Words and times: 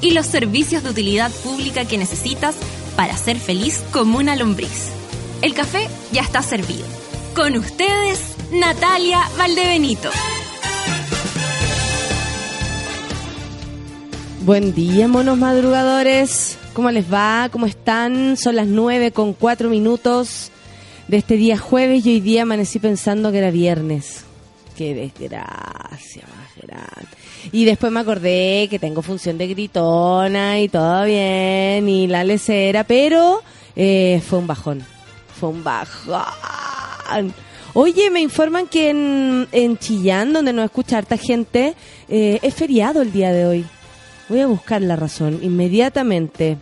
y 0.00 0.12
los 0.12 0.26
servicios 0.26 0.82
de 0.82 0.90
utilidad 0.90 1.30
pública 1.42 1.84
que 1.84 1.98
necesitas 1.98 2.56
para 2.96 3.16
ser 3.16 3.38
feliz 3.38 3.82
como 3.92 4.18
una 4.18 4.36
lombriz. 4.36 4.90
El 5.42 5.54
café 5.54 5.88
ya 6.12 6.22
está 6.22 6.42
servido. 6.42 6.86
Con 7.34 7.56
ustedes, 7.56 8.20
Natalia 8.52 9.20
Valdebenito. 9.36 10.10
Buen 14.40 14.74
día, 14.74 15.08
monos 15.08 15.36
madrugadores. 15.36 16.58
¿Cómo 16.72 16.90
les 16.90 17.12
va? 17.12 17.48
¿Cómo 17.52 17.66
están? 17.66 18.36
Son 18.36 18.56
las 18.56 18.66
nueve 18.66 19.12
con 19.12 19.34
cuatro 19.34 19.68
minutos 19.68 20.50
de 21.08 21.18
este 21.18 21.36
día 21.36 21.58
jueves 21.58 22.06
y 22.06 22.10
hoy 22.10 22.20
día 22.20 22.42
amanecí 22.42 22.78
pensando 22.78 23.30
que 23.30 23.38
era 23.38 23.50
viernes. 23.50 24.24
Qué 24.76 24.94
desgracia 24.94 26.22
más 26.22 26.66
grande. 26.66 27.17
Y 27.52 27.64
después 27.64 27.92
me 27.92 28.00
acordé 28.00 28.68
que 28.70 28.78
tengo 28.78 29.02
función 29.02 29.38
de 29.38 29.48
gritona 29.48 30.60
y 30.60 30.68
todo 30.68 31.04
bien 31.04 31.88
y 31.88 32.06
la 32.06 32.24
lecera, 32.24 32.84
pero 32.84 33.42
eh, 33.76 34.22
fue 34.26 34.38
un 34.38 34.46
bajón. 34.46 34.84
Fue 35.38 35.48
un 35.48 35.62
bajón. 35.62 37.32
Oye, 37.74 38.10
me 38.10 38.20
informan 38.20 38.66
que 38.66 38.90
en, 38.90 39.48
en 39.52 39.78
Chillán, 39.78 40.32
donde 40.32 40.52
nos 40.52 40.64
escucha 40.64 40.98
harta 40.98 41.16
gente, 41.16 41.74
eh, 42.08 42.38
es 42.42 42.54
feriado 42.54 43.02
el 43.02 43.12
día 43.12 43.32
de 43.32 43.46
hoy. 43.46 43.66
Voy 44.28 44.40
a 44.40 44.46
buscar 44.46 44.82
la 44.82 44.96
razón 44.96 45.38
inmediatamente. 45.42 46.58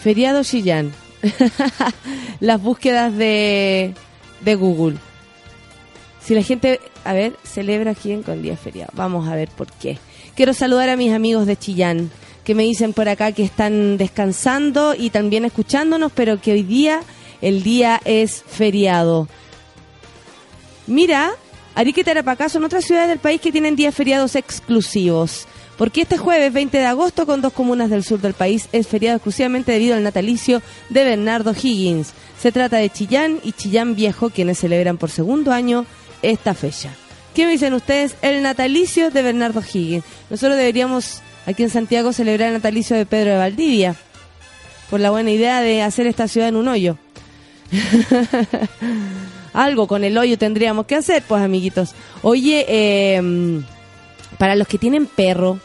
Feriado 0.00 0.44
Chillán. 0.44 0.92
Las 2.40 2.62
búsquedas 2.62 3.16
de, 3.16 3.94
de 4.42 4.54
Google. 4.54 4.96
Si 6.20 6.34
la 6.34 6.42
gente, 6.42 6.80
a 7.08 7.12
ver, 7.12 7.36
celebra 7.42 7.94
quién 7.94 8.22
con 8.22 8.42
día 8.42 8.56
feriado. 8.56 8.92
Vamos 8.94 9.28
a 9.28 9.34
ver 9.34 9.48
por 9.48 9.70
qué. 9.72 9.98
Quiero 10.34 10.52
saludar 10.52 10.88
a 10.88 10.96
mis 10.96 11.12
amigos 11.12 11.46
de 11.46 11.56
Chillán, 11.56 12.10
que 12.44 12.54
me 12.54 12.62
dicen 12.64 12.92
por 12.92 13.08
acá 13.08 13.32
que 13.32 13.42
están 13.42 13.96
descansando 13.96 14.94
y 14.96 15.10
también 15.10 15.44
escuchándonos, 15.44 16.12
pero 16.12 16.40
que 16.40 16.52
hoy 16.52 16.62
día 16.62 17.00
el 17.40 17.62
día 17.62 18.00
es 18.04 18.42
feriado. 18.46 19.28
Mira, 20.86 21.32
Arica 21.74 22.00
y 22.00 22.04
Tarapacá 22.04 22.48
son 22.48 22.64
otras 22.64 22.84
ciudades 22.84 23.08
del 23.08 23.18
país 23.18 23.40
que 23.40 23.52
tienen 23.52 23.76
días 23.76 23.94
feriados 23.94 24.34
exclusivos. 24.34 25.46
Porque 25.76 26.02
este 26.02 26.16
jueves 26.16 26.52
20 26.52 26.78
de 26.78 26.86
agosto, 26.86 27.26
con 27.26 27.42
dos 27.42 27.52
comunas 27.52 27.90
del 27.90 28.02
sur 28.02 28.18
del 28.20 28.32
país, 28.32 28.68
es 28.72 28.86
feriado 28.86 29.16
exclusivamente 29.16 29.72
debido 29.72 29.94
al 29.94 30.02
natalicio 30.02 30.62
de 30.88 31.04
Bernardo 31.04 31.52
Higgins. 31.52 32.14
Se 32.40 32.50
trata 32.50 32.78
de 32.78 32.88
Chillán 32.88 33.40
y 33.42 33.52
Chillán 33.52 33.94
Viejo, 33.94 34.30
quienes 34.30 34.58
celebran 34.58 34.96
por 34.96 35.10
segundo 35.10 35.52
año 35.52 35.84
esta 36.30 36.54
fecha. 36.54 36.90
¿Qué 37.34 37.44
me 37.44 37.52
dicen 37.52 37.74
ustedes? 37.74 38.16
El 38.22 38.42
natalicio 38.42 39.10
de 39.10 39.22
Bernardo 39.22 39.60
Higgins. 39.60 40.04
Nosotros 40.30 40.56
deberíamos 40.56 41.22
aquí 41.46 41.62
en 41.62 41.70
Santiago 41.70 42.12
celebrar 42.12 42.48
el 42.48 42.54
natalicio 42.54 42.96
de 42.96 43.06
Pedro 43.06 43.32
de 43.32 43.38
Valdivia, 43.38 43.94
por 44.90 45.00
la 45.00 45.10
buena 45.10 45.30
idea 45.30 45.60
de 45.60 45.82
hacer 45.82 46.06
esta 46.06 46.28
ciudad 46.28 46.48
en 46.48 46.56
un 46.56 46.68
hoyo. 46.68 46.96
Algo 49.52 49.86
con 49.86 50.04
el 50.04 50.16
hoyo 50.18 50.38
tendríamos 50.38 50.86
que 50.86 50.96
hacer, 50.96 51.22
pues 51.26 51.42
amiguitos. 51.42 51.94
Oye, 52.22 52.64
eh, 52.68 53.62
para 54.38 54.54
los 54.54 54.68
que 54.68 54.78
tienen 54.78 55.06
perro, 55.06 55.58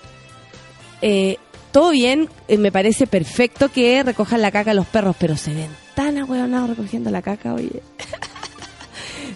eh, 1.01 1.37
todo 1.71 1.91
bien, 1.91 2.29
eh, 2.47 2.57
me 2.57 2.71
parece 2.71 3.07
perfecto 3.07 3.69
que 3.69 4.03
recojan 4.03 4.41
la 4.41 4.51
caca 4.51 4.73
los 4.73 4.87
perros, 4.87 5.15
pero 5.19 5.37
se 5.37 5.53
ven 5.53 5.69
tan 5.95 6.17
ahueonados 6.17 6.69
recogiendo 6.71 7.11
la 7.11 7.21
caca, 7.21 7.53
oye. 7.53 7.81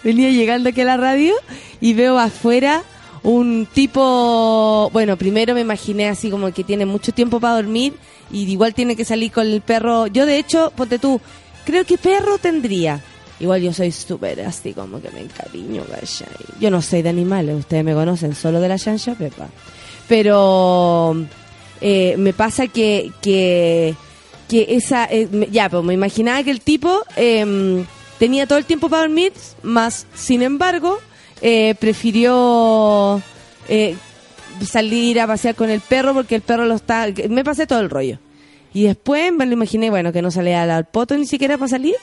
Venía 0.05 0.29
llegando 0.29 0.69
aquí 0.69 0.81
a 0.81 0.85
la 0.85 0.97
radio 0.97 1.33
y 1.81 1.95
veo 1.95 2.19
afuera 2.19 2.83
un 3.23 3.65
tipo, 3.73 4.87
bueno, 4.93 5.17
primero 5.17 5.55
me 5.55 5.61
imaginé 5.61 6.09
así 6.09 6.29
como 6.29 6.53
que 6.53 6.63
tiene 6.63 6.85
mucho 6.85 7.11
tiempo 7.11 7.39
para 7.39 7.55
dormir 7.55 7.95
y 8.31 8.43
igual 8.43 8.75
tiene 8.75 8.95
que 8.95 9.03
salir 9.03 9.31
con 9.31 9.47
el 9.47 9.61
perro. 9.61 10.05
Yo 10.05 10.27
de 10.27 10.37
hecho, 10.37 10.71
ponte 10.75 10.99
tú, 10.99 11.19
creo 11.65 11.85
que 11.85 11.97
perro 11.97 12.37
tendría. 12.37 13.01
Igual 13.39 13.63
yo 13.63 13.73
soy 13.73 13.91
súper 13.91 14.41
así 14.41 14.73
como 14.73 15.01
que 15.01 15.09
me 15.09 15.21
encariño, 15.21 15.83
¿cachai? 15.85 16.27
Yo 16.59 16.69
no 16.69 16.83
soy 16.83 17.01
de 17.01 17.09
animales, 17.09 17.55
ustedes 17.55 17.83
me 17.83 17.95
conocen 17.95 18.35
solo 18.35 18.61
de 18.61 18.69
la 18.69 18.77
chancha 18.77 19.15
pepa. 19.15 19.47
Pero 20.07 21.15
eh, 21.81 22.13
me 22.19 22.31
pasa 22.31 22.67
que, 22.67 23.11
que, 23.23 23.95
esa, 24.51 25.05
eh, 25.05 25.49
ya, 25.51 25.67
pues 25.67 25.83
me 25.83 25.95
imaginaba 25.95 26.43
que 26.43 26.51
el 26.51 26.61
tipo 26.61 27.01
eh, 27.17 27.83
tenía 28.19 28.47
todo 28.47 28.57
el 28.57 28.65
tiempo 28.65 28.89
para 28.89 29.03
dormir, 29.03 29.33
más, 29.63 30.07
sin 30.13 30.41
embargo, 30.41 30.99
eh, 31.41 31.75
prefirió 31.79 33.21
eh, 33.67 33.95
salir 34.65 35.19
a 35.19 35.27
pasear 35.27 35.55
con 35.55 35.69
el 35.69 35.81
perro 35.81 36.13
porque 36.13 36.35
el 36.35 36.41
perro 36.41 36.65
lo 36.65 36.75
está, 36.75 37.07
me 37.29 37.43
pasé 37.43 37.67
todo 37.67 37.79
el 37.79 37.89
rollo. 37.89 38.19
Y 38.73 38.83
después 38.83 39.31
me 39.31 39.45
lo 39.45 39.53
imaginé, 39.53 39.89
bueno, 39.89 40.11
que 40.11 40.21
no 40.21 40.31
salía 40.31 40.63
al 40.63 40.85
poto 40.85 41.17
ni 41.17 41.25
siquiera 41.25 41.57
para 41.57 41.69
salir. 41.69 41.95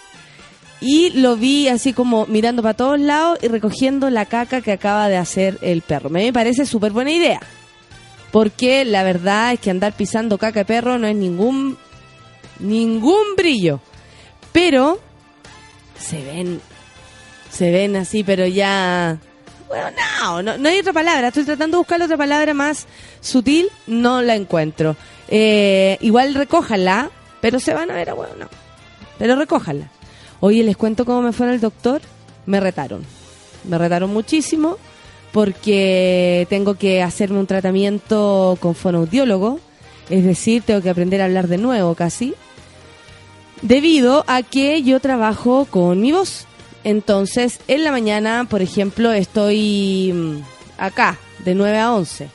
Y 0.80 1.10
lo 1.10 1.36
vi 1.36 1.68
así 1.68 1.92
como 1.92 2.26
mirando 2.26 2.62
para 2.62 2.74
todos 2.74 2.98
lados 2.98 3.38
y 3.42 3.48
recogiendo 3.48 4.10
la 4.10 4.26
caca 4.26 4.62
que 4.62 4.72
acaba 4.72 5.08
de 5.08 5.16
hacer 5.16 5.58
el 5.60 5.82
perro. 5.82 6.10
Me 6.10 6.32
parece 6.32 6.66
súper 6.66 6.92
buena 6.92 7.12
idea. 7.12 7.40
Porque 8.32 8.84
la 8.84 9.02
verdad 9.04 9.52
es 9.52 9.60
que 9.60 9.70
andar 9.70 9.92
pisando 9.92 10.38
caca 10.38 10.60
de 10.60 10.64
perro 10.64 10.98
no 10.98 11.06
es 11.06 11.14
ningún 11.14 11.76
ningún 12.58 13.36
brillo. 13.36 13.80
Pero 14.52 14.98
se 16.02 16.22
ven 16.22 16.60
se 17.50 17.70
ven 17.70 17.96
así, 17.96 18.24
pero 18.24 18.46
ya 18.46 19.18
bueno, 19.72 19.86
no, 20.20 20.42
no, 20.42 20.58
no 20.58 20.68
hay 20.68 20.80
otra 20.80 20.92
palabra. 20.92 21.28
Estoy 21.28 21.44
tratando 21.44 21.78
de 21.78 21.80
buscar 21.80 22.02
otra 22.02 22.18
palabra 22.18 22.52
más 22.52 22.86
sutil, 23.22 23.68
no 23.86 24.20
la 24.20 24.36
encuentro. 24.36 24.96
Eh, 25.28 25.96
igual 26.02 26.34
recójanla, 26.34 27.10
pero 27.40 27.58
se 27.58 27.72
van 27.72 27.90
a 27.90 27.94
ver, 27.94 28.12
bueno, 28.14 28.34
no. 28.38 28.48
Pero 29.18 29.34
recójanla. 29.34 29.88
Oye, 30.40 30.62
les 30.62 30.76
cuento 30.76 31.06
cómo 31.06 31.22
me 31.22 31.32
fue 31.32 31.50
el 31.50 31.60
doctor. 31.60 32.02
Me 32.44 32.60
retaron. 32.60 33.02
Me 33.64 33.78
retaron 33.78 34.12
muchísimo 34.12 34.76
porque 35.32 36.46
tengo 36.50 36.74
que 36.74 37.02
hacerme 37.02 37.38
un 37.38 37.46
tratamiento 37.46 38.58
con 38.60 38.74
fonoaudiólogo. 38.74 39.58
Es 40.10 40.22
decir, 40.22 40.64
tengo 40.64 40.82
que 40.82 40.90
aprender 40.90 41.22
a 41.22 41.24
hablar 41.24 41.48
de 41.48 41.56
nuevo 41.56 41.94
casi. 41.94 42.34
Debido 43.62 44.24
a 44.26 44.42
que 44.42 44.82
yo 44.82 44.98
trabajo 44.98 45.66
con 45.70 46.00
mi 46.00 46.12
voz. 46.12 46.46
Entonces, 46.84 47.60
en 47.68 47.84
la 47.84 47.92
mañana, 47.92 48.46
por 48.50 48.60
ejemplo, 48.60 49.12
estoy 49.12 50.12
mm, 50.12 50.36
acá, 50.78 51.16
de 51.44 51.54
9 51.54 51.78
a 51.78 51.92
11. 51.92 52.28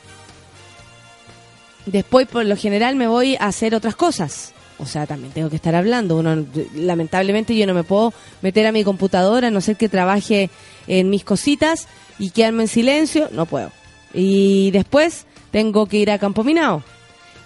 Después, 1.84 2.26
por 2.26 2.44
lo 2.46 2.56
general, 2.56 2.96
me 2.96 3.06
voy 3.06 3.36
a 3.36 3.46
hacer 3.46 3.74
otras 3.74 3.94
cosas. 3.94 4.52
O 4.78 4.86
sea, 4.86 5.06
también 5.06 5.32
tengo 5.32 5.50
que 5.50 5.56
estar 5.56 5.74
hablando. 5.74 6.16
Uno, 6.16 6.46
lamentablemente, 6.74 7.54
yo 7.54 7.66
no 7.66 7.74
me 7.74 7.84
puedo 7.84 8.14
meter 8.40 8.66
a 8.66 8.72
mi 8.72 8.84
computadora, 8.84 9.48
a 9.48 9.50
no 9.50 9.60
ser 9.60 9.76
que 9.76 9.88
trabaje 9.88 10.48
en 10.86 11.10
mis 11.10 11.24
cositas 11.24 11.88
y 12.18 12.30
quedarme 12.30 12.62
en 12.62 12.68
silencio. 12.68 13.28
No 13.32 13.44
puedo. 13.44 13.70
Y 14.14 14.70
después 14.70 15.26
tengo 15.50 15.86
que 15.86 15.98
ir 15.98 16.10
a 16.10 16.18
Campo 16.18 16.42
Minao. 16.42 16.82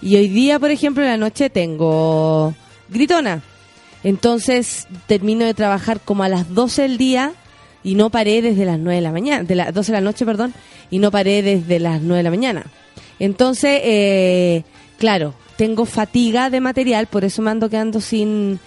Y 0.01 0.17
hoy 0.17 0.29
día, 0.29 0.59
por 0.59 0.71
ejemplo, 0.71 1.03
en 1.03 1.11
la 1.11 1.17
noche 1.17 1.51
tengo 1.51 2.55
gritona. 2.89 3.43
Entonces 4.05 4.89
termino 5.07 5.45
de 5.45 5.55
trabajar 5.55 6.01
como 6.01 6.23
a 6.25 6.29
las 6.29 6.55
12 6.55 6.83
del 6.83 6.99
día 6.99 7.33
y 7.85 7.95
no 7.95 8.11
paré 8.11 8.43
desde 8.43 8.65
las 8.65 8.79
9 8.79 8.97
de 8.97 9.03
la 9.03 9.13
mañana, 9.13 9.45
de 9.45 9.55
las 9.55 9.73
12 9.73 9.93
de 9.93 9.99
la 9.99 10.05
noche, 10.05 10.25
perdón, 10.25 10.55
y 10.91 10.99
no 10.99 11.11
paré 11.11 11.43
desde 11.43 11.79
las 11.79 12.01
9 12.01 12.19
de 12.19 12.23
la 12.23 12.31
mañana. 12.31 12.67
Entonces, 13.19 13.81
eh, 13.85 14.65
claro, 14.99 15.35
tengo 15.57 15.85
fatiga 15.85 16.51
de 16.51 16.61
material, 16.61 17.07
por 17.07 17.25
eso 17.25 17.43
me 17.43 17.51
ando 17.51 17.69
quedando 17.69 18.01
sin, 18.01 18.59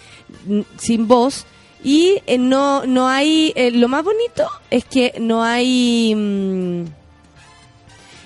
sin 0.77 1.07
voz. 1.07 1.45
Y 1.83 2.21
eh, 2.25 2.37
no, 2.37 2.85
no 2.85 3.07
hay, 3.07 3.53
eh, 3.55 3.71
lo 3.71 3.87
más 3.87 4.03
bonito 4.03 4.47
es 4.71 4.85
que 4.85 5.13
no 5.19 5.43
hay, 5.43 6.15
mm, 6.15 6.83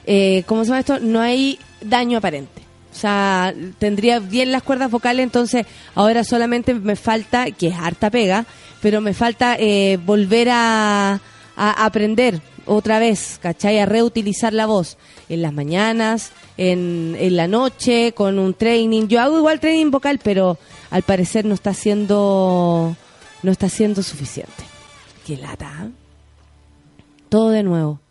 eh, 0.05 0.43
¿cómo 0.45 0.63
se 0.63 0.69
llama 0.69 0.79
esto? 0.79 0.99
No 0.99 1.19
hay 1.19 1.59
daño 1.81 2.17
aparente. 2.17 2.58
O 2.99 3.01
sea, 3.01 3.53
tendría 3.77 4.19
bien 4.19 4.51
las 4.51 4.61
cuerdas 4.61 4.91
vocales, 4.91 5.23
entonces 5.23 5.65
ahora 5.95 6.25
solamente 6.25 6.73
me 6.73 6.97
falta, 6.97 7.49
que 7.49 7.67
es 7.67 7.75
harta 7.75 8.09
pega, 8.09 8.45
pero 8.81 8.99
me 8.99 9.13
falta 9.13 9.55
eh, 9.57 9.97
volver 10.05 10.49
a, 10.51 11.21
aprender. 11.55 12.41
otra 12.65 12.99
vez, 12.99 13.39
¿cachai? 13.41 13.79
A 13.79 13.85
reutilizar 13.85 14.51
la 14.51 14.65
voz 14.65 14.97
en 15.29 15.41
las 15.41 15.53
mañanas, 15.53 16.33
en, 16.57 17.15
en 17.17 17.37
la 17.37 17.47
noche, 17.47 18.11
con 18.11 18.37
un 18.37 18.53
training. 18.53 19.07
Yo 19.07 19.21
hago 19.21 19.37
igual 19.37 19.61
training 19.61 19.91
vocal, 19.91 20.19
pero 20.21 20.57
al 20.89 21.03
parecer 21.03 21.45
no 21.45 21.53
está 21.53 21.73
siendo, 21.73 22.97
no 23.43 23.51
está 23.51 23.69
siendo 23.69 24.03
suficiente. 24.03 24.65
Qué 25.25 25.37
lata. 25.37 25.71
¿eh? 25.85 25.89
Todo 27.29 27.51
de 27.51 27.63
nuevo. 27.63 28.01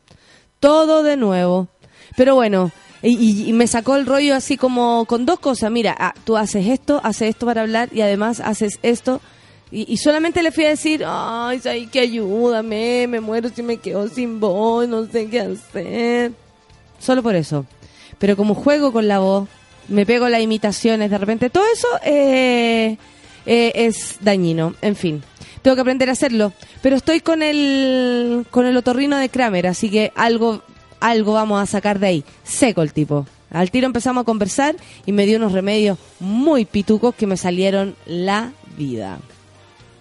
Todo 0.61 1.03
de 1.03 1.19
nuevo. 1.19 1.69
Pero 2.17 2.37
bueno, 2.37 2.73
y, 3.03 3.17
y- 3.19 3.49
y 3.49 3.53
me 3.53 3.67
sacó 3.67 3.97
el 3.97 4.07
rollo 4.07 4.35
así 4.35 4.57
como 4.57 5.05
con 5.07 5.25
dos 5.27 5.39
cosas. 5.39 5.71
Mira, 5.71 5.95
ah, 5.99 6.15
tú 6.25 6.37
haces 6.37 6.67
esto, 6.67 7.01
haces 7.05 7.31
esto 7.31 7.47
para 7.47 7.63
hablar 7.63 7.89
y 7.93 8.01
además 8.01 8.41
haces 8.41 8.79
esto. 8.83 9.21
Y, 9.71 9.99
solamente 9.99 10.43
le 10.43 10.51
fui 10.51 10.65
a 10.65 10.71
decir, 10.71 11.05
ay, 11.07 11.61
ay, 11.67 11.89
que 11.89 12.01
ayúdame, 12.01 13.07
me 13.07 13.21
muero 13.21 13.51
si 13.55 13.63
me 13.63 13.77
quedo 13.77 14.09
sin 14.09 14.41
voz, 14.41 14.89
no 14.89 15.05
sé 15.05 15.29
qué 15.29 15.41
hacer. 15.41 16.33
Solo 16.99 17.23
por 17.23 17.35
eso. 17.37 17.67
Pero 18.19 18.35
como 18.35 18.55
juego 18.55 18.93
con 18.95 19.09
la 19.09 19.19
voz, 19.19 19.47
me 19.89 20.07
pego 20.07 20.29
las 20.31 20.41
imitaciones, 20.41 21.11
de 21.11 21.19
repente 21.19 21.51
todo 21.51 21.65
eso 21.71 21.87
eh, 22.03 22.97
eh, 23.45 23.73
es 23.75 24.17
dañino. 24.23 24.75
En 24.81 24.97
fin, 24.97 25.23
tengo 25.61 25.75
que 25.75 25.83
aprender 25.83 26.09
a 26.09 26.13
hacerlo. 26.13 26.55
Pero 26.81 26.97
estoy 26.97 27.21
con 27.21 27.43
el, 27.43 28.47
con 28.51 28.65
el 28.65 28.75
otorrino 28.75 29.19
de 29.19 29.29
Kramer, 29.29 29.67
así 29.67 29.91
que 29.91 30.13
algo, 30.15 30.63
algo 31.01 31.35
vamos 31.35 31.63
a 31.63 31.67
sacar 31.67 31.99
de 31.99 32.07
ahí. 32.07 32.25
Seco 32.45 32.83
el 32.83 32.93
tipo. 32.93 33.27
Al 33.51 33.71
tiro 33.71 33.87
empezamos 33.87 34.23
a 34.23 34.25
conversar 34.25 34.77
y 35.07 35.13
me 35.13 35.27
dio 35.27 35.39
unos 35.39 35.53
remedios 35.53 35.99
muy 36.21 36.65
pitucos 36.65 37.15
que 37.15 37.27
me 37.27 37.37
salieron 37.37 37.97
la 38.07 38.53
vida. 38.77 39.19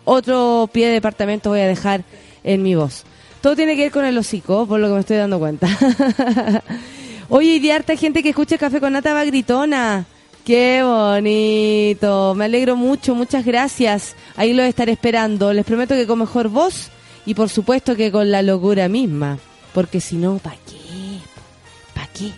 Otro 0.03 0.69
pie 0.71 0.87
de 0.87 0.93
departamento 0.93 1.49
voy 1.49 1.61
a 1.61 1.67
dejar 1.67 2.03
en 2.43 2.63
mi 2.63 2.75
voz. 2.75 3.03
Todo 3.41 3.55
tiene 3.55 3.75
que 3.75 3.83
ver 3.83 3.91
con 3.91 4.05
el 4.05 4.17
hocico, 4.17 4.65
por 4.65 4.79
lo 4.79 4.87
que 4.87 4.93
me 4.93 4.99
estoy 5.01 5.17
dando 5.17 5.39
cuenta. 5.39 5.67
Oye, 7.29 7.55
y 7.55 7.59
de 7.59 7.97
gente 7.97 8.23
que 8.23 8.29
escucha 8.29 8.57
Café 8.57 8.79
con 8.79 8.93
Nata 8.93 9.13
va 9.13 9.25
gritona. 9.25 10.05
Qué 10.45 10.81
bonito. 10.81 12.33
Me 12.35 12.45
alegro 12.45 12.77
mucho, 12.77 13.15
muchas 13.15 13.45
gracias. 13.45 14.15
Ahí 14.37 14.53
lo 14.53 14.63
estaré 14.63 14.93
esperando. 14.93 15.51
Les 15.51 15.65
prometo 15.65 15.93
que 15.93 16.07
con 16.07 16.19
mejor 16.19 16.47
voz 16.47 16.89
y 17.25 17.33
por 17.33 17.49
supuesto 17.49 17.97
que 17.97 18.13
con 18.13 18.31
la 18.31 18.41
locura 18.41 18.87
misma. 18.87 19.37
Porque 19.77 20.01
si 20.01 20.15
no, 20.15 20.39
¿para 20.39 20.55
qué? 20.55 21.19
¿Para 21.93 22.07
qué? 22.07 22.31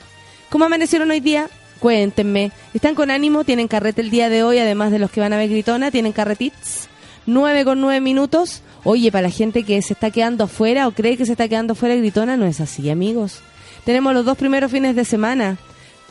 ¿Cómo 0.49 0.65
amanecieron 0.65 1.09
hoy 1.09 1.21
día? 1.21 1.49
Cuéntenme. 1.79 2.51
¿Están 2.73 2.95
con 2.95 3.11
ánimo? 3.11 3.45
¿Tienen 3.45 3.69
carrete 3.69 4.01
el 4.01 4.09
día 4.09 4.27
de 4.27 4.43
hoy? 4.43 4.57
Además 4.57 4.91
de 4.91 4.99
los 4.99 5.09
que 5.09 5.21
van 5.21 5.31
a 5.31 5.37
ver 5.37 5.47
gritona, 5.47 5.89
¿tienen 5.89 6.11
carretits? 6.11 6.89
9 7.27 7.63
con 7.63 7.79
9 7.79 8.01
minutos. 8.01 8.61
Oye, 8.83 9.09
para 9.09 9.29
la 9.29 9.33
gente 9.33 9.63
que 9.63 9.81
se 9.81 9.93
está 9.93 10.11
quedando 10.11 10.43
afuera 10.43 10.85
o 10.85 10.91
cree 10.91 11.15
que 11.15 11.25
se 11.25 11.31
está 11.31 11.47
quedando 11.47 11.71
afuera 11.71 11.95
gritona, 11.95 12.35
no 12.35 12.45
es 12.45 12.59
así, 12.59 12.89
amigos. 12.89 13.39
Tenemos 13.85 14.13
los 14.13 14.25
dos 14.25 14.37
primeros 14.37 14.69
fines 14.69 14.97
de 14.97 15.05
semana 15.05 15.57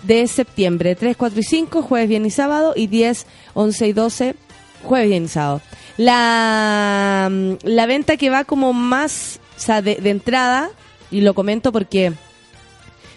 de 0.05 0.27
septiembre, 0.29 0.95
3, 0.95 1.15
4 1.15 1.41
y 1.41 1.43
5, 1.43 1.83
jueves, 1.83 2.09
viernes 2.09 2.33
y 2.33 2.37
sábado, 2.37 2.73
y 2.75 2.87
10, 2.87 3.27
11 3.53 3.87
y 3.87 3.93
12, 3.93 4.35
jueves, 4.83 5.23
y 5.25 5.29
sábado. 5.29 5.61
La, 5.99 7.29
mm, 7.31 7.53
la 7.65 7.85
venta 7.85 8.17
que 8.17 8.31
va 8.31 8.45
como 8.45 8.73
más, 8.73 9.41
o 9.59 9.61
sea, 9.61 9.83
de 9.83 9.99
entrada, 10.09 10.71
y 11.11 11.21
lo 11.21 11.35
comento 11.35 11.73
porque 11.73 12.13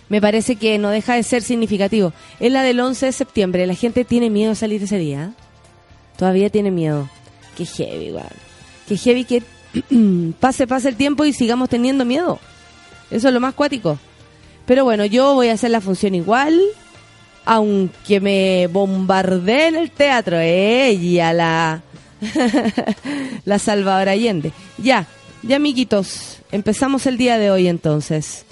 me 0.09 0.19
parece 0.19 0.57
que 0.57 0.77
no 0.77 0.89
deja 0.89 1.15
de 1.15 1.23
ser 1.23 1.41
significativo, 1.41 2.11
es 2.39 2.51
la 2.51 2.63
del 2.63 2.79
11 2.79 3.05
de 3.05 3.11
septiembre. 3.13 3.65
La 3.65 3.75
gente 3.75 4.03
tiene 4.03 4.29
miedo 4.29 4.49
de 4.49 4.55
salir 4.55 4.83
ese 4.83 4.97
día. 4.97 5.33
Todavía 6.17 6.49
tiene 6.49 6.69
miedo. 6.69 7.09
Qué 7.55 7.65
heavy, 7.65 8.07
igual. 8.07 8.31
Qué 8.87 8.97
heavy 8.97 9.23
que 9.23 9.43
pase, 10.39 10.67
pase 10.67 10.89
el 10.89 10.95
tiempo 10.95 11.23
y 11.23 11.31
sigamos 11.31 11.69
teniendo 11.69 12.03
miedo. 12.03 12.39
Eso 13.09 13.29
es 13.29 13.33
lo 13.33 13.39
más 13.39 13.53
cuático. 13.53 13.99
Pero 14.65 14.83
bueno, 14.83 15.05
yo 15.05 15.33
voy 15.33 15.47
a 15.47 15.53
hacer 15.53 15.71
la 15.71 15.81
función 15.81 16.13
igual, 16.13 16.59
aunque 17.45 18.19
me 18.19 18.67
bombardee 18.67 19.67
en 19.67 19.75
el 19.75 19.91
teatro. 19.91 20.39
Ella, 20.39 21.33
la, 21.33 21.83
la 23.45 23.59
Salvador 23.59 24.09
Allende. 24.09 24.51
Ya, 24.77 25.07
ya, 25.41 25.55
amiguitos, 25.55 26.40
empezamos 26.51 27.05
el 27.05 27.17
día 27.17 27.37
de 27.37 27.51
hoy 27.51 27.67
entonces. 27.67 28.45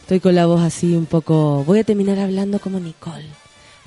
Estoy 0.00 0.20
con 0.20 0.34
la 0.34 0.46
voz 0.46 0.60
así 0.60 0.94
un 0.94 1.06
poco... 1.06 1.64
Voy 1.64 1.78
a 1.78 1.84
terminar 1.84 2.18
hablando 2.18 2.58
como 2.58 2.78
Nicole. 2.78 3.26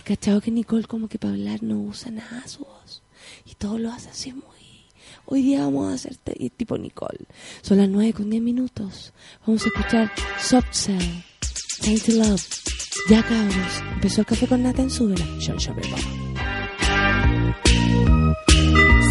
¿Cachado 0.04 0.42
que 0.42 0.52
Nicole 0.52 0.86
como 0.86 1.08
que 1.08 1.20
para 1.20 1.34
hablar 1.34 1.62
no 1.62 1.80
usa 1.80 2.12
nada 2.12 2.48
su 2.48 2.60
voz? 2.60 3.04
Y 3.46 3.56
todo 3.56 3.78
lo 3.78 3.92
hace 3.92 4.10
así 4.10 4.34
muy... 4.34 4.44
Hoy 5.26 5.42
día 5.42 5.60
vamos 5.60 5.92
a 5.92 5.96
hacer 5.96 6.18
tipo 6.56 6.78
Nicole. 6.78 7.26
Son 7.62 7.78
las 7.78 7.90
9 7.90 8.14
con 8.14 8.30
10 8.30 8.42
minutos. 8.42 9.14
Vamos 9.46 9.64
a 9.66 9.68
escuchar 9.68 10.12
Soft 10.42 10.72
Cell. 10.72 11.24
Tainted 11.82 12.14
Love. 12.14 12.48
Ya 13.10 13.22
cabros. 13.24 13.84
Empezó 13.94 14.22
el 14.22 14.28
café 14.28 14.48
con 14.48 14.64
nata 14.64 14.82
en 14.82 14.90
súbela. 14.90 15.26
Sean. 15.40 15.60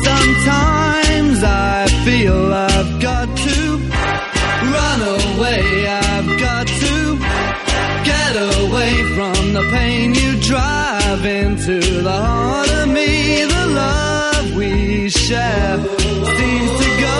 Sometimes 0.04 1.44
I 1.44 1.86
feel 2.04 2.52
I've 2.52 3.00
got 3.00 3.36
to 3.36 4.05
run 4.76 5.00
away. 5.18 5.62
I've 5.86 6.30
got 6.46 6.66
to 6.84 6.94
get 8.10 8.32
away 8.60 8.92
from 9.16 9.42
the 9.56 9.64
pain 9.76 10.14
you 10.14 10.30
drive 10.52 11.24
into 11.24 11.76
the 12.08 12.18
heart 12.28 12.70
of 12.80 12.88
me. 12.88 13.10
The 13.54 13.66
love 13.82 14.46
we 14.60 15.08
share 15.08 15.76
seems 16.38 16.72
to 16.82 16.88
go 17.08 17.18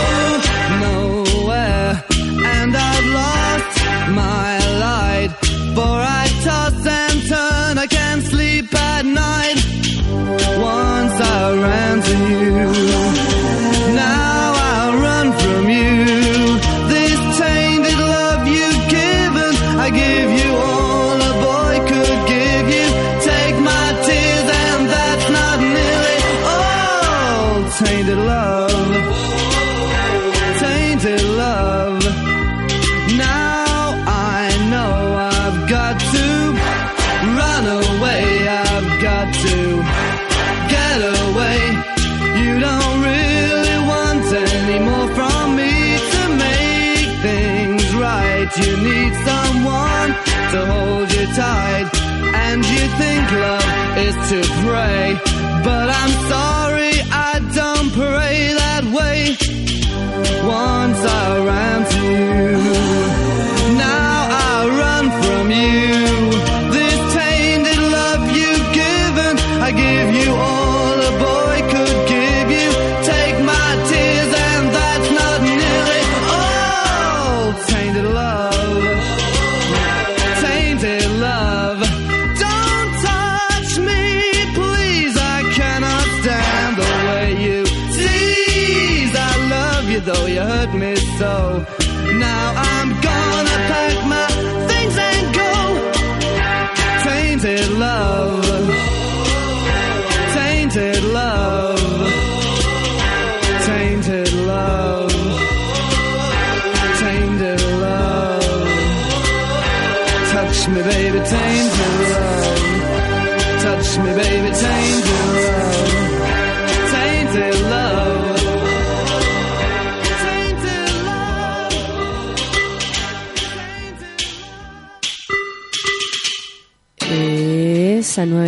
nowhere, 0.87 2.05
and 2.57 2.71
I've 2.91 3.09
lost 3.21 3.75
my 4.23 4.51
light. 4.87 5.31
For 5.77 5.97
I 6.21 6.25
toss 6.47 6.87
and 7.03 7.19
turn, 7.33 7.73
I 7.85 7.87
can't 7.99 8.23
sleep 8.33 8.69
at 8.75 9.05
night. 9.05 9.59
Once 10.59 11.17
I 11.37 11.43
ran 11.67 11.97
to 12.09 12.17
you, 12.43 13.76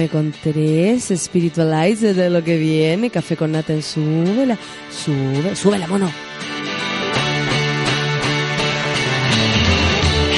9 0.08 0.10
con 0.10 0.32
3, 0.32 1.12
Spiritualize 1.16 2.14
de 2.14 2.30
lo 2.30 2.42
que 2.42 2.56
viene, 2.56 3.10
Café 3.10 3.36
con 3.36 3.52
Nata 3.52 3.72
en 3.72 3.82
súbela, 3.82 4.56
sube, 4.90 5.54
súbela 5.54 5.86
mono. 5.86 6.10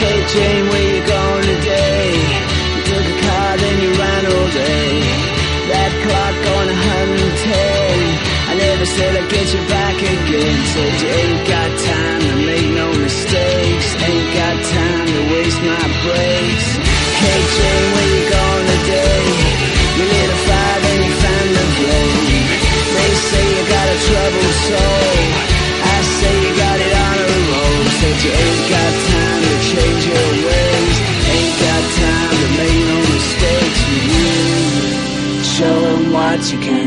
Hey 0.00 0.24
Jane, 0.32 0.68
where 0.70 0.96
you 0.96 1.02
going 1.06 1.46
today? 1.54 2.10
You 2.74 2.82
took 2.88 3.06
a 3.06 3.16
car, 3.26 3.58
then 3.58 3.76
you 3.82 3.90
ran 4.00 4.24
all 4.26 4.48
day. 4.50 4.90
That 5.70 5.92
clock 6.02 6.34
and 6.70 7.34
ten. 7.46 7.98
I 8.50 8.54
never 8.56 8.86
said 8.86 9.16
I'd 9.16 9.28
get 9.30 9.46
you 9.54 9.62
back 9.68 9.96
again. 9.96 10.58
Said 10.72 10.94
you 11.04 11.36
got 11.46 11.59
you 36.52 36.58
can 36.58 36.79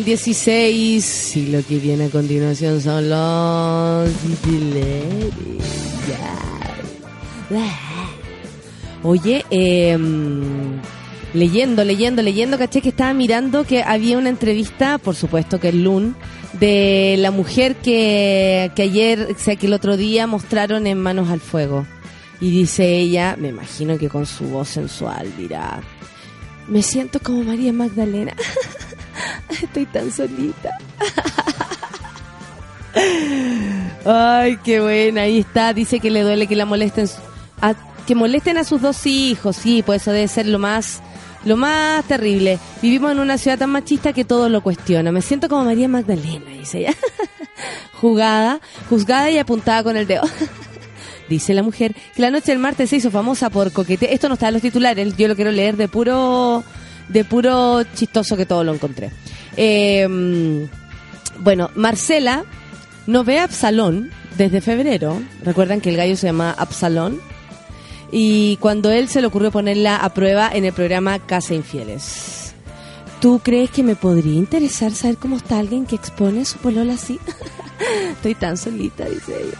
con 0.00 0.04
16 0.06 1.36
y 1.36 1.46
lo 1.48 1.62
que 1.62 1.78
viene 1.78 2.06
a 2.06 2.08
continuación 2.08 2.80
son 2.80 3.10
los. 3.10 4.10
Oye, 9.02 9.44
eh, 9.50 9.98
leyendo, 11.34 11.84
leyendo, 11.84 12.22
leyendo, 12.22 12.56
caché 12.56 12.80
que 12.80 12.88
estaba 12.88 13.12
mirando 13.12 13.64
que 13.64 13.82
había 13.82 14.16
una 14.16 14.30
entrevista, 14.30 14.96
por 14.96 15.16
supuesto 15.16 15.60
que 15.60 15.68
es 15.68 15.74
Lun, 15.74 16.16
de 16.54 17.16
la 17.18 17.30
mujer 17.30 17.76
que, 17.76 18.72
que 18.74 18.82
ayer, 18.82 19.28
o 19.36 19.38
sea, 19.38 19.56
que 19.56 19.66
el 19.66 19.74
otro 19.74 19.98
día 19.98 20.26
mostraron 20.26 20.86
en 20.86 20.98
Manos 20.98 21.28
al 21.28 21.40
Fuego. 21.40 21.86
Y 22.40 22.50
dice 22.50 22.96
ella, 22.96 23.36
me 23.38 23.48
imagino 23.48 23.98
que 23.98 24.08
con 24.08 24.24
su 24.24 24.44
voz 24.44 24.68
sensual 24.68 25.30
dirá, 25.36 25.82
me 26.68 26.82
siento 26.82 27.20
como 27.20 27.42
María 27.42 27.72
Magdalena. 27.72 28.34
Estoy 29.80 29.86
tan 29.86 30.12
solita. 30.12 30.70
Ay, 34.04 34.58
qué 34.62 34.80
buena. 34.80 35.22
Ahí 35.22 35.38
está. 35.38 35.72
Dice 35.72 36.00
que 36.00 36.10
le 36.10 36.22
duele 36.22 36.46
que 36.46 36.56
la 36.56 36.66
molesten. 36.66 37.08
que 38.06 38.14
molesten 38.14 38.58
a 38.58 38.64
sus 38.64 38.82
dos 38.82 39.06
hijos. 39.06 39.56
Sí, 39.56 39.82
pues 39.84 40.02
eso 40.02 40.12
debe 40.12 40.28
ser 40.28 40.46
lo 40.46 40.58
más, 40.58 41.00
lo 41.44 41.56
más 41.56 42.04
terrible. 42.04 42.58
Vivimos 42.82 43.12
en 43.12 43.20
una 43.20 43.38
ciudad 43.38 43.58
tan 43.58 43.70
machista 43.70 44.12
que 44.12 44.24
todo 44.24 44.50
lo 44.50 44.62
cuestiona. 44.62 45.12
Me 45.12 45.22
siento 45.22 45.48
como 45.48 45.64
María 45.64 45.88
Magdalena, 45.88 46.50
dice 46.50 46.80
ella. 46.80 46.94
Jugada, 48.00 48.60
juzgada 48.88 49.30
y 49.30 49.38
apuntada 49.38 49.82
con 49.82 49.96
el 49.96 50.06
dedo. 50.06 50.22
Dice 51.28 51.54
la 51.54 51.62
mujer 51.62 51.94
que 52.16 52.22
la 52.22 52.30
noche 52.30 52.50
del 52.50 52.58
martes 52.58 52.90
se 52.90 52.96
hizo 52.96 53.10
famosa 53.10 53.50
por 53.50 53.70
coquete. 53.72 54.12
Esto 54.12 54.26
no 54.28 54.34
está 54.34 54.48
en 54.48 54.54
los 54.54 54.62
titulares, 54.62 55.16
yo 55.16 55.28
lo 55.28 55.36
quiero 55.36 55.52
leer 55.52 55.76
de 55.76 55.86
puro, 55.86 56.64
de 57.08 57.24
puro 57.24 57.84
chistoso 57.94 58.36
que 58.36 58.46
todo 58.46 58.64
lo 58.64 58.74
encontré. 58.74 59.12
Eh, 59.56 60.68
bueno, 61.40 61.70
Marcela 61.74 62.44
no 63.06 63.24
ve 63.24 63.38
a 63.38 63.44
Absalón 63.44 64.10
desde 64.36 64.60
febrero. 64.60 65.20
Recuerdan 65.42 65.80
que 65.80 65.90
el 65.90 65.96
gallo 65.96 66.16
se 66.16 66.26
llama 66.26 66.54
Absalón. 66.56 67.20
Y 68.12 68.56
cuando 68.56 68.90
él 68.90 69.08
se 69.08 69.20
le 69.20 69.28
ocurrió 69.28 69.50
ponerla 69.50 69.96
a 69.96 70.12
prueba 70.12 70.50
en 70.52 70.64
el 70.64 70.72
programa 70.72 71.18
Casa 71.18 71.54
Infieles. 71.54 72.54
¿Tú 73.20 73.40
crees 73.42 73.70
que 73.70 73.82
me 73.82 73.96
podría 73.96 74.34
interesar 74.34 74.92
saber 74.92 75.16
cómo 75.18 75.36
está 75.36 75.58
alguien 75.58 75.86
que 75.86 75.94
expone 75.94 76.44
su 76.44 76.58
polola 76.58 76.94
así? 76.94 77.20
Estoy 78.12 78.34
tan 78.34 78.56
solita, 78.56 79.04
dice 79.04 79.42
ella. 79.42 79.58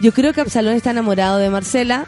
Yo 0.00 0.12
creo 0.12 0.32
que 0.32 0.40
Absalón 0.40 0.74
está 0.74 0.90
enamorado 0.90 1.38
de 1.38 1.50
Marcela. 1.50 2.06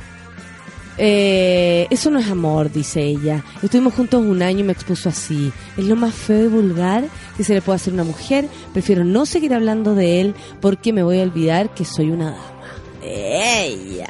Eh, 0.97 1.87
eso 1.91 2.11
no 2.11 2.19
es 2.19 2.29
amor, 2.29 2.71
dice 2.71 3.03
ella. 3.03 3.45
Estuvimos 3.63 3.95
juntos 3.95 4.23
un 4.25 4.43
año 4.43 4.61
y 4.61 4.65
me 4.65 4.73
expuso 4.73 5.09
así. 5.09 5.53
Es 5.77 5.85
lo 5.85 5.97
más 5.97 6.15
feo 6.15 6.45
y 6.45 6.49
vulgar 6.49 7.05
que 7.37 7.45
se 7.45 7.55
le 7.55 7.63
puede 7.63 7.77
hacer 7.77 7.93
a 7.93 7.95
una 7.95 8.05
mujer. 8.05 8.49
Prefiero 8.73 9.05
no 9.05 9.27
seguir 9.27 9.55
hablando 9.55 9.95
de 9.95 10.21
él 10.21 10.35
porque 10.61 10.93
me 10.93 11.03
voy 11.03 11.21
a 11.21 11.23
olvidar 11.23 11.75
que 11.75 11.85
soy 11.85 12.11
una 12.11 12.31
dama. 12.31 12.55
Ella. 13.03 14.09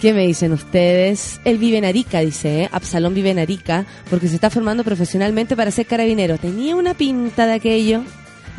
¿Qué 0.00 0.14
me 0.14 0.26
dicen 0.26 0.52
ustedes? 0.52 1.40
Él 1.44 1.58
vive 1.58 1.76
en 1.76 1.84
Arica, 1.84 2.20
dice, 2.20 2.62
¿eh? 2.62 2.68
Absalón 2.72 3.12
vive 3.12 3.30
en 3.30 3.38
Arica, 3.38 3.84
porque 4.08 4.28
se 4.28 4.36
está 4.36 4.48
formando 4.48 4.82
profesionalmente 4.82 5.56
para 5.56 5.70
ser 5.70 5.84
carabinero. 5.84 6.38
Tenía 6.38 6.74
una 6.74 6.94
pinta 6.94 7.46
de 7.46 7.52
aquello. 7.52 8.02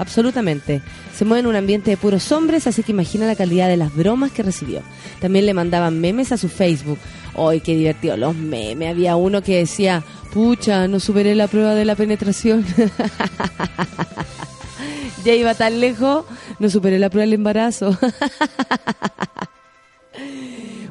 Absolutamente. 0.01 0.81
Se 1.15 1.25
mueve 1.25 1.41
en 1.41 1.45
un 1.45 1.55
ambiente 1.55 1.91
de 1.91 1.97
puros 1.97 2.31
hombres, 2.31 2.65
así 2.65 2.81
que 2.81 2.91
imagina 2.91 3.27
la 3.27 3.35
calidad 3.35 3.67
de 3.67 3.77
las 3.77 3.95
bromas 3.95 4.31
que 4.31 4.41
recibió. 4.41 4.81
También 5.19 5.45
le 5.45 5.53
mandaban 5.53 6.01
memes 6.01 6.31
a 6.31 6.37
su 6.37 6.49
Facebook. 6.49 6.97
¡Ay, 7.37 7.61
qué 7.61 7.75
divertido! 7.75 8.17
Los 8.17 8.35
memes. 8.35 8.89
Había 8.89 9.15
uno 9.15 9.43
que 9.43 9.57
decía, 9.57 10.03
pucha, 10.33 10.87
no 10.87 10.99
superé 10.99 11.35
la 11.35 11.47
prueba 11.47 11.75
de 11.75 11.85
la 11.85 11.95
penetración. 11.95 12.65
ya 15.23 15.35
iba 15.35 15.53
tan 15.53 15.79
lejos, 15.79 16.25
no 16.57 16.69
superé 16.71 16.97
la 16.97 17.11
prueba 17.11 17.25
del 17.25 17.33
embarazo. 17.33 17.95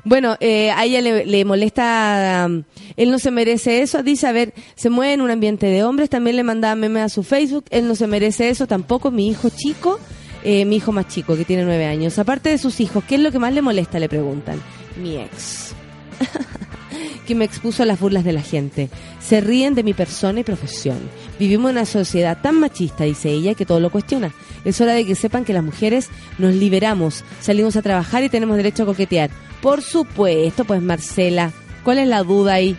Bueno, 0.05 0.37
eh, 0.41 0.71
a 0.71 0.85
ella 0.85 1.01
le, 1.03 1.45
molesta, 1.45 2.47
um, 2.49 2.63
él 2.97 3.11
no 3.11 3.19
se 3.19 3.31
merece 3.31 3.83
eso, 3.83 4.03
dice, 4.03 4.27
a 4.27 4.33
ver, 4.33 4.55
se 4.75 4.89
mueve 4.89 5.13
en 5.13 5.21
un 5.21 5.31
ambiente 5.31 5.67
de 5.67 5.85
hombres, 5.85 6.09
también 6.09 6.37
le 6.37 6.43
mandaba 6.43 6.75
memes 6.75 7.03
a 7.03 7.09
su 7.11 7.23
Facebook, 7.23 7.67
él 7.71 7.87
no 7.87 7.95
se 7.95 8.07
merece 8.07 8.49
eso 8.49 8.67
tampoco, 8.67 9.11
mi 9.11 9.29
hijo 9.29 9.51
chico, 9.51 10.01
eh, 10.43 10.65
mi 10.65 10.77
hijo 10.77 10.93
más 10.93 11.09
chico, 11.09 11.37
que 11.37 11.45
tiene 11.45 11.65
nueve 11.65 11.85
años. 11.85 12.19
Aparte 12.19 12.49
de 12.49 12.59
sus 12.59 12.81
hijos, 12.81 13.05
¿qué 13.05 13.17
es 13.17 13.21
lo 13.21 13.31
que 13.31 13.39
más 13.39 13.53
le 13.53 13.61
molesta? 13.61 13.99
Le 13.99 14.09
preguntan. 14.09 14.61
Mi 14.97 15.17
ex. 15.17 15.75
que 17.27 17.35
me 17.35 17.45
expuso 17.45 17.83
a 17.83 17.87
las 17.87 18.01
burlas 18.01 18.25
de 18.25 18.33
la 18.33 18.43
gente. 18.43 18.89
Se 19.21 19.41
ríen 19.41 19.75
de 19.75 19.83
mi 19.83 19.93
persona 19.93 20.41
y 20.41 20.45
profesión. 20.45 20.99
Vivimos 21.39 21.71
en 21.71 21.77
una 21.77 21.85
sociedad 21.85 22.39
tan 22.41 22.59
machista, 22.59 23.05
dice 23.05 23.31
ella, 23.31 23.55
que 23.55 23.67
todo 23.67 23.81
lo 23.81 23.91
cuestiona. 23.91 24.33
Es 24.65 24.81
hora 24.81 24.93
de 24.93 25.07
que 25.07 25.15
sepan 25.15 25.45
que 25.45 25.53
las 25.53 25.65
mujeres 25.65 26.09
nos 26.39 26.55
liberamos, 26.55 27.25
salimos 27.41 27.77
a 27.77 27.83
trabajar 27.83 28.23
y 28.25 28.29
tenemos 28.29 28.57
derecho 28.57 28.83
a 28.83 28.87
coquetear. 28.87 29.31
Por 29.63 29.83
supuesto, 29.83 30.65
pues 30.65 30.83
Marcela, 30.83 31.53
¿cuál 31.85 31.99
es 31.99 32.09
la 32.09 32.23
duda 32.23 32.55
ahí? 32.55 32.77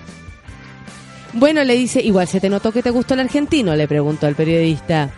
Bueno, 1.33 1.63
le 1.63 1.75
dice, 1.75 2.01
igual 2.01 2.27
se 2.27 2.39
te 2.39 2.50
notó 2.50 2.71
que 2.71 2.83
te 2.83 2.89
gustó 2.89 3.13
el 3.13 3.21
argentino, 3.21 3.75
le 3.75 3.88
preguntó 3.88 4.27
al 4.27 4.35
periodista. 4.35 5.09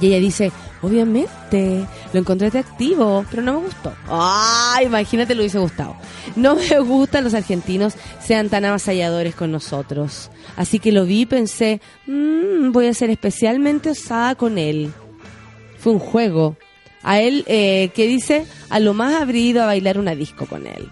Y 0.00 0.06
ella 0.06 0.18
dice, 0.18 0.52
obviamente, 0.82 1.84
lo 2.12 2.20
encontré 2.20 2.48
atractivo, 2.48 3.24
pero 3.30 3.42
no 3.42 3.54
me 3.54 3.66
gustó. 3.66 3.92
¡Ay, 4.08 4.86
imagínate 4.86 5.34
lo 5.34 5.42
hubiese 5.42 5.58
gustado! 5.58 5.96
No 6.36 6.56
me 6.56 6.78
gustan 6.80 7.24
los 7.24 7.34
argentinos 7.34 7.94
sean 8.20 8.48
tan 8.48 8.64
avasalladores 8.64 9.34
con 9.34 9.52
nosotros. 9.52 10.30
Así 10.56 10.78
que 10.78 10.92
lo 10.92 11.06
vi 11.06 11.22
y 11.22 11.26
pensé, 11.26 11.80
mmm, 12.06 12.72
voy 12.72 12.86
a 12.86 12.94
ser 12.94 13.10
especialmente 13.10 13.90
osada 13.90 14.34
con 14.34 14.58
él. 14.58 14.92
Fue 15.80 15.92
un 15.92 15.98
juego. 15.98 16.56
A 17.02 17.20
él, 17.20 17.44
eh, 17.46 17.90
que 17.94 18.06
dice, 18.06 18.46
a 18.68 18.78
lo 18.78 18.92
más 18.94 19.20
habría 19.20 19.46
ido 19.46 19.62
a 19.62 19.66
bailar 19.66 19.98
una 19.98 20.14
disco 20.14 20.46
con 20.46 20.66
él. 20.66 20.88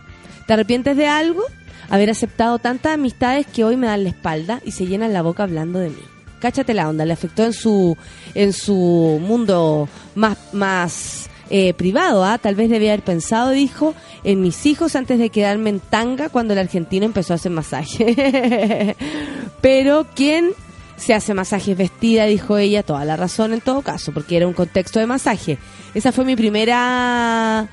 ¿Te 0.47 0.55
arrepientes 0.55 0.97
de 0.97 1.07
algo? 1.07 1.43
Haber 1.91 2.11
aceptado 2.11 2.59
tantas 2.59 2.95
amistades 2.95 3.47
que 3.47 3.65
hoy 3.65 3.77
me 3.77 3.87
dan 3.87 4.05
la 4.05 4.11
espalda 4.11 4.61
y 4.65 4.73
se 4.73 4.87
llenan 4.87 5.13
la 5.13 5.23
boca 5.23 5.43
hablando 5.43 5.79
de 5.79 5.91
mí 5.91 6.03
cáchate 6.39 6.75
la 6.75 6.89
onda, 6.89 7.05
le 7.05 7.13
afectó 7.13 7.45
en 7.45 7.53
su, 7.53 7.97
en 8.35 8.53
su 8.53 9.21
mundo 9.23 9.89
más, 10.15 10.39
más 10.53 11.31
eh, 11.51 11.75
privado, 11.75 12.25
¿ah? 12.25 12.39
tal 12.39 12.55
vez 12.55 12.71
debía 12.71 12.93
haber 12.93 13.05
pensado, 13.05 13.51
dijo, 13.51 13.95
en 14.25 14.41
mis 14.41 14.67
hijos 14.67 14.97
antes 14.97 15.19
de 15.19 15.31
quedarme 15.31 15.71
en 15.71 15.81
tanga 15.81 16.29
cuando 16.29 16.53
el 16.53 16.61
argentino 16.61 17.07
empezó 17.07 17.33
a 17.33 17.37
hacer 17.37 17.53
masaje. 17.53 18.97
Pero 19.61 20.07
¿quién 20.15 20.53
se 20.99 21.15
hace 21.15 21.33
masajes 21.33 21.77
vestida? 21.77 22.27
Dijo 22.27 22.59
ella, 22.59 22.83
toda 22.83 23.05
la 23.05 23.17
razón 23.17 23.55
en 23.55 23.61
todo 23.61 23.83
caso, 23.83 24.13
porque 24.13 24.37
era 24.37 24.47
un 24.47 24.53
contexto 24.53 25.01
de 25.01 25.07
masaje. 25.07 25.59
Esa 25.95 26.13
fue 26.13 26.25
mi 26.25 26.37
primera 26.37 27.69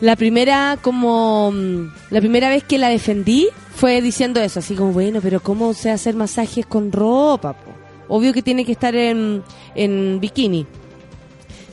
la 0.00 0.14
primera 0.14 0.78
como 0.80 1.50
mm, 1.52 1.92
la 2.10 2.20
primera 2.20 2.48
vez 2.50 2.64
que 2.64 2.78
la 2.78 2.88
defendí 2.88 3.48
fue 3.74 4.00
diciendo 4.00 4.40
eso, 4.40 4.60
así 4.60 4.74
como, 4.74 4.92
bueno, 4.92 5.20
pero 5.22 5.40
¿cómo 5.40 5.74
se 5.74 5.90
hacer 5.90 6.14
masajes 6.14 6.66
con 6.66 6.92
ropa? 6.92 7.56
Obvio 8.08 8.32
que 8.32 8.42
tiene 8.42 8.64
que 8.64 8.72
estar 8.72 8.94
en, 8.94 9.42
en 9.74 10.20
bikini. 10.20 10.66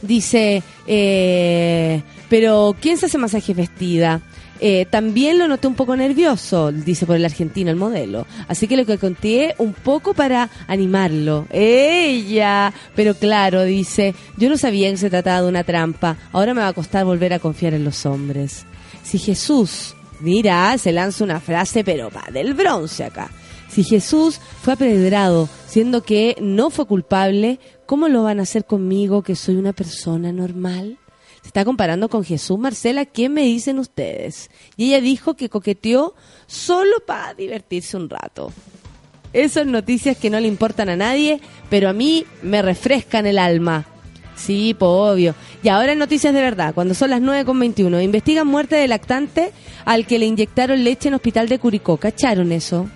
Dice, 0.01 0.63
eh, 0.87 2.01
pero 2.29 2.75
¿quién 2.81 2.97
se 2.97 3.05
hace 3.05 3.17
masajes 3.17 3.55
vestida? 3.55 4.21
Eh, 4.65 4.87
también 4.89 5.39
lo 5.39 5.49
noté 5.49 5.67
un 5.67 5.75
poco 5.75 5.93
nervioso, 5.97 6.71
dice 6.71 7.05
por 7.05 7.17
el 7.17 7.25
argentino, 7.25 7.69
el 7.69 7.75
modelo. 7.75 8.25
Así 8.47 8.65
que 8.65 8.77
lo 8.77 8.85
que 8.85 8.97
conté 8.97 9.55
un 9.57 9.73
poco 9.73 10.13
para 10.13 10.49
animarlo. 10.67 11.47
Ella, 11.51 12.73
pero 12.95 13.13
claro, 13.13 13.63
dice, 13.63 14.15
yo 14.37 14.47
no 14.47 14.55
sabía 14.55 14.89
que 14.89 14.95
se 14.95 15.09
trataba 15.09 15.41
de 15.41 15.49
una 15.49 15.65
trampa. 15.65 16.15
Ahora 16.31 16.53
me 16.53 16.61
va 16.61 16.69
a 16.69 16.73
costar 16.73 17.03
volver 17.03 17.33
a 17.33 17.39
confiar 17.39 17.73
en 17.73 17.83
los 17.83 18.05
hombres. 18.05 18.65
Si 19.03 19.19
Jesús 19.19 19.95
Mira, 20.21 20.77
se 20.77 20.93
lanza 20.93 21.25
una 21.25 21.41
frase, 21.41 21.83
pero 21.83 22.09
va 22.09 22.23
del 22.31 22.53
bronce 22.53 23.03
acá. 23.03 23.29
Si 23.67 23.83
Jesús 23.83 24.39
fue 24.61 24.71
apedrado, 24.71 25.49
siendo 25.67 26.03
que 26.03 26.37
no 26.39 26.69
fue 26.69 26.85
culpable, 26.85 27.59
¿cómo 27.85 28.07
lo 28.07 28.23
van 28.23 28.39
a 28.39 28.43
hacer 28.43 28.63
conmigo 28.63 29.21
que 29.21 29.35
soy 29.35 29.57
una 29.57 29.73
persona 29.73 30.31
normal? 30.31 30.97
Se 31.43 31.49
está 31.49 31.65
comparando 31.65 32.07
con 32.07 32.23
Jesús, 32.23 32.57
Marcela, 32.57 33.05
¿qué 33.05 33.27
me 33.27 33.41
dicen 33.41 33.77
ustedes? 33.77 34.49
Y 34.77 34.87
ella 34.87 35.01
dijo 35.01 35.35
que 35.35 35.49
coqueteó 35.49 36.15
solo 36.47 37.01
para 37.05 37.33
divertirse 37.33 37.97
un 37.97 38.09
rato. 38.09 38.53
Esas 39.33 39.65
noticias 39.65 40.15
que 40.15 40.29
no 40.29 40.39
le 40.39 40.47
importan 40.47 40.87
a 40.87 40.95
nadie, 40.95 41.41
pero 41.69 41.89
a 41.89 41.93
mí 41.93 42.25
me 42.41 42.61
refrescan 42.61 43.25
el 43.25 43.37
alma. 43.37 43.85
Sí, 44.37 44.73
pues 44.73 44.89
obvio. 44.89 45.35
Y 45.61 45.67
ahora 45.67 45.95
noticias 45.95 46.33
de 46.33 46.41
verdad, 46.41 46.73
cuando 46.73 46.93
son 46.93 47.09
las 47.09 47.21
9.21. 47.21 48.01
Investigan 48.01 48.47
muerte 48.47 48.77
de 48.77 48.87
lactante 48.87 49.51
al 49.83 50.07
que 50.07 50.19
le 50.19 50.25
inyectaron 50.25 50.83
leche 50.85 51.09
en 51.09 51.15
hospital 51.15 51.49
de 51.49 51.59
Curicó. 51.59 51.97
¿Cacharon 51.97 52.53
eso? 52.53 52.87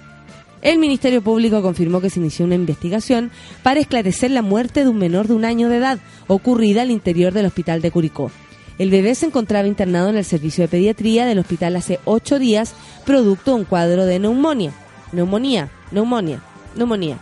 El 0.61 0.79
Ministerio 0.79 1.21
Público 1.21 1.61
confirmó 1.61 2.01
que 2.01 2.09
se 2.09 2.19
inició 2.19 2.45
una 2.45 2.55
investigación 2.55 3.31
para 3.63 3.79
esclarecer 3.79 4.31
la 4.31 4.41
muerte 4.41 4.83
de 4.83 4.89
un 4.89 4.97
menor 4.97 5.27
de 5.27 5.35
un 5.35 5.45
año 5.45 5.69
de 5.69 5.77
edad 5.77 5.99
ocurrida 6.27 6.81
al 6.81 6.91
interior 6.91 7.31
del 7.31 7.45
hospital 7.45 7.81
de 7.81 7.91
Curicó. 7.91 8.31
El 8.79 8.89
bebé 8.91 9.15
se 9.15 9.25
encontraba 9.25 9.67
internado 9.67 10.09
en 10.09 10.17
el 10.17 10.25
servicio 10.25 10.63
de 10.63 10.67
pediatría 10.67 11.25
del 11.25 11.39
hospital 11.39 11.75
hace 11.75 11.99
ocho 12.05 12.37
días, 12.37 12.73
producto 13.05 13.51
de 13.51 13.57
un 13.57 13.65
cuadro 13.65 14.05
de 14.05 14.19
neumonía. 14.19 14.71
Neumonía, 15.11 15.69
neumonía, 15.91 16.41
neumonía, 16.75 17.17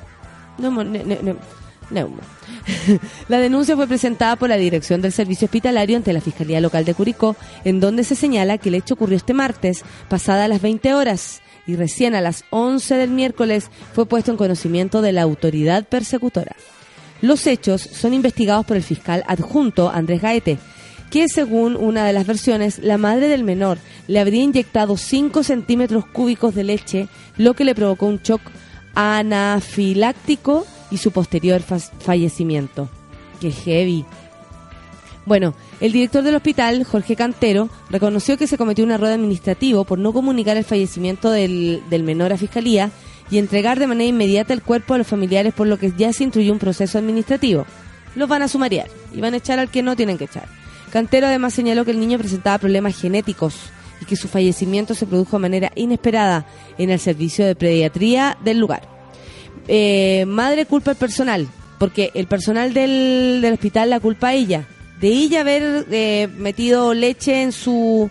neumonía, 0.57 1.35
neumonía. 1.89 2.23
la 3.29 3.39
denuncia 3.39 3.75
fue 3.75 3.87
presentada 3.87 4.35
por 4.35 4.49
la 4.49 4.57
Dirección 4.57 5.01
del 5.01 5.11
Servicio 5.11 5.45
Hospitalario 5.45 5.97
ante 5.97 6.13
la 6.13 6.21
Fiscalía 6.21 6.61
Local 6.61 6.83
de 6.83 6.93
Curicó, 6.93 7.35
en 7.63 7.79
donde 7.79 8.03
se 8.03 8.15
señala 8.15 8.57
que 8.57 8.69
el 8.69 8.75
hecho 8.75 8.95
ocurrió 8.95 9.17
este 9.17 9.33
martes, 9.33 9.83
pasada 10.09 10.47
las 10.47 10.61
20 10.61 10.93
horas, 10.93 11.41
y 11.67 11.75
recién 11.75 12.15
a 12.15 12.21
las 12.21 12.43
11 12.49 12.95
del 12.95 13.09
miércoles 13.09 13.69
fue 13.93 14.05
puesto 14.05 14.31
en 14.31 14.37
conocimiento 14.37 15.01
de 15.01 15.11
la 15.11 15.23
autoridad 15.23 15.87
persecutora. 15.87 16.55
Los 17.21 17.47
hechos 17.47 17.81
son 17.81 18.13
investigados 18.13 18.65
por 18.65 18.77
el 18.77 18.83
fiscal 18.83 19.23
adjunto 19.27 19.89
Andrés 19.89 20.21
Gaete, 20.21 20.57
que 21.09 21.27
según 21.29 21.75
una 21.75 22.05
de 22.05 22.13
las 22.13 22.27
versiones, 22.27 22.79
la 22.79 22.97
madre 22.97 23.27
del 23.27 23.43
menor 23.43 23.77
le 24.07 24.19
habría 24.19 24.43
inyectado 24.43 24.97
5 24.97 25.43
centímetros 25.43 26.05
cúbicos 26.05 26.53
de 26.55 26.63
leche, 26.63 27.07
lo 27.37 27.53
que 27.53 27.63
le 27.63 27.75
provocó 27.75 28.07
un 28.07 28.19
shock 28.19 28.41
anafiláctico 28.95 30.65
y 30.91 30.97
su 30.97 31.11
posterior 31.11 31.61
fallecimiento. 31.61 32.89
¡Qué 33.39 33.51
heavy! 33.51 34.05
Bueno, 35.25 35.55
el 35.81 35.91
director 35.91 36.23
del 36.23 36.35
hospital, 36.35 36.83
Jorge 36.83 37.15
Cantero, 37.15 37.69
reconoció 37.89 38.37
que 38.37 38.45
se 38.45 38.57
cometió 38.57 38.85
un 38.85 38.91
error 38.91 39.09
administrativo 39.09 39.83
por 39.83 39.97
no 39.97 40.13
comunicar 40.13 40.55
el 40.55 40.63
fallecimiento 40.63 41.31
del, 41.31 41.81
del 41.89 42.03
menor 42.03 42.31
a 42.31 42.37
fiscalía 42.37 42.91
y 43.31 43.39
entregar 43.39 43.79
de 43.79 43.87
manera 43.87 44.07
inmediata 44.07 44.53
el 44.53 44.61
cuerpo 44.61 44.93
a 44.93 44.99
los 44.99 45.07
familiares, 45.07 45.53
por 45.53 45.65
lo 45.65 45.79
que 45.79 45.91
ya 45.97 46.13
se 46.13 46.23
instruyó 46.23 46.53
un 46.53 46.59
proceso 46.59 46.99
administrativo. 46.99 47.65
Los 48.13 48.29
van 48.29 48.43
a 48.43 48.47
sumariar 48.47 48.87
y 49.13 49.19
van 49.19 49.33
a 49.33 49.37
echar 49.37 49.57
al 49.57 49.69
que 49.69 49.81
no 49.81 49.95
tienen 49.95 50.17
que 50.17 50.25
echar. 50.25 50.47
Cantero 50.91 51.27
además 51.27 51.53
señaló 51.53 51.83
que 51.85 51.91
el 51.91 51.99
niño 51.99 52.19
presentaba 52.19 52.59
problemas 52.59 52.99
genéticos 52.99 53.55
y 54.01 54.05
que 54.05 54.15
su 54.15 54.27
fallecimiento 54.27 54.93
se 54.93 55.07
produjo 55.07 55.37
de 55.37 55.41
manera 55.41 55.71
inesperada 55.75 56.45
en 56.77 56.91
el 56.91 56.99
servicio 56.99 57.45
de 57.45 57.55
pediatría 57.55 58.37
del 58.43 58.59
lugar. 58.59 58.87
Eh, 59.67 60.25
madre 60.27 60.67
culpa 60.67 60.91
al 60.91 60.97
personal, 60.97 61.47
porque 61.79 62.11
el 62.13 62.27
personal 62.27 62.73
del, 62.73 63.39
del, 63.41 63.53
hospital 63.53 63.89
la 63.89 63.99
culpa 63.99 64.29
a 64.29 64.33
ella, 64.33 64.67
de 64.99 65.07
ella 65.07 65.41
haber 65.41 65.85
eh, 65.91 66.27
metido 66.37 66.93
leche 66.93 67.41
en 67.41 67.51
su 67.51 68.09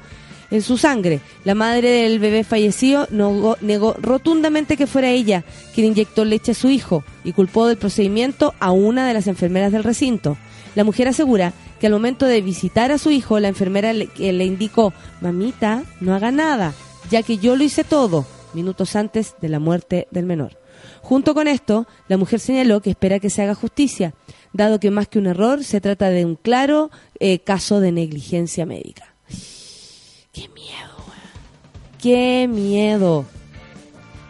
en 0.50 0.62
su 0.62 0.78
sangre. 0.78 1.20
La 1.44 1.54
madre 1.54 1.90
del 1.90 2.20
bebé 2.20 2.44
fallecido 2.44 3.08
negó, 3.10 3.96
rotundamente 4.00 4.76
que 4.76 4.86
fuera 4.86 5.10
ella 5.10 5.44
quien 5.74 5.88
inyectó 5.88 6.24
leche 6.24 6.52
a 6.52 6.54
su 6.54 6.70
hijo 6.70 7.02
y 7.24 7.32
culpó 7.32 7.66
del 7.66 7.76
procedimiento 7.76 8.54
a 8.60 8.70
una 8.70 9.06
de 9.08 9.14
las 9.14 9.26
enfermeras 9.26 9.72
del 9.72 9.82
recinto. 9.82 10.36
La 10.76 10.84
mujer 10.84 11.08
asegura 11.08 11.52
que 11.80 11.86
al 11.86 11.92
momento 11.92 12.26
de 12.26 12.40
visitar 12.40 12.92
a 12.92 12.98
su 12.98 13.10
hijo, 13.10 13.40
la 13.40 13.48
enfermera 13.48 13.92
le 13.92 14.44
indicó, 14.44 14.92
mamita, 15.20 15.82
no 16.00 16.14
haga 16.14 16.30
nada, 16.30 16.72
ya 17.10 17.22
que 17.22 17.38
yo 17.38 17.56
lo 17.56 17.64
hice 17.64 17.82
todo, 17.82 18.24
minutos 18.54 18.94
antes 18.96 19.34
de 19.40 19.48
la 19.48 19.58
muerte 19.58 20.06
del 20.10 20.24
menor. 20.24 20.56
Junto 21.02 21.34
con 21.34 21.48
esto, 21.48 21.86
la 22.08 22.16
mujer 22.16 22.40
señaló 22.40 22.80
que 22.80 22.90
espera 22.90 23.20
que 23.20 23.30
se 23.30 23.42
haga 23.42 23.54
justicia, 23.54 24.14
dado 24.54 24.80
que 24.80 24.90
más 24.90 25.08
que 25.08 25.18
un 25.18 25.26
error 25.26 25.62
se 25.62 25.82
trata 25.82 26.08
de 26.08 26.24
un 26.24 26.36
claro 26.36 26.90
eh, 27.20 27.40
caso 27.40 27.80
de 27.80 27.92
negligencia 27.92 28.64
médica. 28.64 29.14
¡Qué 30.32 30.48
miedo! 30.48 30.94
qué 32.04 32.46
miedo. 32.52 33.24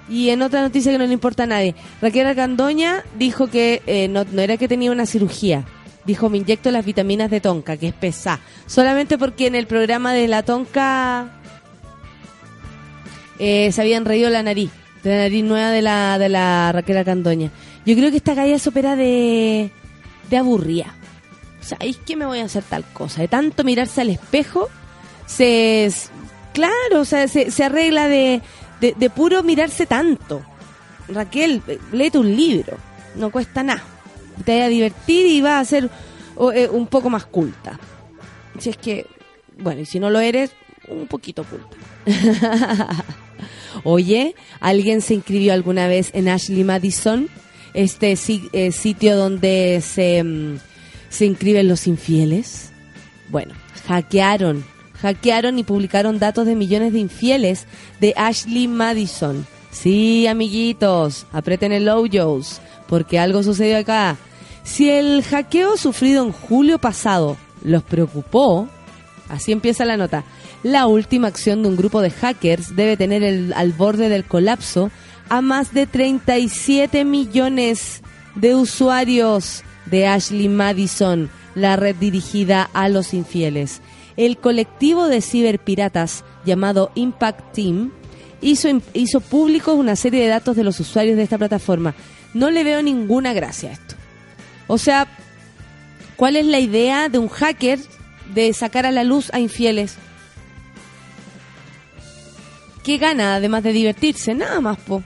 Y 0.08 0.30
en 0.30 0.42
otra 0.42 0.62
noticia 0.62 0.92
que 0.92 0.98
no 0.98 1.06
le 1.06 1.12
importa 1.12 1.42
a 1.42 1.46
nadie, 1.46 1.74
Raquel 2.00 2.28
Argandoña 2.28 3.02
dijo 3.18 3.48
que 3.48 3.82
eh, 3.88 4.06
no, 4.06 4.24
no 4.30 4.42
era 4.42 4.56
que 4.56 4.68
tenía 4.68 4.92
una 4.92 5.06
cirugía. 5.06 5.64
Dijo, 6.06 6.30
me 6.30 6.38
inyecto 6.38 6.70
las 6.70 6.84
vitaminas 6.84 7.32
de 7.32 7.40
Tonka, 7.40 7.76
que 7.76 7.88
es 7.88 7.94
pesada. 7.94 8.38
Solamente 8.66 9.18
porque 9.18 9.48
en 9.48 9.56
el 9.56 9.66
programa 9.66 10.12
de 10.12 10.28
la 10.28 10.44
Tonka 10.44 11.40
eh, 13.40 13.72
se 13.72 13.80
habían 13.80 14.04
reído 14.04 14.30
la 14.30 14.44
nariz. 14.44 14.70
De 15.02 15.10
la 15.10 15.16
nariz 15.16 15.42
nueva 15.42 15.70
de 15.70 15.82
la, 15.82 16.18
de 16.20 16.28
la 16.28 16.70
Raquel 16.70 16.98
Argandoña. 16.98 17.50
Yo 17.84 17.96
creo 17.96 18.12
que 18.12 18.18
esta 18.18 18.34
galla 18.34 18.58
se 18.60 18.68
opera 18.68 18.94
de, 18.94 19.72
de 20.30 20.36
aburrida. 20.36 20.94
Es 21.80 21.96
que 21.96 22.16
me 22.16 22.26
voy 22.26 22.40
a 22.40 22.44
hacer 22.44 22.62
tal 22.62 22.84
cosa. 22.84 23.22
De 23.22 23.28
tanto 23.28 23.64
mirarse 23.64 24.00
al 24.00 24.10
espejo, 24.10 24.68
se... 25.26 25.90
Claro, 26.52 27.00
o 27.00 27.04
sea, 27.04 27.26
se, 27.26 27.50
se 27.50 27.64
arregla 27.64 28.06
de, 28.06 28.40
de, 28.80 29.10
puro 29.10 29.42
mirarse 29.42 29.86
tanto. 29.86 30.42
Raquel, 31.08 31.62
eh, 31.66 31.78
léete 31.90 32.18
un 32.18 32.36
libro. 32.36 32.76
No 33.16 33.30
cuesta 33.30 33.62
nada. 33.64 33.82
Te 34.44 34.58
vas 34.58 34.66
a 34.66 34.68
divertir 34.68 35.26
y 35.26 35.40
vas 35.40 35.60
a 35.60 35.64
ser 35.64 35.90
eh, 36.54 36.68
un 36.70 36.86
poco 36.86 37.10
más 37.10 37.26
culta. 37.26 37.78
Si 38.58 38.70
es 38.70 38.76
que, 38.76 39.06
bueno, 39.58 39.80
y 39.80 39.86
si 39.86 39.98
no 39.98 40.10
lo 40.10 40.20
eres, 40.20 40.52
un 40.86 41.08
poquito 41.08 41.44
culta. 41.44 41.76
Oye, 43.84 44.36
¿alguien 44.60 45.00
se 45.00 45.14
inscribió 45.14 45.52
alguna 45.52 45.88
vez 45.88 46.10
en 46.12 46.28
Ashley 46.28 46.62
Madison? 46.62 47.28
Este 47.74 48.16
eh, 48.52 48.72
sitio 48.72 49.16
donde 49.16 49.82
se, 49.84 50.22
mm, 50.22 50.58
se 51.10 51.26
inscriben 51.26 51.68
los 51.68 51.86
infieles. 51.86 52.70
Bueno, 53.28 53.54
hackearon, 53.88 54.64
hackearon 55.00 55.58
y 55.58 55.64
publicaron 55.64 56.18
datos 56.18 56.46
de 56.46 56.54
millones 56.54 56.92
de 56.92 57.00
infieles 57.00 57.66
de 58.00 58.14
Ashley 58.16 58.68
Madison. 58.68 59.46
Sí, 59.70 60.26
amiguitos, 60.28 61.26
aprieten 61.32 61.72
el 61.72 61.86
low 61.86 62.06
Joes, 62.10 62.60
porque 62.88 63.18
algo 63.18 63.42
sucedió 63.42 63.78
acá. 63.78 64.16
Si 64.62 64.88
el 64.88 65.22
hackeo 65.24 65.76
sufrido 65.76 66.24
en 66.24 66.32
julio 66.32 66.78
pasado 66.78 67.36
los 67.64 67.82
preocupó, 67.82 68.68
así 69.28 69.50
empieza 69.50 69.84
la 69.84 69.96
nota, 69.96 70.22
la 70.62 70.86
última 70.86 71.26
acción 71.28 71.62
de 71.62 71.68
un 71.68 71.76
grupo 71.76 72.00
de 72.00 72.10
hackers 72.10 72.76
debe 72.76 72.96
tener 72.96 73.22
el- 73.24 73.52
al 73.54 73.72
borde 73.72 74.08
del 74.08 74.24
colapso 74.24 74.90
a 75.28 75.40
más 75.40 75.72
de 75.72 75.86
37 75.86 77.04
millones 77.04 78.02
de 78.34 78.54
usuarios 78.54 79.62
de 79.86 80.06
Ashley 80.06 80.48
Madison, 80.48 81.30
la 81.54 81.76
red 81.76 81.96
dirigida 81.96 82.68
a 82.72 82.88
los 82.88 83.14
infieles. 83.14 83.80
El 84.16 84.38
colectivo 84.38 85.08
de 85.08 85.20
ciberpiratas 85.20 86.24
llamado 86.44 86.90
Impact 86.94 87.52
Team 87.52 87.92
hizo, 88.40 88.68
hizo 88.92 89.20
públicos 89.20 89.74
una 89.74 89.96
serie 89.96 90.22
de 90.22 90.28
datos 90.28 90.56
de 90.56 90.64
los 90.64 90.78
usuarios 90.80 91.16
de 91.16 91.24
esta 91.24 91.38
plataforma. 91.38 91.94
No 92.32 92.50
le 92.50 92.64
veo 92.64 92.82
ninguna 92.82 93.32
gracia 93.32 93.70
a 93.70 93.72
esto. 93.72 93.94
O 94.66 94.78
sea, 94.78 95.06
¿cuál 96.16 96.36
es 96.36 96.46
la 96.46 96.60
idea 96.60 97.08
de 97.08 97.18
un 97.18 97.28
hacker 97.28 97.78
de 98.34 98.52
sacar 98.52 98.86
a 98.86 98.92
la 98.92 99.04
luz 99.04 99.32
a 99.32 99.40
infieles? 99.40 99.96
¿Qué 102.82 102.98
gana 102.98 103.36
además 103.36 103.62
de 103.62 103.72
divertirse? 103.72 104.34
Nada 104.34 104.60
más, 104.60 104.78
po. 104.78 105.02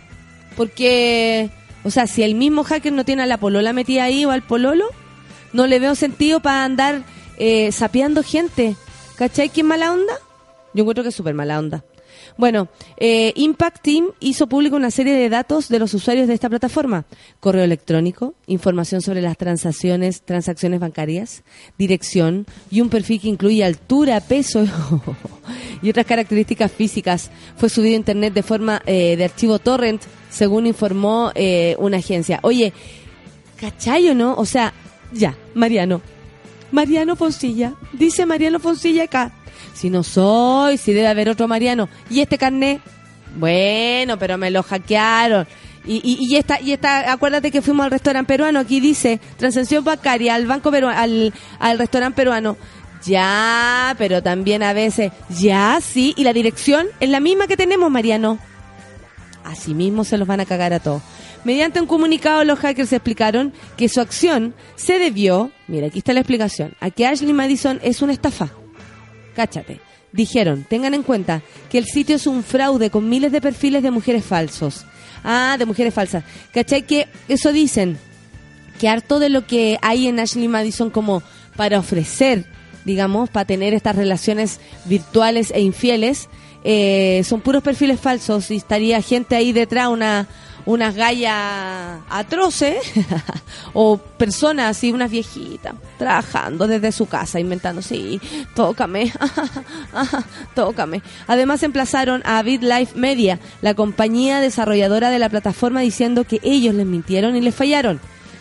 Porque, 0.58 1.50
o 1.84 1.90
sea, 1.90 2.08
si 2.08 2.24
el 2.24 2.34
mismo 2.34 2.64
hacker 2.64 2.92
no 2.92 3.04
tiene 3.04 3.22
a 3.22 3.26
la 3.26 3.38
polola 3.38 3.72
metida 3.72 4.02
ahí 4.02 4.24
o 4.24 4.32
al 4.32 4.42
pololo, 4.42 4.88
no 5.52 5.68
le 5.68 5.78
veo 5.78 5.94
sentido 5.94 6.40
para 6.40 6.64
andar 6.64 7.04
eh, 7.38 7.70
sapeando 7.70 8.24
gente. 8.24 8.74
¿Cachai? 9.14 9.50
¿Qué 9.50 9.62
mala 9.62 9.92
onda? 9.92 10.14
Yo 10.74 10.82
encuentro 10.82 11.04
que 11.04 11.10
es 11.10 11.14
súper 11.14 11.34
mala 11.34 11.60
onda. 11.60 11.84
Bueno, 12.38 12.68
eh, 12.98 13.32
Impact 13.34 13.82
Team 13.82 14.06
hizo 14.20 14.46
público 14.46 14.76
una 14.76 14.92
serie 14.92 15.12
de 15.14 15.28
datos 15.28 15.68
de 15.68 15.80
los 15.80 15.92
usuarios 15.92 16.28
de 16.28 16.34
esta 16.34 16.48
plataforma. 16.48 17.04
Correo 17.40 17.64
electrónico, 17.64 18.34
información 18.46 19.02
sobre 19.02 19.20
las 19.20 19.36
transacciones, 19.36 20.22
transacciones 20.22 20.78
bancarias, 20.78 21.42
dirección 21.78 22.46
y 22.70 22.80
un 22.80 22.90
perfil 22.90 23.20
que 23.20 23.26
incluye 23.26 23.64
altura, 23.64 24.20
peso 24.20 24.64
y 25.82 25.90
otras 25.90 26.06
características 26.06 26.70
físicas. 26.70 27.32
Fue 27.56 27.68
subido 27.68 27.94
a 27.94 27.96
Internet 27.96 28.34
de 28.34 28.44
forma 28.44 28.82
eh, 28.86 29.16
de 29.16 29.24
archivo 29.24 29.58
torrent, 29.58 30.00
según 30.30 30.68
informó 30.68 31.32
eh, 31.34 31.74
una 31.80 31.96
agencia. 31.96 32.38
Oye, 32.42 32.72
¿cachai 33.56 34.10
o 34.10 34.14
no? 34.14 34.36
O 34.36 34.46
sea, 34.46 34.72
ya, 35.12 35.36
Mariano. 35.54 36.00
Mariano 36.70 37.16
Foncilla. 37.16 37.74
Dice 37.94 38.26
Mariano 38.26 38.60
Foncilla 38.60 39.04
acá. 39.04 39.32
Si 39.78 39.90
no 39.90 40.02
soy, 40.02 40.76
si 40.76 40.92
debe 40.92 41.06
haber 41.06 41.28
otro 41.28 41.46
Mariano. 41.46 41.88
¿Y 42.10 42.20
este 42.20 42.36
carnet? 42.36 42.80
Bueno, 43.36 44.18
pero 44.18 44.36
me 44.36 44.50
lo 44.50 44.64
hackearon. 44.64 45.46
Y, 45.86 46.00
y, 46.02 46.26
y 46.26 46.34
esta, 46.34 46.60
y 46.60 46.72
esta, 46.72 47.12
acuérdate 47.12 47.52
que 47.52 47.62
fuimos 47.62 47.84
al 47.84 47.92
restaurante 47.92 48.26
peruano, 48.26 48.58
aquí 48.58 48.80
dice, 48.80 49.20
transacción 49.36 49.84
bancaria 49.84 50.34
al 50.34 50.46
banco 50.46 50.72
peruano, 50.72 50.98
al, 50.98 51.32
al 51.60 51.78
restaurante 51.78 52.16
peruano. 52.16 52.56
Ya, 53.04 53.94
pero 53.98 54.20
también 54.20 54.64
a 54.64 54.72
veces, 54.72 55.12
ya, 55.28 55.78
sí, 55.80 56.12
y 56.16 56.24
la 56.24 56.32
dirección 56.32 56.88
es 56.98 57.08
la 57.08 57.20
misma 57.20 57.46
que 57.46 57.56
tenemos, 57.56 57.88
Mariano. 57.88 58.40
Asimismo 59.44 60.02
se 60.02 60.18
los 60.18 60.26
van 60.26 60.40
a 60.40 60.44
cagar 60.44 60.72
a 60.72 60.80
todos. 60.80 61.02
Mediante 61.44 61.80
un 61.80 61.86
comunicado, 61.86 62.42
los 62.42 62.58
hackers 62.58 62.92
explicaron 62.92 63.52
que 63.76 63.88
su 63.88 64.00
acción 64.00 64.54
se 64.74 64.98
debió, 64.98 65.52
mira, 65.68 65.86
aquí 65.86 65.98
está 65.98 66.12
la 66.12 66.20
explicación, 66.20 66.74
a 66.80 66.90
que 66.90 67.06
Ashley 67.06 67.32
Madison 67.32 67.78
es 67.84 68.02
una 68.02 68.12
estafa. 68.12 68.50
Cáchate. 69.38 69.78
Dijeron, 70.10 70.66
tengan 70.68 70.94
en 70.94 71.04
cuenta 71.04 71.42
que 71.70 71.78
el 71.78 71.84
sitio 71.84 72.16
es 72.16 72.26
un 72.26 72.42
fraude 72.42 72.90
con 72.90 73.08
miles 73.08 73.30
de 73.30 73.40
perfiles 73.40 73.84
de 73.84 73.92
mujeres 73.92 74.24
falsos. 74.24 74.84
Ah, 75.22 75.54
de 75.56 75.64
mujeres 75.64 75.94
falsas. 75.94 76.24
¿Cachai? 76.52 76.82
Que 76.82 77.06
eso 77.28 77.52
dicen, 77.52 77.98
que 78.80 78.88
harto 78.88 79.20
de 79.20 79.28
lo 79.28 79.46
que 79.46 79.78
hay 79.80 80.08
en 80.08 80.18
Ashley 80.18 80.48
Madison 80.48 80.90
como 80.90 81.22
para 81.54 81.78
ofrecer, 81.78 82.46
digamos, 82.84 83.30
para 83.30 83.44
tener 83.44 83.74
estas 83.74 83.94
relaciones 83.94 84.58
virtuales 84.86 85.52
e 85.54 85.60
infieles, 85.60 86.28
eh, 86.64 87.22
son 87.24 87.40
puros 87.40 87.62
perfiles 87.62 88.00
falsos 88.00 88.50
y 88.50 88.56
estaría 88.56 89.00
gente 89.02 89.36
ahí 89.36 89.52
detrás, 89.52 89.86
una 89.86 90.26
unas 90.66 90.94
gallas 90.94 92.00
atroces 92.08 92.76
o 93.72 93.96
personas 93.96 94.76
así, 94.76 94.92
unas 94.92 95.10
viejitas, 95.10 95.74
trabajando 95.98 96.66
desde 96.66 96.92
su 96.92 97.06
casa, 97.06 97.40
inventando, 97.40 97.82
sí, 97.82 98.20
tócame, 98.54 99.12
tócame. 100.54 101.02
Además 101.26 101.62
emplazaron 101.62 102.22
a 102.24 102.42
BitLife 102.42 102.98
Media, 102.98 103.38
la 103.62 103.74
compañía 103.74 104.40
desarrolladora 104.40 105.10
de 105.10 105.18
la 105.18 105.28
plataforma, 105.28 105.80
diciendo 105.80 106.24
que 106.24 106.40
ellos 106.42 106.74
les 106.74 106.86
mintieron 106.86 107.36
y 107.36 107.40
les 107.40 107.54
fallaron. 107.54 108.00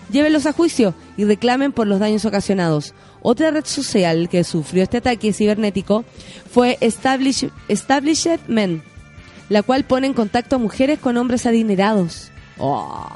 Llévenlos 0.10 0.45
a 0.45 0.53
juicio 0.53 0.93
y 1.17 1.25
reclamen 1.25 1.73
por 1.73 1.86
los 1.86 1.99
daños 1.99 2.23
ocasionados. 2.23 2.93
Otra 3.21 3.51
red 3.51 3.65
social 3.65 4.30
que 4.30 4.43
sufrió 4.43 4.84
este 4.84 4.97
ataque 4.97 5.34
cibernético 5.34 6.06
fue 6.49 6.77
Establish, 6.80 7.49
Established 7.67 8.39
Men, 8.47 8.84
la 9.49 9.63
cual 9.63 9.83
pone 9.83 10.07
en 10.07 10.13
contacto 10.13 10.55
a 10.55 10.60
mujeres 10.60 10.99
con 10.99 11.17
hombres 11.17 11.45
adinerados. 11.45 12.31
Oh. 12.57 13.10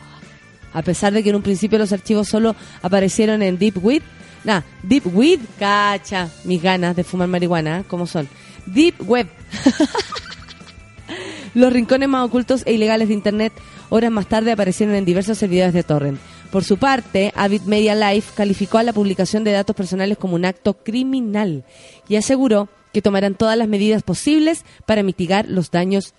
A 0.74 0.82
pesar 0.82 1.14
de 1.14 1.24
que 1.24 1.30
en 1.30 1.36
un 1.36 1.42
principio 1.42 1.78
los 1.78 1.92
archivos 1.92 2.30
solo 2.30 2.56
aparecieron 2.82 3.42
en 3.42 3.58
Deep 3.58 3.84
Web, 3.84 4.02
nah, 4.44 4.62
Deep 4.84 5.14
Web, 5.14 5.40
cacha, 5.60 6.30
mis 6.46 6.62
ganas 6.62 6.96
de 6.96 7.04
fumar 7.04 7.28
marihuana, 7.28 7.80
¿eh? 7.80 7.84
¿cómo 7.88 8.08
son? 8.08 8.28
Deep 8.66 8.96
Web. 9.06 9.28
los 11.54 11.74
rincones 11.74 12.08
más 12.08 12.26
ocultos 12.26 12.64
e 12.66 12.74
ilegales 12.74 13.10
de 13.10 13.14
Internet, 13.14 13.54
horas 13.90 14.12
más 14.12 14.28
tarde 14.28 14.52
aparecieron 14.52 14.96
en 14.96 15.04
diversos 15.04 15.38
servidores 15.38 15.74
de 15.74 15.84
torrent. 15.84 16.20
Por 16.52 16.64
su 16.64 16.78
parte, 16.78 17.32
Avid 17.36 17.62
Media 17.62 17.96
Life 17.96 18.34
calificó 18.36 18.78
a 18.78 18.84
la 18.84 18.94
publicación 18.94 19.44
de 19.44 19.52
datos 19.52 19.76
personales 19.76 20.18
como 20.18 20.36
un 20.36 20.46
acto 20.46 20.76
criminal 20.84 21.64
y 22.08 22.18
aseguró 22.18 22.70
que 22.94 23.02
tomarán 23.02 23.36
todas 23.36 23.58
las 23.58 23.70
medidas 23.70 24.04
posibles 24.04 24.66
para 24.86 25.04
mitigar 25.04 25.48
los 25.48 25.72
daños 25.72 26.14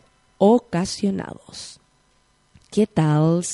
ocasionados. 0.45 1.79
¿Qué 2.73 2.89
tal? 2.89 3.47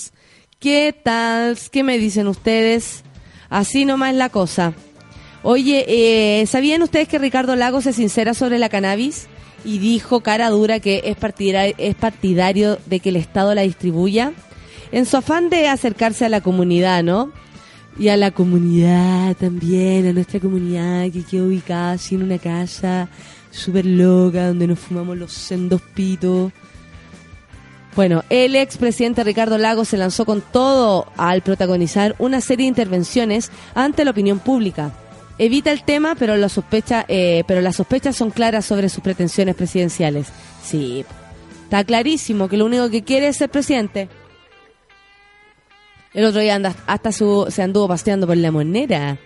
¿Qué 0.59 0.99
tal? 1.05 1.59
¿Qué 1.71 1.83
me 1.83 1.99
dicen 1.99 2.27
ustedes? 2.29 3.05
Así 3.51 3.85
nomás 3.85 4.15
la 4.15 4.31
cosa. 4.31 4.73
Oye, 5.43 5.85
eh, 5.87 6.47
¿sabían 6.47 6.81
ustedes 6.81 7.07
que 7.07 7.19
Ricardo 7.19 7.57
Lagos 7.57 7.85
es 7.85 7.97
sincera 7.97 8.33
sobre 8.33 8.59
la 8.59 8.71
cannabis? 8.71 9.27
Y 9.67 9.81
dijo 9.81 10.21
cara 10.21 10.49
dura 10.49 10.81
que 10.81 11.03
es 11.05 11.17
partidario, 11.19 11.75
es 11.77 11.95
partidario 11.95 12.79
de 12.87 13.01
que 13.01 13.11
el 13.11 13.17
Estado 13.17 13.55
la 13.55 13.63
distribuya. 13.63 14.33
En 14.91 15.05
su 15.05 15.19
afán 15.19 15.51
de 15.51 15.69
acercarse 15.69 16.25
a 16.25 16.31
la 16.31 16.41
comunidad, 16.41 17.05
¿no? 17.05 17.33
Y 17.99 18.09
a 18.09 18.17
la 18.17 18.31
comunidad 18.31 19.37
también, 19.37 20.07
a 20.07 20.15
nuestra 20.15 20.41
comunidad 20.41 21.11
que 21.11 21.23
queda 21.23 21.43
ubicada 21.43 21.93
así 21.93 22.15
en 22.15 22.23
una 22.23 22.39
casa 22.39 23.11
súper 23.51 23.85
loca 23.85 24.47
donde 24.47 24.67
nos 24.67 24.79
fumamos 24.79 25.19
los 25.19 25.35
sendos 25.35 25.83
pitos. 25.83 26.51
Bueno, 27.99 28.23
el 28.31 28.55
expresidente 28.55 29.25
Ricardo 29.25 29.59
Lagos 29.59 29.89
se 29.89 29.97
lanzó 29.97 30.25
con 30.25 30.41
todo 30.41 31.09
al 31.17 31.43
protagonizar 31.43 32.15
una 32.21 32.41
serie 32.41 32.63
de 32.63 32.69
intervenciones 32.69 33.51
ante 33.75 34.05
la 34.05 34.13
opinión 34.13 34.39
pública. 34.39 34.93
Evita 35.37 35.73
el 35.73 35.83
tema, 35.83 36.15
eh, 36.17 37.43
pero 37.49 37.61
las 37.61 37.75
sospechas 37.75 38.15
son 38.15 38.31
claras 38.31 38.67
sobre 38.67 38.89
sus 38.89 39.03
pretensiones 39.03 39.57
presidenciales. 39.57 40.29
Sí, 40.63 41.05
Está 41.65 41.83
clarísimo 41.83 42.49
que 42.49 42.57
lo 42.57 42.67
único 42.67 42.89
que 42.89 43.03
quiere 43.03 43.27
es 43.27 43.37
ser 43.39 43.51
presidente. 43.51 44.09
El 46.15 46.25
otro 46.25 46.41
día 46.41 46.55
anda, 46.55 46.77
hasta 46.87 47.11
su, 47.11 47.49
se 47.51 47.63
anduvo 47.63 47.89
paseando 47.89 48.29
por 48.29 48.37
la 48.37 48.53
monera. 48.53 49.19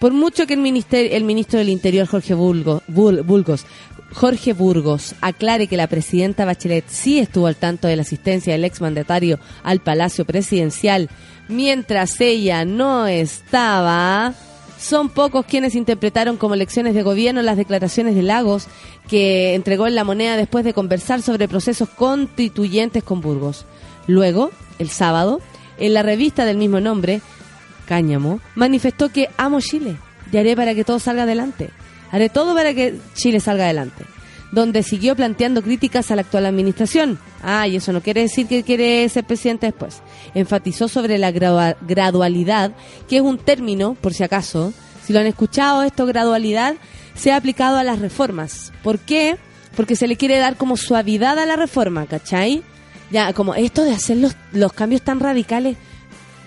Por 0.00 0.12
mucho 0.12 0.48
que 0.48 0.54
el, 0.54 0.66
el 1.12 1.22
ministro 1.22 1.60
del 1.60 1.68
Interior, 1.68 2.08
Jorge 2.08 2.34
Bulgo, 2.34 2.82
Bul- 2.88 3.24
Burgos, 3.24 3.64
Jorge 4.14 4.52
Burgos, 4.52 5.14
aclare 5.20 5.66
que 5.66 5.76
la 5.76 5.86
presidenta 5.86 6.44
Bachelet 6.44 6.84
sí 6.88 7.18
estuvo 7.18 7.46
al 7.46 7.56
tanto 7.56 7.88
de 7.88 7.96
la 7.96 8.02
asistencia 8.02 8.52
del 8.52 8.64
exmandatario 8.64 9.38
al 9.62 9.80
Palacio 9.80 10.24
Presidencial, 10.24 11.08
mientras 11.48 12.20
ella 12.20 12.64
no 12.64 13.06
estaba, 13.06 14.34
son 14.78 15.08
pocos 15.08 15.46
quienes 15.46 15.74
interpretaron 15.74 16.36
como 16.36 16.56
lecciones 16.56 16.94
de 16.94 17.02
gobierno 17.02 17.42
las 17.42 17.56
declaraciones 17.56 18.14
de 18.14 18.22
Lagos 18.22 18.66
que 19.08 19.54
entregó 19.54 19.86
en 19.86 19.94
la 19.94 20.04
moneda 20.04 20.36
después 20.36 20.64
de 20.64 20.74
conversar 20.74 21.22
sobre 21.22 21.48
procesos 21.48 21.88
constituyentes 21.88 23.02
con 23.02 23.20
Burgos. 23.20 23.64
Luego, 24.06 24.50
el 24.78 24.90
sábado, 24.90 25.40
en 25.78 25.94
la 25.94 26.02
revista 26.02 26.44
del 26.44 26.58
mismo 26.58 26.80
nombre, 26.80 27.20
Cáñamo, 27.86 28.40
manifestó 28.54 29.10
que 29.10 29.28
amo 29.36 29.60
Chile 29.60 29.96
y 30.30 30.36
haré 30.36 30.54
para 30.56 30.74
que 30.74 30.84
todo 30.84 30.98
salga 30.98 31.24
adelante. 31.24 31.70
Haré 32.12 32.28
todo 32.28 32.54
para 32.54 32.72
que 32.74 32.94
Chile 33.14 33.40
salga 33.40 33.64
adelante. 33.64 34.04
Donde 34.52 34.82
siguió 34.84 35.16
planteando 35.16 35.62
críticas 35.62 36.10
a 36.10 36.14
la 36.16 36.22
actual 36.22 36.44
administración. 36.46 37.18
Ah, 37.42 37.66
y 37.66 37.76
eso 37.76 37.90
no 37.92 38.02
quiere 38.02 38.20
decir 38.20 38.46
que 38.46 38.62
quiere 38.62 39.08
ser 39.08 39.24
presidente 39.24 39.66
después. 39.66 40.02
Enfatizó 40.34 40.88
sobre 40.88 41.16
la 41.18 41.32
gradua- 41.32 41.76
gradualidad, 41.80 42.72
que 43.08 43.16
es 43.16 43.22
un 43.22 43.38
término, 43.38 43.94
por 43.94 44.12
si 44.14 44.22
acaso, 44.22 44.72
si 45.04 45.12
lo 45.14 45.18
han 45.20 45.26
escuchado, 45.26 45.82
esto 45.82 46.04
gradualidad 46.06 46.74
se 47.14 47.32
ha 47.32 47.36
aplicado 47.36 47.78
a 47.78 47.82
las 47.84 47.98
reformas. 47.98 48.72
¿Por 48.84 48.98
qué? 48.98 49.36
Porque 49.74 49.96
se 49.96 50.06
le 50.06 50.16
quiere 50.16 50.36
dar 50.38 50.56
como 50.58 50.76
suavidad 50.76 51.38
a 51.38 51.46
la 51.46 51.56
reforma, 51.56 52.04
¿cachai? 52.06 52.62
Ya, 53.10 53.32
como 53.32 53.54
esto 53.54 53.84
de 53.84 53.92
hacer 53.92 54.18
los, 54.18 54.36
los 54.52 54.72
cambios 54.74 55.00
tan 55.02 55.18
radicales, 55.18 55.76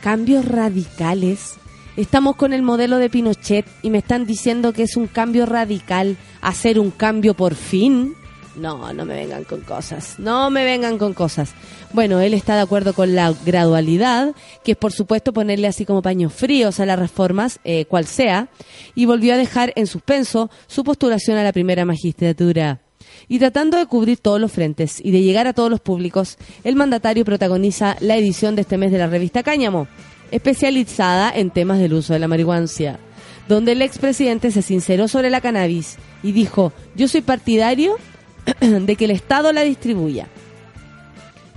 cambios 0.01 0.45
radicales. 0.45 1.55
Estamos 1.97 2.35
con 2.35 2.51
el 2.51 2.61
modelo 2.61 2.97
de 2.97 3.09
Pinochet 3.09 3.65
y 3.81 3.89
me 3.89 3.99
están 3.99 4.25
diciendo 4.25 4.73
que 4.73 4.83
es 4.83 4.97
un 4.97 5.07
cambio 5.07 5.45
radical, 5.45 6.17
hacer 6.41 6.77
un 6.77 6.91
cambio 6.91 7.35
por 7.35 7.55
fin. 7.55 8.15
No, 8.57 8.91
no 8.91 9.05
me 9.05 9.15
vengan 9.15 9.45
con 9.45 9.61
cosas, 9.61 10.19
no 10.19 10.49
me 10.49 10.65
vengan 10.65 10.97
con 10.97 11.13
cosas. 11.13 11.53
Bueno, 11.93 12.19
él 12.19 12.33
está 12.33 12.55
de 12.55 12.61
acuerdo 12.61 12.93
con 12.93 13.15
la 13.15 13.33
gradualidad, 13.45 14.35
que 14.65 14.73
es 14.73 14.77
por 14.77 14.91
supuesto 14.91 15.31
ponerle 15.31 15.67
así 15.67 15.85
como 15.85 16.01
paños 16.01 16.33
fríos 16.33 16.81
a 16.81 16.85
las 16.85 16.99
reformas, 16.99 17.59
eh, 17.63 17.85
cual 17.85 18.05
sea, 18.05 18.49
y 18.93 19.05
volvió 19.05 19.33
a 19.33 19.37
dejar 19.37 19.71
en 19.77 19.87
suspenso 19.87 20.49
su 20.67 20.83
postulación 20.83 21.37
a 21.37 21.43
la 21.43 21.53
primera 21.53 21.85
magistratura. 21.85 22.81
Y 23.29 23.39
tratando 23.39 23.77
de 23.77 23.85
cubrir 23.85 24.17
todos 24.17 24.41
los 24.41 24.51
frentes 24.51 24.99
y 25.01 25.11
de 25.11 25.21
llegar 25.21 25.47
a 25.47 25.53
todos 25.53 25.69
los 25.69 25.79
públicos, 25.79 26.37
el 26.65 26.75
mandatario 26.75 27.23
protagoniza 27.23 27.95
la 28.01 28.17
edición 28.17 28.55
de 28.55 28.63
este 28.63 28.77
mes 28.77 28.91
de 28.91 28.97
la 28.97 29.07
revista 29.07 29.43
Cáñamo, 29.43 29.87
especializada 30.31 31.31
en 31.33 31.51
temas 31.51 31.79
del 31.79 31.93
uso 31.93 32.13
de 32.13 32.19
la 32.19 32.27
marihuancia, 32.27 32.99
donde 33.47 33.73
el 33.73 33.81
expresidente 33.81 34.51
se 34.51 34.61
sinceró 34.61 35.07
sobre 35.07 35.29
la 35.29 35.41
cannabis 35.41 35.97
y 36.23 36.31
dijo, 36.31 36.73
yo 36.95 37.07
soy 37.07 37.21
partidario 37.21 37.97
de 38.59 38.95
que 38.95 39.05
el 39.05 39.11
Estado 39.11 39.51
la 39.51 39.61
distribuya. 39.61 40.27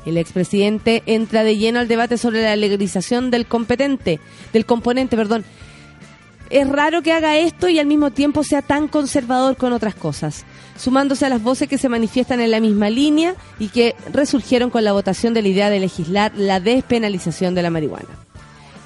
El 0.06 0.16
expresidente 0.16 1.02
entra 1.06 1.44
de 1.44 1.56
lleno 1.56 1.80
al 1.80 1.88
debate 1.88 2.16
sobre 2.16 2.42
la 2.42 2.56
legalización 2.56 3.30
del 3.30 3.46
competente, 3.46 4.20
del 4.52 4.64
componente, 4.64 5.16
perdón, 5.16 5.44
es 6.50 6.66
raro 6.66 7.02
que 7.02 7.12
haga 7.12 7.36
esto 7.36 7.68
y 7.68 7.78
al 7.78 7.86
mismo 7.86 8.10
tiempo 8.10 8.42
sea 8.42 8.62
tan 8.62 8.88
conservador 8.88 9.56
con 9.56 9.72
otras 9.72 9.94
cosas, 9.94 10.44
sumándose 10.78 11.26
a 11.26 11.28
las 11.28 11.42
voces 11.42 11.68
que 11.68 11.78
se 11.78 11.90
manifiestan 11.90 12.40
en 12.40 12.50
la 12.50 12.60
misma 12.60 12.88
línea 12.88 13.34
y 13.58 13.68
que 13.68 13.94
resurgieron 14.12 14.70
con 14.70 14.84
la 14.84 14.92
votación 14.92 15.34
de 15.34 15.42
la 15.42 15.48
idea 15.48 15.70
de 15.70 15.80
legislar 15.80 16.32
la 16.36 16.60
despenalización 16.60 17.54
de 17.54 17.62
la 17.62 17.70
marihuana. 17.70 18.27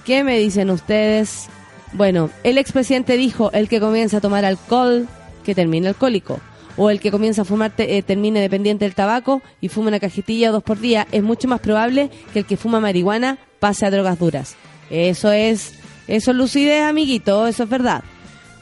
¿Qué 0.05 0.25
me 0.25 0.39
dicen 0.39 0.71
ustedes? 0.71 1.49
Bueno, 1.93 2.31
el 2.43 2.59
expresidente 2.59 3.17
dijo, 3.17 3.53
el 3.53 3.69
que 3.69 3.81
comienza 3.81 4.17
a 4.17 4.21
tomar 4.21 4.45
alcohol, 4.45 5.07
que 5.45 5.55
termine 5.55 5.89
alcohólico. 5.89 6.41
O 6.77 6.89
el 6.91 7.01
que 7.01 7.11
comienza 7.11 7.43
a 7.43 7.45
fumar 7.45 7.73
eh, 7.77 8.03
termine 8.03 8.41
dependiente 8.41 8.87
del 8.87 8.95
tabaco 8.95 9.43
y 9.61 9.69
fuma 9.69 9.89
una 9.89 10.01
cajetilla 10.01 10.49
o 10.49 10.53
dos 10.55 10.63
por 10.63 10.81
día. 10.81 11.07
Es 11.13 11.23
mucho 11.23 11.47
más 11.47 11.61
probable 11.61 12.11
que 12.33 12.41
el 12.41 12.47
que 12.47 12.57
fuma 12.57 12.81
marihuana 12.81 13.39
pase 13.61 13.85
a 13.85 13.91
drogas 13.91 14.19
duras. 14.19 14.57
Eso 14.91 15.31
es, 15.33 15.75
eso 16.09 16.31
es 16.31 16.37
lucidez, 16.37 16.83
amiguito, 16.83 17.47
eso 17.47 17.65
es 17.65 17.69
verdad. 17.69 18.03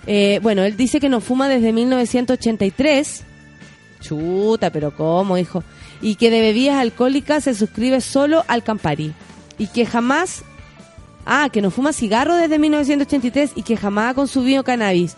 Eh, 0.06 0.40
bueno, 0.42 0.62
él 0.64 0.76
dice 0.76 0.98
que 0.98 1.08
no 1.08 1.20
fuma 1.20 1.48
desde 1.48 1.72
1983. 1.72 3.24
Chuta, 4.00 4.70
pero 4.70 4.94
¿cómo, 4.96 5.38
hijo? 5.38 5.62
Y 6.02 6.16
que 6.16 6.30
de 6.30 6.40
bebidas 6.40 6.76
alcohólicas 6.76 7.44
se 7.44 7.54
suscribe 7.54 8.00
solo 8.00 8.44
al 8.48 8.64
Campari. 8.64 9.14
Y 9.56 9.68
que 9.68 9.86
jamás... 9.86 10.42
Ah, 11.32 11.48
que 11.48 11.62
no 11.62 11.70
fuma 11.70 11.92
cigarro 11.92 12.34
desde 12.34 12.58
1983 12.58 13.52
y 13.54 13.62
que 13.62 13.76
jamás 13.76 14.10
ha 14.10 14.14
consumido 14.14 14.64
cannabis. 14.64 15.14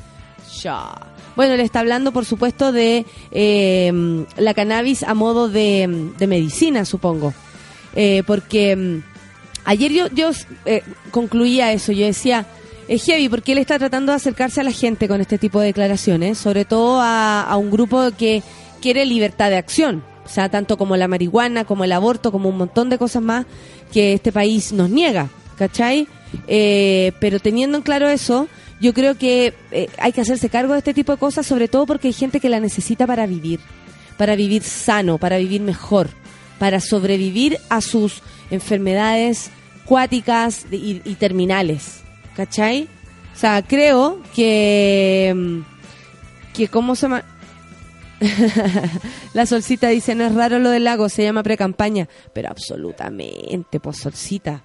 Ya. 0.62 0.92
Bueno, 1.36 1.56
le 1.56 1.62
está 1.62 1.80
hablando, 1.80 2.12
por 2.12 2.26
supuesto, 2.26 2.70
de 2.70 3.06
eh, 3.30 4.26
la 4.36 4.52
cannabis 4.52 5.04
a 5.04 5.14
modo 5.14 5.48
de, 5.48 6.10
de 6.18 6.26
medicina, 6.26 6.84
supongo. 6.84 7.32
Eh, 7.96 8.22
porque 8.26 8.76
mm, 8.76 9.02
ayer 9.64 9.90
yo, 9.90 10.08
yo 10.08 10.32
eh, 10.66 10.82
concluía 11.10 11.72
eso, 11.72 11.92
yo 11.92 12.04
decía, 12.04 12.44
es 12.88 13.06
heavy 13.06 13.30
porque 13.30 13.52
él 13.52 13.58
está 13.58 13.78
tratando 13.78 14.12
de 14.12 14.16
acercarse 14.16 14.60
a 14.60 14.64
la 14.64 14.72
gente 14.72 15.08
con 15.08 15.22
este 15.22 15.38
tipo 15.38 15.60
de 15.60 15.68
declaraciones, 15.68 16.36
sobre 16.36 16.66
todo 16.66 17.00
a, 17.00 17.40
a 17.40 17.56
un 17.56 17.70
grupo 17.70 18.10
que 18.18 18.42
quiere 18.82 19.06
libertad 19.06 19.48
de 19.48 19.56
acción, 19.56 20.04
o 20.26 20.28
sea, 20.28 20.50
tanto 20.50 20.76
como 20.76 20.94
la 20.98 21.08
marihuana, 21.08 21.64
como 21.64 21.84
el 21.84 21.92
aborto, 21.92 22.30
como 22.30 22.50
un 22.50 22.58
montón 22.58 22.90
de 22.90 22.98
cosas 22.98 23.22
más 23.22 23.46
que 23.90 24.12
este 24.12 24.30
país 24.30 24.72
nos 24.72 24.90
niega, 24.90 25.30
¿cachai? 25.62 26.08
Eh, 26.48 27.12
pero 27.20 27.38
teniendo 27.38 27.78
en 27.78 27.84
claro 27.84 28.08
eso, 28.08 28.48
yo 28.80 28.92
creo 28.92 29.16
que 29.16 29.54
eh, 29.70 29.88
hay 29.96 30.10
que 30.10 30.20
hacerse 30.20 30.48
cargo 30.48 30.72
de 30.72 30.80
este 30.80 30.92
tipo 30.92 31.12
de 31.12 31.18
cosas, 31.18 31.46
sobre 31.46 31.68
todo 31.68 31.86
porque 31.86 32.08
hay 32.08 32.12
gente 32.12 32.40
que 32.40 32.48
la 32.48 32.58
necesita 32.58 33.06
para 33.06 33.26
vivir, 33.26 33.60
para 34.16 34.34
vivir 34.34 34.64
sano, 34.64 35.18
para 35.18 35.38
vivir 35.38 35.60
mejor, 35.60 36.08
para 36.58 36.80
sobrevivir 36.80 37.58
a 37.68 37.80
sus 37.80 38.22
enfermedades 38.50 39.52
cuáticas 39.84 40.66
y, 40.72 40.98
terminales, 41.14 42.00
¿cachai? 42.34 42.88
O 43.32 43.38
sea, 43.38 43.62
creo 43.62 44.20
que 44.34 45.32
mm, 45.32 45.58
que 46.54 46.66
cómo 46.66 46.96
se 46.96 47.02
llama 47.02 47.22
la 49.32 49.46
solcita 49.46 49.88
dice 49.88 50.16
no 50.16 50.24
es 50.24 50.34
raro 50.34 50.58
lo 50.58 50.70
del 50.70 50.84
lago 50.84 51.08
se 51.08 51.24
llama 51.24 51.42
precampaña 51.42 52.08
pero 52.32 52.50
absolutamente 52.50 53.80
pues 53.80 53.96
solcita 53.96 54.62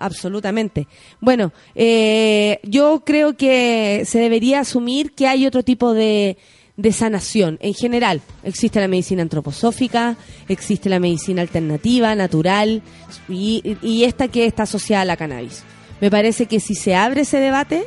absolutamente. 0.00 0.88
Bueno 1.20 1.52
eh, 1.74 2.58
yo 2.64 3.02
creo 3.04 3.36
que 3.36 4.02
se 4.06 4.18
debería 4.18 4.60
asumir 4.60 5.12
que 5.12 5.26
hay 5.26 5.46
otro 5.46 5.62
tipo 5.62 5.94
de 5.94 6.36
de 6.76 6.92
sanación. 6.92 7.58
En 7.60 7.74
general 7.74 8.22
existe 8.42 8.80
la 8.80 8.88
medicina 8.88 9.22
antroposófica 9.22 10.16
existe 10.48 10.88
la 10.88 10.98
medicina 10.98 11.42
alternativa 11.42 12.14
natural 12.14 12.82
y, 13.28 13.76
y 13.82 14.04
esta 14.04 14.28
que 14.28 14.46
está 14.46 14.62
asociada 14.62 15.02
a 15.02 15.04
la 15.04 15.16
cannabis. 15.16 15.62
Me 16.00 16.10
parece 16.10 16.46
que 16.46 16.60
si 16.60 16.74
se 16.74 16.94
abre 16.94 17.22
ese 17.22 17.38
debate 17.38 17.84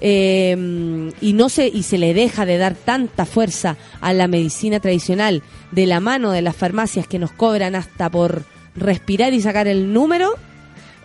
eh, 0.00 1.10
y 1.20 1.32
no 1.32 1.48
se 1.48 1.68
y 1.68 1.82
se 1.82 1.98
le 1.98 2.12
deja 2.12 2.44
de 2.44 2.58
dar 2.58 2.74
tanta 2.74 3.24
fuerza 3.24 3.76
a 4.00 4.12
la 4.12 4.28
medicina 4.28 4.78
tradicional 4.78 5.42
de 5.72 5.86
la 5.86 6.00
mano 6.00 6.32
de 6.32 6.42
las 6.42 6.54
farmacias 6.54 7.08
que 7.08 7.18
nos 7.18 7.32
cobran 7.32 7.74
hasta 7.74 8.10
por 8.10 8.44
respirar 8.74 9.32
y 9.32 9.40
sacar 9.40 9.68
el 9.68 9.92
número 9.92 10.34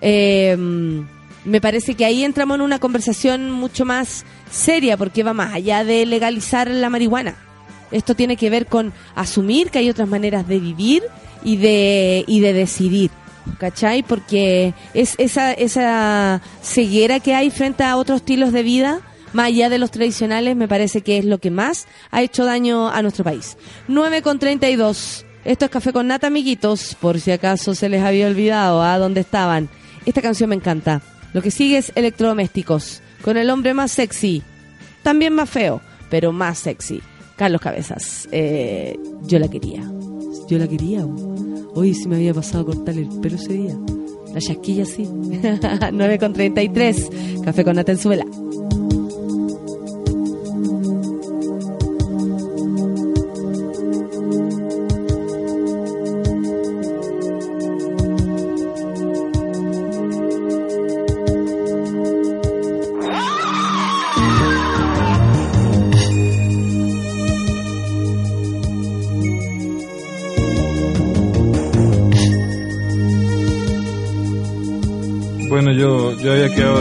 eh, 0.01 0.57
me 1.45 1.61
parece 1.61 1.95
que 1.95 2.05
ahí 2.05 2.23
entramos 2.23 2.55
en 2.55 2.61
una 2.61 2.79
conversación 2.79 3.51
mucho 3.51 3.85
más 3.85 4.25
seria 4.49 4.97
porque 4.97 5.23
va 5.23 5.33
más 5.33 5.53
allá 5.53 5.83
de 5.83 6.05
legalizar 6.05 6.69
la 6.69 6.89
marihuana 6.89 7.35
esto 7.91 8.15
tiene 8.15 8.37
que 8.37 8.49
ver 8.49 8.67
con 8.67 8.93
asumir 9.15 9.69
que 9.69 9.79
hay 9.79 9.89
otras 9.89 10.07
maneras 10.07 10.47
de 10.47 10.59
vivir 10.59 11.03
y 11.43 11.57
de 11.57 12.23
y 12.27 12.39
de 12.39 12.53
decidir 12.53 13.11
¿cachai? 13.57 14.03
Porque 14.03 14.73
es 14.93 15.15
esa, 15.17 15.53
esa 15.53 16.41
ceguera 16.61 17.19
que 17.19 17.35
hay 17.35 17.49
frente 17.49 17.83
a 17.83 17.97
otros 17.97 18.17
estilos 18.17 18.51
de 18.51 18.63
vida, 18.63 19.01
más 19.33 19.47
allá 19.47 19.69
de 19.69 19.79
los 19.79 19.91
tradicionales, 19.91 20.55
me 20.55 20.67
parece 20.67 21.01
que 21.01 21.17
es 21.17 21.25
lo 21.25 21.39
que 21.39 21.51
más 21.51 21.87
ha 22.11 22.21
hecho 22.21 22.45
daño 22.45 22.89
a 22.89 23.01
nuestro 23.01 23.23
país. 23.23 23.57
9 23.87 24.21
con 24.21 24.39
32. 24.39 25.25
Esto 25.43 25.65
es 25.65 25.71
Café 25.71 25.91
con 25.91 26.07
Nata, 26.07 26.27
amiguitos, 26.27 26.95
por 26.99 27.19
si 27.19 27.31
acaso 27.31 27.73
se 27.73 27.89
les 27.89 28.03
había 28.03 28.27
olvidado 28.27 28.83
a 28.83 28.97
dónde 28.97 29.21
estaban. 29.21 29.69
Esta 30.05 30.21
canción 30.21 30.49
me 30.49 30.55
encanta. 30.55 31.01
Lo 31.33 31.41
que 31.41 31.51
sigue 31.51 31.77
es 31.77 31.91
Electrodomésticos, 31.95 33.01
con 33.21 33.37
el 33.37 33.49
hombre 33.49 33.73
más 33.73 33.91
sexy, 33.91 34.43
también 35.03 35.33
más 35.33 35.49
feo, 35.49 35.81
pero 36.09 36.31
más 36.31 36.59
sexy. 36.59 37.01
Carlos 37.37 37.61
Cabezas, 37.61 38.27
eh, 38.31 38.97
yo 39.23 39.39
la 39.39 39.47
quería. 39.47 39.81
Yo 40.47 40.57
la 40.57 40.67
quería. 40.67 41.05
Hoy 41.73 41.93
sí 41.93 42.07
me 42.07 42.17
había 42.17 42.33
pasado 42.33 42.63
a 42.63 42.65
cortarle 42.65 43.03
el 43.03 43.19
pelo 43.19 43.35
ese 43.35 43.53
día. 43.53 43.75
La 44.33 44.39
chasquilla 44.39 44.85
sí. 44.85 45.07
9 45.93 46.19
con 46.19 46.33
33. 46.33 47.09
Café 47.43 47.63
con 47.63 47.75
Nata 47.75 47.93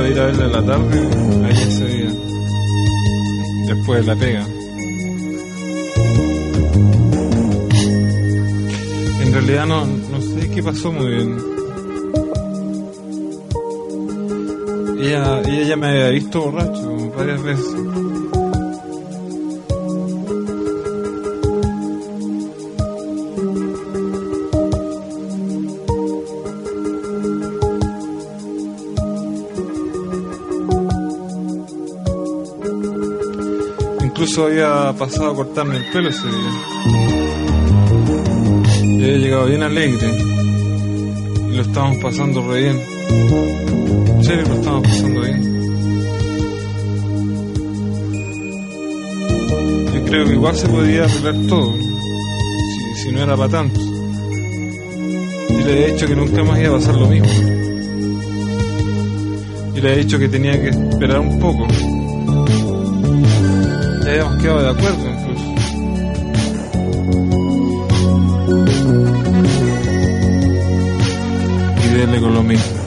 ir 0.08 0.18
a 0.18 0.26
verla 0.26 0.44
en 0.44 0.52
la 0.52 0.64
tarde, 0.64 1.08
ahí 1.44 1.52
ese 1.52 1.86
día, 1.86 2.10
después 3.66 4.00
de 4.00 4.14
la 4.14 4.16
pega. 4.20 4.46
En 9.20 9.32
realidad 9.32 9.66
no, 9.66 9.86
no 9.86 10.20
sé 10.20 10.50
qué 10.50 10.62
pasó 10.62 10.92
muy 10.92 11.06
bien. 11.06 11.36
Ella, 15.00 15.40
ella 15.42 15.62
ya 15.62 15.76
me 15.76 15.86
había 15.88 16.08
visto 16.10 16.42
borracho 16.42 17.12
varias 17.16 17.42
veces. 17.42 17.99
Pasado 35.00 35.30
a 35.30 35.34
cortarme 35.34 35.78
el 35.78 35.84
pelo 35.86 36.10
ese 36.10 36.26
día. 36.26 36.52
Y 38.82 39.02
había 39.02 39.16
llegado 39.16 39.46
bien 39.46 39.62
alegre. 39.62 40.08
Y 41.50 41.56
lo 41.56 41.62
estábamos 41.62 41.96
pasando 42.02 42.46
re 42.46 42.60
bien. 42.60 42.80
En 44.08 44.22
serio, 44.22 44.44
lo 44.46 44.54
estábamos 44.56 44.88
pasando 44.88 45.20
bien. 45.22 45.42
Yo 49.94 50.04
creo 50.04 50.26
que 50.26 50.32
igual 50.34 50.54
se 50.54 50.68
podía 50.68 51.04
arreglar 51.04 51.34
todo. 51.48 51.74
Si, 51.78 53.02
si 53.02 53.12
no 53.12 53.22
era 53.22 53.34
para 53.38 53.48
tanto. 53.48 53.80
Y 55.48 55.62
le 55.64 55.86
he 55.86 55.92
dicho 55.92 56.06
que 56.06 56.14
nunca 56.14 56.44
más 56.44 56.60
iba 56.60 56.68
a 56.68 56.72
pasar 56.72 56.96
lo 56.96 57.06
mismo. 57.06 57.26
Y 59.74 59.80
le 59.80 59.94
he 59.94 59.96
dicho 59.96 60.18
que 60.18 60.28
tenía 60.28 60.60
que 60.60 60.68
esperar 60.68 61.20
un 61.20 61.38
poco. 61.38 61.66
Habíamos 64.10 64.42
quedado 64.42 64.62
de 64.62 64.70
acuerdo 64.70 65.08
incluso. 65.08 65.54
Y 71.84 71.94
dele 71.94 72.20
con 72.20 72.34
lo 72.34 72.42
mismo. 72.42 72.79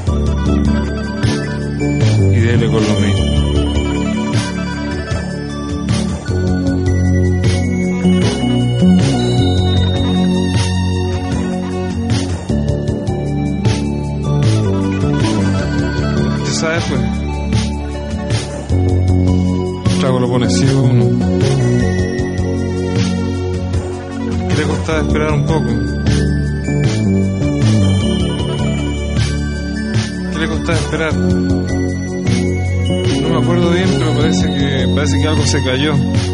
Se 35.53 35.63
cayó. 35.63 36.32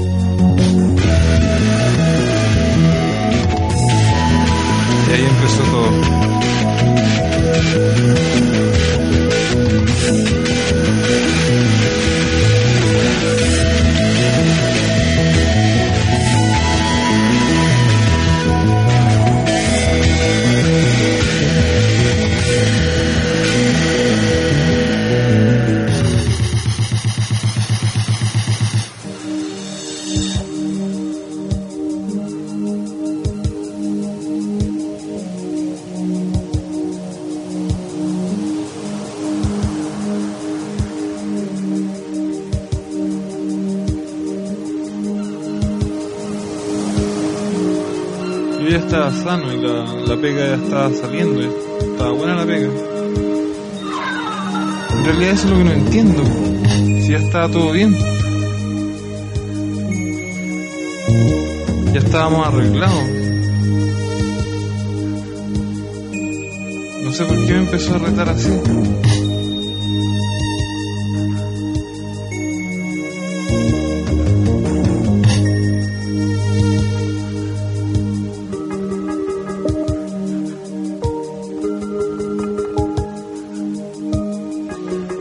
Empezó 67.71 67.93
a 67.93 67.97
retar 67.99 68.27
así. 68.29 68.49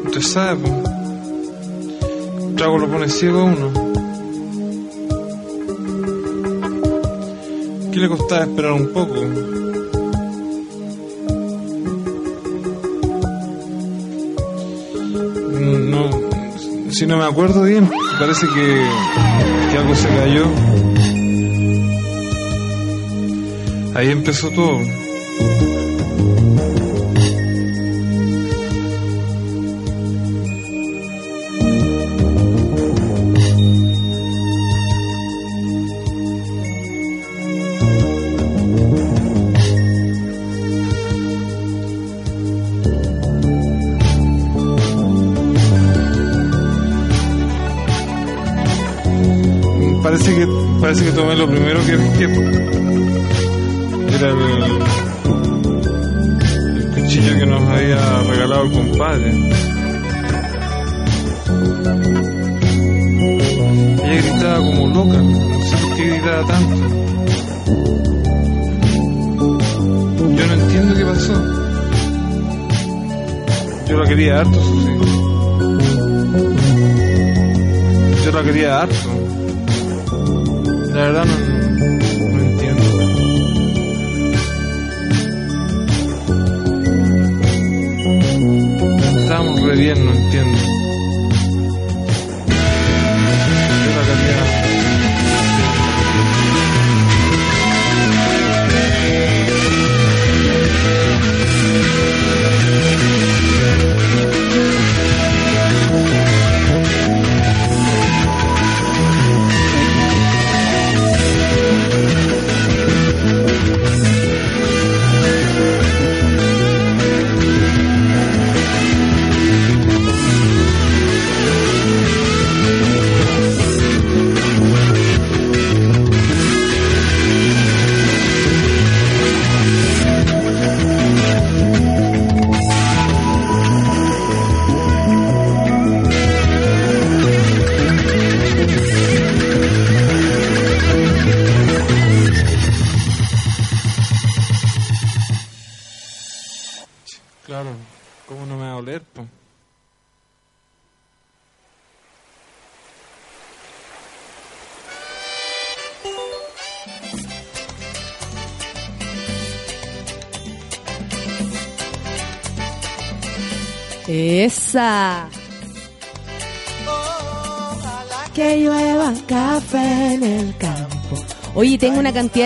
Usted 0.07 0.23
sabe, 0.23 0.57
po. 0.57 0.83
El 2.49 2.55
trago 2.55 2.79
lo 2.79 2.89
pone 2.89 3.09
ciego 3.11 3.41
a 3.41 3.45
uno. 3.45 3.73
¿Qué 7.93 8.01
le 8.01 8.09
costaba 8.09 8.45
esperar 8.45 8.73
un 8.73 8.89
poco? 8.89 9.58
Si 16.99 17.07
no 17.07 17.17
me 17.17 17.25
acuerdo 17.25 17.63
bien, 17.63 17.89
parece 18.19 18.45
que, 18.49 18.85
que 19.71 19.79
algo 19.79 19.95
se 19.95 20.09
cayó. 20.09 20.47
Ahí 23.95 24.11
empezó 24.11 24.51
todo. 24.51 24.81
Que 51.05 51.13
tomé 51.13 51.37
lo 51.37 51.49
primero 51.49 51.79
que 51.81 51.97
que 54.09 54.15
era 54.17 54.31
el, 54.31 54.37
cuchillo 56.95 57.39
que 57.39 57.47
nos 57.47 57.69
había 57.69 58.23
regalado 58.23 58.65
el 58.65 58.73
compadre. 58.73 59.31
Ella 64.03 64.23
gritaba 64.23 64.57
como 64.59 64.89
loca, 64.89 65.23
no 65.23 65.61
sé 65.63 65.77
por 65.77 65.97
qué 65.97 66.09
gritaba 66.09 66.47
tanto. 66.47 66.77
Yo 70.37 70.47
no 70.47 70.53
entiendo 70.55 70.95
qué 70.95 71.05
pasó. 71.05 71.35
Yo 73.89 73.97
la 73.99 74.09
quería 74.09 74.41
harto, 74.41 74.61
sí. 74.65 74.91
Yo 78.25 78.33
la 78.33 78.43
quería 78.43 78.81
harto. 78.81 79.08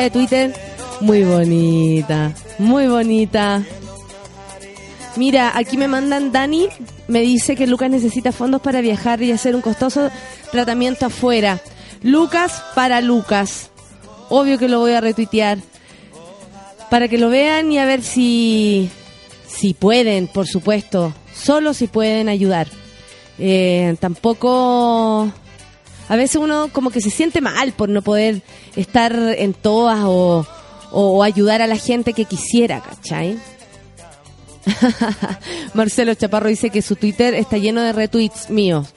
De 0.01 0.11
Twitter 0.11 0.53
muy 1.03 1.25
bonita, 1.25 2.33
muy 2.59 2.87
bonita. 2.87 3.65
Mira, 5.17 5.51
aquí 5.53 5.77
me 5.77 5.89
mandan 5.89 6.31
Dani, 6.31 6.69
me 7.09 7.23
dice 7.23 7.57
que 7.57 7.67
Lucas 7.67 7.91
necesita 7.91 8.31
fondos 8.31 8.63
para 8.63 8.81
viajar 8.81 9.21
y 9.21 9.33
hacer 9.33 9.57
un 9.57 9.63
costoso 9.63 10.11
tratamiento 10.53 11.07
afuera. 11.07 11.61
Lucas 12.03 12.63
para 12.77 13.01
Lucas. 13.01 13.71
Obvio 14.29 14.59
que 14.59 14.69
lo 14.69 14.79
voy 14.79 14.93
a 14.93 15.01
retuitear. 15.01 15.59
Para 16.89 17.09
que 17.09 17.19
lo 17.19 17.31
vean 17.31 17.73
y 17.73 17.79
a 17.79 17.85
ver 17.85 18.03
si, 18.03 18.89
si 19.49 19.75
pueden, 19.75 20.29
por 20.29 20.47
supuesto. 20.47 21.13
Solo 21.35 21.75
si 21.75 21.89
pueden 21.89 22.29
ayudar. 22.29 22.69
Eh, 23.41 23.97
tampoco... 23.99 25.33
A 26.09 26.17
veces 26.17 26.37
uno 26.37 26.69
como 26.73 26.91
que 26.91 27.01
se 27.01 27.11
siente 27.11 27.41
mal 27.41 27.73
por 27.73 27.89
no 27.89 28.03
poder 28.03 28.43
estar 28.77 29.15
en 29.15 29.55
todas 29.55 30.01
o, 30.05 30.47
o 30.91 31.23
ayudar 31.23 31.63
a 31.63 31.67
la 31.67 31.77
gente 31.77 32.13
que 32.13 32.25
quisiera, 32.25 32.81
¿cachai? 32.81 33.39
Marcelo 35.75 36.15
Chaparro 36.15 36.49
dice 36.49 36.71
que 36.71 36.83
su 36.83 36.97
Twitter 36.97 37.35
está 37.35 37.59
lleno 37.59 37.81
de 37.83 37.93
retweets 37.93 38.51
míos. 38.51 38.89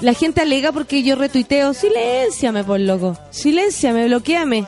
La 0.00 0.14
gente 0.14 0.40
alega 0.40 0.72
porque 0.72 1.02
yo 1.02 1.14
retuiteo. 1.14 1.74
Silénciame, 1.74 2.64
por 2.64 2.80
loco. 2.80 3.16
Silénciame, 3.30 4.06
bloqueame. 4.06 4.66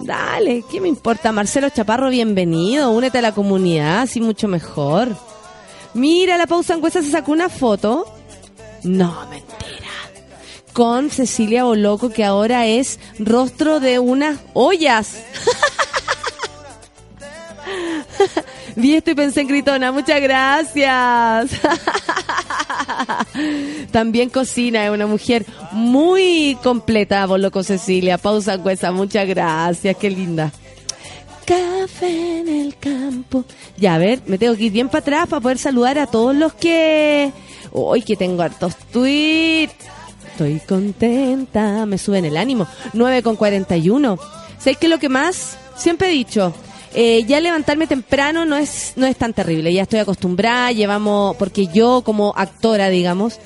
Dale, 0.00 0.64
¿qué 0.70 0.80
me 0.80 0.88
importa? 0.88 1.32
Marcelo 1.32 1.70
Chaparro, 1.70 2.10
bienvenido. 2.10 2.90
Únete 2.90 3.18
a 3.18 3.22
la 3.22 3.32
comunidad, 3.32 4.02
así 4.02 4.20
mucho 4.20 4.48
mejor. 4.48 5.16
Mira, 5.94 6.36
la 6.36 6.46
pausa 6.46 6.74
encuesta 6.74 7.02
se 7.02 7.10
sacó 7.10 7.32
una 7.32 7.48
foto. 7.48 8.04
No, 8.82 9.26
mentira. 9.30 9.63
Con 10.74 11.08
Cecilia 11.08 11.64
Boloco, 11.64 12.10
que 12.10 12.24
ahora 12.24 12.66
es 12.66 13.00
rostro 13.18 13.80
de 13.80 14.00
unas 14.00 14.38
ollas. 14.52 15.14
Vi 18.76 18.96
esto 18.96 19.12
y 19.12 19.14
pensé 19.14 19.42
en 19.42 19.48
Gritona. 19.48 19.92
Muchas 19.92 20.20
gracias. 20.20 21.52
También 23.92 24.30
cocina, 24.30 24.84
es 24.84 24.90
una 24.90 25.06
mujer 25.06 25.46
muy 25.70 26.58
completa, 26.60 27.24
Boloco 27.26 27.62
Cecilia. 27.62 28.18
Pausa 28.18 28.54
encuesta. 28.54 28.90
Muchas 28.90 29.28
gracias. 29.28 29.96
Qué 29.96 30.10
linda. 30.10 30.50
Café 31.44 32.40
en 32.40 32.48
el 32.48 32.76
campo. 32.78 33.44
Ya, 33.76 33.94
a 33.94 33.98
ver, 33.98 34.22
me 34.26 34.38
tengo 34.38 34.56
que 34.56 34.64
ir 34.64 34.72
bien 34.72 34.88
para 34.88 35.00
atrás 35.00 35.28
para 35.28 35.40
poder 35.40 35.58
saludar 35.58 35.98
a 35.98 36.08
todos 36.08 36.34
los 36.34 36.52
que... 36.54 37.30
Hoy 37.70 38.02
que 38.02 38.16
tengo 38.16 38.42
hartos 38.42 38.74
tweets. 38.92 39.93
Estoy 40.34 40.58
contenta, 40.58 41.86
me 41.86 41.96
suben 41.96 42.24
el 42.24 42.36
ánimo. 42.36 42.66
9 42.92 43.22
con 43.22 43.36
41. 43.36 44.18
¿Sabes 44.58 44.78
qué 44.78 44.86
es 44.86 44.90
lo 44.90 44.98
que 44.98 45.08
más? 45.08 45.56
Siempre 45.76 46.08
he 46.08 46.10
dicho, 46.10 46.52
eh, 46.92 47.22
ya 47.22 47.38
levantarme 47.38 47.86
temprano 47.86 48.44
no 48.44 48.56
es, 48.56 48.94
no 48.96 49.06
es 49.06 49.16
tan 49.16 49.32
terrible. 49.32 49.72
Ya 49.72 49.82
estoy 49.82 50.00
acostumbrada, 50.00 50.72
llevamos, 50.72 51.36
porque 51.36 51.68
yo 51.68 52.02
como 52.04 52.34
actora, 52.36 52.88
digamos, 52.88 53.38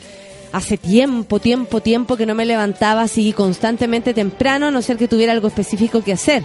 hace 0.51 0.79
tiempo, 0.79 1.41
tiempo, 1.41 1.83
tiempo 1.83 2.17
que 2.17 2.25
no 2.25 2.35
me 2.35 2.47
levantaba 2.47 3.03
así 3.03 3.35
constantemente 3.35 4.15
temprano, 4.15 4.69
a 4.69 4.71
no 4.71 4.81
ser 4.81 4.97
que 4.97 5.09
tuviera 5.09 5.35
algo 5.35 5.49
específico 5.49 6.03
que 6.03 6.15
hacer. 6.15 6.43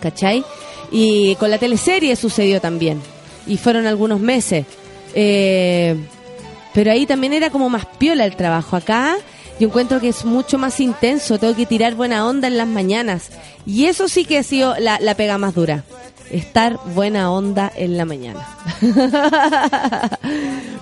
¿Cachai? 0.00 0.44
Y 0.90 1.36
con 1.36 1.48
la 1.48 1.58
teleserie 1.58 2.16
sucedió 2.16 2.60
también. 2.60 3.00
Y 3.46 3.56
fueron 3.56 3.86
algunos 3.86 4.18
meses. 4.18 4.66
Eh, 5.14 5.94
pero 6.72 6.90
ahí 6.90 7.06
también 7.06 7.32
era 7.32 7.50
como 7.50 7.70
más 7.70 7.86
piola 7.86 8.24
el 8.24 8.34
trabajo. 8.34 8.74
Acá 8.74 9.16
yo 9.58 9.68
encuentro 9.68 10.00
que 10.00 10.08
es 10.08 10.24
mucho 10.24 10.58
más 10.58 10.80
intenso. 10.80 11.38
Tengo 11.38 11.54
que 11.54 11.66
tirar 11.66 11.94
buena 11.94 12.26
onda 12.26 12.48
en 12.48 12.56
las 12.56 12.66
mañanas. 12.66 13.30
Y 13.66 13.86
eso 13.86 14.08
sí 14.08 14.24
que 14.24 14.38
ha 14.38 14.42
sido 14.42 14.74
la, 14.78 14.98
la 15.00 15.14
pega 15.14 15.38
más 15.38 15.54
dura. 15.54 15.84
Estar 16.30 16.78
buena 16.94 17.30
onda 17.30 17.70
en 17.76 17.96
la 17.96 18.04
mañana. 18.04 18.46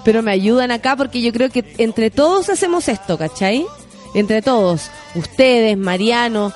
Pero 0.05 0.23
me 0.23 0.33
ayudan 0.33 0.71
acá 0.71 0.97
porque 0.97 1.21
yo 1.21 1.33
creo 1.33 1.51
que 1.51 1.75
entre 1.79 2.11
todos 2.11 2.49
hacemos 2.49 2.89
esto, 2.89 3.19
¿cachai? 3.19 3.67
Entre 4.15 4.41
todos. 4.41 4.91
Ustedes, 5.15 5.77
Mariano 5.77 6.53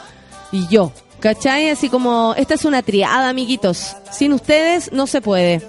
y 0.52 0.66
yo. 0.68 0.92
¿Cachai? 1.20 1.70
Así 1.70 1.88
como, 1.88 2.34
esta 2.36 2.54
es 2.54 2.64
una 2.64 2.82
triada, 2.82 3.28
amiguitos. 3.28 3.96
Sin 4.12 4.32
ustedes 4.32 4.92
no 4.92 5.06
se 5.06 5.20
puede. 5.20 5.62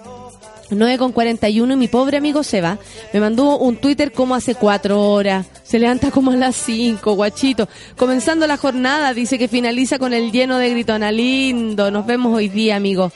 9 0.69 0.97
con 0.97 1.11
41 1.11 1.73
y 1.73 1.75
mi 1.77 1.87
pobre 1.87 2.17
amigo 2.17 2.43
Seba 2.43 2.77
me 3.13 3.19
mandó 3.19 3.57
un 3.57 3.77
Twitter 3.77 4.11
como 4.11 4.35
hace 4.35 4.55
cuatro 4.55 5.01
horas. 5.11 5.45
Se 5.63 5.79
levanta 5.79 6.11
como 6.11 6.31
a 6.31 6.35
las 6.35 6.55
5, 6.55 7.13
guachito. 7.13 7.67
Comenzando 7.97 8.47
la 8.47 8.57
jornada, 8.57 9.13
dice 9.13 9.37
que 9.37 9.47
finaliza 9.47 9.99
con 9.99 10.13
el 10.13 10.31
lleno 10.31 10.57
de 10.57 10.69
gritona. 10.69 11.11
Lindo, 11.11 11.91
nos 11.91 12.05
vemos 12.05 12.35
hoy 12.35 12.49
día, 12.49 12.75
amigo. 12.75 13.11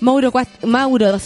Mauro, 0.00 0.32
Mauro. 0.64 1.18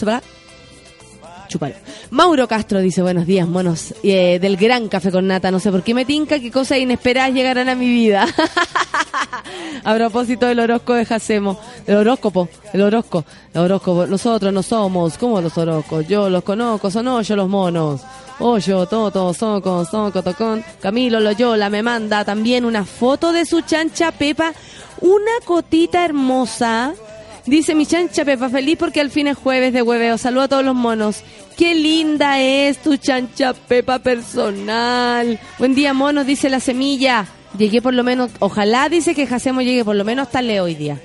Chúpalo. 1.47 1.75
Mauro 2.09 2.47
Castro 2.47 2.79
dice, 2.79 3.01
buenos 3.01 3.25
días, 3.25 3.47
monos, 3.47 3.93
eh, 4.03 4.39
del 4.39 4.57
gran 4.57 4.87
café 4.87 5.11
con 5.11 5.27
nata. 5.27 5.51
No 5.51 5.59
sé 5.59 5.71
por 5.71 5.83
qué 5.83 5.93
me 5.93 6.05
tinca, 6.05 6.39
qué 6.39 6.51
cosas 6.51 6.79
inesperadas 6.79 7.33
llegarán 7.33 7.69
a 7.69 7.75
mi 7.75 7.87
vida. 7.87 8.27
a 9.83 9.93
propósito 9.95 10.47
del 10.47 10.59
horóscopo 10.59 10.93
de 10.93 11.05
Jacemo, 11.05 11.59
del 11.85 11.97
horóscopo, 11.97 12.49
el 12.73 12.81
horóscopo, 12.81 13.25
el 13.53 13.61
horóscopo. 13.61 14.07
Nosotros 14.07 14.53
no 14.53 14.63
somos 14.63 15.17
como 15.17 15.41
los 15.41 15.57
horóscopos. 15.57 16.07
Yo 16.07 16.29
los 16.29 16.43
conozco, 16.43 16.89
son 16.89 17.23
yo 17.23 17.35
los 17.35 17.49
monos. 17.49 18.01
Oyo, 18.39 18.85
Toto, 18.85 19.33
Soco, 19.33 19.85
Soco, 19.85 20.21
Tocón. 20.21 20.63
Camilo 20.81 21.19
Loyola 21.19 21.69
me 21.69 21.81
manda 21.81 22.25
también 22.25 22.65
una 22.65 22.83
foto 22.83 23.31
de 23.31 23.45
su 23.45 23.61
chancha 23.61 24.11
Pepa. 24.11 24.53
Una 25.01 25.31
cotita 25.45 26.03
hermosa. 26.03 26.93
Dice 27.45 27.75
mi 27.75 27.85
chancha 27.85 28.25
Pepa, 28.25 28.49
feliz 28.49 28.75
porque 28.77 29.01
al 29.01 29.11
fin 29.11 29.27
es 29.27 29.37
jueves 29.37 29.71
de 29.71 29.83
hueveo. 29.83 30.17
Saludo 30.17 30.43
a 30.43 30.47
todos 30.47 30.65
los 30.65 30.73
monos. 30.73 31.21
Qué 31.55 31.75
linda 31.75 32.39
es 32.41 32.79
tu 32.79 32.97
chancha 32.97 33.53
Pepa 33.53 33.99
personal. 33.99 35.39
Buen 35.59 35.75
día, 35.75 35.93
monos, 35.93 36.25
dice 36.25 36.49
la 36.49 36.59
semilla. 36.59 37.27
Llegué 37.57 37.81
por 37.81 37.93
lo 37.93 38.03
menos, 38.03 38.31
ojalá 38.39 38.89
dice 38.89 39.13
que 39.13 39.27
Jacemo 39.27 39.61
llegue 39.61 39.85
por 39.85 39.95
lo 39.95 40.03
menos 40.03 40.27
hasta 40.27 40.41
Leo 40.41 40.63
hoy 40.63 40.75
día. 40.75 40.99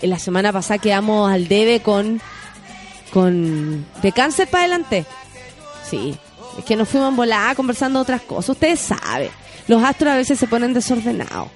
En 0.00 0.10
la 0.10 0.18
semana 0.18 0.52
pasada 0.52 0.78
quedamos 0.78 1.30
al 1.30 1.48
debe 1.48 1.80
con, 1.80 2.20
con, 3.12 3.84
de 4.00 4.12
cáncer 4.12 4.48
para 4.48 4.64
adelante. 4.64 5.04
Sí, 5.88 6.16
es 6.56 6.64
que 6.64 6.76
nos 6.76 6.88
fuimos 6.88 7.10
en 7.10 7.16
volada 7.16 7.54
conversando 7.54 8.00
otras 8.00 8.22
cosas. 8.22 8.50
Ustedes 8.50 8.80
saben, 8.80 9.30
los 9.68 9.82
astros 9.82 10.12
a 10.12 10.16
veces 10.16 10.38
se 10.38 10.46
ponen 10.46 10.74
desordenados. 10.74 11.48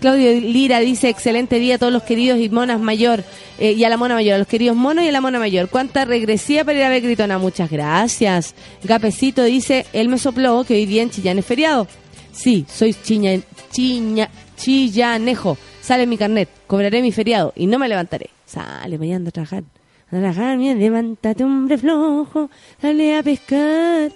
Claudio 0.00 0.40
Lira 0.40 0.80
dice, 0.80 1.08
excelente 1.08 1.58
día 1.58 1.76
a 1.76 1.78
todos 1.78 1.92
los 1.92 2.02
queridos 2.02 2.38
y 2.38 2.50
monas 2.50 2.80
mayor, 2.80 3.24
eh, 3.58 3.72
y 3.72 3.84
a 3.84 3.88
la 3.88 3.96
mona 3.96 4.14
mayor, 4.14 4.34
a 4.34 4.38
los 4.38 4.46
queridos 4.46 4.76
monos 4.76 5.04
y 5.04 5.08
a 5.08 5.12
la 5.12 5.20
mona 5.20 5.38
mayor. 5.38 5.68
Cuánta 5.70 6.04
regresiva 6.04 6.64
para 6.64 6.78
ir 6.78 6.84
a 6.84 6.90
ver 6.90 7.02
Gritona, 7.02 7.38
muchas 7.38 7.70
gracias. 7.70 8.54
Gapecito 8.84 9.42
dice, 9.42 9.86
él 9.92 10.08
me 10.08 10.18
sopló 10.18 10.64
que 10.64 10.74
hoy 10.74 10.86
día 10.86 11.02
en 11.02 11.10
Chillán 11.10 11.38
es 11.38 11.46
feriado. 11.46 11.88
Sí, 12.32 12.66
soy 12.68 12.92
chiña, 12.92 13.40
chiña, 13.70 14.28
chillanejo. 14.56 15.56
Sale 15.80 16.06
mi 16.06 16.18
carnet, 16.18 16.50
cobraré 16.66 17.00
mi 17.00 17.10
feriado 17.10 17.52
y 17.56 17.66
no 17.66 17.78
me 17.78 17.88
levantaré. 17.88 18.30
Sale, 18.44 18.98
mañana 18.98 19.16
anda 19.16 19.28
a 19.30 19.32
trabajar. 19.32 19.64
A 20.08 20.10
trabajar, 20.10 20.58
mira, 20.58 20.74
levántate, 20.74 21.42
hombre 21.42 21.78
flojo, 21.78 22.50
dale 22.82 23.16
a 23.16 23.22
pescar. 23.22 24.12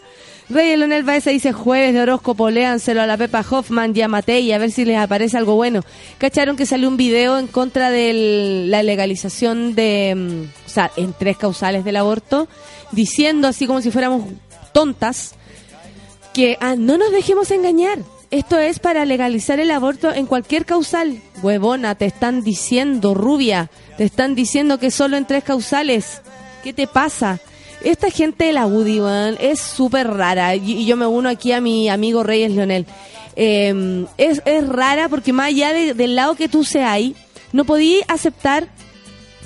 Rey 0.51 0.77
Leonel 0.77 1.05
Baeza 1.05 1.31
dice 1.31 1.53
jueves 1.53 1.95
de 1.95 2.01
horóscopo, 2.01 2.51
léanselo 2.51 3.01
a 3.01 3.07
la 3.07 3.17
Pepa 3.17 3.45
Hoffman 3.49 3.97
y 3.97 4.03
a 4.03 4.09
Matei 4.09 4.51
a 4.51 4.59
ver 4.59 4.73
si 4.73 4.85
les 4.85 4.99
aparece 4.99 5.39
algo 5.39 5.55
bueno. 5.55 5.83
¿Cacharon 6.19 6.57
que 6.57 6.67
salió 6.67 6.89
un 6.89 6.97
video 6.97 7.39
en 7.39 7.47
contra 7.47 7.91
de 7.91 8.67
la 8.67 8.83
legalización 8.83 9.77
de, 9.77 10.13
mm, 10.17 10.67
o 10.67 10.69
sea, 10.69 10.91
en 10.97 11.13
tres 11.13 11.37
causales 11.37 11.85
del 11.85 11.95
aborto, 11.95 12.49
diciendo 12.91 13.47
así 13.47 13.69
como 13.69 13.81
si 13.81 13.93
fuéramos 13.93 14.25
tontas, 14.73 15.37
que 16.35 16.59
ah, 16.61 16.75
no 16.75 16.99
nos 16.99 17.13
dejemos 17.13 17.53
engañar. 17.53 18.01
Esto 18.33 18.59
es 18.59 18.81
para 18.81 19.05
legalizar 19.05 19.61
el 19.61 19.71
aborto 19.71 20.13
en 20.13 20.27
cualquier 20.27 20.65
causal. 20.65 21.23
Huevona, 21.45 21.95
te 21.95 22.07
están 22.07 22.43
diciendo, 22.43 23.15
rubia, 23.15 23.71
te 23.97 24.03
están 24.03 24.35
diciendo 24.35 24.81
que 24.81 24.91
solo 24.91 25.17
en 25.17 25.27
tres 25.27 25.45
causales. 25.45 26.23
¿Qué 26.65 26.73
te 26.73 26.89
pasa? 26.89 27.39
Esta 27.83 28.11
gente 28.11 28.45
de 28.47 28.53
la 28.53 28.67
UDI, 28.67 29.01
weón, 29.01 29.37
es 29.41 29.61
súper 29.61 30.07
rara. 30.09 30.55
Y, 30.55 30.73
y 30.73 30.87
yo 30.87 30.97
me 30.97 31.07
uno 31.07 31.29
aquí 31.29 31.53
a 31.53 31.61
mi 31.61 31.89
amigo 31.89 32.23
Reyes 32.23 32.51
Leonel. 32.53 32.87
Eh, 33.37 34.05
es, 34.19 34.43
es 34.45 34.69
rara 34.69 35.09
porque 35.09 35.33
más 35.33 35.47
allá 35.49 35.73
de- 35.73 35.95
del 35.95 36.15
lado 36.17 36.35
que 36.35 36.49
tú 36.49 36.63
seas 36.65 36.91
ahí, 36.91 37.17
no 37.53 37.65
podí 37.65 38.01
aceptar 38.09 38.69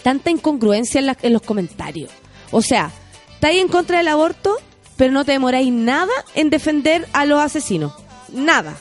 tanta 0.03 0.31
incongruencia 0.31 0.99
en, 0.99 1.07
la- 1.07 1.17
en 1.23 1.33
los 1.33 1.43
comentarios. 1.43 2.11
O 2.51 2.61
sea, 2.61 2.91
estáis 3.35 3.61
en 3.61 3.69
contra 3.69 3.99
del 3.99 4.09
aborto, 4.09 4.57
pero 4.97 5.13
no 5.13 5.25
te 5.25 5.33
demoráis 5.33 5.73
nada 5.73 6.13
en 6.35 6.51
defender 6.51 7.07
a 7.13 7.25
los 7.27 7.41
asesinos. 7.41 7.93
Nada. 8.33 8.75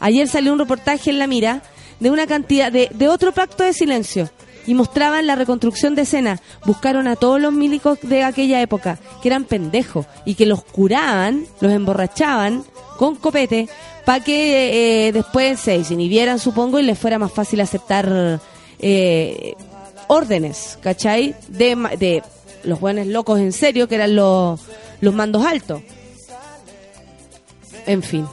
Ayer 0.00 0.26
salió 0.28 0.52
un 0.52 0.58
reportaje 0.58 1.10
en 1.10 1.18
La 1.18 1.26
Mira 1.28 1.62
de 2.00 2.10
una 2.10 2.26
cantidad 2.26 2.70
de, 2.72 2.88
de 2.92 3.08
otro 3.08 3.32
pacto 3.32 3.62
de 3.64 3.72
silencio 3.72 4.28
y 4.68 4.74
mostraban 4.74 5.26
la 5.26 5.34
reconstrucción 5.34 5.94
de 5.94 6.02
escena. 6.02 6.42
Buscaron 6.66 7.08
a 7.08 7.16
todos 7.16 7.40
los 7.40 7.54
milicos 7.54 7.98
de 8.02 8.22
aquella 8.22 8.60
época, 8.60 8.98
que 9.22 9.28
eran 9.28 9.44
pendejos, 9.44 10.04
y 10.26 10.34
que 10.34 10.44
los 10.44 10.62
curaban, 10.62 11.46
los 11.60 11.72
emborrachaban 11.72 12.64
con 12.98 13.16
copete, 13.16 13.66
para 14.04 14.22
que 14.22 15.06
eh, 15.06 15.12
después 15.12 15.58
se 15.58 15.78
desinhibieran, 15.78 16.38
supongo, 16.38 16.78
y 16.78 16.82
les 16.82 16.98
fuera 16.98 17.18
más 17.18 17.32
fácil 17.32 17.62
aceptar 17.62 18.40
eh, 18.78 19.54
órdenes, 20.06 20.78
¿cachai? 20.82 21.34
De, 21.48 21.74
de 21.98 22.22
los 22.62 22.78
buenos 22.78 23.06
locos 23.06 23.40
en 23.40 23.52
serio, 23.52 23.88
que 23.88 23.94
eran 23.94 24.16
los, 24.16 24.60
los 25.00 25.14
mandos 25.14 25.46
altos. 25.46 25.80
En 27.86 28.02
fin. 28.02 28.26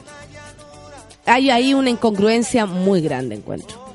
Hay 1.24 1.48
ahí 1.48 1.72
una 1.72 1.88
incongruencia 1.88 2.66
muy 2.66 3.00
grande, 3.00 3.36
encuentro. 3.36 3.85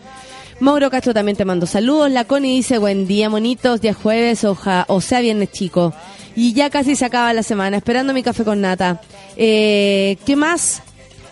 Mauro 0.62 0.92
Castro 0.92 1.12
también 1.12 1.36
te 1.36 1.44
mando 1.44 1.66
saludos. 1.66 2.12
La 2.12 2.26
Connie 2.26 2.58
dice, 2.58 2.78
buen 2.78 3.08
día, 3.08 3.32
monitos, 3.32 3.82
día 3.82 3.96
jueves, 3.96 4.44
oja, 4.44 4.86
o 4.90 5.02
sea, 5.02 5.20
viernes 5.20 5.52
chico. 5.52 5.92
Y 6.36 6.54
ya 6.54 6.70
casi 6.70 6.96
se 6.96 7.04
acaba 7.04 7.34
la 7.34 7.42
semana, 7.42 7.78
esperando 7.78 8.14
mi 8.14 8.22
café 8.22 8.44
con 8.44 8.62
nata. 8.62 9.02
Eh, 9.38 10.18
¿Qué 10.24 10.36
más? 10.36 10.84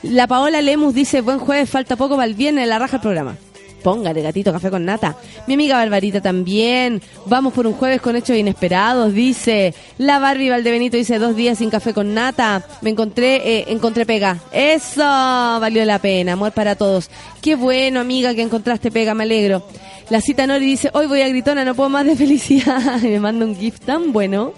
La 0.02 0.26
Paola 0.26 0.64
Lemus 0.64 0.96
dice, 0.96 1.22
buen 1.22 1.38
jueves, 1.38 1.70
falta 1.70 1.96
poco 1.96 2.16
para 2.16 2.26
el 2.26 2.34
viernes, 2.34 2.68
la 2.68 2.80
raja 2.80 2.96
el 2.96 3.02
programa. 3.04 3.38
Póngale, 3.84 4.22
gatito, 4.22 4.52
café 4.52 4.70
con 4.70 4.86
nata. 4.86 5.16
Mi 5.48 5.54
amiga 5.54 5.78
Barbarita 5.78 6.22
también. 6.22 7.02
Vamos 7.26 7.54
por 7.54 7.66
un 7.66 7.74
jueves 7.74 8.02
con 8.02 8.16
hechos 8.16 8.36
inesperados, 8.38 9.14
dice. 9.14 9.74
La 9.98 10.20
Barbie 10.20 10.50
Valdebenito 10.50 10.98
dice, 10.98 11.18
dos 11.20 11.36
días 11.36 11.58
sin 11.58 11.70
café 11.70 11.94
con 11.94 12.14
nata. 12.14 12.66
Me 12.82 12.90
encontré, 12.90 13.36
eh, 13.38 13.66
encontré 13.70 14.06
pega. 14.06 14.38
Eso, 14.52 15.02
valió 15.02 15.84
la 15.86 16.00
pena. 16.00 16.34
Amor 16.34 16.52
para 16.52 16.76
todos. 16.76 17.10
Qué 17.42 17.56
bueno, 17.56 18.00
amiga, 18.00 18.34
que 18.36 18.42
encontraste 18.42 18.92
pega, 18.92 19.14
me 19.14 19.24
alegro. 19.24 19.64
La 20.10 20.22
cita 20.22 20.48
Nori 20.48 20.66
dice, 20.66 20.90
hoy 20.94 21.08
voy 21.08 21.22
a 21.22 21.30
gritona, 21.30 21.64
no 21.64 21.76
puedo 21.76 21.90
más 21.90 22.06
de 22.06 22.16
felicidad. 22.18 23.00
Me 23.02 23.20
manda 23.20 23.46
un 23.46 23.56
gift 23.56 23.86
tan 23.86 24.12
bueno. 24.12 24.54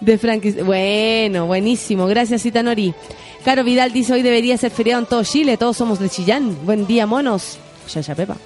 De 0.00 0.16
Frankie. 0.16 0.52
Bueno, 0.62 1.46
buenísimo. 1.46 2.06
Gracias, 2.06 2.42
Cita 2.42 2.62
Nori. 2.62 2.94
Caro 3.44 3.64
Vidal 3.64 3.92
dice, 3.92 4.12
hoy 4.12 4.22
debería 4.22 4.56
ser 4.56 4.70
feriado 4.70 5.02
en 5.02 5.08
todo 5.08 5.24
Chile. 5.24 5.56
Todos 5.56 5.76
somos 5.76 5.98
de 5.98 6.08
Chillán. 6.08 6.56
Buen 6.64 6.86
día, 6.86 7.06
monos. 7.06 7.58
Ya, 7.92 8.00
ya, 8.00 8.14
Pepa. 8.14 8.36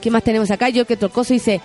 ¿Qué 0.00 0.10
más 0.10 0.22
tenemos 0.22 0.50
acá? 0.50 0.68
Yo 0.68 0.86
que 0.86 0.96
Trocoso 0.96 1.32
dice... 1.32 1.60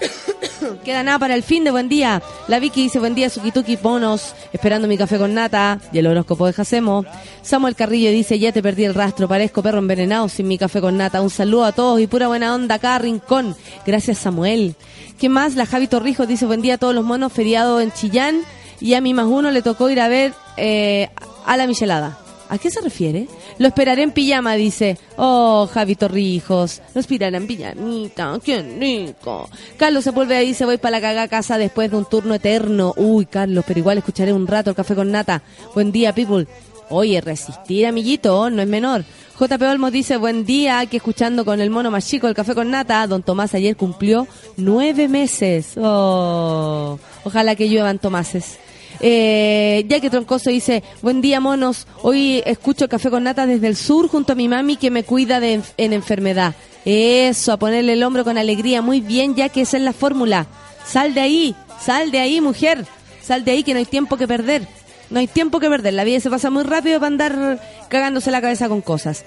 Queda 0.84 1.02
nada 1.02 1.18
para 1.18 1.34
el 1.34 1.42
fin 1.42 1.64
de 1.64 1.70
buen 1.70 1.88
día. 1.88 2.22
La 2.46 2.58
Vicky 2.58 2.82
dice 2.82 2.98
buen 2.98 3.14
día, 3.14 3.30
Sukituki 3.30 3.78
Monos, 3.82 4.34
esperando 4.52 4.86
mi 4.86 4.96
café 4.96 5.18
con 5.18 5.34
nata 5.34 5.80
y 5.92 5.98
el 5.98 6.06
horóscopo 6.06 6.46
de 6.46 6.52
Jacemo. 6.52 7.04
Samuel 7.42 7.74
Carrillo 7.74 8.10
dice, 8.10 8.38
ya 8.38 8.52
te 8.52 8.62
perdí 8.62 8.84
el 8.84 8.94
rastro, 8.94 9.28
parezco 9.28 9.62
perro 9.62 9.78
envenenado 9.78 10.28
sin 10.28 10.46
mi 10.48 10.58
café 10.58 10.80
con 10.80 10.96
nata. 10.96 11.22
Un 11.22 11.30
saludo 11.30 11.64
a 11.64 11.72
todos 11.72 12.00
y 12.00 12.06
pura 12.06 12.28
buena 12.28 12.54
onda 12.54 12.76
acá, 12.76 12.98
Rincón. 12.98 13.56
Gracias, 13.86 14.18
Samuel. 14.18 14.76
¿Qué 15.18 15.28
más? 15.28 15.56
La 15.56 15.66
Javi 15.66 15.88
Torrijos 15.88 16.28
dice 16.28 16.46
buen 16.46 16.62
día 16.62 16.74
a 16.74 16.78
todos 16.78 16.94
los 16.94 17.04
monos, 17.04 17.32
feriado 17.32 17.80
en 17.80 17.92
Chillán 17.92 18.42
y 18.80 18.94
a 18.94 19.00
mi 19.00 19.14
más 19.14 19.26
uno 19.26 19.50
le 19.50 19.62
tocó 19.62 19.90
ir 19.90 20.00
a 20.00 20.08
ver 20.08 20.32
eh, 20.56 21.08
a 21.44 21.56
la 21.56 21.66
Michelada. 21.66 22.18
¿A 22.48 22.58
qué 22.58 22.70
se 22.70 22.80
refiere? 22.80 23.28
Lo 23.58 23.66
esperaré 23.66 24.02
en 24.02 24.12
pijama, 24.12 24.54
dice. 24.54 24.96
Oh, 25.16 25.68
Javi 25.72 25.96
Torrijos. 25.96 26.80
Lo 26.94 27.00
esperaré 27.00 27.36
en 27.36 27.46
pijamita. 27.46 28.38
¡Qué 28.44 28.62
rico! 28.62 29.48
Carlos 29.76 30.04
se 30.04 30.10
vuelve 30.10 30.36
ahí, 30.36 30.54
se 30.54 30.64
voy 30.64 30.78
para 30.78 30.98
la 30.98 31.00
cagá 31.00 31.28
casa 31.28 31.58
después 31.58 31.90
de 31.90 31.96
un 31.96 32.04
turno 32.04 32.34
eterno. 32.34 32.94
Uy, 32.96 33.26
Carlos, 33.26 33.64
pero 33.66 33.80
igual 33.80 33.98
escucharé 33.98 34.32
un 34.32 34.46
rato 34.46 34.70
el 34.70 34.76
café 34.76 34.94
con 34.94 35.10
nata. 35.10 35.42
Buen 35.74 35.90
día, 35.92 36.14
people. 36.14 36.46
Oye, 36.90 37.20
resistir, 37.20 37.86
amiguito, 37.86 38.48
no 38.48 38.62
es 38.62 38.68
menor. 38.68 39.04
JP 39.38 39.62
Olmos 39.62 39.92
dice, 39.92 40.16
buen 40.16 40.44
día, 40.44 40.84
que 40.86 40.96
escuchando 40.96 41.44
con 41.44 41.60
el 41.60 41.70
mono 41.70 41.90
más 41.90 42.06
chico 42.06 42.26
el 42.26 42.34
café 42.34 42.54
con 42.54 42.70
nata. 42.70 43.06
Don 43.06 43.22
Tomás 43.22 43.54
ayer 43.54 43.76
cumplió 43.76 44.26
nueve 44.56 45.06
meses. 45.06 45.72
Oh, 45.76 46.98
ojalá 47.24 47.54
que 47.54 47.68
lluevan 47.68 47.98
Tomases. 47.98 48.58
Eh, 49.00 49.84
ya 49.88 50.00
que 50.00 50.10
Troncoso 50.10 50.50
dice, 50.50 50.82
buen 51.02 51.20
día 51.20 51.40
monos, 51.40 51.86
hoy 52.02 52.42
escucho 52.44 52.88
café 52.88 53.10
con 53.10 53.24
nata 53.24 53.46
desde 53.46 53.68
el 53.68 53.76
sur 53.76 54.08
junto 54.08 54.32
a 54.32 54.36
mi 54.36 54.48
mami 54.48 54.76
que 54.76 54.90
me 54.90 55.04
cuida 55.04 55.40
de, 55.40 55.60
en 55.76 55.92
enfermedad. 55.92 56.54
Eso, 56.84 57.52
a 57.52 57.58
ponerle 57.58 57.92
el 57.92 58.02
hombro 58.02 58.24
con 58.24 58.38
alegría, 58.38 58.82
muy 58.82 59.00
bien 59.00 59.34
ya 59.34 59.48
que 59.48 59.62
esa 59.62 59.76
es 59.76 59.82
la 59.82 59.92
fórmula. 59.92 60.46
Sal 60.86 61.14
de 61.14 61.20
ahí, 61.20 61.54
sal 61.80 62.10
de 62.10 62.20
ahí 62.20 62.40
mujer, 62.40 62.86
sal 63.22 63.44
de 63.44 63.52
ahí 63.52 63.62
que 63.62 63.72
no 63.72 63.78
hay 63.78 63.84
tiempo 63.84 64.16
que 64.16 64.26
perder. 64.26 64.66
No 65.10 65.20
hay 65.20 65.26
tiempo 65.26 65.58
que 65.58 65.70
perder, 65.70 65.94
la 65.94 66.04
vida 66.04 66.20
se 66.20 66.28
pasa 66.28 66.50
muy 66.50 66.64
rápido 66.64 66.98
para 66.98 67.06
andar 67.06 67.60
cagándose 67.88 68.30
la 68.30 68.42
cabeza 68.42 68.68
con 68.68 68.82
cosas. 68.82 69.24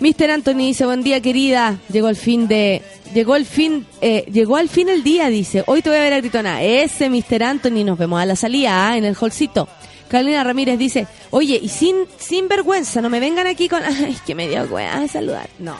Mr. 0.00 0.30
Anthony 0.30 0.56
dice, 0.56 0.86
buen 0.86 1.02
día 1.02 1.20
querida, 1.20 1.78
llegó 1.92 2.08
el 2.08 2.16
fin 2.16 2.48
de... 2.48 2.82
Llegó 3.12 3.34
el 3.34 3.44
fin, 3.44 3.86
eh, 4.00 4.24
llegó 4.32 4.56
al 4.56 4.68
fin 4.68 4.88
el 4.88 5.02
día, 5.02 5.28
dice. 5.28 5.64
Hoy 5.66 5.82
te 5.82 5.90
voy 5.90 5.98
a 5.98 6.02
ver 6.02 6.12
a 6.12 6.18
gritona. 6.18 6.62
Ese 6.62 7.10
Mr. 7.10 7.42
Anthony, 7.42 7.84
nos 7.84 7.98
vemos 7.98 8.20
a 8.20 8.24
la 8.24 8.36
salida, 8.36 8.88
ah, 8.88 8.96
en 8.96 9.04
el 9.04 9.16
holcito. 9.20 9.68
Carolina 10.08 10.42
Ramírez 10.42 10.78
dice, 10.78 11.06
oye, 11.30 11.58
y 11.60 11.68
sin, 11.68 11.96
sin 12.18 12.48
vergüenza, 12.48 13.02
no 13.02 13.10
me 13.10 13.20
vengan 13.20 13.46
aquí 13.46 13.68
con... 13.68 13.82
Ay, 13.84 14.16
que 14.24 14.34
me 14.34 14.48
dio 14.48 14.62
weá 14.64 15.06
saludar. 15.08 15.50
No, 15.58 15.76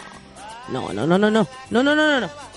no, 0.70 0.92
no, 0.92 1.06
no, 1.06 1.18
no, 1.18 1.30
no, 1.30 1.46
no, 1.70 1.82
no, 1.82 1.82
no, 1.82 1.94
no, 1.94 2.20
no. 2.20 2.49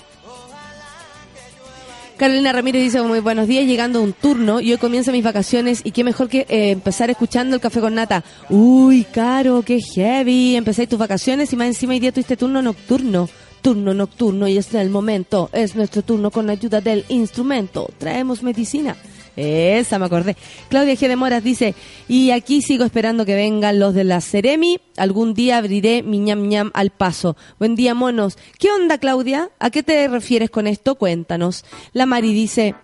Carolina 2.24 2.54
Ramírez 2.54 2.82
dice 2.82 3.02
muy 3.02 3.20
buenos 3.20 3.46
días, 3.46 3.66
llegando 3.66 3.98
a 3.98 4.02
un 4.02 4.14
turno 4.14 4.58
y 4.58 4.72
hoy 4.72 4.78
comienzo 4.78 5.12
mis 5.12 5.22
vacaciones 5.22 5.82
y 5.84 5.90
qué 5.90 6.04
mejor 6.04 6.30
que 6.30 6.46
eh, 6.48 6.70
empezar 6.70 7.10
escuchando 7.10 7.54
el 7.54 7.60
café 7.60 7.82
con 7.82 7.94
nata. 7.94 8.24
Uy, 8.48 9.04
caro, 9.04 9.60
qué 9.60 9.78
heavy, 9.78 10.56
empecé 10.56 10.86
tus 10.86 10.98
vacaciones 10.98 11.52
y 11.52 11.56
más 11.56 11.66
encima 11.66 11.92
hoy 11.92 12.00
día 12.00 12.12
tuviste 12.12 12.38
turno 12.38 12.62
nocturno. 12.62 13.28
Turno 13.60 13.92
nocturno 13.92 14.48
y 14.48 14.56
es 14.56 14.72
el 14.72 14.88
momento, 14.88 15.50
es 15.52 15.76
nuestro 15.76 16.00
turno 16.00 16.30
con 16.30 16.46
la 16.46 16.52
ayuda 16.52 16.80
del 16.80 17.04
instrumento. 17.10 17.90
Traemos 17.98 18.42
medicina. 18.42 18.96
Esa 19.36 19.98
me 19.98 20.06
acordé. 20.06 20.36
Claudia 20.68 20.94
G. 20.94 21.08
de 21.08 21.16
Moras 21.16 21.42
dice, 21.42 21.74
y 22.08 22.30
aquí 22.30 22.62
sigo 22.62 22.84
esperando 22.84 23.26
que 23.26 23.34
vengan 23.34 23.78
los 23.78 23.94
de 23.94 24.04
la 24.04 24.20
Ceremi. 24.20 24.80
Algún 24.96 25.34
día 25.34 25.58
abriré 25.58 26.02
mi 26.02 26.18
ñam 26.18 26.48
ñam 26.48 26.70
al 26.74 26.90
paso. 26.90 27.36
Buen 27.58 27.74
día, 27.74 27.94
monos. 27.94 28.38
¿Qué 28.58 28.70
onda, 28.70 28.98
Claudia? 28.98 29.50
¿A 29.58 29.70
qué 29.70 29.82
te 29.82 30.06
refieres 30.08 30.50
con 30.50 30.66
esto? 30.66 30.94
Cuéntanos. 30.94 31.64
La 31.92 32.06
Mari 32.06 32.32
dice, 32.32 32.74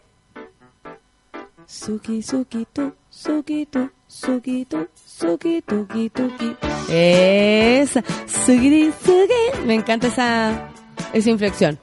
Suki, 1.66 2.20
suki, 2.20 2.66
tu, 2.72 2.92
suki, 3.10 3.64
tu, 3.66 3.88
suki, 4.08 4.64
tu, 4.64 4.88
suki, 5.06 5.62
tuki, 5.62 6.10
tuki. 6.10 6.56
Esa. 6.90 8.02
Suki, 8.26 8.90
suki. 9.04 9.66
Me 9.66 9.74
encanta 9.74 10.08
esa, 10.08 10.68
esa 11.12 11.30
inflexión. 11.30 11.78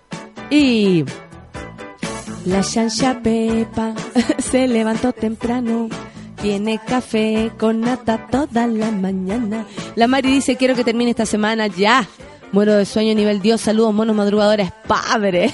Y... 0.49 1.05
La 2.48 2.62
chancha 2.62 3.20
Pepa 3.22 3.93
se 4.39 4.70
levantó 4.70 5.12
temprano. 5.12 5.89
Tiene 6.41 6.80
café 6.80 7.52
con 7.60 7.82
nata 7.82 8.28
toda 8.32 8.68
la 8.68 8.89
mañana. 8.89 9.66
La 9.95 10.08
Mari 10.08 10.32
dice, 10.32 10.56
quiero 10.56 10.74
que 10.74 10.86
termine 10.86 11.12
esta 11.12 11.26
semana 11.26 11.68
ya. 11.68 12.08
Muero 12.54 12.76
de 12.76 12.86
sueño 12.86 13.14
nivel 13.16 13.41
Dios. 13.41 13.60
Saludos, 13.60 13.93
monos 13.93 14.16
madrugadores. 14.16 14.72
Padre. 14.88 15.52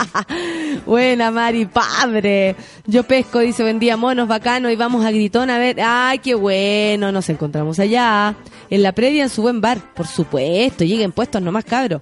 Buena, 0.86 1.30
Mari, 1.30 1.66
padre. 1.66 2.56
Yo 2.86 3.02
pesco, 3.02 3.40
dice, 3.40 3.62
buen 3.62 3.78
día, 3.78 3.98
monos, 3.98 4.26
bacano. 4.26 4.70
Y 4.70 4.76
vamos 4.76 5.04
a 5.04 5.10
Gritón 5.10 5.50
a 5.50 5.58
ver. 5.58 5.82
Ay, 5.82 6.20
qué 6.20 6.34
bueno. 6.34 7.12
Nos 7.12 7.28
encontramos 7.28 7.78
allá. 7.78 8.34
En 8.70 8.82
la 8.82 8.92
previa, 8.92 9.24
en 9.24 9.28
su 9.28 9.42
buen 9.42 9.60
bar. 9.60 9.78
Por 9.94 10.06
supuesto. 10.06 10.82
Lleguen 10.82 11.12
puestos 11.12 11.42
nomás, 11.42 11.66
cabros. 11.66 12.00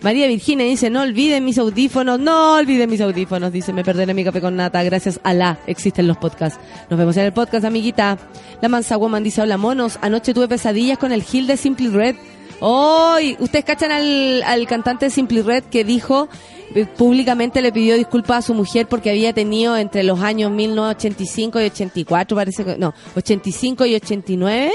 María 0.00 0.28
Virginia 0.28 0.64
dice, 0.64 0.90
no 0.90 1.02
olviden 1.02 1.44
mis 1.44 1.58
audífonos, 1.58 2.20
no 2.20 2.54
olviden 2.54 2.88
mis 2.88 3.00
audífonos, 3.00 3.52
dice, 3.52 3.72
me 3.72 3.82
perderé 3.82 4.14
mi 4.14 4.22
café 4.22 4.40
con 4.40 4.54
nata, 4.54 4.82
gracias 4.84 5.18
a 5.24 5.34
la, 5.34 5.58
existen 5.66 6.06
los 6.06 6.16
podcasts. 6.16 6.60
Nos 6.88 6.98
vemos 6.98 7.16
en 7.16 7.24
el 7.24 7.32
podcast, 7.32 7.64
amiguita. 7.64 8.16
La 8.62 8.68
Mansa 8.68 8.96
Woman 8.96 9.24
dice, 9.24 9.42
hola 9.42 9.56
monos, 9.56 9.98
anoche 10.00 10.34
tuve 10.34 10.46
pesadillas 10.46 10.98
con 10.98 11.10
el 11.10 11.24
Gil 11.24 11.48
de 11.48 11.56
Simply 11.56 11.88
Red. 11.88 12.14
Hoy, 12.60 13.36
ustedes 13.40 13.64
cachan 13.64 13.90
al, 13.90 14.42
al 14.44 14.68
cantante 14.68 15.06
de 15.06 15.10
Simply 15.10 15.42
Red 15.42 15.64
que 15.64 15.82
dijo, 15.82 16.28
eh, 16.74 16.86
públicamente 16.86 17.60
le 17.60 17.72
pidió 17.72 17.96
disculpas 17.96 18.38
a 18.38 18.42
su 18.42 18.54
mujer 18.54 18.86
porque 18.86 19.10
había 19.10 19.32
tenido 19.32 19.76
entre 19.76 20.04
los 20.04 20.20
años 20.20 20.52
1985 20.52 21.60
y 21.60 21.64
84, 21.64 22.36
parece 22.36 22.64
que, 22.64 22.76
no, 22.76 22.94
85 23.16 23.86
y 23.86 23.94
89, 23.96 24.72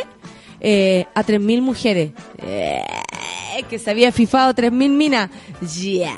eh, 0.63 1.05
a 1.13 1.23
3.000 1.23 1.61
mujeres. 1.61 2.11
Eh, 2.41 2.81
que 3.69 3.77
se 3.77 3.91
había 3.91 4.11
fifado 4.11 4.53
3.000 4.55 4.71
minas. 4.89 5.29
Ya, 5.77 6.15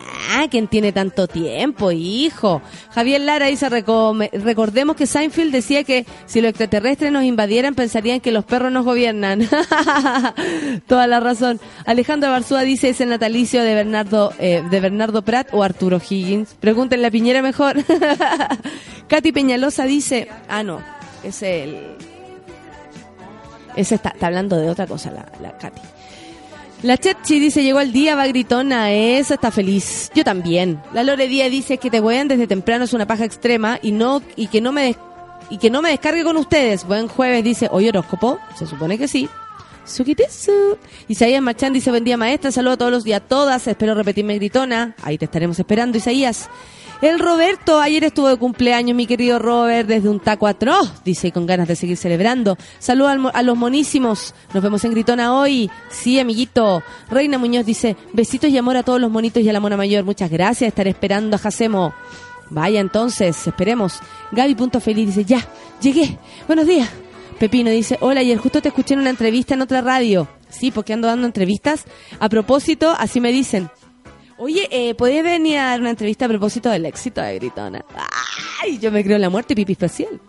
¿quién 0.50 0.68
tiene 0.68 0.92
tanto 0.94 1.28
tiempo, 1.28 1.92
hijo? 1.92 2.62
Javier 2.92 3.22
Lara 3.22 3.48
dice, 3.48 3.70
"Recome- 3.70 4.32
recordemos 4.32 4.96
que 4.96 5.06
Seinfeld 5.06 5.52
decía 5.52 5.84
que 5.84 6.06
si 6.26 6.40
los 6.40 6.50
extraterrestres 6.50 7.12
nos 7.12 7.24
invadieran 7.26 7.76
pensarían 7.76 8.22
que 8.22 8.32
los 8.32 8.46
perros 8.46 8.72
nos 8.72 8.86
gobiernan. 8.86 9.48
Toda 10.88 11.08
la 11.08 11.20
razón. 11.20 11.60
Alejandro 11.86 12.30
Barzúa 12.32 12.62
dice, 12.62 12.90
es 12.90 13.02
el 13.02 13.10
natalicio 13.10 13.64
de 13.64 13.76
Bernardo, 13.76 14.32
eh, 14.40 14.64
de 14.70 14.80
Bernardo 14.80 15.22
Prat 15.24 15.48
o 15.52 15.62
Arturo 15.64 16.00
Higgins. 16.10 16.56
Pregúntenle 16.60 17.08
a 17.08 17.12
Piñera 17.12 17.42
mejor. 17.42 17.84
Katy 19.08 19.32
Peñalosa 19.34 19.84
dice, 19.86 20.28
ah 20.48 20.64
no, 20.64 20.80
es 21.24 21.42
el... 21.44 21.76
Ese 23.76 23.96
está, 23.96 24.14
hablando 24.22 24.58
de 24.58 24.70
otra 24.70 24.88
cosa, 24.88 25.12
la, 25.12 25.26
la 25.42 25.58
Katy. 25.58 25.82
La 26.84 26.98
Chetchi 26.98 27.40
dice, 27.40 27.64
llegó 27.64 27.80
el 27.80 27.92
día, 27.92 28.16
va 28.16 28.28
gritona, 28.28 28.92
esa 28.92 29.36
está 29.36 29.50
feliz. 29.52 30.12
Yo 30.14 30.24
también. 30.24 30.82
La 30.94 31.04
Lore 31.04 31.28
Díaz 31.28 31.50
dice 31.50 31.78
que 31.78 31.90
te 31.90 32.00
wean 32.00 32.28
desde 32.28 32.48
temprano 32.48 32.84
es 32.86 32.94
una 32.94 33.08
paja 33.08 33.26
extrema 33.26 33.80
y 33.82 33.92
no 33.92 34.22
y 34.36 34.48
que 34.48 34.62
no 34.62 34.72
me 34.72 34.84
des- 34.84 34.98
y 35.50 35.58
que 35.58 35.70
no 35.70 35.82
me 35.82 35.90
descargue 35.90 36.24
con 36.24 36.38
ustedes. 36.38 36.86
Buen 36.86 37.08
jueves 37.08 37.44
dice, 37.44 37.68
hoy 37.72 37.88
horóscopo, 37.88 38.40
se 38.58 38.66
supone 38.68 38.98
que 38.98 39.08
sí. 39.08 39.28
Sukitesu. 39.86 40.78
Isaías 41.08 41.42
Machán 41.42 41.72
dice, 41.74 41.90
buen 41.92 42.04
día 42.04 42.18
maestra, 42.18 42.52
saludo 42.52 42.74
a 42.74 42.78
todos 42.78 42.92
los 42.92 43.04
días 43.04 43.22
a 43.22 43.24
todas, 43.28 43.68
espero 43.68 43.94
repetirme 43.96 44.36
gritona. 44.36 44.96
Ahí 45.02 45.18
te 45.18 45.26
estaremos 45.26 45.58
esperando, 45.60 45.98
Isaías. 45.98 46.50
El 47.02 47.20
Roberto, 47.20 47.82
ayer 47.82 48.06
estuvo 48.06 48.30
de 48.30 48.38
cumpleaños, 48.38 48.96
mi 48.96 49.06
querido 49.06 49.38
Robert, 49.38 49.88
desde 49.88 50.08
un 50.08 50.20
taco 50.20 50.48
atroz, 50.48 51.04
dice, 51.04 51.32
con 51.32 51.46
ganas 51.46 51.68
de 51.68 51.76
seguir 51.76 51.98
celebrando. 51.98 52.58
Saludos 52.80 53.32
a 53.34 53.44
los 53.44 53.58
monísimos, 53.58 54.34
nos 54.54 54.64
vemos 54.64 54.84
en 54.86 54.92
Gritona 54.92 55.38
hoy. 55.38 55.70
Sí, 55.90 56.20
amiguito. 56.20 56.82
Reina 57.10 57.38
Muñoz 57.38 57.66
dice, 57.66 57.98
besitos 58.14 58.50
y 58.50 58.58
amor 58.58 58.78
a 58.78 58.84
todos 58.84 59.02
los 59.02 59.12
monitos 59.12 59.44
y 59.44 59.50
a 59.50 59.54
la 59.54 59.60
mona 59.60 59.76
mayor. 59.76 60.06
Muchas 60.06 60.32
gracias, 60.32 60.70
estaré 60.70 60.92
esperando 60.92 61.36
a 61.36 61.40
Jacemo. 61.40 61.94
Vaya 62.50 62.80
entonces, 62.80 63.46
esperemos. 63.46 64.00
Gaby 64.32 64.56
Punto 64.56 64.80
Feliz 64.80 65.08
dice, 65.08 65.26
ya, 65.26 65.46
llegué. 65.82 66.18
Buenos 66.48 66.66
días. 66.66 66.90
Pepino 67.40 67.70
dice, 67.72 67.98
hola, 68.00 68.22
ayer 68.22 68.38
justo 68.38 68.62
te 68.62 68.70
escuché 68.70 68.94
en 68.94 69.02
una 69.02 69.10
entrevista 69.10 69.54
en 69.54 69.62
otra 69.62 69.82
radio. 69.82 70.30
Sí, 70.50 70.72
porque 70.72 70.94
ando 70.94 71.08
dando 71.08 71.28
entrevistas. 71.28 71.84
A 72.20 72.30
propósito, 72.30 72.96
así 72.98 73.20
me 73.20 73.34
dicen. 73.34 73.70
Oye, 74.38 74.68
eh, 74.70 74.96
¿podés 74.96 75.24
venir 75.24 75.58
a 75.58 75.70
dar 75.70 75.80
una 75.80 75.92
entrevista 75.92 76.26
a 76.26 76.28
propósito 76.28 76.70
del 76.70 76.86
éxito 76.86 77.22
de 77.22 77.36
Gritona? 77.36 77.86
¡Ay! 78.62 78.78
Yo 78.80 78.92
me 78.92 79.04
creo 79.04 79.16
en 79.16 79.22
la 79.22 79.30
muerte, 79.30 79.56
pipi 79.56 79.74
especial. 79.74 80.20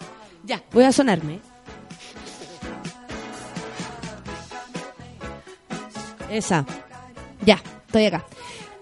Ya, 0.44 0.62
voy 0.72 0.84
a 0.84 0.92
sonarme. 0.92 1.40
Esa. 6.30 6.64
Ya, 7.44 7.60
estoy 7.86 8.04
acá. 8.06 8.24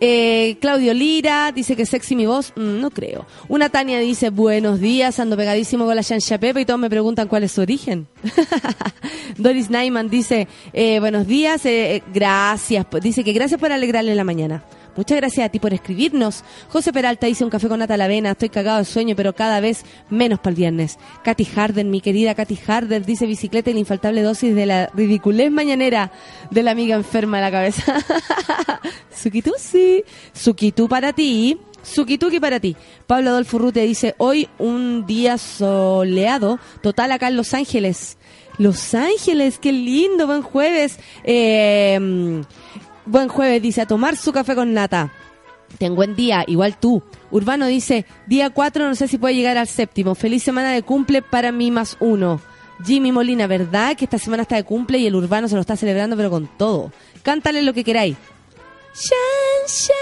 Eh, 0.01 0.59
Claudio 0.61 0.93
Lira 0.93 1.53
dice 1.53 1.77
que 1.77 1.87
sexy 1.87 2.14
mi 2.16 2.27
voz. 2.27 2.53
Mm, 2.57 2.81
no 2.81 2.91
creo. 2.91 3.27
Una 3.49 3.70
Tania 3.70 3.99
dice, 4.01 4.29
buenos 4.29 4.79
días, 4.81 5.18
ando 5.18 5.37
pegadísimo 5.37 5.87
con 5.87 5.97
la 5.97 6.03
chancha 6.03 6.37
Pepe 6.39 6.61
y 6.61 6.64
todos 6.66 6.81
me 6.81 6.91
preguntan 6.91 7.29
cuál 7.29 7.45
es 7.45 7.53
su 7.53 7.62
origen. 7.62 8.07
Doris 9.39 9.70
Naiman 9.70 10.11
dice, 10.11 10.49
eh, 10.75 11.01
buenos 11.01 11.27
días, 11.27 11.64
eh, 11.64 11.97
eh, 11.97 12.03
gracias. 12.12 12.87
Dice 13.01 13.25
que 13.25 13.33
gracias 13.33 13.59
por 13.59 13.72
alegrarle 13.72 14.14
la 14.14 14.25
mañana. 14.25 14.62
Muchas 14.97 15.16
gracias 15.16 15.47
a 15.47 15.49
ti 15.49 15.59
por 15.59 15.74
escribirnos. 15.74 16.45
José 16.68 16.92
Peralta 16.92 17.26
dice 17.26 17.45
un 17.45 17.51
café 17.51 17.68
con 17.68 17.80
nata 17.80 17.95
a 17.95 17.97
la 17.97 18.05
avena. 18.05 18.30
Estoy 18.32 18.49
cagado 18.49 18.78
de 18.78 18.84
sueño, 18.84 19.16
pero 19.16 19.34
cada 19.34 19.61
vez 19.61 19.84
menos 20.09 20.38
para 20.38 20.51
el 20.51 20.57
viernes. 20.57 20.99
Katy 21.24 21.45
Harden, 21.45 21.90
mi 21.90 22.01
querida 22.01 22.34
Katy 22.34 22.57
Harden, 22.57 23.03
dice 23.05 23.26
bicicleta 23.26 23.70
y 23.70 23.74
la 23.74 23.80
infaltable 23.80 24.22
dosis 24.22 24.55
de 24.55 24.66
la 24.66 24.90
ridiculez 24.95 25.51
mañanera 25.51 26.12
de 26.51 26.62
la 26.62 26.70
amiga 26.70 26.95
enferma 26.95 27.38
de 27.38 27.42
la 27.42 27.51
cabeza. 27.51 27.97
Sukitusi. 29.14 30.05
Sukitu 30.32 30.88
para 30.88 31.12
ti. 31.12 31.59
Sukituki 31.82 32.40
para 32.40 32.61
ti. 32.61 32.76
Pablo 33.07 33.30
Adolfo 33.30 33.59
Rute 33.59 33.80
dice, 33.80 34.14
hoy 34.18 34.49
un 34.59 35.07
día 35.07 35.38
soleado, 35.38 36.59
total 36.82 37.12
acá 37.12 37.28
en 37.28 37.36
Los 37.36 37.53
Ángeles. 37.53 38.16
Los 38.57 38.95
Ángeles, 38.95 39.59
qué 39.59 39.72
lindo, 39.72 40.26
buen 40.26 40.42
jueves. 40.42 40.99
Eh, 41.24 42.42
buen 43.07 43.28
jueves, 43.28 43.62
dice, 43.62 43.82
a 43.82 43.86
tomar 43.86 44.16
su 44.16 44.32
café 44.32 44.55
con 44.55 44.72
nata. 44.72 45.12
Ten 45.78 45.94
buen 45.94 46.14
día, 46.14 46.44
igual 46.46 46.78
tú. 46.78 47.02
Urbano 47.30 47.66
dice, 47.66 48.07
día 48.26 48.50
4, 48.50 48.86
no 48.86 48.94
sé 48.94 49.09
si 49.09 49.18
puede 49.18 49.34
llegar 49.34 49.57
al 49.57 49.66
séptimo. 49.66 50.14
Feliz 50.14 50.42
semana 50.42 50.70
de 50.72 50.82
cumple 50.82 51.22
para 51.22 51.52
mí 51.52 51.70
más 51.70 51.96
uno. 52.00 52.40
Jimmy 52.84 53.12
Molina, 53.12 53.46
¿verdad 53.46 53.96
que 53.96 54.05
esta 54.05 54.18
semana 54.18 54.42
está 54.42 54.57
de 54.57 54.64
cumple 54.64 54.98
y 54.98 55.07
el 55.07 55.14
urbano 55.14 55.48
se 55.48 55.55
lo 55.55 55.61
está 55.61 55.76
celebrando 55.76 56.16
pero 56.16 56.30
con 56.30 56.46
todo? 56.46 56.92
Cántale 57.22 57.62
lo 57.62 57.72
que 57.72 57.84
queráis. 57.84 58.16
Shansha, 58.94 59.92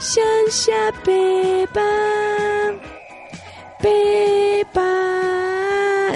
Shansha 0.00 1.02
Pepa, 1.04 1.82
Pepa. 3.80 4.88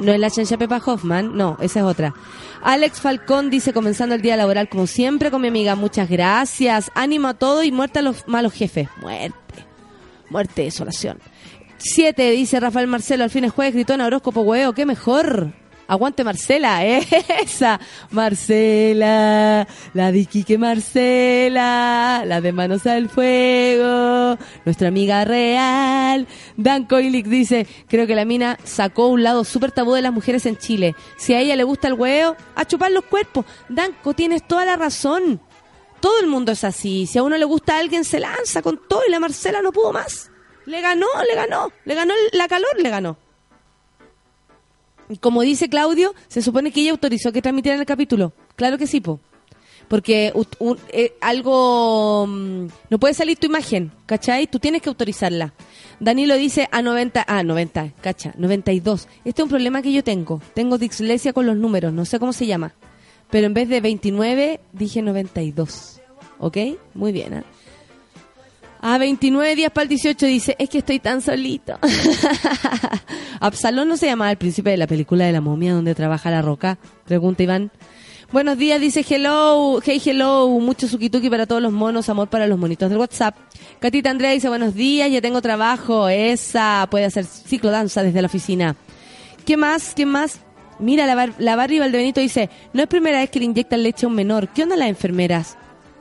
No 0.03 0.13
es 0.13 0.21
la 0.21 0.29
Shansha 0.29 0.57
Pepa 0.57 0.81
Hoffman, 0.85 1.37
no, 1.37 1.57
esa 1.61 1.81
es 1.81 1.85
otra. 1.85 2.15
Alex 2.63 3.01
Falcón 3.01 3.51
dice, 3.51 3.73
comenzando 3.73 4.15
el 4.15 4.23
día 4.23 4.37
laboral 4.37 4.69
como 4.69 4.87
siempre 4.87 5.31
con 5.31 5.41
mi 5.43 5.49
amiga, 5.49 5.75
muchas 5.75 6.09
gracias. 6.09 6.91
Ánimo 6.95 7.29
a 7.29 7.35
todo 7.35 7.63
y 7.63 7.73
muerte 7.73 8.01
a 8.01 8.03
los 8.03 8.27
malos 8.27 8.53
jefes. 8.53 8.89
Muerte. 9.01 9.35
Muerte, 10.31 10.63
desolación. 10.63 11.19
Siete, 11.79 12.31
dice 12.31 12.59
Rafael 12.59 12.87
Marcelo, 12.87 13.25
al 13.25 13.31
fin 13.31 13.45
es 13.45 13.53
jueves, 13.53 13.75
gritó 13.75 13.95
en 13.95 14.01
horóscopo, 14.01 14.41
huevo, 14.41 14.73
qué 14.73 14.87
mejor. 14.87 15.53
Aguante 15.89 16.25
Marcela, 16.25 16.85
esa. 17.43 17.81
Marcela, 18.11 19.67
la 19.95 20.13
de 20.13 20.25
Quique 20.27 20.59
Marcela, 20.59 22.25
la 22.27 22.41
de 22.41 22.53
Manos 22.53 22.87
al 22.87 23.09
Fuego, 23.09 24.39
nuestra 24.65 24.89
amiga 24.89 25.25
real. 25.25 26.27
Dan 26.57 26.87
Koilik 26.87 27.27
dice, 27.27 27.67
creo 27.89 28.07
que 28.07 28.15
la 28.15 28.25
mina 28.25 28.59
sacó 28.65 29.09
un 29.09 29.23
lado 29.23 29.45
súper 29.45 29.73
tabú 29.73 29.95
de 29.95 30.03
las 30.03 30.13
mujeres 30.13 30.47
en 30.47 30.57
Chile. 30.57 30.95
Si 31.17 31.35
a 31.35 31.41
ella 31.41 31.57
le 31.57 31.65
gusta 31.65 31.89
el 31.89 31.95
huevo, 31.95 32.37
a 32.55 32.65
chupar 32.65 32.91
los 32.91 33.05
cuerpos. 33.05 33.45
Danco, 33.69 34.15
tienes 34.15 34.47
toda 34.47 34.65
la 34.65 34.77
razón. 34.77 35.41
Todo 36.01 36.21
el 36.21 36.27
mundo 36.27 36.53
es 36.53 36.65
así. 36.65 37.07
Si 37.07 37.19
a 37.19 37.23
uno 37.23 37.37
le 37.37 37.45
gusta 37.45 37.79
alguien, 37.79 38.05
se 38.05 38.21
lanza 38.21 38.63
con 38.63 38.81
todo 38.89 39.01
y 39.07 39.11
la 39.11 39.21
Marcela 39.21 39.63
no 39.63 39.73
pudo 39.73 39.93
más. 39.93 40.31
Le 40.67 40.81
ganó, 40.81 41.07
le 41.29 41.35
ganó. 41.35 41.73
Le 41.85 41.95
ganó 41.95 42.15
la 42.33 42.49
calor, 42.49 42.71
le 42.79 42.91
ganó. 42.91 43.26
Como 45.21 45.43
dice 45.43 45.69
Claudio, 45.69 46.15
se 46.29 46.43
supone 46.43 46.73
que 46.73 46.81
ella 46.81 46.91
autorizó 46.93 47.33
que 47.33 47.43
transmitieran 47.43 47.81
el 47.81 47.87
capítulo. 47.87 48.33
Claro 48.57 48.77
que 48.79 48.87
sí, 48.87 49.01
po. 49.01 49.21
Porque 49.89 50.33
un- 50.59 50.79
eh, 50.89 51.15
algo... 51.21 52.27
mm, 52.27 52.67
no 52.91 52.99
puede 52.99 53.15
salir 53.15 53.39
tu 53.39 53.47
imagen, 53.47 53.93
¿cachai? 54.07 54.49
Tú 54.49 54.59
tienes 54.59 54.83
que 54.83 54.89
autorizarla. 54.89 55.55
Danilo 56.01 56.35
dice 56.35 56.69
a 56.73 56.83
90... 56.83 57.25
Ah, 57.29 57.45
90, 57.45 57.93
cacha, 58.01 58.35
92. 58.37 59.07
Este 59.25 59.43
es 59.43 59.45
un 59.45 59.49
problema 59.51 59.83
que 59.83 59.93
yo 59.93 60.03
tengo. 60.03 60.43
Tengo 60.55 60.77
dislexia 60.79 61.33
con 61.33 61.47
los 61.47 61.57
números, 61.57 61.93
no 61.93 62.05
sé 62.05 62.19
cómo 62.19 62.33
se 62.33 62.47
llama. 62.47 62.75
Pero 63.31 63.47
en 63.47 63.55
vez 63.55 63.69
de 63.69 63.81
29, 63.81 64.61
dije 64.73 65.03
92. 65.03 66.01
¿Ok? 66.41 66.57
Muy 66.95 67.13
bien, 67.13 67.35
¿ah? 67.35 67.45
A 68.89 68.99
29 68.99 69.57
días 69.57 69.73
para 69.73 69.83
el 69.83 69.89
18 69.89 70.27
dice, 70.27 70.55
es 70.61 70.69
que 70.69 70.79
estoy 70.79 71.01
tan 71.01 71.21
solito. 71.21 71.77
Absalón 73.41 73.89
no 73.89 73.97
se 73.97 74.07
llamaba 74.07 74.31
el 74.31 74.37
príncipe 74.37 74.71
de 74.71 74.77
la 74.77 74.87
película 74.87 75.27
de 75.27 75.33
la 75.33 75.41
momia 75.41 75.75
donde 75.75 75.93
trabaja 75.97 76.31
la 76.31 76.41
roca. 76.41 76.79
Pregunta 77.05 77.43
Iván. 77.43 77.73
Buenos 78.31 78.59
días, 78.59 78.81
dice 78.81 79.05
hello, 79.09 79.81
hey 79.85 80.01
hello, 80.05 80.49
mucho 80.61 80.87
sukituki 80.87 81.29
para 81.29 81.47
todos 81.47 81.61
los 81.61 81.73
monos, 81.73 82.09
amor 82.11 82.29
para 82.29 82.47
los 82.47 82.61
monitos 82.61 82.89
del 82.89 83.01
WhatsApp. 83.01 83.35
Catita 83.81 84.11
Andrea 84.11 84.31
dice 84.31 84.49
buenos 84.49 84.73
días, 84.75 85.11
ya 85.11 85.21
tengo 85.21 85.43
trabajo, 85.43 86.09
esa 86.09 86.87
puede 86.89 87.07
hacer 87.07 87.25
ciclo 87.25 87.73
danza 87.73 88.05
desde 88.05 88.23
la 88.23 88.27
oficina. 88.27 88.77
¿Qué 89.45 89.57
más? 89.57 89.97
¿Qué 89.97 90.07
más? 90.07 90.39
Mira, 90.79 91.07
la, 91.07 91.17
bar 91.17 91.33
la 91.39 91.57
Barbie 91.57 91.81
Valdebenito 91.81 92.21
dice, 92.21 92.51
no 92.73 92.83
es 92.83 92.89
primera 92.89 93.19
vez 93.19 93.31
que 93.31 93.41
le 93.41 93.47
inyectan 93.47 93.83
leche 93.83 94.07
a 94.07 94.09
un 94.09 94.15
menor. 94.15 94.47
¿Qué 94.47 94.63
onda 94.63 94.77
las 94.77 94.89
enfermeras? 94.89 95.57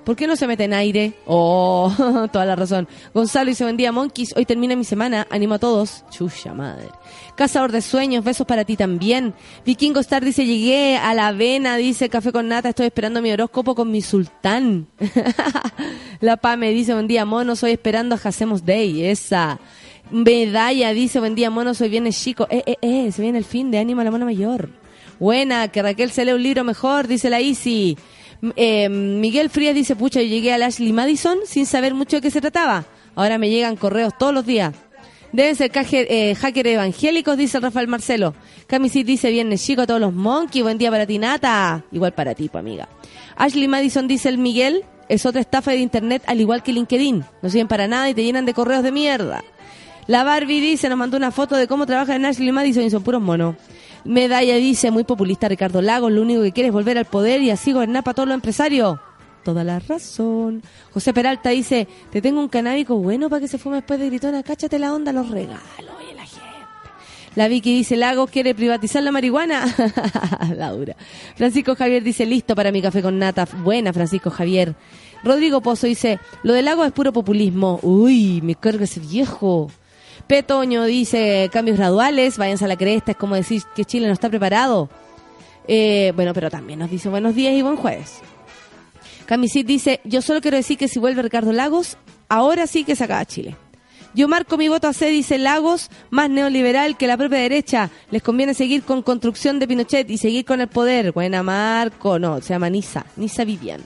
¿Por 0.06 0.16
qué 0.16 0.28
no 0.28 0.36
se 0.36 0.45
meten 0.45 0.72
aire? 0.72 1.14
Oh, 1.26 1.91
toda 2.32 2.45
la 2.45 2.56
razón. 2.56 2.88
Gonzalo 3.12 3.49
dice, 3.49 3.64
buen 3.64 3.76
día, 3.76 3.91
Monkeys. 3.91 4.36
Hoy 4.38 4.45
termina 4.45 4.76
mi 4.76 4.84
semana. 4.84 5.26
Animo 5.32 5.56
a 5.56 5.60
todos. 5.60 6.03
Chucha 6.12 6.53
madre. 6.53 6.89
Cazador 7.36 7.72
de 7.72 7.82
sueños. 7.82 8.24
Besos 8.24 8.45
para 8.45 8.66
ti 8.66 8.78
también. 8.78 9.34
Vikingo 9.66 9.99
Star 10.01 10.24
dice, 10.24 10.45
llegué 10.45 10.97
a 10.97 11.16
la 11.16 11.30
avena. 11.30 11.76
Dice, 11.78 12.08
café 12.10 12.32
con 12.32 12.47
nata. 12.47 12.70
Estoy 12.70 12.86
esperando 12.86 13.20
mi 13.24 13.32
horóscopo 13.32 13.74
con 13.74 13.89
mi 13.89 14.03
sultán. 14.03 14.88
la 16.22 16.38
Pame 16.38 16.70
dice, 16.70 16.93
buen 16.93 17.08
día, 17.08 17.26
mono. 17.26 17.56
Soy 17.56 17.72
esperando 17.72 18.14
a 18.14 18.20
Hacemos 18.24 18.64
Day. 18.64 19.06
Esa. 19.06 19.60
Medalla 20.12 20.93
dice, 20.93 21.20
buen 21.20 21.34
día, 21.34 21.49
mono. 21.49 21.74
Soy 21.74 21.89
viernes 21.89 22.22
chico. 22.22 22.45
Eh, 22.51 22.62
eh, 22.68 22.78
eh. 22.82 23.12
Se 23.12 23.24
viene 23.24 23.39
el 23.39 23.45
fin 23.45 23.72
de 23.72 23.80
ánimo 23.80 24.01
a 24.01 24.03
la 24.03 24.12
mona 24.12 24.26
mayor. 24.26 24.70
Buena, 25.20 25.70
que 25.70 25.82
Raquel 25.82 26.12
se 26.12 26.26
lee 26.26 26.34
un 26.34 26.43
libro 26.43 26.64
mejor, 26.64 27.08
dice 27.08 27.30
la 27.30 27.41
Isi. 27.41 27.97
Eh, 28.55 28.89
Miguel 28.89 29.49
Frías 29.49 29.75
dice, 29.75 29.95
pucha, 29.95 30.21
yo 30.21 30.27
llegué 30.27 30.53
a 30.53 30.65
Ashley 30.65 30.93
Madison 30.93 31.39
sin 31.45 31.65
saber 31.65 31.93
mucho 31.93 32.17
de 32.17 32.21
qué 32.21 32.31
se 32.31 32.41
trataba. 32.41 32.86
Ahora 33.15 33.38
me 33.38 33.49
llegan 33.49 33.75
correos 33.75 34.13
todos 34.17 34.33
los 34.33 34.45
días. 34.45 34.73
Deben 35.31 35.55
ser 35.55 35.71
eh, 35.73 36.36
hacker 36.36 36.67
evangélicos, 36.67 37.38
dice 37.38 37.59
Rafael 37.59 37.88
Marcelo. 37.88 38.33
Camisit 38.67 39.05
dice, 39.05 39.31
viernes 39.31 39.65
chico 39.65 39.86
todos 39.86 39.99
los 39.99 40.13
monkeys, 40.13 40.63
buen 40.63 40.77
día 40.77 40.89
para 40.89 41.05
ti, 41.05 41.17
Nata. 41.17 41.83
Igual 41.91 42.13
para 42.13 42.33
ti, 42.33 42.47
pues, 42.49 42.61
amiga. 42.61 42.88
Ashley 43.36 43.67
Madison 43.67 44.07
dice, 44.07 44.29
el 44.29 44.38
Miguel 44.38 44.86
es 45.09 45.25
otra 45.25 45.41
estafa 45.41 45.71
de 45.71 45.77
internet, 45.77 46.23
al 46.27 46.39
igual 46.39 46.63
que 46.63 46.71
LinkedIn. 46.71 47.25
No 47.41 47.49
sirven 47.49 47.67
para 47.67 47.88
nada 47.88 48.09
y 48.09 48.13
te 48.13 48.23
llenan 48.23 48.45
de 48.45 48.53
correos 48.53 48.83
de 48.83 48.91
mierda. 48.91 49.43
La 50.07 50.23
Barbie 50.23 50.61
dice, 50.61 50.88
nos 50.88 50.97
mandó 50.97 51.17
una 51.17 51.31
foto 51.31 51.55
de 51.57 51.67
cómo 51.67 51.86
trabaja 51.86 52.15
en 52.15 52.25
Ashley 52.25 52.51
Madison 52.51 52.83
y 52.83 52.89
son 52.89 53.03
puros 53.03 53.21
monos. 53.21 53.55
Medalla 54.06 54.56
dice, 54.56 54.91
muy 54.91 55.03
populista 55.03 55.49
Ricardo 55.49 55.82
Lagos, 55.82 56.12
lo 56.12 56.22
único 56.22 56.43
que 56.43 56.51
quiere 56.51 56.68
es 56.68 56.74
volver 56.74 56.97
al 56.97 57.06
poder 57.06 57.41
y 57.41 57.49
así 57.49 57.74
gobernar 57.74 58.03
para 58.03 58.14
todos 58.14 58.30
los 58.30 58.36
empresarios. 58.36 58.99
Toda 59.43 59.64
la 59.64 59.80
razón. 59.80 60.62
José 60.93 61.12
Peralta 61.12 61.49
dice, 61.49 61.88
te 62.12 62.22
tengo 62.22 62.39
un 62.39 62.47
canábico 62.47 62.95
bueno 62.97 63.30
para 63.30 63.41
que 63.41 63.47
se 63.47 63.58
fume 63.58 63.78
después 63.78 63.99
de 63.99 64.08
gritona, 64.08 64.43
cáchate 64.43 64.78
la 64.80 64.93
onda, 64.93 65.12
los 65.12 65.30
regalos. 65.30 65.60
Oye, 65.99 66.14
la 66.16 66.24
gente. 66.24 66.45
La 67.36 67.47
Vicky 67.47 67.74
dice, 67.74 67.95
Lagos 67.95 68.30
quiere 68.30 68.53
privatizar 68.53 69.01
la 69.03 69.12
marihuana. 69.12 69.66
Laura. 70.56 70.95
Francisco 71.36 71.76
Javier 71.76 72.03
dice, 72.03 72.26
listo 72.26 72.56
para 72.56 72.72
mi 72.72 72.82
café 72.82 73.01
con 73.01 73.18
nata. 73.18 73.47
Buena, 73.64 73.91
Francisco 73.91 74.30
Javier. 74.30 74.76
Rodrigo 75.24 75.62
Pozo 75.62 75.88
dice, 75.88 76.20
lo 76.43 76.53
del 76.53 76.66
lago 76.66 76.86
es 76.86 76.91
puro 76.91 77.12
populismo. 77.12 77.80
Uy, 77.82 78.41
me 78.41 78.53
carga 78.53 78.84
ese 78.84 78.99
viejo. 78.99 79.72
Petoño 80.28 80.86
dice, 80.86 81.49
cambios 81.53 81.78
graduales, 81.78 82.38
váyanse 82.38 82.65
a 82.65 82.67
la 82.67 82.78
cresta, 82.78 83.11
es 83.11 83.17
como 83.17 83.36
decir 83.36 83.61
que 83.76 83.86
Chile 83.86 84.07
no 84.07 84.13
está 84.13 84.30
preparado. 84.30 84.89
Eh, 85.67 86.13
bueno, 86.15 86.34
pero 86.34 86.49
también 86.49 86.80
nos 86.80 86.89
dice 86.89 87.09
buenos 87.09 87.36
días 87.36 87.53
y 87.53 87.61
buen 87.61 87.76
jueves. 87.76 88.21
Camisit 89.26 89.65
dice, 89.65 90.01
yo 90.03 90.21
solo 90.21 90.41
quiero 90.41 90.57
decir 90.57 90.78
que 90.78 90.88
si 90.88 90.99
vuelve 90.99 91.21
Ricardo 91.21 91.51
Lagos, 91.51 91.97
ahora 92.30 92.67
sí 92.67 92.84
que 92.84 92.95
se 92.95 93.03
acaba 93.03 93.26
Chile. 93.26 93.55
Yo 94.15 94.30
marco 94.30 94.57
mi 94.57 94.69
voto 94.69 94.88
a 94.88 94.93
C, 94.93 95.09
dice 95.09 95.38
Lagos, 95.38 95.89
más 96.09 96.30
neoliberal 96.30 96.95
que 96.95 97.05
la 97.05 97.17
propia 97.17 97.39
derecha. 97.39 97.89
Les 98.11 98.23
conviene 98.23 98.53
seguir 98.53 98.84
con 98.84 99.01
construcción 99.01 99.59
de 99.59 99.67
Pinochet 99.67 100.09
y 100.09 100.17
seguir 100.17 100.45
con 100.45 100.61
el 100.61 100.69
poder. 100.69 101.11
Buena 101.11 101.43
Marco, 101.43 102.17
no, 102.17 102.39
se 102.39 102.53
llama 102.53 102.69
Nisa, 102.69 103.05
Nisa 103.17 103.43
Vivian. 103.43 103.82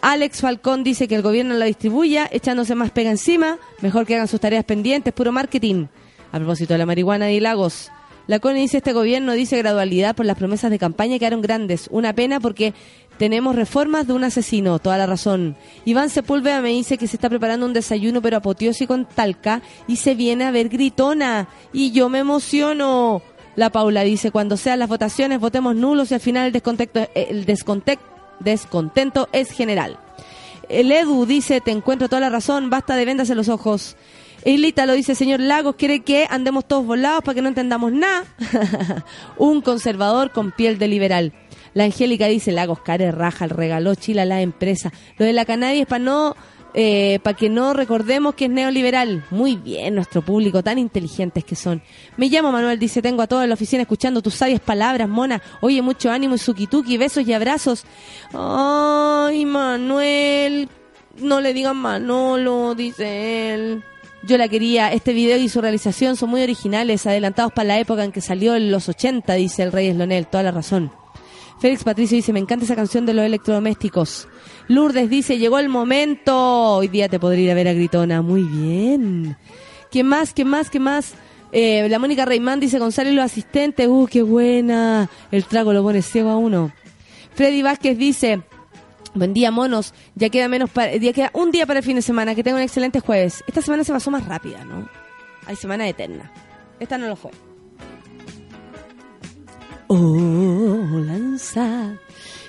Alex 0.00 0.40
Falcón 0.40 0.84
dice 0.84 1.08
que 1.08 1.16
el 1.16 1.22
gobierno 1.22 1.54
la 1.54 1.64
distribuya, 1.64 2.28
echándose 2.30 2.74
más 2.74 2.90
pega 2.90 3.10
encima, 3.10 3.58
mejor 3.80 4.06
que 4.06 4.14
hagan 4.14 4.28
sus 4.28 4.40
tareas 4.40 4.64
pendientes, 4.64 5.12
puro 5.12 5.32
marketing. 5.32 5.86
A 6.30 6.38
propósito 6.38 6.74
de 6.74 6.78
la 6.78 6.86
marihuana 6.86 7.30
y 7.30 7.40
Lagos, 7.40 7.90
la 8.28 8.40
CONE 8.40 8.60
dice 8.60 8.76
este 8.76 8.92
gobierno 8.92 9.32
dice 9.32 9.56
gradualidad 9.56 10.14
por 10.14 10.26
las 10.26 10.36
promesas 10.36 10.70
de 10.70 10.78
campaña 10.78 11.18
que 11.18 11.24
eran 11.24 11.40
grandes. 11.40 11.88
Una 11.90 12.12
pena 12.12 12.40
porque 12.40 12.74
tenemos 13.16 13.56
reformas 13.56 14.06
de 14.06 14.12
un 14.12 14.22
asesino, 14.22 14.78
toda 14.78 14.98
la 14.98 15.06
razón. 15.06 15.56
Iván 15.86 16.10
Sepúlveda 16.10 16.60
me 16.60 16.68
dice 16.68 16.98
que 16.98 17.06
se 17.06 17.16
está 17.16 17.30
preparando 17.30 17.64
un 17.64 17.72
desayuno 17.72 18.20
pero 18.20 18.36
apoteósico 18.36 18.94
en 18.94 19.06
Talca 19.06 19.62
y 19.86 19.96
se 19.96 20.14
viene 20.14 20.44
a 20.44 20.50
ver 20.50 20.68
gritona. 20.68 21.48
Y 21.72 21.92
yo 21.92 22.10
me 22.10 22.18
emociono. 22.18 23.22
La 23.56 23.70
Paula 23.70 24.02
dice, 24.02 24.30
cuando 24.30 24.58
sean 24.58 24.78
las 24.78 24.90
votaciones, 24.90 25.40
votemos 25.40 25.74
nulos 25.74 26.10
y 26.10 26.14
al 26.14 26.20
final 26.20 26.46
el 26.46 26.52
descontento, 26.52 27.08
el 27.14 27.46
descontento, 27.46 28.04
descontento 28.40 29.28
es 29.32 29.50
general. 29.50 29.98
El 30.68 30.92
Edu 30.92 31.24
dice, 31.24 31.60
te 31.60 31.70
encuentro 31.70 32.08
toda 32.08 32.20
la 32.20 32.30
razón, 32.30 32.70
basta 32.70 32.96
de 32.96 33.04
vendas 33.04 33.30
en 33.30 33.36
los 33.36 33.48
ojos. 33.48 33.96
Elita 34.44 34.86
lo 34.86 34.92
dice, 34.92 35.14
señor 35.14 35.40
Lagos, 35.40 35.76
quiere 35.76 36.00
que 36.00 36.26
andemos 36.30 36.66
todos 36.66 36.86
volados 36.86 37.22
para 37.22 37.34
que 37.34 37.42
no 37.42 37.48
entendamos 37.48 37.92
nada. 37.92 38.24
Un 39.36 39.62
conservador 39.62 40.30
con 40.30 40.52
piel 40.52 40.78
de 40.78 40.88
liberal. 40.88 41.32
La 41.74 41.84
Angélica 41.84 42.26
dice, 42.26 42.52
Lagos, 42.52 42.80
care 42.80 43.10
raja, 43.12 43.44
el 43.44 43.50
regaló 43.50 43.94
Chile 43.94 44.22
a 44.22 44.24
la 44.24 44.40
empresa. 44.40 44.92
Lo 45.16 45.26
de 45.26 45.32
la 45.32 45.44
cannabis 45.44 45.86
para 45.86 46.04
no, 46.04 46.36
eh, 46.80 47.18
para 47.24 47.36
que 47.36 47.48
no 47.48 47.72
recordemos 47.72 48.36
que 48.36 48.44
es 48.44 48.50
neoliberal. 48.52 49.24
Muy 49.32 49.56
bien, 49.56 49.96
nuestro 49.96 50.22
público, 50.22 50.62
tan 50.62 50.78
inteligentes 50.78 51.42
que 51.42 51.56
son. 51.56 51.82
Me 52.16 52.28
llamo 52.28 52.52
Manuel, 52.52 52.78
dice, 52.78 53.02
tengo 53.02 53.20
a 53.20 53.26
toda 53.26 53.48
la 53.48 53.54
oficina 53.54 53.82
escuchando 53.82 54.22
tus 54.22 54.34
sabias 54.34 54.60
palabras, 54.60 55.08
mona. 55.08 55.42
Oye, 55.60 55.82
mucho 55.82 56.08
ánimo 56.08 56.36
y 56.36 56.38
suquituki, 56.38 56.96
besos 56.96 57.26
y 57.26 57.32
abrazos. 57.32 57.84
Ay, 58.32 59.44
Manuel, 59.44 60.68
no 61.18 61.40
le 61.40 61.52
digan 61.52 61.76
Manolo, 61.78 62.76
dice 62.76 63.54
él. 63.54 63.82
Yo 64.22 64.38
la 64.38 64.46
quería. 64.46 64.92
Este 64.92 65.12
video 65.12 65.36
y 65.36 65.48
su 65.48 65.60
realización 65.60 66.14
son 66.14 66.30
muy 66.30 66.42
originales, 66.42 67.08
adelantados 67.08 67.52
para 67.52 67.66
la 67.66 67.80
época 67.80 68.04
en 68.04 68.12
que 68.12 68.20
salió 68.20 68.54
en 68.54 68.70
los 68.70 68.88
80, 68.88 69.34
dice 69.34 69.64
el 69.64 69.72
Rey 69.72 69.88
Eslonel. 69.88 70.28
Toda 70.28 70.44
la 70.44 70.52
razón. 70.52 70.92
Félix 71.58 71.82
Patricio 71.82 72.14
dice, 72.14 72.32
me 72.32 72.38
encanta 72.38 72.64
esa 72.64 72.76
canción 72.76 73.04
de 73.04 73.14
los 73.14 73.24
electrodomésticos. 73.24 74.28
Lourdes 74.68 75.08
dice, 75.08 75.38
llegó 75.38 75.58
el 75.58 75.68
momento. 75.68 76.76
Hoy 76.76 76.88
día 76.88 77.08
te 77.08 77.18
podría 77.18 77.44
ir 77.44 77.50
a 77.50 77.54
ver 77.54 77.68
a 77.68 77.72
Gritona. 77.72 78.20
Muy 78.22 78.42
bien. 78.42 79.36
¿Qué 79.90 80.04
más? 80.04 80.34
¿Qué 80.34 80.44
más? 80.44 80.68
¿Qué 80.68 80.78
más? 80.78 81.14
Eh, 81.52 81.88
la 81.88 81.98
Mónica 81.98 82.26
Reimán 82.26 82.60
dice, 82.60 82.78
Gonzalo 82.78 83.10
y 83.10 83.14
los 83.14 83.24
asistentes. 83.24 83.88
Uh, 83.88 84.06
qué 84.10 84.22
buena. 84.22 85.08
El 85.32 85.44
trago 85.44 85.72
lo 85.72 85.82
pone 85.82 86.02
ciego 86.02 86.30
a 86.30 86.36
uno. 86.36 86.70
Freddy 87.34 87.62
Vázquez 87.62 87.96
dice, 87.96 88.42
Buen 89.14 89.32
día, 89.32 89.50
monos. 89.50 89.94
Ya 90.14 90.28
queda 90.28 90.48
menos 90.48 90.68
para, 90.70 90.94
ya 90.96 91.12
queda 91.12 91.30
un 91.32 91.50
día 91.50 91.66
para 91.66 91.80
el 91.80 91.84
fin 91.84 91.96
de 91.96 92.02
semana. 92.02 92.34
Que 92.34 92.42
tenga 92.42 92.58
un 92.58 92.62
excelente 92.62 93.00
jueves. 93.00 93.42
Esta 93.46 93.62
semana 93.62 93.84
se 93.84 93.92
pasó 93.92 94.10
más 94.10 94.26
rápida, 94.26 94.64
¿no? 94.64 94.88
Hay 95.46 95.56
semana 95.56 95.88
eterna. 95.88 96.30
Esta 96.78 96.98
no 96.98 97.08
lo 97.08 97.16
fue. 97.16 97.30
Oh, 99.86 101.00
lanza. 101.06 101.94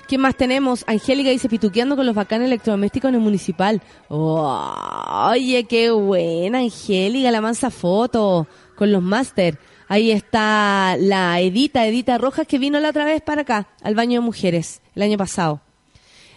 ¿Qué 0.10 0.18
más 0.18 0.36
tenemos? 0.36 0.84
Angélica 0.88 1.30
dice 1.30 1.48
pituqueando 1.48 1.96
con 1.96 2.04
los 2.04 2.16
bacanes 2.16 2.48
electrodomésticos 2.48 3.10
en 3.10 3.16
el 3.16 3.22
municipal. 3.22 3.80
Oye, 4.08 5.66
qué 5.66 5.92
buena, 5.92 6.58
Angélica, 6.58 7.30
la 7.30 7.42
mansa 7.42 7.70
foto 7.70 8.48
con 8.76 8.92
los 8.92 9.04
máster. 9.04 9.60
Ahí 9.88 10.10
está 10.10 10.98
la 10.98 11.40
Edita, 11.42 11.86
Edita 11.86 12.18
Rojas, 12.18 12.48
que 12.48 12.58
vino 12.58 12.80
la 12.80 12.90
otra 12.90 13.06
vez 13.06 13.22
para 13.22 13.44
acá, 13.44 13.68
al 13.84 13.94
baño 13.94 14.20
de 14.20 14.26
mujeres, 14.26 14.82
el 14.96 15.04
año 15.04 15.18
pasado. 15.20 15.62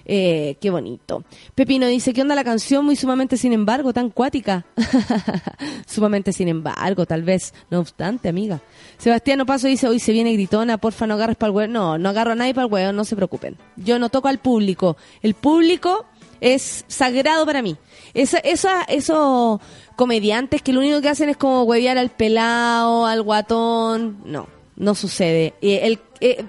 Eh, 0.05 0.57
qué 0.61 0.71
bonito. 0.71 1.25
Pepino 1.55 1.87
dice, 1.87 2.13
¿qué 2.13 2.23
onda 2.23 2.35
la 2.35 2.45
canción? 2.45 2.85
Muy 2.85 2.97
sumamente 2.97 3.37
sin 3.37 3.53
embargo, 3.53 3.93
tan 3.93 4.11
cuática. 4.11 4.65
sumamente 5.87 6.33
sin 6.33 6.49
embargo, 6.49 7.07
tal 7.07 7.23
vez. 7.23 7.55
No 7.71 7.81
obstante, 7.81 8.29
amiga. 8.29 8.61
Sebastián 8.99 9.45
Paso 9.47 9.67
dice, 9.67 9.89
hoy 9.89 9.99
se 9.99 10.13
viene 10.13 10.33
gritona, 10.33 10.79
porfa, 10.79 11.07
no 11.07 11.15
agarres 11.15 11.37
para 11.37 11.51
el 11.51 11.57
huevo. 11.57 11.73
No, 11.73 11.99
no 11.99 12.09
agarro 12.09 12.33
a 12.33 12.35
nadie 12.35 12.55
para 12.55 12.67
el 12.67 12.73
huevo, 12.73 12.93
no 12.93 13.05
se 13.05 13.17
preocupen. 13.17 13.57
Yo 13.77 13.99
no 13.99 14.09
toco 14.09 14.29
al 14.29 14.39
público. 14.39 14.97
El 15.23 15.35
público 15.35 16.07
es 16.41 16.85
sagrado 16.89 17.47
para 17.47 17.63
mí. 17.63 17.77
Esa, 18.15 18.39
esa, 18.39 18.83
esos 18.83 19.61
comediantes 19.97 20.61
que 20.63 20.73
lo 20.73 20.81
único 20.81 21.01
que 21.01 21.09
hacen 21.09 21.29
es 21.29 21.37
como 21.37 21.63
huevear 21.63 21.99
al 21.99 22.11
pelado, 22.11 23.07
al 23.07 23.23
guatón. 23.23 24.23
No, 24.25 24.49
no 24.77 24.95
sucede. 24.95 25.55
Eh, 25.63 25.99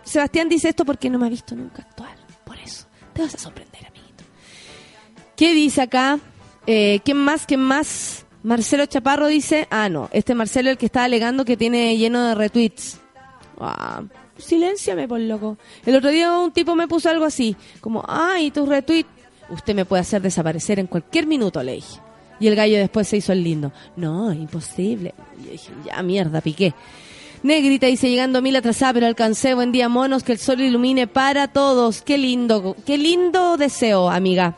Sebastián 0.03 0.49
dice 0.49 0.69
esto 0.69 0.83
porque 0.83 1.09
no 1.09 1.19
me 1.19 1.27
ha 1.27 1.29
visto 1.29 1.55
nunca 1.55 1.83
actuar. 1.83 2.12
Te 3.13 3.21
vas 3.21 3.35
a 3.35 3.37
sorprender, 3.37 3.85
amiguito. 3.87 4.23
¿Qué 5.35 5.53
dice 5.53 5.81
acá? 5.81 6.19
Eh, 6.65 6.99
¿Quién 7.03 7.17
más? 7.17 7.45
¿Quién 7.45 7.59
más? 7.59 8.25
Marcelo 8.43 8.85
Chaparro 8.85 9.27
dice, 9.27 9.67
ah, 9.71 9.87
no, 9.87 10.09
este 10.11 10.35
Marcelo 10.35 10.69
el 10.69 10.77
que 10.77 10.87
está 10.87 11.05
alegando 11.05 11.45
que 11.45 11.55
tiene 11.55 11.95
lleno 11.97 12.27
de 12.27 12.35
retweets. 12.35 12.99
Ah, 13.59 14.03
silénciame, 14.37 15.07
por 15.07 15.19
loco. 15.19 15.57
El 15.85 15.95
otro 15.95 16.09
día 16.09 16.37
un 16.37 16.51
tipo 16.51 16.75
me 16.75 16.87
puso 16.87 17.09
algo 17.09 17.23
así, 17.23 17.55
como, 17.79 18.03
ay, 18.05 18.51
tus 18.51 18.67
retweets, 18.67 19.09
usted 19.49 19.73
me 19.73 19.85
puede 19.85 20.01
hacer 20.01 20.21
desaparecer 20.21 20.79
en 20.79 20.87
cualquier 20.87 21.25
minuto, 21.25 21.63
le 21.63 21.73
dije. 21.73 21.99
Y 22.39 22.47
el 22.47 22.55
gallo 22.55 22.77
después 22.77 23.07
se 23.07 23.17
hizo 23.17 23.31
el 23.31 23.43
lindo. 23.43 23.71
No, 23.95 24.33
imposible. 24.33 25.13
Y 25.39 25.45
yo 25.45 25.51
dije, 25.51 25.71
ya 25.85 26.03
mierda, 26.03 26.41
piqué. 26.41 26.73
Negrita 27.43 27.87
dice, 27.87 28.09
llegando 28.09 28.39
a 28.39 28.41
mil 28.41 28.55
atrasada, 28.55 28.93
pero 28.93 29.05
alcancé. 29.05 29.53
Buen 29.53 29.73
día, 29.73 29.89
monos, 29.89 30.23
que 30.23 30.31
el 30.31 30.37
sol 30.37 30.61
ilumine 30.61 31.07
para 31.07 31.49
todos. 31.49 32.01
Qué 32.01 32.17
lindo, 32.17 32.77
qué 32.85 32.97
lindo 32.97 33.57
deseo, 33.57 34.09
amiga. 34.09 34.55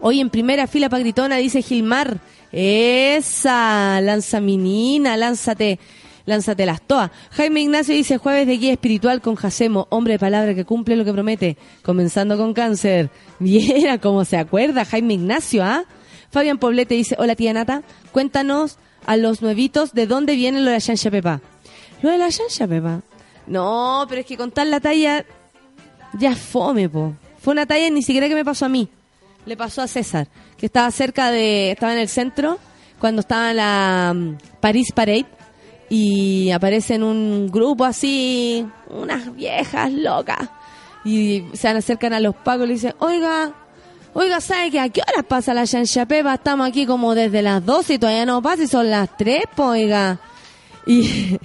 Hoy 0.00 0.20
en 0.20 0.28
primera 0.28 0.66
fila 0.66 0.88
para 0.88 1.00
Gritona, 1.00 1.36
dice 1.36 1.62
Gilmar. 1.62 2.18
Esa, 2.50 4.00
lanza 4.00 4.40
minina, 4.40 5.16
lánzate, 5.16 5.78
lánzate 6.26 6.66
las 6.66 6.82
toas. 6.82 7.12
Jaime 7.30 7.60
Ignacio 7.60 7.94
dice, 7.94 8.18
jueves 8.18 8.48
de 8.48 8.56
guía 8.56 8.72
espiritual 8.72 9.20
con 9.20 9.36
Jacemo, 9.36 9.86
hombre 9.88 10.14
de 10.14 10.18
palabra 10.18 10.56
que 10.56 10.64
cumple 10.64 10.96
lo 10.96 11.04
que 11.04 11.12
promete, 11.12 11.56
comenzando 11.82 12.36
con 12.36 12.52
cáncer. 12.52 13.10
Viera 13.38 13.98
cómo 13.98 14.24
se 14.24 14.38
acuerda 14.38 14.84
Jaime 14.84 15.14
Ignacio, 15.14 15.62
¿ah? 15.62 15.84
Fabián 16.30 16.58
Poblete 16.58 16.96
dice, 16.96 17.14
hola 17.18 17.36
tía 17.36 17.52
Nata, 17.52 17.82
cuéntanos 18.10 18.78
a 19.06 19.16
los 19.16 19.40
nuevitos 19.40 19.94
de 19.94 20.06
dónde 20.06 20.34
viene 20.34 20.60
lo 20.60 20.70
de 20.70 21.10
pepa. 21.10 21.40
Lo 22.02 22.10
de 22.10 22.18
la 22.18 22.30
chancha 22.30 22.66
pepa. 22.66 23.00
No, 23.46 24.04
pero 24.08 24.20
es 24.20 24.26
que 24.26 24.36
contar 24.36 24.66
la 24.66 24.80
talla 24.80 25.24
ya 26.18 26.34
fome, 26.34 26.88
po. 26.88 27.14
Fue 27.40 27.52
una 27.52 27.66
talla 27.66 27.88
ni 27.90 28.02
siquiera 28.02 28.28
que 28.28 28.34
me 28.34 28.44
pasó 28.44 28.66
a 28.66 28.68
mí. 28.68 28.88
Le 29.46 29.56
pasó 29.56 29.82
a 29.82 29.88
César, 29.88 30.28
que 30.56 30.66
estaba 30.66 30.90
cerca 30.90 31.30
de, 31.30 31.70
estaba 31.72 31.92
en 31.92 32.00
el 32.00 32.08
centro, 32.08 32.58
cuando 32.98 33.20
estaba 33.20 33.52
la 33.54 34.12
um, 34.14 34.36
Paris 34.60 34.92
Parade, 34.92 35.26
y 35.88 36.50
aparecen 36.50 37.02
un 37.02 37.48
grupo 37.50 37.84
así, 37.84 38.66
unas 38.90 39.34
viejas 39.34 39.90
locas, 39.90 40.50
y 41.04 41.44
se 41.54 41.68
acercan 41.68 42.12
a 42.12 42.20
los 42.20 42.34
pagos 42.34 42.64
y 42.64 42.68
le 42.68 42.74
dicen, 42.74 42.94
oiga, 42.98 43.54
Oiga, 44.14 44.40
¿sabe 44.40 44.70
que 44.70 44.80
a 44.80 44.88
qué 44.88 45.00
horas 45.00 45.24
pasa 45.28 45.54
la 45.54 45.66
chancha 45.66 46.06
pepa? 46.06 46.34
Estamos 46.34 46.66
aquí 46.66 46.86
como 46.86 47.14
desde 47.14 47.40
las 47.40 47.64
12 47.64 47.94
y 47.94 47.98
todavía 47.98 48.26
no 48.26 48.42
pasa 48.42 48.62
y 48.62 48.66
son 48.66 48.90
las 48.90 49.16
3, 49.16 49.44
pues, 49.54 49.68
oiga. 49.68 50.18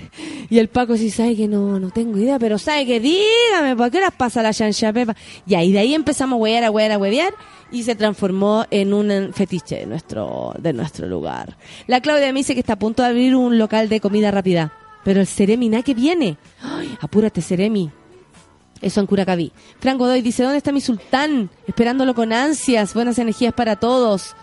Y, 0.49 0.59
el 0.59 0.69
Paco 0.69 0.95
sí 0.95 1.09
sabe 1.09 1.35
que 1.35 1.47
no, 1.47 1.79
no 1.79 1.89
tengo 1.89 2.17
idea, 2.17 2.37
pero 2.37 2.57
sabe 2.57 2.85
que 2.85 2.99
dígame, 2.99 3.75
¿por 3.75 3.89
qué 3.89 3.97
horas 3.97 4.13
pasa 4.15 4.43
la 4.43 4.53
chancha 4.53 4.93
pepa? 4.93 5.15
Y 5.47 5.55
ahí 5.55 5.71
de 5.71 5.79
ahí 5.79 5.93
empezamos 5.95 6.37
a 6.37 6.39
huear, 6.39 6.63
a 6.63 6.71
huear, 6.71 6.91
a 6.91 6.97
huevear 6.97 7.33
y 7.71 7.83
se 7.83 7.95
transformó 7.95 8.65
en 8.69 8.93
un 8.93 9.33
fetiche 9.33 9.77
de 9.77 9.85
nuestro, 9.87 10.53
de 10.59 10.71
nuestro 10.73 11.07
lugar. 11.07 11.57
La 11.87 12.01
Claudia 12.01 12.31
me 12.31 12.39
dice 12.39 12.53
que 12.53 12.59
está 12.59 12.73
a 12.73 12.79
punto 12.79 13.01
de 13.01 13.09
abrir 13.09 13.35
un 13.35 13.57
local 13.57 13.89
de 13.89 13.99
comida 13.99 14.29
rápida, 14.31 14.71
pero 15.03 15.19
el 15.19 15.27
Ceremi, 15.27 15.69
nada 15.69 15.83
que 15.83 15.95
viene. 15.95 16.37
Ay, 16.61 16.95
apúrate, 17.01 17.41
Ceremi. 17.41 17.89
Eso 18.79 18.99
en 18.99 19.07
Curacaví. 19.07 19.51
Franco 19.79 20.05
Doy 20.07 20.21
dice, 20.21 20.43
¿dónde 20.43 20.57
está 20.57 20.71
mi 20.71 20.81
sultán? 20.81 21.49
Esperándolo 21.67 22.13
con 22.13 22.31
ansias. 22.31 22.93
Buenas 22.93 23.17
energías 23.17 23.53
para 23.53 23.77
todos. 23.77 24.35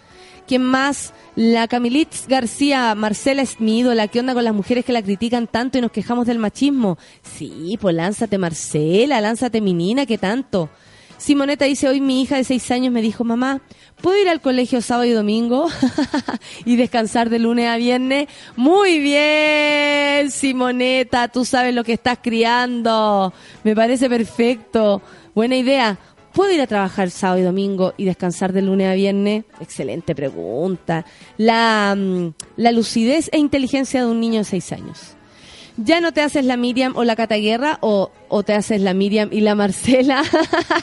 ¿Quién 0.51 0.65
más? 0.65 1.15
La 1.37 1.69
Camilitz 1.69 2.27
García, 2.27 2.93
Marcela 2.97 3.41
es 3.41 3.61
mi 3.61 3.79
ídola. 3.79 4.09
¿Qué 4.09 4.19
onda 4.19 4.35
con 4.35 4.43
las 4.43 4.53
mujeres 4.53 4.85
que 4.85 4.93
la 4.93 5.01
critican 5.01 5.47
tanto 5.47 5.79
y 5.79 5.81
nos 5.81 5.93
quejamos 5.93 6.27
del 6.27 6.41
machismo? 6.41 6.99
Sí, 7.23 7.79
pues 7.81 7.95
lánzate 7.95 8.37
Marcela, 8.37 9.21
lánzate 9.21 9.61
mi 9.61 9.75
nina, 9.75 10.07
¿qué 10.07 10.19
tanto? 10.19 10.69
Simoneta 11.19 11.67
dice, 11.67 11.87
hoy 11.89 12.01
mi 12.01 12.21
hija 12.21 12.35
de 12.35 12.43
seis 12.43 12.69
años 12.73 12.93
me 12.93 13.01
dijo, 13.01 13.23
mamá, 13.23 13.61
¿puedo 14.03 14.21
ir 14.21 14.29
al 14.29 14.41
colegio 14.41 14.83
sábado 14.83 15.05
y 15.05 15.13
domingo? 15.13 15.69
y 16.65 16.75
descansar 16.75 17.31
de 17.31 17.39
lunes 17.39 17.69
a 17.69 17.77
viernes. 17.77 18.27
Muy 18.57 18.99
bien, 18.99 20.33
Simoneta, 20.33 21.29
tú 21.29 21.45
sabes 21.45 21.73
lo 21.77 21.85
que 21.85 21.93
estás 21.93 22.19
criando. 22.21 23.33
Me 23.63 23.77
parece 23.77 24.09
perfecto. 24.09 25.01
Buena 25.33 25.55
idea. 25.55 25.97
¿Puedo 26.33 26.53
ir 26.53 26.61
a 26.61 26.67
trabajar 26.67 27.11
sábado 27.11 27.41
y 27.41 27.45
domingo 27.45 27.93
y 27.97 28.05
descansar 28.05 28.53
de 28.53 28.63
lunes 28.63 28.89
a 28.89 28.95
viernes? 28.95 29.45
Excelente 29.61 30.15
pregunta. 30.15 31.05
La, 31.37 31.95
mm, 31.97 32.33
la 32.57 32.73
lucidez 32.73 33.29
e 33.33 33.39
inteligencia 33.39 34.05
de 34.05 34.11
un 34.11 34.21
niño 34.21 34.39
de 34.39 34.45
seis 34.45 34.73
años. 34.73 35.17
Ya 35.77 36.01
no 36.01 36.13
te 36.13 36.21
haces 36.21 36.45
la 36.45 36.57
Miriam 36.57 36.93
o 36.97 37.05
la 37.05 37.17
Cataguerra 37.17 37.79
o, 37.81 38.11
o 38.29 38.43
te 38.43 38.53
haces 38.53 38.81
la 38.81 38.93
Miriam 38.93 39.31
y 39.33 39.41
la 39.41 39.55
Marcela. 39.55 40.23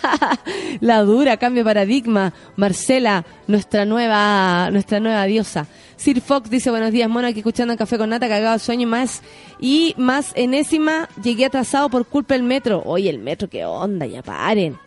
la 0.79 1.03
dura, 1.03 1.37
cambio 1.37 1.63
paradigma. 1.63 2.33
Marcela, 2.55 3.23
nuestra 3.47 3.85
nueva, 3.85 4.69
nuestra 4.71 4.99
nueva 4.99 5.25
diosa. 5.25 5.67
Sir 5.97 6.19
Fox 6.19 6.49
dice 6.49 6.71
buenos 6.71 6.91
días, 6.91 7.09
mono, 7.09 7.27
aquí 7.27 7.39
escuchando 7.39 7.73
el 7.73 7.79
café 7.79 7.97
con 7.97 8.09
nata, 8.09 8.27
cagado 8.27 8.53
de 8.53 8.59
sueño 8.59 8.87
más. 8.87 9.21
Y 9.59 9.93
más 9.97 10.31
enésima, 10.35 11.09
llegué 11.21 11.45
atrasado 11.45 11.89
por 11.89 12.05
culpa 12.05 12.33
del 12.33 12.43
metro. 12.43 12.81
Oye, 12.85 13.09
el 13.09 13.19
metro, 13.19 13.49
qué 13.49 13.65
onda, 13.65 14.05
ya 14.05 14.23
paren. 14.23 14.77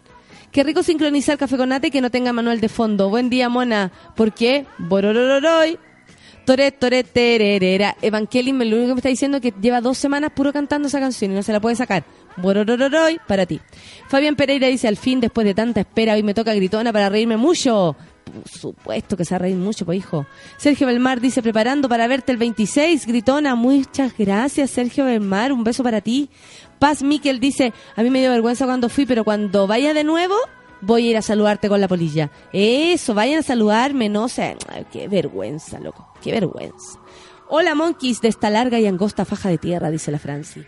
Qué 0.52 0.64
rico 0.64 0.82
sincronizar 0.82 1.38
café 1.38 1.56
con 1.56 1.68
nata 1.68 1.86
y 1.86 1.90
que 1.92 2.00
no 2.00 2.10
tenga 2.10 2.32
manual 2.32 2.60
de 2.60 2.68
fondo. 2.68 3.08
Buen 3.08 3.30
día, 3.30 3.48
mona. 3.48 3.92
¿Por 4.16 4.32
qué? 4.32 4.66
Bororororoy. 4.78 5.78
Toret, 6.44 6.76
toret, 6.76 7.06
tererera. 7.12 7.96
Evangeline 8.02 8.58
me 8.58 8.64
lo 8.64 8.76
único 8.76 8.88
que 8.88 8.94
me 8.94 8.98
está 8.98 9.08
diciendo 9.10 9.36
es 9.36 9.42
que 9.42 9.54
lleva 9.60 9.80
dos 9.80 9.96
semanas 9.96 10.32
puro 10.32 10.52
cantando 10.52 10.88
esa 10.88 10.98
canción 10.98 11.30
y 11.30 11.34
no 11.34 11.44
se 11.44 11.52
la 11.52 11.60
puede 11.60 11.76
sacar. 11.76 12.02
Bororororoy, 12.36 13.20
para 13.28 13.46
ti. 13.46 13.60
Fabián 14.08 14.34
Pereira 14.34 14.66
dice, 14.66 14.88
al 14.88 14.96
fin, 14.96 15.20
después 15.20 15.44
de 15.44 15.54
tanta 15.54 15.80
espera, 15.80 16.14
hoy 16.14 16.24
me 16.24 16.34
toca 16.34 16.52
gritona 16.52 16.92
para 16.92 17.08
reírme 17.08 17.36
mucho. 17.36 17.94
Por 18.24 18.48
supuesto 18.48 19.16
que 19.16 19.24
se 19.24 19.34
va 19.34 19.36
a 19.36 19.38
reír 19.40 19.56
mucho, 19.56 19.84
pues 19.84 19.98
hijo. 19.98 20.26
Sergio 20.56 20.88
Belmar 20.88 21.20
dice, 21.20 21.42
preparando 21.42 21.88
para 21.88 22.08
verte 22.08 22.32
el 22.32 22.38
26, 22.38 23.06
gritona. 23.06 23.54
Muchas 23.54 24.16
gracias, 24.18 24.70
Sergio 24.70 25.04
Belmar. 25.04 25.52
Un 25.52 25.62
beso 25.62 25.84
para 25.84 26.00
ti. 26.00 26.28
Paz 26.80 27.02
Miquel 27.02 27.40
dice, 27.40 27.74
a 27.94 28.02
mí 28.02 28.08
me 28.08 28.20
dio 28.20 28.30
vergüenza 28.30 28.64
cuando 28.64 28.88
fui, 28.88 29.04
pero 29.04 29.22
cuando 29.22 29.66
vaya 29.66 29.92
de 29.92 30.02
nuevo, 30.02 30.34
voy 30.80 31.06
a 31.06 31.10
ir 31.10 31.16
a 31.18 31.22
saludarte 31.22 31.68
con 31.68 31.78
la 31.78 31.88
polilla. 31.88 32.30
Eso, 32.54 33.12
vayan 33.12 33.40
a 33.40 33.42
saludarme, 33.42 34.08
no 34.08 34.30
sé. 34.30 34.56
Qué 34.90 35.06
vergüenza, 35.06 35.78
loco. 35.78 36.08
Qué 36.22 36.32
vergüenza. 36.32 36.98
Hola, 37.50 37.74
monkeys, 37.74 38.22
de 38.22 38.28
esta 38.28 38.48
larga 38.48 38.80
y 38.80 38.86
angosta 38.86 39.26
faja 39.26 39.50
de 39.50 39.58
tierra, 39.58 39.90
dice 39.90 40.10
la 40.10 40.18
Franci. 40.18 40.64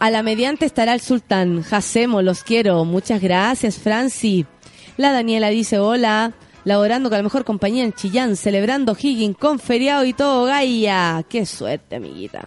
A 0.00 0.10
la 0.10 0.24
mediante 0.24 0.66
estará 0.66 0.92
el 0.92 1.00
sultán. 1.00 1.62
Jacemo, 1.62 2.20
los 2.20 2.42
quiero. 2.42 2.84
Muchas 2.84 3.22
gracias, 3.22 3.78
Franci. 3.78 4.44
La 4.96 5.12
Daniela 5.12 5.50
dice, 5.50 5.78
hola. 5.78 6.32
Laborando 6.64 7.10
con 7.10 7.18
la 7.18 7.22
mejor 7.22 7.44
compañía 7.44 7.84
en 7.84 7.92
Chillán, 7.92 8.34
celebrando 8.34 8.96
Higgin 9.00 9.34
con 9.34 9.60
feriado 9.60 10.04
y 10.04 10.14
todo, 10.14 10.46
Gaia. 10.46 11.24
Qué 11.28 11.46
suerte, 11.46 11.96
amiguita. 11.96 12.44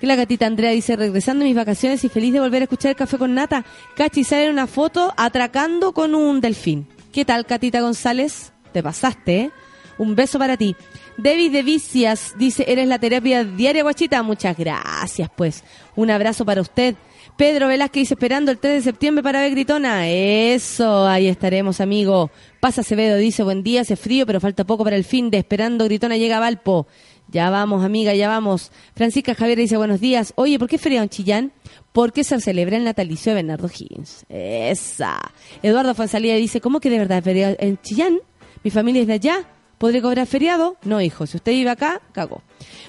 Que 0.00 0.06
la 0.06 0.16
gatita 0.16 0.46
Andrea 0.46 0.70
dice, 0.70 0.96
regresando 0.96 1.44
a 1.44 1.48
mis 1.48 1.54
vacaciones 1.54 2.02
y 2.04 2.08
feliz 2.08 2.32
de 2.32 2.40
volver 2.40 2.62
a 2.62 2.64
escuchar 2.64 2.90
el 2.90 2.96
café 2.96 3.18
con 3.18 3.34
nata. 3.34 3.66
Cachi 3.96 4.24
sale 4.24 4.48
una 4.48 4.66
foto 4.66 5.12
atracando 5.16 5.92
con 5.92 6.14
un 6.14 6.40
delfín. 6.40 6.88
¿Qué 7.12 7.26
tal, 7.26 7.44
Catita 7.44 7.82
González? 7.82 8.52
Te 8.72 8.82
pasaste, 8.82 9.40
¿eh? 9.40 9.50
Un 9.98 10.14
beso 10.16 10.38
para 10.38 10.56
ti. 10.56 10.74
David 11.18 11.52
de 11.52 11.62
Vicias 11.62 12.32
dice, 12.38 12.64
eres 12.66 12.88
la 12.88 12.98
terapia 12.98 13.44
diaria, 13.44 13.82
guachita. 13.82 14.22
Muchas 14.22 14.56
gracias, 14.56 15.28
pues. 15.36 15.62
Un 15.94 16.10
abrazo 16.10 16.46
para 16.46 16.62
usted. 16.62 16.94
Pedro 17.36 17.68
Velázquez 17.68 18.02
dice, 18.02 18.14
esperando 18.14 18.50
el 18.50 18.58
3 18.58 18.74
de 18.74 18.82
septiembre 18.82 19.22
para 19.22 19.40
ver 19.40 19.50
Gritona. 19.50 20.08
Eso, 20.08 21.06
ahí 21.06 21.26
estaremos, 21.26 21.82
amigo. 21.82 22.30
Pasa 22.60 22.80
Acevedo 22.80 23.18
dice, 23.18 23.42
buen 23.42 23.62
día, 23.62 23.82
hace 23.82 23.96
frío, 23.96 24.24
pero 24.24 24.40
falta 24.40 24.64
poco 24.64 24.84
para 24.84 24.96
el 24.96 25.04
fin 25.04 25.30
de 25.30 25.38
Esperando 25.38 25.84
Gritona 25.84 26.16
llega 26.16 26.38
a 26.38 26.40
Valpo. 26.40 26.86
Ya 27.30 27.48
vamos, 27.48 27.84
amiga, 27.84 28.12
ya 28.14 28.28
vamos. 28.28 28.72
Francisca 28.94 29.34
Javier 29.34 29.58
dice, 29.58 29.76
buenos 29.76 30.00
días. 30.00 30.32
Oye, 30.36 30.58
¿por 30.58 30.68
qué 30.68 30.78
feriado 30.78 31.04
en 31.04 31.10
Chillán? 31.10 31.52
Porque 31.92 32.24
se 32.24 32.40
celebra 32.40 32.76
el 32.76 32.84
natalicio 32.84 33.30
de 33.30 33.36
Bernardo 33.36 33.68
Higgins. 33.68 34.24
Esa. 34.28 35.20
Eduardo 35.62 35.94
Fonsalía 35.94 36.34
dice, 36.34 36.60
¿cómo 36.60 36.80
que 36.80 36.90
de 36.90 36.98
verdad 36.98 37.22
feriado 37.22 37.56
en 37.60 37.78
Chillán? 37.78 38.18
Mi 38.64 38.70
familia 38.70 39.02
es 39.02 39.06
de 39.06 39.14
allá. 39.14 39.44
¿Podré 39.78 40.02
cobrar 40.02 40.26
feriado? 40.26 40.76
No, 40.82 41.00
hijo. 41.00 41.26
Si 41.26 41.36
usted 41.36 41.52
vive 41.52 41.70
acá, 41.70 42.02
cagó. 42.12 42.42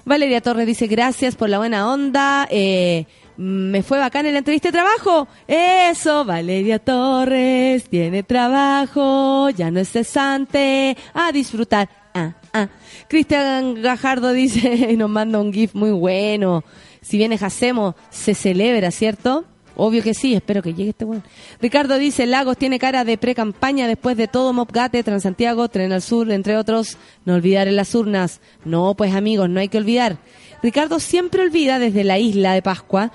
Valeria 0.05 0.41
Torres 0.41 0.65
dice, 0.65 0.87
gracias 0.87 1.35
por 1.35 1.47
la 1.47 1.59
buena 1.59 1.89
onda. 1.89 2.47
Eh, 2.49 3.05
me 3.37 3.83
fue 3.83 3.99
bacán 3.99 4.25
en 4.25 4.33
la 4.33 4.39
entrevista 4.39 4.69
de 4.69 4.73
trabajo. 4.73 5.27
Eso, 5.47 6.25
Valeria 6.25 6.79
Torres 6.79 7.87
tiene 7.89 8.23
trabajo, 8.23 9.49
ya 9.51 9.71
no 9.71 9.79
es 9.79 9.89
cesante, 9.89 10.97
a 11.13 11.31
disfrutar. 11.31 12.00
Ah, 12.13 12.33
ah. 12.53 12.67
Cristian 13.07 13.81
Gajardo 13.81 14.33
dice, 14.33 14.73
y 14.91 14.97
nos 14.97 15.09
manda 15.09 15.39
un 15.39 15.53
GIF 15.53 15.73
muy 15.75 15.91
bueno. 15.91 16.63
Si 17.01 17.17
viene 17.17 17.37
Jacemo, 17.37 17.95
se 18.09 18.35
celebra, 18.35 18.91
¿cierto? 18.91 19.45
Obvio 19.75 20.03
que 20.03 20.13
sí, 20.13 20.33
espero 20.33 20.61
que 20.61 20.73
llegue 20.73 20.89
este 20.89 21.05
bueno. 21.05 21.23
Ricardo 21.61 21.97
dice, 21.97 22.25
Lagos 22.25 22.57
tiene 22.57 22.77
cara 22.77 23.05
de 23.05 23.17
pre-campaña 23.17 23.87
después 23.87 24.17
de 24.17 24.27
todo 24.27 24.53
Mopgate, 24.53 25.01
Transantiago, 25.01 25.69
Tren 25.69 25.93
al 25.93 26.01
Sur, 26.01 26.29
entre 26.31 26.57
otros. 26.57 26.97
No 27.25 27.35
olvidar 27.35 27.67
en 27.67 27.77
las 27.77 27.95
urnas. 27.95 28.41
No, 28.65 28.93
pues 28.95 29.15
amigos, 29.15 29.49
no 29.49 29.59
hay 29.59 29.69
que 29.69 29.77
olvidar. 29.77 30.17
Ricardo 30.61 30.99
siempre 30.99 31.41
olvida 31.41 31.79
desde 31.79 32.03
la 32.03 32.19
isla 32.19 32.53
de 32.53 32.61
Pascua. 32.61 33.11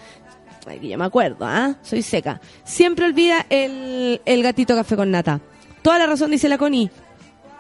Ay, 0.66 0.80
que 0.80 0.88
yo 0.88 0.98
me 0.98 1.04
acuerdo, 1.04 1.44
¿ah? 1.46 1.76
Soy 1.82 2.02
seca. 2.02 2.40
Siempre 2.64 3.04
olvida 3.04 3.46
el, 3.50 4.20
el 4.24 4.42
gatito 4.42 4.74
café 4.74 4.96
con 4.96 5.10
nata. 5.10 5.40
Toda 5.82 5.98
la 5.98 6.06
razón 6.06 6.32
dice 6.32 6.48
la 6.48 6.58
Connie. 6.58 6.90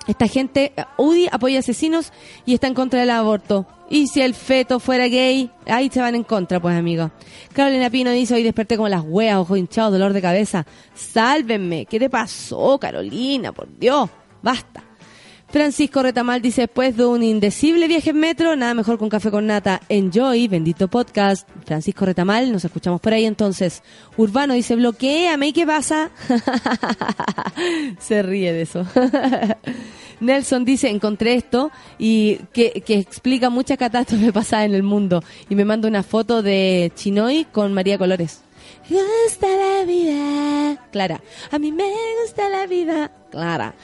Esta 0.06 0.28
gente, 0.28 0.72
UDI 0.96 1.28
apoya 1.32 1.58
asesinos 1.58 2.12
y 2.44 2.54
está 2.54 2.66
en 2.68 2.74
contra 2.74 3.00
del 3.00 3.10
aborto. 3.10 3.66
Y 3.90 4.06
si 4.06 4.20
el 4.20 4.34
feto 4.34 4.80
fuera 4.80 5.08
gay, 5.08 5.50
ahí 5.66 5.90
se 5.90 6.00
van 6.00 6.14
en 6.14 6.24
contra, 6.24 6.60
pues, 6.60 6.76
amigo. 6.76 7.10
Carolina 7.52 7.90
Pino 7.90 8.10
dice, 8.10 8.34
hoy 8.34 8.42
desperté 8.42 8.76
como 8.76 8.88
las 8.88 9.02
hueas, 9.04 9.38
ojos 9.38 9.58
hinchados, 9.58 9.92
dolor 9.92 10.12
de 10.12 10.22
cabeza. 10.22 10.66
Sálvenme. 10.94 11.86
¿Qué 11.86 11.98
te 11.98 12.10
pasó, 12.10 12.78
Carolina? 12.78 13.52
Por 13.52 13.68
Dios. 13.78 14.08
Basta. 14.42 14.85
Francisco 15.48 16.02
Retamal 16.02 16.42
dice, 16.42 16.62
después 16.62 16.96
de 16.96 17.06
un 17.06 17.22
indecible 17.22 17.86
viaje 17.86 18.10
en 18.10 18.18
metro, 18.18 18.56
nada 18.56 18.74
mejor 18.74 18.98
con 18.98 19.08
café 19.08 19.30
con 19.30 19.46
nata. 19.46 19.80
Enjoy, 19.88 20.48
bendito 20.48 20.88
podcast. 20.88 21.48
Francisco 21.64 22.04
Retamal, 22.04 22.52
nos 22.52 22.64
escuchamos 22.64 23.00
por 23.00 23.12
ahí 23.14 23.24
entonces. 23.24 23.82
Urbano 24.16 24.54
dice, 24.54 24.74
bloqueame, 24.74 25.48
¿y 25.48 25.52
qué 25.52 25.64
pasa? 25.66 26.10
Se 28.00 28.22
ríe 28.22 28.52
de 28.52 28.62
eso. 28.62 28.84
Nelson 30.20 30.64
dice, 30.64 30.88
encontré 30.88 31.34
esto 31.34 31.70
y 31.98 32.38
que, 32.52 32.82
que 32.84 32.98
explica 32.98 33.50
muchas 33.50 33.78
catástrofes 33.78 34.32
pasadas 34.34 34.66
en 34.66 34.74
el 34.74 34.82
mundo. 34.82 35.22
Y 35.48 35.54
me 35.54 35.64
manda 35.64 35.88
una 35.88 36.02
foto 36.02 36.42
de 36.42 36.92
Chinoy 36.96 37.46
con 37.52 37.72
María 37.72 37.98
Colores. 37.98 38.42
Gusta 38.88 39.46
la 39.46 39.84
vida, 39.84 40.88
Clara. 40.90 41.20
A 41.50 41.58
mí 41.58 41.72
me 41.72 41.84
gusta 42.22 42.48
la 42.48 42.66
vida, 42.66 43.12
Clara. 43.30 43.74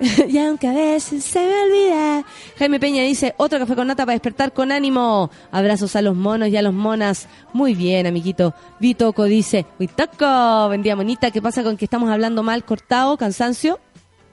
y 0.28 0.38
aunque 0.38 0.68
a 0.68 0.72
veces 0.72 1.24
se 1.24 1.40
me 1.40 1.62
olvida. 1.62 2.24
Jaime 2.58 2.78
Peña 2.78 3.02
dice, 3.02 3.34
otro 3.36 3.58
café 3.58 3.74
con 3.74 3.86
nata 3.86 4.04
para 4.04 4.14
despertar 4.14 4.52
con 4.52 4.70
ánimo. 4.70 5.30
Abrazos 5.50 5.96
a 5.96 6.02
los 6.02 6.14
monos 6.14 6.48
y 6.48 6.56
a 6.56 6.62
los 6.62 6.72
monas. 6.72 7.28
Muy 7.52 7.74
bien, 7.74 8.06
amiguito. 8.06 8.54
Vitoco 8.78 9.24
dice, 9.24 9.66
Vitoco, 9.78 10.68
vendía 10.68 10.94
monita, 10.94 11.30
¿qué 11.30 11.42
pasa 11.42 11.62
con 11.62 11.76
que 11.76 11.84
estamos 11.84 12.10
hablando 12.10 12.42
mal, 12.42 12.64
cortado, 12.64 13.16
cansancio? 13.16 13.80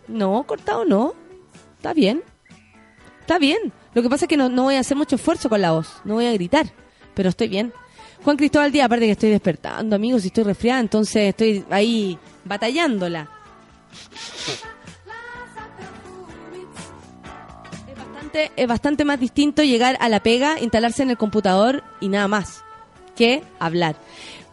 No, 0.08 0.44
cortado 0.44 0.86
no. 0.86 1.14
Está 1.78 1.94
bien. 1.94 2.22
Está 3.22 3.40
bien. 3.40 3.74
Lo 3.94 4.04
que 4.04 4.10
pasa 4.10 4.26
es 4.26 4.30
que 4.30 4.38
no, 4.38 4.50
no 4.50 4.64
voy 4.64 4.76
a 4.76 4.82
hacer 4.82 4.96
mucho 4.96 5.16
esfuerzo 5.16 5.50
con 5.50 5.62
la 5.62 5.72
voz. 5.72 6.02
No 6.04 6.16
voy 6.16 6.26
a 6.28 6.34
gritar. 6.34 6.68
Pero 7.16 7.30
estoy 7.30 7.48
bien. 7.48 7.74
Juan 8.24 8.38
Cristóbal 8.38 8.72
Díaz, 8.72 8.86
aparte 8.86 9.06
que 9.06 9.12
estoy 9.12 9.30
despertando, 9.30 9.96
amigos, 9.96 10.24
y 10.24 10.28
estoy 10.28 10.44
resfriada, 10.44 10.80
entonces 10.80 11.30
estoy 11.30 11.64
ahí 11.70 12.18
batallándola. 12.44 13.30
Es 18.56 18.68
bastante 18.68 19.06
más 19.06 19.20
distinto 19.20 19.64
llegar 19.64 19.98
a 20.00 20.10
la 20.10 20.22
pega, 20.22 20.60
instalarse 20.62 21.04
en 21.04 21.12
el 21.12 21.18
computador 21.18 21.84
y 22.02 22.10
nada 22.10 22.28
más 22.28 22.64
que 23.16 23.44
hablar. 23.60 23.96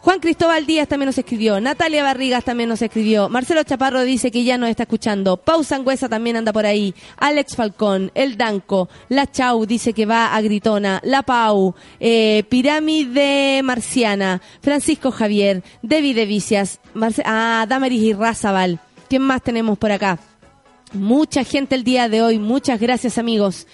Juan 0.01 0.19
Cristóbal 0.19 0.67
Díaz 0.67 0.89
también 0.89 1.07
nos 1.07 1.19
escribió, 1.19 1.61
Natalia 1.61 2.03
Barrigas 2.03 2.43
también 2.43 2.69
nos 2.69 2.83
escribió, 2.83 3.29
Marcelo 3.29 3.63
Chaparro 3.63 4.03
dice 4.03 4.33
que 4.33 4.43
ya 4.43 4.59
nos 4.59 4.69
está 4.69 4.83
escuchando, 4.83 5.37
Pau 5.37 5.63
Sangüesa 5.63 6.09
también 6.09 6.35
anda 6.37 6.53
por 6.53 6.67
ahí, 6.67 6.93
Alex 7.19 7.55
Falcón, 7.55 8.11
El 8.17 8.37
Danco, 8.37 8.89
La 9.09 9.31
Chau 9.31 9.65
dice 9.65 9.93
que 9.93 10.05
va 10.05 10.35
a 10.35 10.41
Gritona, 10.41 11.01
La 11.05 11.23
Pau, 11.23 11.77
eh, 12.01 12.43
Pirámide 12.49 13.63
Marciana, 13.63 14.43
Francisco 14.61 15.13
Javier, 15.13 15.63
Debbie 15.83 16.15
de 16.15 16.27
Vicias, 16.27 16.81
Marce- 16.95 17.23
ah, 17.25 17.65
Damaris 17.69 18.03
y 18.03 18.13
Razabal. 18.13 18.81
¿Quién 19.09 19.23
más 19.23 19.41
tenemos 19.43 19.79
por 19.79 19.93
acá? 19.93 20.19
Mucha 20.93 21.45
gente 21.45 21.75
el 21.75 21.85
día 21.85 22.09
de 22.09 22.23
hoy, 22.23 22.39
muchas 22.39 22.79
gracias 22.79 23.19
amigos. 23.19 23.67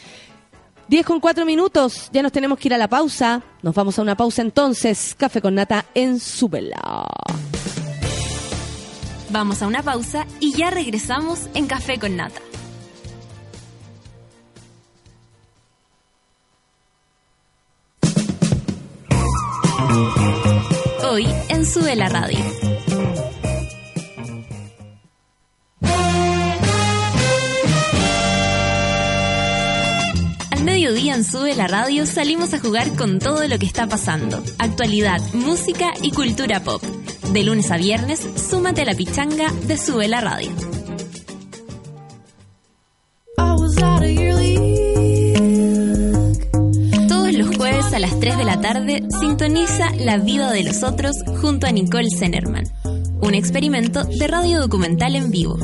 10 0.89 1.05
con 1.05 1.21
4 1.21 1.45
minutos, 1.45 2.09
ya 2.13 2.23
nos 2.23 2.33
tenemos 2.33 2.59
que 2.59 2.69
ir 2.69 2.75
a 2.75 2.79
la 2.79 2.89
pausa. 2.89 3.43
Nos 3.63 3.75
vamos 3.75 3.99
a 3.99 4.03
una 4.03 4.17
pausa 4.17 4.41
entonces. 4.43 5.15
Café 5.19 5.43
con 5.43 5.55
nata 5.55 5.85
en 5.95 6.19
Súbela. 6.19 7.07
Vamos 9.31 9.61
a 9.61 9.67
una 9.67 9.83
pausa 9.83 10.27
y 10.41 10.53
ya 10.53 10.71
regresamos 10.71 11.49
en 11.55 11.67
Café 11.67 11.99
con 11.99 12.17
Nata. 12.17 12.41
Hoy 21.11 21.27
en 21.51 21.67
Sube 21.67 21.95
Radio. 21.95 22.78
Mediodía 30.69 31.15
en 31.15 31.25
Sube 31.25 31.55
la 31.55 31.67
Radio 31.67 32.05
salimos 32.05 32.53
a 32.53 32.61
jugar 32.61 32.95
con 32.95 33.19
todo 33.21 33.49
lo 33.49 33.59
que 33.59 33.65
está 33.65 33.87
pasando. 33.87 34.45
Actualidad, 34.59 35.19
música 35.33 35.95
y 36.03 36.11
cultura 36.11 36.61
pop. 36.61 36.83
De 37.33 37.43
lunes 37.43 37.71
a 37.71 37.79
viernes, 37.79 38.21
súmate 38.51 38.83
a 38.83 38.85
la 38.85 38.95
pichanga 38.95 39.51
de 39.67 39.79
Sube 39.79 40.09
la 40.09 40.21
Radio. 40.21 40.51
Todos 47.09 47.33
los 47.33 47.57
jueves 47.57 47.93
a 47.95 47.99
las 47.99 48.21
3 48.21 48.37
de 48.37 48.45
la 48.45 48.61
tarde 48.61 49.05
sintoniza 49.19 49.91
La 49.97 50.19
vida 50.19 50.53
de 50.53 50.65
los 50.65 50.83
otros 50.83 51.17
junto 51.41 51.67
a 51.67 51.73
Nicole 51.73 52.11
Zenerman. 52.15 52.65
Un 53.23 53.35
experimento 53.35 54.05
de 54.05 54.27
radio 54.27 54.61
documental 54.61 55.17
en 55.17 55.31
vivo. 55.31 55.59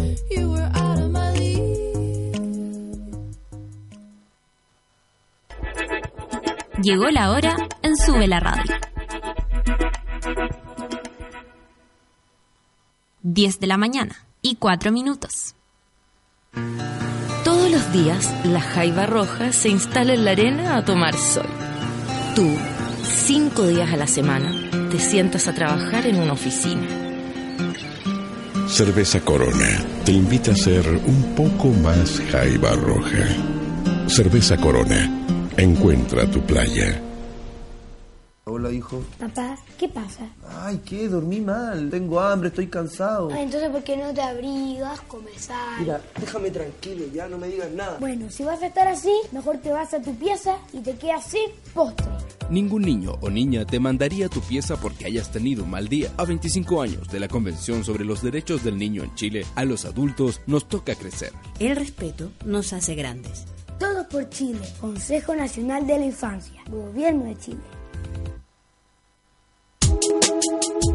Llegó 6.85 7.09
la 7.09 7.31
hora 7.31 7.57
en 7.81 7.97
Sube 7.97 8.29
la 8.29 8.41
Radio. 8.41 8.75
10 13.23 13.59
de 13.59 13.67
la 13.67 13.79
mañana 13.79 14.27
y 14.43 14.57
4 14.57 14.93
minutos. 14.93 15.55
Todos 17.43 17.71
los 17.71 17.91
días, 17.91 18.31
la 18.45 18.61
jaiba 18.61 19.07
roja 19.07 19.53
se 19.53 19.71
instala 19.71 20.13
en 20.13 20.27
la 20.27 20.33
arena 20.33 20.77
a 20.77 20.85
tomar 20.85 21.17
sol. 21.17 21.47
Tú, 22.37 22.55
cinco 23.03 23.67
días 23.67 23.91
a 23.91 23.97
la 23.97 24.07
semana, 24.07 24.53
te 24.91 24.99
sientas 24.99 25.49
a 25.49 25.55
trabajar 25.55 26.07
en 26.07 26.17
una 26.21 26.35
oficina. 26.35 26.87
Cerveza 28.69 29.23
Corona 29.23 29.83
te 30.05 30.13
invita 30.13 30.53
a 30.53 30.55
ser 30.55 30.87
un 31.07 31.35
poco 31.35 31.69
más 31.69 32.21
jaiba 32.31 32.73
roja. 32.73 33.25
Cerveza 34.07 34.59
Corona, 34.59 35.25
encuentra 35.57 36.29
tu 36.31 36.41
playa. 36.41 37.01
Hola, 38.47 38.71
hijo. 38.71 39.03
Papá, 39.19 39.57
¿qué 39.79 39.89
pasa? 39.89 40.29
Ay, 40.61 40.79
¿qué? 40.85 41.09
Dormí 41.09 41.41
mal. 41.41 41.89
Tengo 41.89 42.21
hambre, 42.21 42.51
estoy 42.51 42.67
cansado. 42.67 43.31
Ay, 43.33 43.45
entonces, 43.45 43.71
¿por 43.71 43.83
qué 43.83 43.97
no 43.97 44.13
te 44.13 44.21
abrigas, 44.21 45.01
comes 45.03 45.49
algo? 45.49 45.81
Mira, 45.81 46.01
déjame 46.21 46.51
tranquilo, 46.51 47.05
ya 47.15 47.27
no 47.27 47.39
me 47.39 47.49
digas 47.49 47.71
nada. 47.71 47.97
Bueno, 48.01 48.31
si 48.31 48.45
vas 48.45 48.63
a 48.63 48.67
estar 48.67 48.87
así, 48.87 49.13
mejor 49.33 49.59
te 49.59 49.73
vas 49.73 49.95
a 49.95 50.03
tu 50.03 50.15
pieza 50.17 50.59
y 50.75 50.81
te 50.81 50.95
quedas 50.97 51.25
sin 51.25 51.51
postre. 51.73 52.05
Ningún 52.51 52.83
niño 52.83 53.17
o 53.23 53.31
niña 53.31 53.65
te 53.65 53.81
mandaría 53.81 54.27
a 54.27 54.29
tu 54.29 54.43
pieza 54.43 54.77
porque 54.77 55.07
hayas 55.07 55.33
tenido 55.33 55.65
un 55.65 55.71
mal 55.71 55.89
día. 55.89 56.11
A 56.19 56.27
25 56.27 56.83
años 56.83 57.09
de 57.09 57.21
la 57.21 57.29
Convención 57.29 57.83
sobre 57.83 58.05
los 58.05 58.23
Derechos 58.23 58.63
del 58.63 58.77
Niño 58.77 59.05
en 59.05 59.15
Chile, 59.15 59.47
a 59.55 59.65
los 59.65 59.87
adultos 59.87 60.43
nos 60.47 60.69
toca 60.69 60.95
crecer. 60.95 61.33
El 61.61 61.77
respeto 61.77 62.31
nos 62.45 62.75
hace 62.75 62.95
grandes. 62.95 63.47
Todos 63.79 64.07
por 64.07 64.29
Chile, 64.31 64.61
Consejo 64.81 65.35
Nacional 65.35 65.87
de 65.87 65.99
la 65.99 66.05
Infancia, 66.07 66.63
Gobierno 66.71 67.25
de 67.25 67.37
Chile. 67.37 67.61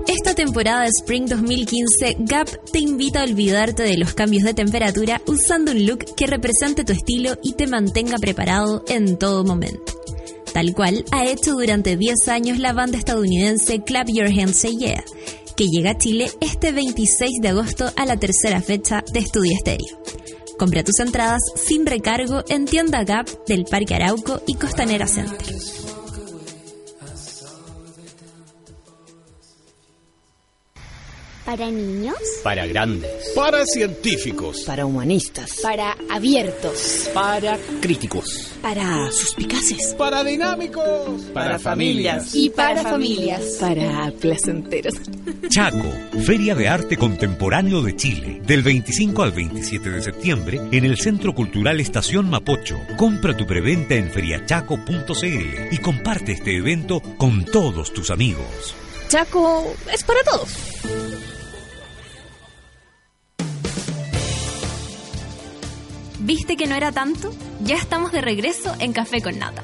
Esta 0.08 0.34
temporada 0.34 0.82
de 0.82 0.90
Spring 1.00 1.28
2015, 1.28 2.18
Gap 2.20 2.48
te 2.72 2.80
invita 2.80 3.22
a 3.22 3.24
olvidarte 3.24 3.84
de 3.84 3.98
los 3.98 4.14
cambios 4.14 4.44
de 4.44 4.54
temperatura 4.54 5.22
usando 5.28 5.72
un 5.72 5.86
look 5.86 6.06
que 6.16 6.28
represente 6.28 6.84
tu 6.84 6.94
estilo 6.94 7.38
y 7.44 7.54
te 7.54 7.68
mantenga 7.68 8.18
preparado 8.18 8.84
en 8.88 9.18
todo 9.18 9.44
momento. 9.44 9.94
Tal 10.54 10.74
cual 10.74 11.06
ha 11.12 11.26
hecho 11.26 11.54
durante 11.54 11.96
10 11.96 12.28
años 12.28 12.60
la 12.60 12.74
banda 12.74 12.98
estadounidense 12.98 13.84
Clap 13.84 14.08
Your 14.10 14.28
Hands 14.28 14.56
Say 14.56 14.78
Yeah, 14.78 15.04
que 15.56 15.68
llega 15.68 15.92
a 15.92 15.98
Chile 15.98 16.32
este 16.42 16.72
26 16.72 17.42
de 17.42 17.50
agosto 17.50 17.92
a 17.96 18.06
la 18.06 18.18
tercera 18.18 18.62
fecha 18.62 19.04
de 19.14 19.20
Estudio 19.20 19.56
Estéreo. 19.56 20.00
Compra 20.60 20.84
tus 20.84 21.00
entradas 21.00 21.42
sin 21.56 21.86
recargo 21.86 22.44
en 22.50 22.66
tienda 22.66 23.06
Gap 23.06 23.30
del 23.48 23.64
Parque 23.64 23.96
Arauco 23.96 24.42
y 24.46 24.56
Costanera 24.56 25.08
Center. 25.08 25.40
¿Para 31.50 31.72
niños? 31.72 32.16
Para 32.44 32.68
grandes. 32.68 33.10
Para 33.36 33.66
científicos. 33.66 34.66
Para 34.68 34.86
humanistas. 34.86 35.50
Para 35.64 35.98
abiertos. 36.08 37.10
Para 37.12 37.58
críticos. 37.82 38.54
Para 38.62 39.12
suspicaces. 39.12 39.96
Para 39.98 40.24
dinámicos. 40.24 41.24
Para 41.34 41.58
familias. 41.58 42.36
Y 42.36 42.52
para 42.52 42.84
familias. 42.84 43.58
Para 43.60 44.12
placenteros. 44.12 44.94
Chaco, 45.50 45.92
Feria 46.24 46.54
de 46.54 46.68
Arte 46.68 46.98
Contemporáneo 46.98 47.82
de 47.82 47.96
Chile, 47.96 48.42
del 48.46 48.62
25 48.62 49.24
al 49.24 49.32
27 49.32 49.90
de 49.90 50.04
septiembre 50.04 50.62
en 50.72 50.86
el 50.86 51.00
Centro 51.00 51.34
Cultural 51.34 51.80
Estación 51.80 52.30
Mapocho. 52.30 52.78
Compra 52.96 53.36
tu 53.36 53.48
preventa 53.48 53.96
en 53.96 54.12
feriachaco.cl 54.12 55.72
y 55.72 55.78
comparte 55.80 56.34
este 56.34 56.56
evento 56.56 57.02
con 57.18 57.44
todos 57.44 57.92
tus 57.92 58.12
amigos. 58.12 58.76
Chaco 59.08 59.74
es 59.92 60.04
para 60.04 60.22
todos. 60.22 61.09
¿Viste 66.30 66.58
que 66.58 66.68
no 66.68 66.76
era 66.76 66.92
tanto? 66.92 67.32
Ya 67.64 67.74
estamos 67.74 68.12
de 68.12 68.22
regreso 68.22 68.72
en 68.80 68.94
Café 68.94 69.20
con 69.20 69.40
Nata. 69.40 69.64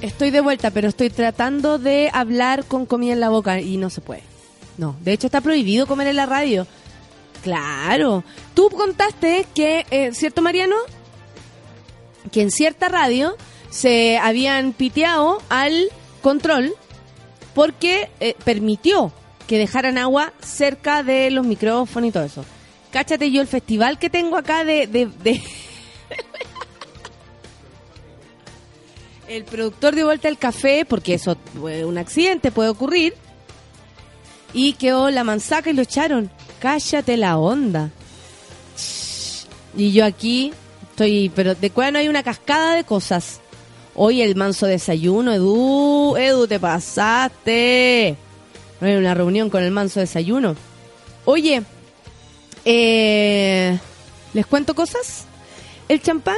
Estoy 0.00 0.30
de 0.30 0.40
vuelta, 0.40 0.70
pero 0.70 0.88
estoy 0.88 1.10
tratando 1.10 1.78
de 1.78 2.08
hablar 2.14 2.64
con 2.64 2.86
comida 2.86 3.12
en 3.12 3.20
la 3.20 3.28
boca 3.28 3.60
y 3.60 3.76
no 3.76 3.90
se 3.90 4.00
puede. 4.00 4.22
No, 4.78 4.96
de 5.02 5.12
hecho 5.12 5.26
está 5.26 5.42
prohibido 5.42 5.86
comer 5.86 6.06
en 6.06 6.16
la 6.16 6.24
radio. 6.24 6.66
Claro. 7.42 8.24
Tú 8.54 8.70
contaste 8.70 9.46
que, 9.54 9.84
eh, 9.90 10.14
¿cierto 10.14 10.40
Mariano? 10.40 10.76
Que 12.30 12.42
en 12.42 12.50
cierta 12.50 12.88
radio 12.88 13.36
se 13.70 14.18
habían 14.18 14.72
piteado 14.72 15.42
al 15.48 15.88
control 16.22 16.74
porque 17.54 18.10
eh, 18.20 18.34
permitió 18.44 19.12
que 19.46 19.58
dejaran 19.58 19.98
agua 19.98 20.32
cerca 20.40 21.02
de 21.02 21.30
los 21.30 21.46
micrófonos 21.46 22.08
y 22.08 22.12
todo 22.12 22.24
eso. 22.24 22.44
Cáchate 22.90 23.30
yo 23.30 23.40
el 23.40 23.46
festival 23.46 23.98
que 23.98 24.10
tengo 24.10 24.36
acá 24.36 24.64
de... 24.64 25.08
el 29.28 29.44
productor 29.44 29.94
dio 29.94 30.06
vuelta 30.06 30.28
el 30.28 30.38
café, 30.38 30.84
porque 30.84 31.14
eso 31.14 31.36
un 31.54 31.98
accidente, 31.98 32.50
puede 32.50 32.70
ocurrir, 32.70 33.14
y 34.52 34.74
quedó 34.74 35.10
la 35.10 35.24
manzaca 35.24 35.70
y 35.70 35.74
lo 35.74 35.82
echaron. 35.82 36.30
Cállate 36.60 37.16
la 37.16 37.38
onda. 37.38 37.90
Y 39.76 39.92
yo 39.92 40.04
aquí 40.04 40.52
estoy, 40.96 41.30
pero 41.34 41.54
de 41.54 41.68
cuál 41.70 41.92
no 41.92 41.98
hay 41.98 42.08
una 42.08 42.22
cascada 42.22 42.74
de 42.74 42.84
cosas. 42.84 43.40
Hoy 43.94 44.22
el 44.22 44.34
manso 44.34 44.66
desayuno, 44.66 45.32
Edu, 45.32 46.16
Edu, 46.16 46.46
te 46.46 46.58
pasaste. 46.58 48.16
No 48.80 48.86
hay 48.88 48.94
una 48.96 49.12
reunión 49.14 49.50
con 49.50 49.62
el 49.62 49.70
manso 49.72 50.00
desayuno. 50.00 50.56
Oye, 51.26 51.62
eh, 52.64 53.78
¿Les 54.32 54.46
cuento 54.46 54.74
cosas? 54.74 55.24
El 55.88 56.00
champán 56.02 56.36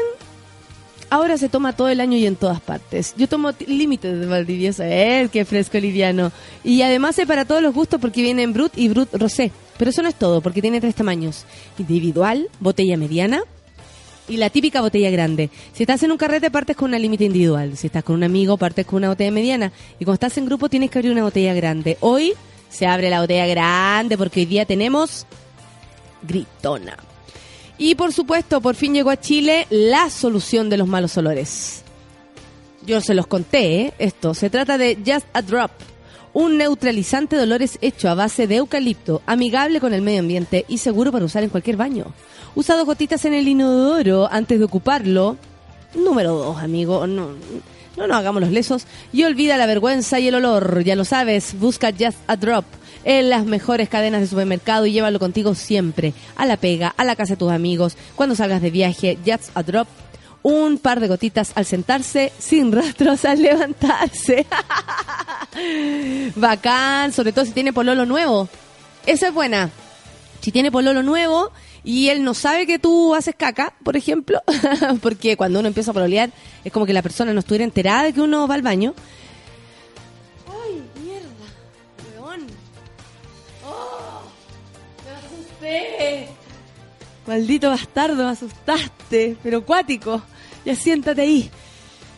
ahora 1.10 1.38
se 1.38 1.48
toma 1.48 1.74
todo 1.74 1.88
el 1.88 2.00
año 2.00 2.16
y 2.16 2.26
en 2.26 2.36
todas 2.36 2.60
partes. 2.60 3.14
Yo 3.16 3.28
tomo 3.28 3.52
t- 3.52 3.66
límite 3.66 4.12
de 4.14 4.26
Valdivieso, 4.26 4.82
¡eh! 4.84 5.28
¡Qué 5.32 5.44
fresco 5.44 5.78
liviano! 5.78 6.30
Y 6.64 6.82
además 6.82 7.18
es 7.18 7.26
para 7.26 7.44
todos 7.44 7.62
los 7.62 7.74
gustos 7.74 8.00
porque 8.00 8.22
viene 8.22 8.42
en 8.42 8.52
Brut 8.52 8.72
y 8.76 8.88
Brut 8.88 9.08
Rosé. 9.14 9.50
Pero 9.78 9.90
eso 9.90 10.02
no 10.02 10.08
es 10.08 10.14
todo, 10.16 10.40
porque 10.40 10.60
tiene 10.62 10.80
tres 10.80 10.94
tamaños. 10.96 11.44
Individual, 11.78 12.48
botella 12.60 12.96
mediana 12.96 13.42
y 14.28 14.36
la 14.36 14.50
típica 14.50 14.80
botella 14.80 15.10
grande. 15.10 15.50
Si 15.72 15.82
estás 15.82 16.02
en 16.02 16.12
un 16.12 16.18
carrete, 16.18 16.50
partes 16.50 16.76
con 16.76 16.90
una 16.90 16.98
límite 16.98 17.24
individual. 17.24 17.76
Si 17.76 17.86
estás 17.86 18.04
con 18.04 18.16
un 18.16 18.24
amigo, 18.24 18.56
partes 18.56 18.86
con 18.86 18.98
una 18.98 19.08
botella 19.08 19.30
mediana. 19.30 19.72
Y 19.98 20.04
cuando 20.04 20.14
estás 20.14 20.38
en 20.38 20.46
grupo, 20.46 20.68
tienes 20.68 20.90
que 20.90 20.98
abrir 20.98 21.12
una 21.12 21.24
botella 21.24 21.54
grande. 21.54 21.96
Hoy 22.00 22.34
se 22.68 22.86
abre 22.86 23.10
la 23.10 23.20
botella 23.20 23.46
grande 23.46 24.18
porque 24.18 24.40
hoy 24.40 24.46
día 24.46 24.66
tenemos 24.66 25.26
gritona. 26.22 26.96
Y 27.78 27.94
por 27.94 28.12
supuesto, 28.12 28.60
por 28.60 28.74
fin 28.74 28.92
llegó 28.92 29.10
a 29.10 29.20
Chile 29.20 29.66
la 29.70 30.10
solución 30.10 30.68
de 30.68 30.76
los 30.76 30.88
malos 30.88 31.16
olores. 31.16 31.82
Yo 32.84 33.00
se 33.00 33.14
los 33.14 33.26
conté, 33.26 33.80
¿eh? 33.80 33.94
Esto 33.98 34.34
se 34.34 34.50
trata 34.50 34.78
de 34.78 34.98
Just 35.06 35.26
a 35.32 35.42
Drop, 35.42 35.70
un 36.38 36.56
neutralizante 36.56 37.34
de 37.34 37.42
olores 37.42 37.78
hecho 37.80 38.08
a 38.08 38.14
base 38.14 38.46
de 38.46 38.58
eucalipto, 38.58 39.22
amigable 39.26 39.80
con 39.80 39.92
el 39.92 40.02
medio 40.02 40.20
ambiente 40.20 40.64
y 40.68 40.78
seguro 40.78 41.10
para 41.10 41.24
usar 41.24 41.42
en 41.42 41.50
cualquier 41.50 41.76
baño. 41.76 42.06
Usa 42.54 42.76
dos 42.76 42.86
gotitas 42.86 43.24
en 43.24 43.34
el 43.34 43.48
inodoro 43.48 44.28
antes 44.30 44.60
de 44.60 44.64
ocuparlo. 44.64 45.36
Número 45.96 46.34
dos, 46.34 46.58
amigo. 46.58 47.08
No, 47.08 47.30
no 47.96 48.06
nos 48.06 48.16
hagamos 48.16 48.40
los 48.40 48.52
lesos. 48.52 48.86
Y 49.12 49.24
olvida 49.24 49.56
la 49.56 49.66
vergüenza 49.66 50.20
y 50.20 50.28
el 50.28 50.36
olor. 50.36 50.84
Ya 50.84 50.94
lo 50.94 51.04
sabes, 51.04 51.58
busca 51.58 51.90
Just 51.90 52.18
a 52.28 52.36
Drop 52.36 52.64
en 53.02 53.30
las 53.30 53.44
mejores 53.44 53.88
cadenas 53.88 54.20
de 54.20 54.28
supermercado 54.28 54.86
y 54.86 54.92
llévalo 54.92 55.18
contigo 55.18 55.56
siempre. 55.56 56.14
A 56.36 56.46
la 56.46 56.56
pega, 56.56 56.94
a 56.96 57.04
la 57.04 57.16
casa 57.16 57.32
de 57.32 57.38
tus 57.38 57.50
amigos, 57.50 57.96
cuando 58.14 58.36
salgas 58.36 58.62
de 58.62 58.70
viaje, 58.70 59.18
Just 59.26 59.50
a 59.56 59.64
Drop. 59.64 59.88
Un 60.42 60.78
par 60.78 61.00
de 61.00 61.08
gotitas 61.08 61.52
al 61.54 61.66
sentarse, 61.66 62.32
sin 62.38 62.72
rastros 62.78 63.24
al 63.24 63.42
levantarse. 63.42 64.46
Bacán, 66.36 67.12
sobre 67.12 67.32
todo 67.32 67.44
si 67.44 67.52
tiene 67.52 67.72
pololo 67.72 68.06
nuevo. 68.06 68.48
Esa 69.06 69.28
es 69.28 69.34
buena. 69.34 69.70
Si 70.40 70.52
tiene 70.52 70.70
pololo 70.70 71.02
nuevo 71.02 71.50
y 71.82 72.08
él 72.10 72.22
no 72.22 72.34
sabe 72.34 72.66
que 72.66 72.78
tú 72.78 73.14
haces 73.14 73.34
caca, 73.36 73.74
por 73.82 73.96
ejemplo, 73.96 74.42
porque 75.02 75.36
cuando 75.36 75.58
uno 75.58 75.68
empieza 75.68 75.90
a 75.90 75.94
pololear 75.94 76.30
es 76.64 76.72
como 76.72 76.86
que 76.86 76.92
la 76.92 77.02
persona 77.02 77.32
no 77.32 77.40
estuviera 77.40 77.64
enterada 77.64 78.04
de 78.04 78.12
que 78.12 78.20
uno 78.20 78.46
va 78.46 78.54
al 78.54 78.62
baño. 78.62 78.94
¡Ay, 80.46 80.82
mierda! 81.02 81.28
¡Weón! 82.20 82.46
¡Oh! 83.66 84.22
¡Me 85.04 85.10
asusté! 85.10 86.37
Maldito 87.28 87.68
bastardo, 87.68 88.26
asustaste, 88.26 89.36
pero 89.42 89.62
cuático. 89.62 90.22
Ya 90.64 90.74
siéntate 90.74 91.20
ahí. 91.20 91.50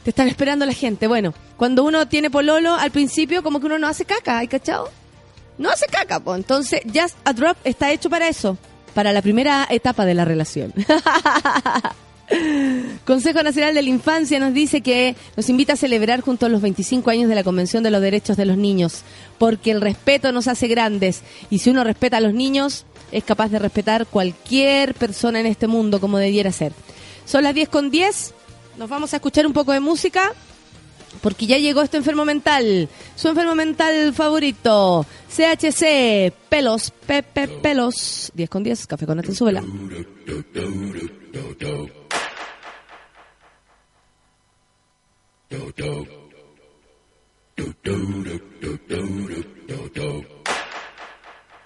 Te 0.04 0.11
están 0.11 0.28
esperando 0.28 0.64
la 0.64 0.72
gente. 0.72 1.08
Bueno, 1.08 1.34
cuando 1.56 1.82
uno 1.82 2.06
tiene 2.06 2.30
pololo, 2.30 2.76
al 2.76 2.92
principio 2.92 3.42
como 3.42 3.58
que 3.58 3.66
uno 3.66 3.80
no 3.80 3.88
hace 3.88 4.04
caca, 4.04 4.38
¿hay 4.38 4.46
cachado? 4.46 4.88
No 5.58 5.68
hace 5.68 5.86
caca, 5.86 6.20
pues. 6.20 6.38
Entonces, 6.38 6.82
Just 6.94 7.16
a 7.24 7.32
Drop 7.32 7.56
está 7.64 7.90
hecho 7.90 8.08
para 8.08 8.28
eso, 8.28 8.56
para 8.94 9.12
la 9.12 9.20
primera 9.20 9.66
etapa 9.68 10.04
de 10.04 10.14
la 10.14 10.24
relación. 10.24 10.72
Consejo 13.04 13.42
Nacional 13.42 13.74
de 13.74 13.82
la 13.82 13.88
Infancia 13.88 14.38
nos 14.38 14.54
dice 14.54 14.80
que 14.80 15.16
nos 15.36 15.48
invita 15.48 15.72
a 15.72 15.76
celebrar 15.76 16.20
junto 16.20 16.46
a 16.46 16.48
los 16.48 16.62
25 16.62 17.11
años 17.11 17.28
de 17.28 17.34
la 17.34 17.42
Convención 17.42 17.82
de 17.82 17.90
los 17.90 18.00
Derechos 18.00 18.36
de 18.36 18.44
los 18.44 18.56
Niños, 18.56 19.02
porque 19.38 19.72
el 19.72 19.80
respeto 19.80 20.30
nos 20.30 20.46
hace 20.46 20.68
grandes 20.68 21.22
y 21.50 21.58
si 21.58 21.70
uno 21.70 21.82
respeta 21.82 22.18
a 22.18 22.20
los 22.20 22.32
niños, 22.32 22.86
es 23.12 23.24
capaz 23.24 23.48
de 23.48 23.58
respetar 23.58 24.06
cualquier 24.06 24.94
persona 24.94 25.40
en 25.40 25.46
este 25.46 25.66
mundo 25.66 26.00
como 26.00 26.18
debiera 26.18 26.52
ser. 26.52 26.72
Son 27.24 27.44
las 27.44 27.54
10 27.54 27.68
con 27.68 27.90
10, 27.90 28.34
nos 28.78 28.88
vamos 28.88 29.12
a 29.12 29.16
escuchar 29.16 29.46
un 29.46 29.52
poco 29.52 29.72
de 29.72 29.80
música. 29.80 30.32
Porque 31.22 31.46
ya 31.46 31.58
llegó 31.58 31.82
este 31.82 31.96
enfermo 31.96 32.24
mental, 32.24 32.88
su 33.16 33.26
enfermo 33.26 33.56
mental 33.56 34.14
favorito, 34.14 35.04
CHC, 35.28 36.32
pelos, 36.48 36.92
pepe, 37.04 37.48
pelos, 37.48 38.30
10 38.32 38.48
con 38.48 38.62
10, 38.62 38.86
café 38.86 39.06
con 39.06 39.16
nata 39.16 39.32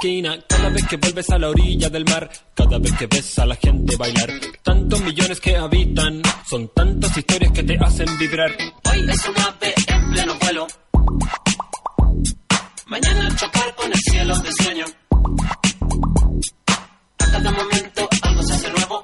Cada 0.00 0.70
vez 0.70 0.86
que 0.88 0.96
vuelves 0.96 1.28
a 1.28 1.38
la 1.38 1.50
orilla 1.50 1.90
del 1.90 2.06
mar, 2.06 2.30
cada 2.54 2.78
vez 2.78 2.90
que 2.96 3.06
ves 3.06 3.38
a 3.38 3.44
la 3.44 3.54
gente 3.56 3.96
bailar. 3.96 4.30
Tantos 4.62 4.98
millones 5.02 5.38
que 5.40 5.54
habitan, 5.56 6.22
son 6.48 6.68
tantas 6.74 7.14
historias 7.18 7.52
que 7.52 7.62
te 7.62 7.76
hacen 7.78 8.06
vibrar. 8.18 8.50
Hoy 8.90 9.10
es 9.10 9.28
un 9.28 9.38
ave 9.42 9.74
en 9.88 10.10
pleno 10.12 10.34
vuelo. 10.40 10.66
Mañana 12.86 13.36
chocar 13.36 13.74
con 13.74 13.92
el 13.92 13.98
cielo 13.98 14.38
de 14.38 14.52
sueño. 14.62 14.84
A 17.18 17.30
cada 17.30 17.52
momento 17.52 18.08
algo 18.22 18.42
se 18.42 18.52
hace 18.54 18.70
nuevo. 18.70 19.02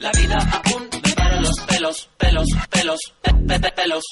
La 0.00 0.12
vida 0.12 0.36
a 0.52 0.62
punto 0.62 0.98
los 1.40 1.60
pelos, 1.66 2.08
pelos, 2.18 2.46
pelos, 2.68 2.98
pe, 3.22 3.32
pe, 3.32 3.58
pe- 3.60 3.72
pelos. 3.72 4.02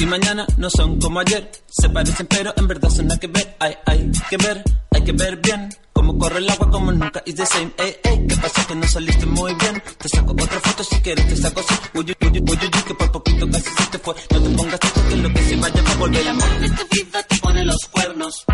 Y 0.00 0.06
mañana 0.06 0.46
no 0.56 0.70
son 0.70 0.98
como 0.98 1.20
ayer. 1.20 1.50
Se 1.68 1.88
parecen, 1.90 2.26
pero 2.26 2.52
en 2.56 2.66
verdad 2.66 2.88
son 2.88 3.06
nada 3.06 3.20
que 3.20 3.26
ver. 3.26 3.56
Hay, 3.60 3.76
hay 3.86 4.10
que 4.28 4.36
ver, 4.38 4.64
hay 4.90 5.04
que 5.04 5.12
ver 5.12 5.36
bien. 5.36 5.68
Cómo 5.92 6.16
corre 6.18 6.38
el 6.38 6.48
agua, 6.48 6.70
como 6.70 6.92
nunca 6.92 7.22
is 7.26 7.34
the 7.34 7.44
same. 7.44 7.70
Ey, 7.76 7.96
ey, 8.04 8.26
¿qué 8.26 8.36
pasa 8.36 8.66
que 8.66 8.74
no 8.74 8.86
saliste 8.86 9.26
muy 9.26 9.54
bien? 9.54 9.82
Te 9.98 10.08
saco 10.08 10.32
otra 10.32 10.60
foto 10.60 10.84
si 10.84 10.96
quieres, 11.00 11.28
te 11.28 11.36
saco 11.36 11.60
así. 11.60 11.74
Uy, 11.94 12.04
uy, 12.04 12.28
uy, 12.28 12.38
uy, 12.38 12.58
uy, 12.62 12.82
que 12.86 12.94
por 12.94 13.12
poquito 13.12 13.50
casi 13.50 13.70
se 13.70 13.86
te 13.90 13.98
fue. 13.98 14.14
No 14.30 14.42
te 14.42 14.50
pongas 14.50 14.80
esto 14.82 15.08
que 15.08 15.16
lo 15.16 15.28
que 15.34 15.42
se 15.42 15.56
vaya 15.56 15.82
va 15.82 15.90
a 15.90 15.96
volver. 15.96 16.20
El 16.20 16.28
amor 16.28 16.60
de 16.60 16.70
tu 16.70 16.88
vida 16.90 17.22
te 17.22 17.36
pone 17.36 17.64
los 17.64 17.84
cuernos. 17.90 18.44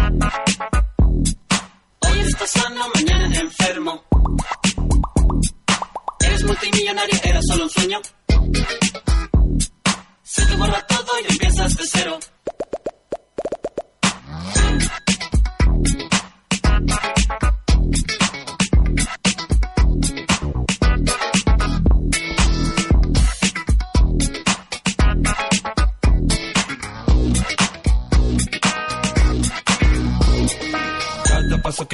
Hoy 2.01 2.21
estás 2.21 2.51
sano, 2.51 2.87
mañana 2.95 3.39
enfermo. 3.39 4.05
Eres 6.21 6.45
multimillonario, 6.45 7.21
era 7.23 7.41
solo 7.43 7.65
un 7.65 7.71
sueño 7.71 8.01
todo 11.07 11.21
y 11.21 11.33
empiezas 11.33 11.77
de 11.77 11.85
cero. 11.87 12.19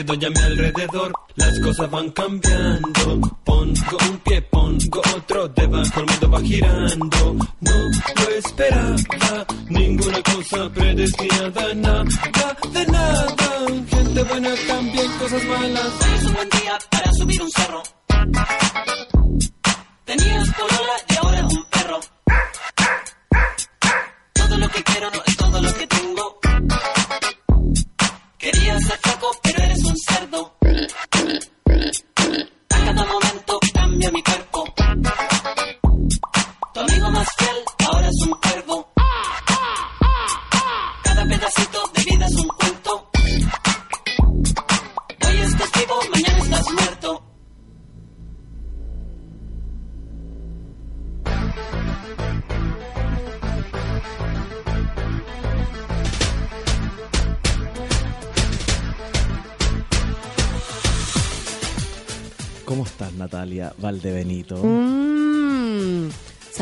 Que 0.02 0.16
doy 0.16 0.24
a 0.24 0.30
mi 0.30 0.40
alrededor. 0.40 1.12
Las 1.36 1.60
cosas 1.60 1.90
van 1.90 2.10
cambiando. 2.10 3.20
Pongo 3.44 3.96
un 4.10 4.18
pie, 4.18 4.42
pongo 4.42 5.00
otro. 5.16 5.48
Debajo 5.48 6.00
el 6.00 6.06
mundo 6.06 6.30
va 6.30 6.40
girando. 6.40 7.36
No 7.60 7.72
lo 7.72 8.28
esperaba. 8.36 9.46
Ninguna 9.68 10.22
cosa 10.22 10.70
predestinada. 10.70 11.74
Nada 11.74 12.04
de 12.72 12.86
nada. 12.86 13.26
Gente 13.88 14.22
buena 14.24 14.50
también, 14.66 15.10
cosas 15.18 15.44
malas. 15.44 15.92
Hoy 16.00 16.14
es 16.16 16.24
un 16.24 16.34
buen 16.34 16.48
día 16.50 16.78
para 16.90 17.12
subir 17.12 17.42
un 17.42 17.50
cerro. 17.50 17.82
Tenías 20.04 20.48
y 20.48 21.11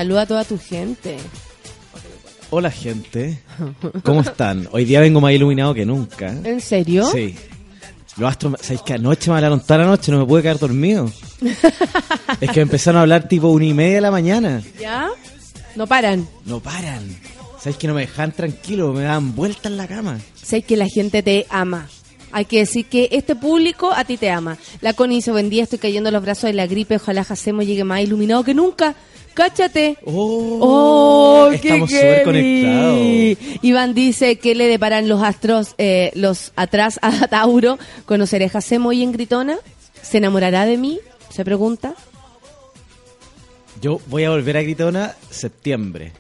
saluda 0.01 0.23
a 0.23 0.27
toda 0.27 0.45
tu 0.45 0.59
gente. 0.59 1.19
Hola, 2.49 2.71
gente. 2.71 3.39
¿Cómo 4.03 4.23
están? 4.23 4.67
Hoy 4.73 4.87
día 4.87 4.99
vengo 4.99 5.21
más 5.21 5.33
iluminado 5.35 5.75
que 5.75 5.85
nunca. 5.85 6.29
¿En 6.43 6.63
serio? 6.63 7.05
Sí. 7.13 7.37
Los 8.17 8.31
astros, 8.31 8.55
¿sabéis 8.63 8.81
que 8.81 8.95
anoche 8.95 9.31
me 9.31 9.37
hablaron 9.37 9.63
la 9.69 9.85
noche? 9.85 10.11
No 10.11 10.21
me 10.21 10.25
pude 10.25 10.41
quedar 10.41 10.59
dormido. 10.59 11.13
es 12.41 12.51
que 12.51 12.61
me 12.61 12.63
empezaron 12.63 12.97
a 12.97 13.03
hablar 13.03 13.29
tipo 13.29 13.49
una 13.49 13.67
y 13.67 13.75
media 13.75 13.97
de 13.97 14.01
la 14.01 14.11
mañana. 14.11 14.63
¿Ya? 14.81 15.11
No 15.77 15.87
paran. 15.87 16.27
No 16.47 16.61
paran. 16.61 17.03
¿Sabéis 17.59 17.77
que 17.77 17.87
no 17.87 17.93
me 17.93 18.01
dejan 18.01 18.33
tranquilo? 18.33 18.95
Me 18.95 19.03
dan 19.03 19.35
vuelta 19.35 19.69
en 19.69 19.77
la 19.77 19.87
cama. 19.87 20.19
Sé 20.35 20.63
que 20.63 20.79
la 20.79 20.89
gente 20.89 21.23
te 21.23 21.47
ama. 21.51 21.89
Hay 22.33 22.47
que 22.47 22.61
decir 22.61 22.87
que 22.87 23.11
este 23.13 23.37
público 23.37 23.93
a 23.93 24.05
ti 24.05 24.17
te 24.17 24.31
ama. 24.31 24.57
La 24.81 24.95
Connie 24.95 25.17
dice, 25.17 25.31
buen 25.31 25.51
día, 25.51 25.65
estoy 25.65 25.79
cayendo 25.79 26.09
en 26.09 26.15
los 26.15 26.23
brazos 26.23 26.45
de 26.45 26.55
la 26.55 26.67
gripe. 26.67 26.97
Ojalá 26.97 27.23
Jacemo 27.23 27.61
llegue 27.61 27.85
más 27.85 28.01
iluminado 28.01 28.45
que 28.45 28.55
nunca. 28.55 28.95
¡Cáchate! 29.41 29.97
¡Oh! 30.05 31.49
qué 31.53 31.57
estamos 31.69 31.91
súper 31.91 32.23
conectados. 32.25 32.99
Iván 33.63 33.95
dice 33.95 34.37
que 34.39 34.55
le 34.55 34.67
deparan 34.69 35.09
los 35.09 35.23
astros, 35.23 35.75
eh, 35.79 36.11
los 36.15 36.53
atrás 36.57 36.99
a 37.01 37.27
Tauro. 37.29 37.79
¿Conoceré 38.05 38.45
a 38.45 38.49
Jacemo 38.51 38.91
hoy 38.91 39.03
en 39.03 39.13
Gritona? 39.13 39.57
¿Se 40.03 40.19
enamorará 40.19 40.67
de 40.67 40.77
mí? 40.77 41.01
Se 41.31 41.43
pregunta. 41.45 41.95
Yo 43.81 43.99
voy 44.09 44.25
a 44.25 44.31
volver 44.31 44.59
a 44.59 44.63
Gritona 44.63 45.15
septiembre. 45.31 46.13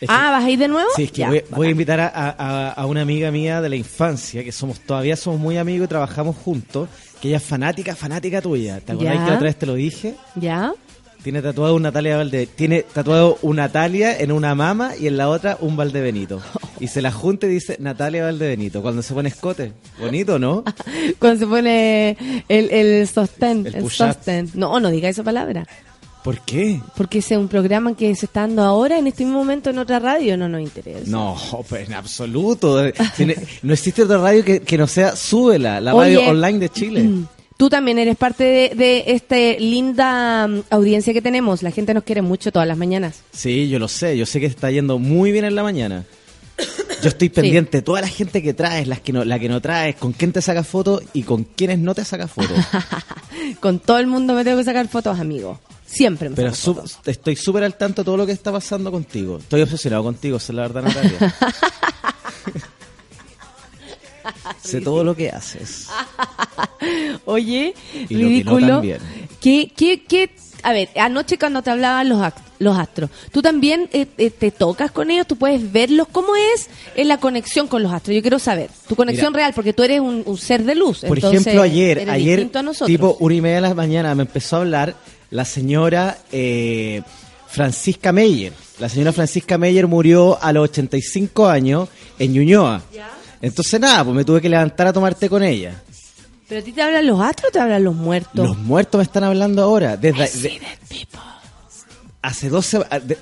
Es 0.00 0.08
que- 0.08 0.14
ah, 0.14 0.30
¿vas 0.30 0.44
a 0.44 0.50
ir 0.50 0.58
de 0.58 0.68
nuevo? 0.68 0.88
Sí, 0.96 1.04
es 1.04 1.12
que 1.12 1.18
Ya, 1.20 1.28
voy, 1.28 1.42
voy 1.50 1.66
a 1.68 1.70
invitar 1.70 2.00
a, 2.00 2.08
a- 2.08 2.70
a 2.72 2.86
una 2.86 3.02
amiga 3.02 3.30
mía 3.30 3.60
de 3.60 3.68
la 3.68 3.76
infancia, 3.76 4.42
que 4.44 4.52
somos 4.52 4.80
todavía 4.80 5.16
somos 5.16 5.40
muy 5.40 5.56
amigos 5.58 5.86
y 5.86 5.88
trabajamos 5.88 6.36
juntos, 6.36 6.88
que 7.20 7.28
ella 7.28 7.36
es 7.38 7.42
fanática, 7.42 7.94
fanática 7.94 8.40
tuya. 8.40 8.80
¿Te 8.80 8.92
acordás 8.92 9.14
Ya. 9.14 9.24
que 9.24 9.30
la 9.30 9.36
otra 9.36 9.46
vez 9.46 9.56
te 9.58 9.66
lo 9.66 9.74
dije? 9.74 10.14
¿Ya? 10.36 10.72
Tiene 11.26 11.42
tatuado 11.42 11.74
un 11.74 11.82
Natalia 11.82 12.18
Valde, 12.18 12.46
tiene 12.46 12.84
tatuado 12.84 13.36
un 13.42 13.56
Natalia 13.56 14.16
en 14.16 14.30
una 14.30 14.54
mama 14.54 14.92
y 14.96 15.08
en 15.08 15.16
la 15.16 15.28
otra 15.28 15.58
un 15.60 15.76
Valdebenito. 15.76 16.40
Y 16.78 16.86
se 16.86 17.02
la 17.02 17.10
junta 17.10 17.46
y 17.46 17.48
dice 17.48 17.76
Natalia 17.80 18.22
Valdebenito. 18.22 18.80
Cuando 18.80 19.02
se 19.02 19.12
pone 19.12 19.30
escote. 19.30 19.72
Bonito, 19.98 20.38
¿no? 20.38 20.62
Cuando 21.18 21.40
se 21.40 21.46
pone 21.48 22.44
el, 22.48 22.70
el 22.70 23.08
sostén. 23.08 23.66
El 23.66 23.90
sostén. 23.90 24.50
No, 24.54 24.78
no 24.78 24.88
diga 24.88 25.08
esa 25.08 25.24
palabra. 25.24 25.66
¿Por 26.22 26.38
qué? 26.42 26.80
Porque 26.96 27.18
ese 27.18 27.34
es 27.34 27.40
un 27.40 27.48
programa 27.48 27.96
que 27.96 28.14
se 28.14 28.26
está 28.26 28.42
dando 28.42 28.62
ahora, 28.62 28.96
en 28.96 29.08
este 29.08 29.24
mismo 29.24 29.40
momento, 29.40 29.70
en 29.70 29.78
otra 29.78 29.98
radio. 29.98 30.36
No 30.36 30.48
nos 30.48 30.60
interesa. 30.60 31.10
No, 31.10 31.36
pues 31.68 31.88
en 31.88 31.94
absoluto. 31.94 32.84
No 33.62 33.72
existe 33.72 34.04
otra 34.04 34.18
radio 34.18 34.44
que, 34.44 34.60
que 34.60 34.78
no 34.78 34.86
sea 34.86 35.16
Súbela, 35.16 35.80
la 35.80 35.92
Oye, 35.92 36.18
radio 36.18 36.30
online 36.30 36.58
de 36.60 36.68
Chile. 36.68 37.10
Tú 37.56 37.70
también 37.70 37.98
eres 37.98 38.16
parte 38.16 38.44
de, 38.44 38.72
de 38.74 39.04
esta 39.06 39.36
linda 39.58 40.46
mm, 40.46 40.62
audiencia 40.70 41.12
que 41.12 41.22
tenemos. 41.22 41.62
La 41.62 41.70
gente 41.70 41.94
nos 41.94 42.04
quiere 42.04 42.20
mucho 42.22 42.52
todas 42.52 42.68
las 42.68 42.76
mañanas. 42.76 43.20
Sí, 43.32 43.68
yo 43.68 43.78
lo 43.78 43.88
sé. 43.88 44.16
Yo 44.18 44.26
sé 44.26 44.40
que 44.40 44.46
está 44.46 44.70
yendo 44.70 44.98
muy 44.98 45.32
bien 45.32 45.44
en 45.46 45.54
la 45.54 45.62
mañana. 45.62 46.04
Yo 47.02 47.08
estoy 47.10 47.28
pendiente 47.28 47.78
de 47.78 47.82
toda 47.82 48.00
la 48.00 48.08
gente 48.08 48.42
que 48.42 48.54
traes, 48.54 48.88
las 48.88 49.00
que 49.00 49.12
no, 49.12 49.24
la 49.24 49.38
que 49.38 49.48
no 49.48 49.60
traes, 49.60 49.96
con 49.96 50.12
quién 50.12 50.32
te 50.32 50.40
sacas 50.40 50.66
fotos 50.66 51.02
y 51.12 51.22
con 51.22 51.44
quiénes 51.44 51.78
no 51.78 51.94
te 51.94 52.04
sacas 52.04 52.30
fotos. 52.30 52.58
Con 53.60 53.78
todo 53.78 53.98
el 53.98 54.06
mundo 54.08 54.34
me 54.34 54.42
tengo 54.42 54.58
que 54.58 54.64
sacar 54.64 54.88
fotos, 54.88 55.20
amigo. 55.20 55.60
Siempre 55.86 56.28
me 56.30 56.34
Pero 56.36 56.52
saco 56.54 56.76
fotos. 56.76 56.98
estoy 57.06 57.36
súper 57.36 57.62
al 57.62 57.76
tanto 57.76 58.02
de 58.02 58.06
todo 58.06 58.16
lo 58.16 58.26
que 58.26 58.32
está 58.32 58.50
pasando 58.50 58.90
contigo. 58.90 59.38
Estoy 59.38 59.62
obsesionado 59.62 60.02
contigo, 60.02 60.38
esa 60.38 60.52
es 60.52 60.56
la 60.56 60.62
verdad, 60.62 60.82
Natalia. 60.82 61.34
sé 64.62 64.80
todo 64.80 65.04
lo 65.04 65.14
que 65.14 65.30
haces. 65.30 65.88
Oye, 67.24 67.74
Y 68.08 68.14
lo 68.14 68.28
que 68.28 68.44
no 68.44 68.80
ridículo. 68.80 68.82
¿Qué, 69.40 69.72
qué, 69.74 70.04
qué? 70.04 70.30
A 70.62 70.72
ver, 70.72 70.88
anoche 70.96 71.38
cuando 71.38 71.62
te 71.62 71.70
hablaban 71.70 72.08
los, 72.08 72.20
los 72.58 72.76
astros, 72.76 73.10
¿tú 73.30 73.40
también 73.42 73.88
eh, 73.92 74.06
eh, 74.18 74.30
te 74.30 74.50
tocas 74.50 74.90
con 74.90 75.10
ellos? 75.10 75.26
¿Tú 75.26 75.36
puedes 75.36 75.70
verlos? 75.70 76.08
¿Cómo 76.10 76.34
es 76.34 76.68
en 76.96 77.08
la 77.08 77.18
conexión 77.18 77.68
con 77.68 77.82
los 77.82 77.92
astros? 77.92 78.16
Yo 78.16 78.22
quiero 78.22 78.38
saber. 78.38 78.70
Tu 78.88 78.96
conexión 78.96 79.32
Mira. 79.32 79.44
real, 79.44 79.52
porque 79.54 79.72
tú 79.72 79.82
eres 79.82 80.00
un, 80.00 80.22
un 80.24 80.38
ser 80.38 80.64
de 80.64 80.74
luz. 80.74 81.00
Por 81.06 81.18
entonces 81.18 81.42
ejemplo, 81.42 81.62
ayer, 81.62 81.98
eres 81.98 82.14
ayer 82.14 82.50
a 82.52 82.86
tipo 82.86 83.16
una 83.20 83.34
y 83.34 83.40
media 83.40 83.56
de 83.56 83.60
la 83.62 83.74
mañana, 83.74 84.14
me 84.14 84.22
empezó 84.22 84.56
a 84.56 84.60
hablar 84.60 84.96
la 85.30 85.44
señora 85.44 86.18
eh, 86.32 87.02
Francisca 87.48 88.12
Meyer. 88.12 88.52
La 88.78 88.88
señora 88.88 89.12
Francisca 89.12 89.58
Meyer 89.58 89.86
murió 89.86 90.42
a 90.42 90.52
los 90.52 90.64
85 90.70 91.48
años 91.48 91.88
en 92.18 92.32
Ñuñoa. 92.32 92.82
Entonces 93.42 93.78
nada, 93.80 94.04
pues 94.04 94.16
me 94.16 94.24
tuve 94.24 94.40
que 94.40 94.48
levantar 94.48 94.86
a 94.88 94.92
tomar 94.92 95.14
té 95.14 95.28
con 95.28 95.42
ella. 95.42 95.82
¿Pero 96.48 96.60
a 96.60 96.64
ti 96.64 96.72
te 96.72 96.80
hablan 96.82 97.06
los 97.06 97.20
astros 97.20 97.48
o 97.50 97.52
te 97.52 97.58
hablan 97.58 97.82
los 97.84 97.94
muertos? 97.94 98.46
Los 98.46 98.56
muertos 98.58 98.98
me 98.98 99.02
están 99.04 99.24
hablando 99.24 99.62
ahora. 99.62 99.96
Desde, 99.96 100.28
de- 100.40 100.60
hace 102.22 102.48
dos 102.48 102.66
sema- 102.66 102.88
de- 103.00 103.18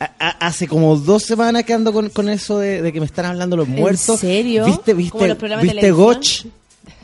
a- 0.00 0.10
a- 0.18 0.46
hace 0.46 0.66
como 0.68 0.96
dos 0.96 1.22
semanas 1.22 1.64
que 1.64 1.72
ando 1.74 1.92
con, 1.92 2.08
con 2.10 2.28
eso 2.28 2.58
de, 2.58 2.82
de 2.82 2.92
que 2.92 3.00
me 3.00 3.06
están 3.06 3.26
hablando 3.26 3.56
los 3.56 3.68
¿En 3.68 3.76
muertos. 3.76 4.20
serio? 4.20 4.64
¿Viste, 4.66 4.92
¿Como 5.10 5.24
viste, 5.24 5.56
viste? 5.62 5.90
Gotch? 5.90 6.44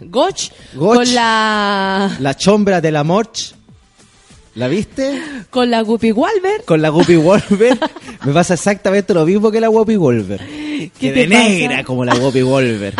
Goch, 0.00 0.50
Goch. 0.74 0.96
con 0.96 1.14
la 1.14 2.16
La 2.20 2.36
chombra 2.36 2.80
de 2.80 2.90
la 2.92 3.02
Morch. 3.04 3.54
¿La 4.54 4.68
viste? 4.68 5.20
con 5.50 5.70
la 5.70 5.80
Guppy 5.82 6.12
Walber. 6.12 6.64
Con 6.64 6.82
la 6.82 6.90
Guppy 6.90 7.16
Wolver. 7.16 7.78
me 8.24 8.32
pasa 8.32 8.54
exactamente 8.54 9.14
lo 9.14 9.24
mismo 9.24 9.50
que 9.50 9.60
la 9.60 9.68
Guppy 9.68 9.96
Wolver. 9.96 10.40
Que 10.98 11.12
de 11.12 11.26
pasa? 11.28 11.48
negra 11.48 11.84
como 11.84 12.04
la 12.04 12.14
Guppy 12.14 12.42
Wolver. 12.42 12.94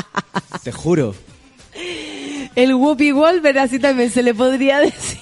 Te 0.64 0.72
juro. 0.72 1.14
El 2.54 2.74
Whoopi 2.74 3.12
Wolver, 3.12 3.56
así 3.60 3.78
también 3.78 4.10
se 4.10 4.22
le 4.22 4.34
podría 4.34 4.80
decir. 4.80 5.18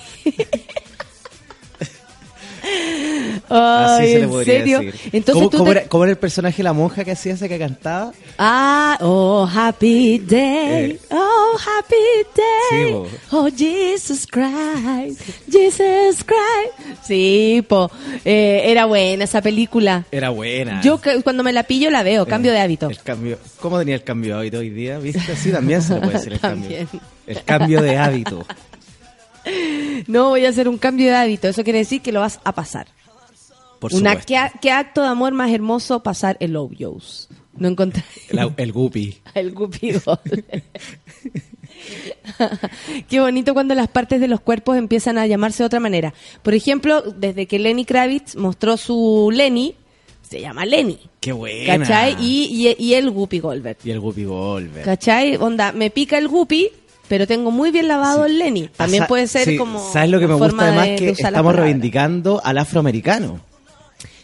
Así 3.49 4.03
Ay, 4.03 4.13
se 4.13 4.19
le 4.19 4.25
¿en 4.25 4.31
podría 4.31 4.59
serio? 4.59 4.79
decir. 4.81 5.01
Entonces 5.13 5.35
¿Cómo, 5.35 5.51
tú 5.51 5.59
cómo 5.59 5.73
te- 5.73 5.79
era, 5.79 5.89
cómo 5.89 6.05
era 6.05 6.11
el 6.11 6.19
personaje 6.19 6.57
de 6.59 6.63
la 6.65 6.73
monja 6.73 7.05
que 7.05 7.13
hacía 7.13 7.35
esa 7.35 7.49
que 7.49 7.59
cantaba? 7.59 8.13
Ah, 8.39 8.99
oh, 9.03 9.49
happy 9.53 10.19
day. 10.19 10.93
Eh. 10.93 10.99
Oh, 11.11 11.57
happy 11.57 11.95
day. 12.35 12.87
Sí, 12.87 12.93
po. 12.93 13.07
oh, 13.39 13.49
Jesus 13.57 14.27
Christ. 14.27 15.21
Jesus 15.51 16.25
Christ. 16.25 16.99
Sí, 17.07 17.65
po. 17.69 17.91
Eh, 18.25 18.63
era 18.67 18.87
buena 18.87 19.25
esa 19.25 19.41
película. 19.43 20.05
Era 20.11 20.31
buena. 20.31 20.81
Yo 20.83 21.01
cuando 21.23 21.43
me 21.45 21.53
la 21.53 21.63
pillo 21.63 21.91
la 21.91 22.03
veo, 22.03 22.27
cambio 22.27 22.53
de 22.53 22.61
hábito. 22.61 22.91
El 22.91 22.99
cambio, 23.01 23.39
¿Cómo 23.61 23.79
tenía 23.79 23.95
el 23.95 24.03
cambio 24.03 24.35
de 24.35 24.41
hábito 24.41 24.59
hoy 24.59 24.71
día? 24.71 24.99
¿Viste? 24.99 25.33
Así 25.33 25.51
también 25.53 25.83
se 25.83 25.95
le 25.95 26.01
puede 26.01 26.13
decir 26.15 26.33
el 26.33 26.41
cambio. 26.41 26.79
El 27.27 27.43
cambio 27.45 27.81
de 27.83 27.97
hábito. 27.97 28.45
No 30.07 30.31
voy 30.31 30.45
a 30.45 30.51
hacer 30.51 30.69
un 30.69 30.79
cambio 30.79 31.07
de 31.07 31.15
hábito. 31.15 31.49
Eso 31.49 31.65
quiere 31.65 31.81
decir 31.81 32.03
que 32.03 32.13
lo 32.13 32.21
vas 32.21 32.41
a 32.45 32.53
pasar. 32.53 32.87
Por 33.79 33.95
Una. 33.95 34.17
¿qué, 34.17 34.71
acto 34.71 35.03
de 35.03 35.09
amor 35.09 35.33
más 35.33 35.51
hermoso 35.51 36.03
pasar 36.03 36.37
el 36.41 36.57
Obios? 36.57 37.29
No 37.57 37.69
encontré 37.69 38.03
El, 38.29 38.53
el 38.57 38.73
guppy. 38.73 39.19
el 39.35 39.55
Cupido. 39.55 40.21
Qué 43.09 43.21
bonito 43.21 43.55
cuando 43.55 43.75
las 43.75 43.89
partes 43.89 44.21
de 44.21 44.29
los 44.29 44.41
cuerpos 44.41 44.77
empiezan 44.77 45.19
a 45.19 45.27
llamarse 45.27 45.63
de 45.63 45.67
otra 45.67 45.81
manera. 45.81 46.15
Por 46.43 46.55
ejemplo, 46.55 47.03
desde 47.03 47.47
que 47.47 47.59
Lenny 47.59 47.85
Kravitz 47.85 48.37
mostró 48.37 48.77
su 48.77 49.31
Lenny, 49.33 49.75
se 50.29 50.41
llama 50.41 50.67
Lenny. 50.67 50.99
Qué 51.21 51.33
buena. 51.33 51.79
¿Cachai? 51.79 52.17
Y, 52.21 52.69
y, 52.69 52.77
y 52.83 52.95
el 52.95 53.11
Guppy 53.11 53.41
Goldberg. 53.41 53.79
Y 53.85 53.91
el 53.91 54.01
Guppy 54.01 54.25
Goldberg. 54.25 54.85
¿Cachai? 54.85 55.37
Onda, 55.37 55.73
me 55.73 55.91
pica 55.91 56.19
el 56.19 56.29
Guppy, 56.29 56.71
pero 57.09 57.27
tengo 57.27 57.51
muy 57.51 57.71
bien 57.71 57.89
lavado 57.89 58.25
el 58.27 58.39
Lenny. 58.39 58.69
También 58.77 59.05
Ah, 59.05 59.07
puede 59.07 59.27
ser 59.27 59.45
sí, 59.45 59.57
como. 59.57 59.93
¿Sabes 59.93 60.11
lo 60.11 60.19
que 60.19 60.27
me 60.27 60.35
gusta 60.35 60.63
además? 60.63 60.87
de- 60.87 60.97
que 60.97 61.05
de 61.07 61.11
estamos 61.13 61.55
reivindicando 61.55 62.41
al 62.45 62.59
afroamericano. 62.59 63.41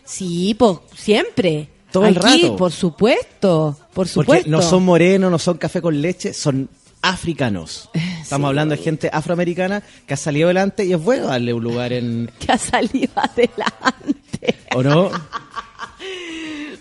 Sí, 0.05 0.55
pues, 0.59 0.79
siempre. 0.97 1.69
Todo 1.91 2.07
el 2.07 2.15
rato. 2.15 2.57
por 2.57 2.73
supuesto, 2.73 3.77
por 3.93 4.09
supuesto. 4.09 4.45
Porque 4.45 4.51
no 4.51 4.63
son 4.63 4.83
morenos, 4.85 5.31
no 5.31 5.39
son 5.39 5.59
café 5.59 5.83
con 5.83 6.01
leche, 6.01 6.33
son 6.33 6.69
africanos. 7.03 7.91
Estamos 8.23 8.49
hablando 8.49 8.75
de 8.77 8.83
gente 8.83 9.11
afroamericana 9.13 9.83
que 10.07 10.15
ha 10.15 10.17
salido 10.17 10.47
adelante 10.47 10.85
y 10.87 10.93
es 10.95 11.03
bueno 11.03 11.27
darle 11.27 11.53
un 11.53 11.63
lugar 11.63 11.93
en... 11.93 12.31
que 12.39 12.51
ha 12.53 12.57
salido 12.59 13.13
adelante. 13.17 14.57
¿O 14.75 14.83
no? 14.83 15.11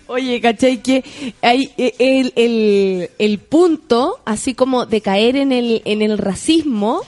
Oye, 0.06 0.40
¿cachai? 0.40 0.82
Que 0.82 1.04
hay 1.40 1.72
eh, 1.76 1.94
el, 1.98 2.32
el, 2.36 3.10
el 3.18 3.38
punto, 3.38 4.20
así 4.24 4.54
como 4.54 4.86
de 4.86 5.00
caer 5.00 5.36
en 5.36 5.52
el, 5.52 5.82
en 5.84 6.02
el 6.02 6.18
racismo, 6.18 7.02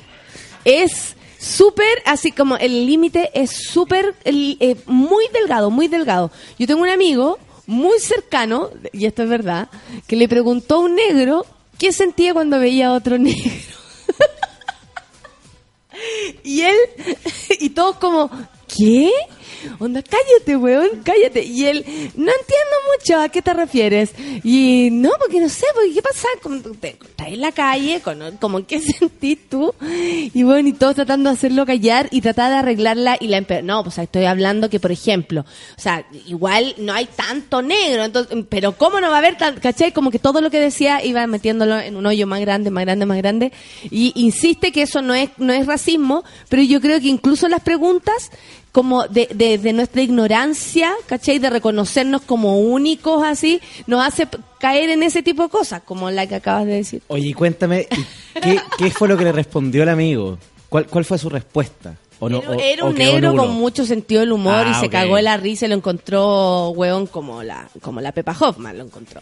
es 0.64 1.16
súper, 1.38 2.02
así 2.06 2.32
como 2.32 2.56
el 2.56 2.86
límite 2.86 3.30
es 3.34 3.50
súper, 3.50 4.14
eh, 4.24 4.76
muy 4.86 5.24
delgado, 5.32 5.70
muy 5.70 5.88
delgado. 5.88 6.30
Yo 6.58 6.66
tengo 6.66 6.82
un 6.82 6.88
amigo 6.88 7.38
muy 7.66 7.98
cercano, 7.98 8.70
y 8.92 9.06
esto 9.06 9.22
es 9.22 9.28
verdad, 9.28 9.68
que 10.06 10.16
le 10.16 10.28
preguntó 10.28 10.76
a 10.76 10.78
un 10.80 10.94
negro 10.94 11.46
qué 11.78 11.92
sentía 11.92 12.32
cuando 12.32 12.58
veía 12.58 12.88
a 12.88 12.92
otro 12.92 13.18
negro. 13.18 13.42
Y 16.42 16.62
él, 16.62 16.76
y 17.60 17.70
todos 17.70 17.96
como, 17.96 18.30
¿qué? 18.68 19.10
Onda, 19.78 20.02
cállate, 20.02 20.56
weón, 20.56 21.02
cállate. 21.02 21.44
Y 21.44 21.66
él, 21.66 21.84
no 21.86 22.32
entiendo 22.32 22.76
mucho, 22.92 23.20
¿a 23.20 23.28
qué 23.28 23.42
te 23.42 23.52
refieres? 23.52 24.12
Y 24.42 24.88
no, 24.92 25.10
porque 25.18 25.40
no 25.40 25.48
sé, 25.48 25.66
porque 25.74 25.94
¿qué 25.94 26.02
pasa? 26.02 26.28
Como 26.42 26.60
te 26.60 26.90
estás 26.90 27.28
en 27.28 27.40
la 27.40 27.52
calle, 27.52 28.02
como, 28.40 28.66
¿qué 28.66 28.80
sentís 28.98 29.38
tú? 29.48 29.74
Y 29.80 30.42
bueno, 30.42 30.68
y 30.68 30.72
todos 30.72 30.94
tratando 30.94 31.30
de 31.30 31.36
hacerlo 31.36 31.66
callar 31.66 32.08
y 32.10 32.20
tratar 32.20 32.50
de 32.50 32.56
arreglarla 32.58 33.16
y 33.20 33.28
la 33.28 33.44
No, 33.62 33.82
pues 33.82 33.98
estoy 33.98 34.24
hablando 34.24 34.70
que, 34.70 34.80
por 34.80 34.92
ejemplo, 34.92 35.42
o 35.42 35.80
sea, 35.80 36.06
igual 36.26 36.74
no 36.78 36.92
hay 36.92 37.06
tanto 37.06 37.62
negro, 37.62 38.04
entonces, 38.04 38.36
pero 38.48 38.72
¿cómo 38.72 39.00
no 39.00 39.08
va 39.10 39.16
a 39.16 39.18
haber 39.18 39.36
tan, 39.36 39.56
cachai? 39.56 39.92
Como 39.92 40.10
que 40.10 40.18
todo 40.18 40.40
lo 40.40 40.50
que 40.50 40.60
decía 40.60 41.04
iba 41.04 41.26
metiéndolo 41.26 41.78
en 41.78 41.96
un 41.96 42.06
hoyo 42.06 42.26
más 42.26 42.40
grande, 42.40 42.70
más 42.70 42.84
grande, 42.84 43.06
más 43.06 43.18
grande. 43.18 43.52
Y 43.90 44.12
insiste 44.14 44.72
que 44.72 44.82
eso 44.82 45.02
no 45.02 45.14
es, 45.14 45.30
no 45.38 45.52
es 45.52 45.66
racismo, 45.66 46.24
pero 46.48 46.62
yo 46.62 46.80
creo 46.80 47.00
que 47.00 47.08
incluso 47.08 47.48
las 47.48 47.60
preguntas 47.60 48.30
como 48.74 49.06
de, 49.06 49.28
de, 49.32 49.56
de 49.56 49.72
nuestra 49.72 50.02
ignorancia, 50.02 50.92
¿cachai? 51.06 51.38
De 51.38 51.48
reconocernos 51.48 52.22
como 52.22 52.58
únicos 52.58 53.22
así, 53.24 53.60
nos 53.86 54.04
hace 54.04 54.26
caer 54.58 54.90
en 54.90 55.04
ese 55.04 55.22
tipo 55.22 55.44
de 55.44 55.48
cosas, 55.48 55.82
como 55.84 56.10
la 56.10 56.26
que 56.26 56.34
acabas 56.34 56.66
de 56.66 56.72
decir. 56.72 57.00
Oye, 57.06 57.28
y 57.28 57.34
cuéntame, 57.34 57.86
¿y 58.36 58.40
¿qué, 58.40 58.60
qué 58.76 58.90
fue 58.90 59.06
lo 59.06 59.16
que 59.16 59.22
le 59.22 59.30
respondió 59.30 59.84
el 59.84 59.88
amigo? 59.90 60.38
¿Cuál, 60.68 60.88
cuál 60.88 61.04
fue 61.04 61.18
su 61.18 61.28
respuesta? 61.30 61.94
¿O 62.18 62.28
no, 62.28 62.38
o- 62.38 62.54
Era 62.60 62.82
o 62.84 62.88
un 62.88 62.96
quedó 62.96 63.12
negro 63.20 63.36
con 63.36 63.50
mucho 63.52 63.86
sentido 63.86 64.22
del 64.22 64.32
humor 64.32 64.66
y 64.66 64.70
Ah, 64.70 64.80
se 64.80 64.86
ok. 64.86 64.92
cagó 64.92 65.14
de 65.16 65.22
la 65.22 65.36
risa 65.36 65.66
y 65.66 65.68
lo 65.68 65.76
encontró, 65.76 66.70
weón, 66.70 67.06
como 67.06 67.44
la, 67.44 67.68
como 67.80 68.00
la 68.00 68.10
Pepa 68.10 68.36
Hoffman 68.40 68.76
lo 68.76 68.82
encontró. 68.84 69.20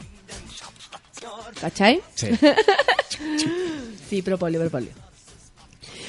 ¿Cachai? 1.60 2.00
Sí. 2.14 2.28
sí, 4.08 4.22
propóleo, 4.22 4.60
propóleo. 4.62 4.90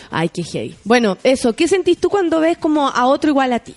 Ay, 0.09 0.29
qué 0.29 0.43
heavy. 0.43 0.75
Bueno, 0.83 1.17
eso, 1.23 1.53
¿qué 1.53 1.67
sentís 1.67 1.97
tú 1.97 2.09
cuando 2.09 2.39
ves 2.39 2.57
como 2.57 2.87
a 2.87 3.05
otro 3.05 3.29
igual 3.29 3.53
a 3.53 3.59
ti? 3.59 3.75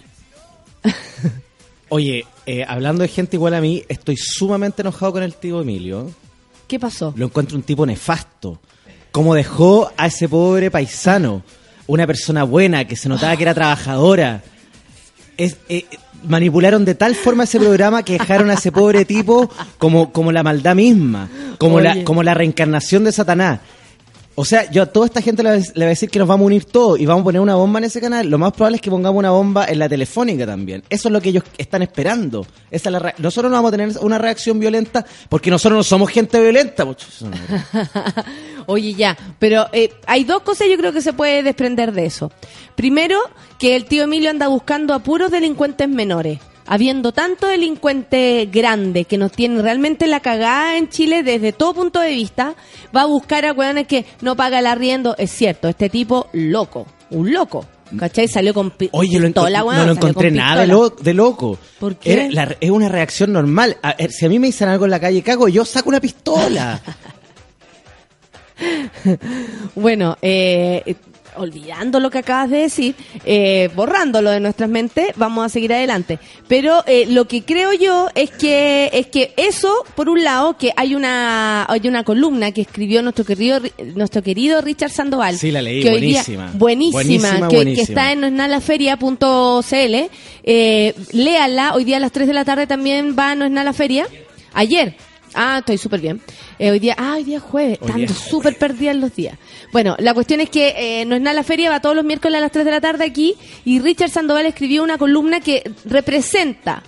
Oye, 1.88 2.26
eh, 2.46 2.64
hablando 2.66 3.02
de 3.02 3.08
gente 3.08 3.36
igual 3.36 3.54
a 3.54 3.60
mí, 3.60 3.84
estoy 3.88 4.16
sumamente 4.16 4.82
enojado 4.82 5.12
con 5.12 5.22
el 5.22 5.34
tío 5.34 5.60
Emilio. 5.60 6.10
¿Qué 6.66 6.80
pasó? 6.80 7.12
Lo 7.16 7.26
encuentro 7.26 7.56
un 7.56 7.62
tipo 7.62 7.86
nefasto. 7.86 8.58
Cómo 9.12 9.34
dejó 9.34 9.90
a 9.96 10.06
ese 10.06 10.28
pobre 10.28 10.70
paisano, 10.70 11.42
una 11.86 12.06
persona 12.06 12.42
buena, 12.44 12.86
que 12.86 12.96
se 12.96 13.08
notaba 13.08 13.36
que 13.36 13.44
era 13.44 13.54
trabajadora. 13.54 14.42
Es, 15.36 15.56
eh, 15.68 15.84
manipularon 16.24 16.84
de 16.84 16.94
tal 16.94 17.14
forma 17.14 17.44
ese 17.44 17.58
programa 17.58 18.02
que 18.02 18.14
dejaron 18.14 18.50
a 18.50 18.54
ese 18.54 18.72
pobre 18.72 19.04
tipo 19.04 19.50
como, 19.78 20.12
como 20.12 20.32
la 20.32 20.42
maldad 20.42 20.74
misma, 20.74 21.28
como 21.58 21.80
la, 21.80 22.04
como 22.04 22.22
la 22.22 22.34
reencarnación 22.34 23.04
de 23.04 23.12
Satanás. 23.12 23.60
O 24.38 24.44
sea, 24.44 24.70
yo 24.70 24.82
a 24.82 24.86
toda 24.86 25.06
esta 25.06 25.22
gente 25.22 25.42
le, 25.42 25.48
voy 25.58 25.84
a- 25.84 25.86
decir 25.88 26.10
que 26.10 26.18
nos 26.18 26.28
vamos 26.28 26.44
a 26.44 26.46
unir 26.46 26.66
todos 26.66 27.00
y 27.00 27.06
vamos 27.06 27.22
a 27.22 27.24
poner 27.24 27.40
una 27.40 27.54
bomba 27.54 27.78
en 27.78 27.84
ese 27.84 28.02
canal. 28.02 28.28
Lo 28.28 28.36
más 28.36 28.52
probable 28.52 28.76
es 28.76 28.82
que 28.82 28.90
pongamos 28.90 29.18
una 29.18 29.30
bomba 29.30 29.64
en 29.64 29.78
la 29.78 29.88
telefónica 29.88 30.44
también. 30.44 30.82
Eso 30.90 31.08
es 31.08 31.12
lo 31.12 31.20
que 31.22 31.30
ellos 31.30 31.42
están 31.56 31.80
esperando. 31.82 32.46
Esa 32.70 32.90
es 32.90 32.92
la 32.92 33.14
nosotros 33.16 33.50
no 33.50 33.56
vamos 33.56 33.70
a 33.70 33.76
tener 33.76 33.90
una 34.02 34.18
reacción 34.18 34.60
violenta 34.60 35.06
porque 35.30 35.50
nosotros 35.50 35.78
no 35.78 35.82
somos 35.82 36.10
gente 36.10 36.38
violenta. 36.38 36.86
Oye, 38.66 38.94
ya, 38.94 39.16
pero 39.38 39.68
eh, 39.72 39.92
hay 40.06 40.24
dos 40.24 40.42
cosas 40.42 40.68
yo 40.70 40.76
creo 40.76 40.92
que 40.92 41.00
se 41.00 41.12
puede 41.12 41.42
desprender 41.42 41.92
de 41.92 42.06
eso. 42.06 42.30
Primero, 42.74 43.18
que 43.58 43.74
el 43.74 43.86
tío 43.86 44.04
Emilio 44.04 44.28
anda 44.30 44.48
buscando 44.48 44.92
a 44.92 44.98
puros 44.98 45.30
delincuentes 45.30 45.88
menores. 45.88 46.40
Habiendo 46.66 47.12
tanto 47.12 47.46
delincuente 47.46 48.48
grande 48.52 49.04
que 49.04 49.18
nos 49.18 49.32
tiene 49.32 49.62
realmente 49.62 50.06
la 50.06 50.20
cagada 50.20 50.76
en 50.78 50.88
Chile 50.88 51.22
desde 51.22 51.52
todo 51.52 51.74
punto 51.74 52.00
de 52.00 52.10
vista, 52.10 52.54
va 52.94 53.02
a 53.02 53.06
buscar 53.06 53.44
a 53.44 53.52
hueones 53.52 53.86
que 53.86 54.04
no 54.20 54.34
paga 54.36 54.58
el 54.58 54.66
arriendo. 54.66 55.14
Es 55.18 55.30
cierto, 55.30 55.68
este 55.68 55.88
tipo 55.88 56.28
loco, 56.32 56.86
un 57.10 57.32
loco. 57.32 57.64
¿Cachai? 57.96 58.26
Salió 58.26 58.52
con 58.52 58.72
Oye, 58.90 59.20
lo 59.20 59.26
pistola, 59.26 59.62
weón, 59.62 59.78
no 59.78 59.86
lo 59.86 59.92
encontré 59.92 60.32
nada 60.32 60.62
de, 60.62 60.66
pistola. 60.66 60.88
lo- 60.88 60.90
de 61.04 61.14
loco. 61.14 61.58
¿Por 61.78 61.94
qué? 61.96 62.12
Era 62.14 62.28
la- 62.30 62.56
es 62.60 62.70
una 62.70 62.88
reacción 62.88 63.32
normal. 63.32 63.76
A 63.80 63.94
ver, 63.94 64.10
si 64.10 64.26
a 64.26 64.28
mí 64.28 64.40
me 64.40 64.48
dicen 64.48 64.68
algo 64.68 64.86
en 64.86 64.90
la 64.90 64.98
calle, 64.98 65.22
cago, 65.22 65.46
yo 65.46 65.64
saco 65.64 65.88
una 65.90 66.00
pistola. 66.00 66.80
Bueno, 69.74 70.16
eh, 70.22 70.82
eh, 70.86 70.94
olvidando 71.36 72.00
lo 72.00 72.10
que 72.10 72.18
acabas 72.18 72.50
de 72.50 72.58
decir, 72.58 72.94
eh, 73.24 73.68
borrándolo 73.74 74.30
de 74.30 74.40
nuestras 74.40 74.68
mentes, 74.68 75.06
vamos 75.16 75.44
a 75.46 75.48
seguir 75.48 75.72
adelante. 75.72 76.18
Pero 76.48 76.82
eh, 76.86 77.06
lo 77.08 77.26
que 77.26 77.42
creo 77.44 77.72
yo 77.72 78.08
es 78.14 78.30
que 78.30 78.90
es 78.92 79.06
que 79.06 79.32
eso, 79.36 79.72
por 79.94 80.08
un 80.08 80.22
lado, 80.24 80.56
que 80.56 80.72
hay 80.76 80.94
una 80.94 81.64
hay 81.68 81.86
una 81.88 82.04
columna 82.04 82.52
que 82.52 82.60
escribió 82.62 83.02
nuestro 83.02 83.24
querido 83.24 83.60
Ri- 83.60 83.72
nuestro 83.94 84.22
querido 84.22 84.60
Richard 84.60 84.90
Sandoval. 84.90 85.36
Sí, 85.38 85.50
la 85.50 85.62
leí, 85.62 85.82
que 85.82 85.90
hoy 85.90 86.00
día- 86.00 86.22
buenísima. 86.24 86.50
buenísima, 86.54 86.92
Buenísima, 87.02 87.48
que, 87.48 87.56
buenísima. 87.56 87.86
que 87.86 87.92
está 87.92 88.12
en 88.12 88.20
noesnalaferia.cl. 88.20 90.10
Eh, 90.44 90.94
léala, 91.12 91.74
hoy 91.74 91.84
día 91.84 91.96
a 91.96 92.00
las 92.00 92.12
3 92.12 92.26
de 92.26 92.32
la 92.34 92.44
tarde 92.44 92.66
también 92.66 93.16
va 93.18 93.30
a 93.30 93.34
No 93.34 93.44
es 93.44 93.50
nada 93.50 93.64
la 93.64 93.72
feria. 93.72 94.06
Ayer. 94.54 94.94
Ah, 95.36 95.58
estoy 95.58 95.78
súper 95.78 96.00
bien. 96.00 96.20
Eh, 96.58 96.70
hoy 96.70 96.78
día, 96.78 96.94
ah, 96.98 97.14
hoy 97.16 97.24
día 97.24 97.36
es 97.36 97.42
jueves. 97.42 97.78
Estando 97.80 98.04
es 98.04 98.12
súper 98.12 98.56
perdida 98.56 98.90
en 98.90 99.00
los 99.00 99.14
días. 99.14 99.38
Bueno, 99.70 99.94
la 99.98 100.14
cuestión 100.14 100.40
es 100.40 100.48
que 100.48 100.74
eh, 100.76 101.04
No 101.04 101.14
es 101.14 101.20
nada 101.20 101.34
la 101.34 101.42
feria, 101.42 101.70
va 101.70 101.80
todos 101.80 101.94
los 101.94 102.04
miércoles 102.04 102.38
a 102.38 102.40
las 102.40 102.52
3 102.52 102.64
de 102.64 102.70
la 102.70 102.80
tarde 102.80 103.04
aquí. 103.04 103.36
Y 103.64 103.80
Richard 103.80 104.10
Sandoval 104.10 104.46
escribió 104.46 104.82
una 104.82 104.98
columna 104.98 105.40
que 105.40 105.70
representa. 105.84 106.82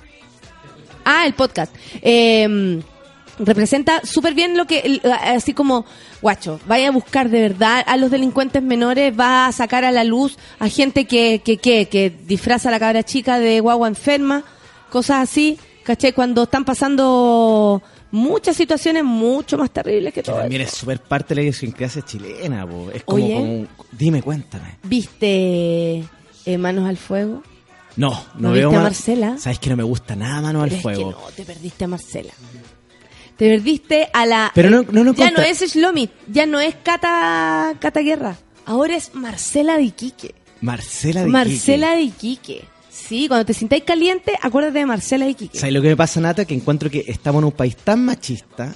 Ah, 1.05 1.27
el 1.27 1.35
podcast. 1.35 1.75
Eh, 2.03 2.81
representa 3.39 4.01
súper 4.05 4.35
bien 4.35 4.57
lo 4.57 4.67
que, 4.67 5.01
así 5.23 5.55
como, 5.55 5.85
guacho, 6.21 6.61
vaya 6.67 6.89
a 6.89 6.91
buscar 6.91 7.29
de 7.29 7.41
verdad 7.41 7.85
a 7.87 7.97
los 7.97 8.11
delincuentes 8.11 8.63
menores, 8.63 9.19
va 9.19 9.47
a 9.47 9.53
sacar 9.53 9.85
a 9.85 9.93
la 9.93 10.05
luz 10.05 10.37
a 10.59 10.69
gente 10.69 11.07
que, 11.07 11.41
que, 11.45 11.59
que, 11.59 11.87
que 11.87 12.11
disfraza 12.11 12.69
a 12.69 12.73
la 12.73 12.81
cabra 12.81 13.03
chica 13.03 13.39
de 13.39 13.61
guagua 13.61 13.89
enferma, 13.89 14.45
cosas 14.91 15.23
así, 15.23 15.59
¿caché? 15.85 16.13
Cuando 16.13 16.45
están 16.45 16.65
pasando 16.65 17.83
muchas 18.11 18.57
situaciones 18.57 19.05
mucho 19.05 19.57
más 19.59 19.71
terribles 19.71 20.13
que 20.15 20.21
Que 20.23 20.31
todo. 20.31 20.41
también 20.41 20.63
es 20.63 20.71
súper 20.71 21.01
parte 21.01 21.29
de 21.31 21.35
la 21.37 21.43
idiosincrasia 21.43 22.03
chilena, 22.05 22.67
po. 22.67 22.91
Es 22.93 23.05
como, 23.05 23.25
Oye. 23.25 23.35
como 23.35 23.67
Dime, 23.93 24.23
cuéntame. 24.23 24.79
¿Viste 24.85 26.05
eh, 26.47 26.59
Manos 26.59 26.89
al 26.89 26.97
Fuego? 26.97 27.43
No, 27.97 28.11
¿No 28.35 28.49
no, 28.49 28.53
veo 28.53 28.69
viste 28.69 28.77
a 28.77 28.79
ma- 28.79 28.85
Marcela? 28.85 29.39
Sabes 29.39 29.59
que 29.59 29.71
no 29.71 29.77
me 29.77 29.83
gusta 29.83 30.15
nada 30.17 30.41
mano 30.41 30.63
al 30.63 30.69
Pero 30.71 30.77
es 30.77 30.87
que 30.87 30.95
fuego. 30.95 31.11
no, 31.13 31.19
te 31.35 31.45
perdiste 31.45 31.85
a 31.85 31.89
Marcela. 31.89 32.33
Te 33.37 33.49
perdiste 33.49 34.09
a 34.13 34.27
la... 34.27 34.51
Pero 34.55 34.71
no- 34.71 34.83
no, 34.91 35.05
no 35.05 35.15
ya 35.15 35.31
no 35.31 35.43
es 35.43 35.61
Shlomit, 35.61 36.11
ya 36.29 36.47
no 36.47 36.61
es 36.61 36.75
Cata, 36.83 37.75
Cata 37.81 38.01
Guerra. 38.01 38.37
Ahora 38.67 38.97
es 38.97 39.15
Marcela 39.15 39.77
de 39.77 39.85
Iquique. 39.85 40.35
Marcela 40.61 41.23
de 41.23 41.29
Marcela. 41.29 41.95
Sí, 43.09 43.27
cuando 43.29 43.47
te 43.47 43.55
sintáis 43.55 43.85
caliente, 43.85 44.33
acuérdate 44.43 44.79
de 44.81 44.87
Marcela 44.87 45.25
de 45.25 45.31
Iquique. 45.33 45.59
¿Sabes 45.59 45.73
lo 45.75 45.81
que 45.81 45.89
me 45.89 45.97
pasa, 45.97 46.21
Nata? 46.21 46.45
Que 46.45 46.55
encuentro 46.55 46.91
que 46.91 47.05
estamos 47.09 47.41
en 47.41 47.47
un 47.47 47.53
país 47.53 47.77
tan 47.77 48.05
machista 48.05 48.75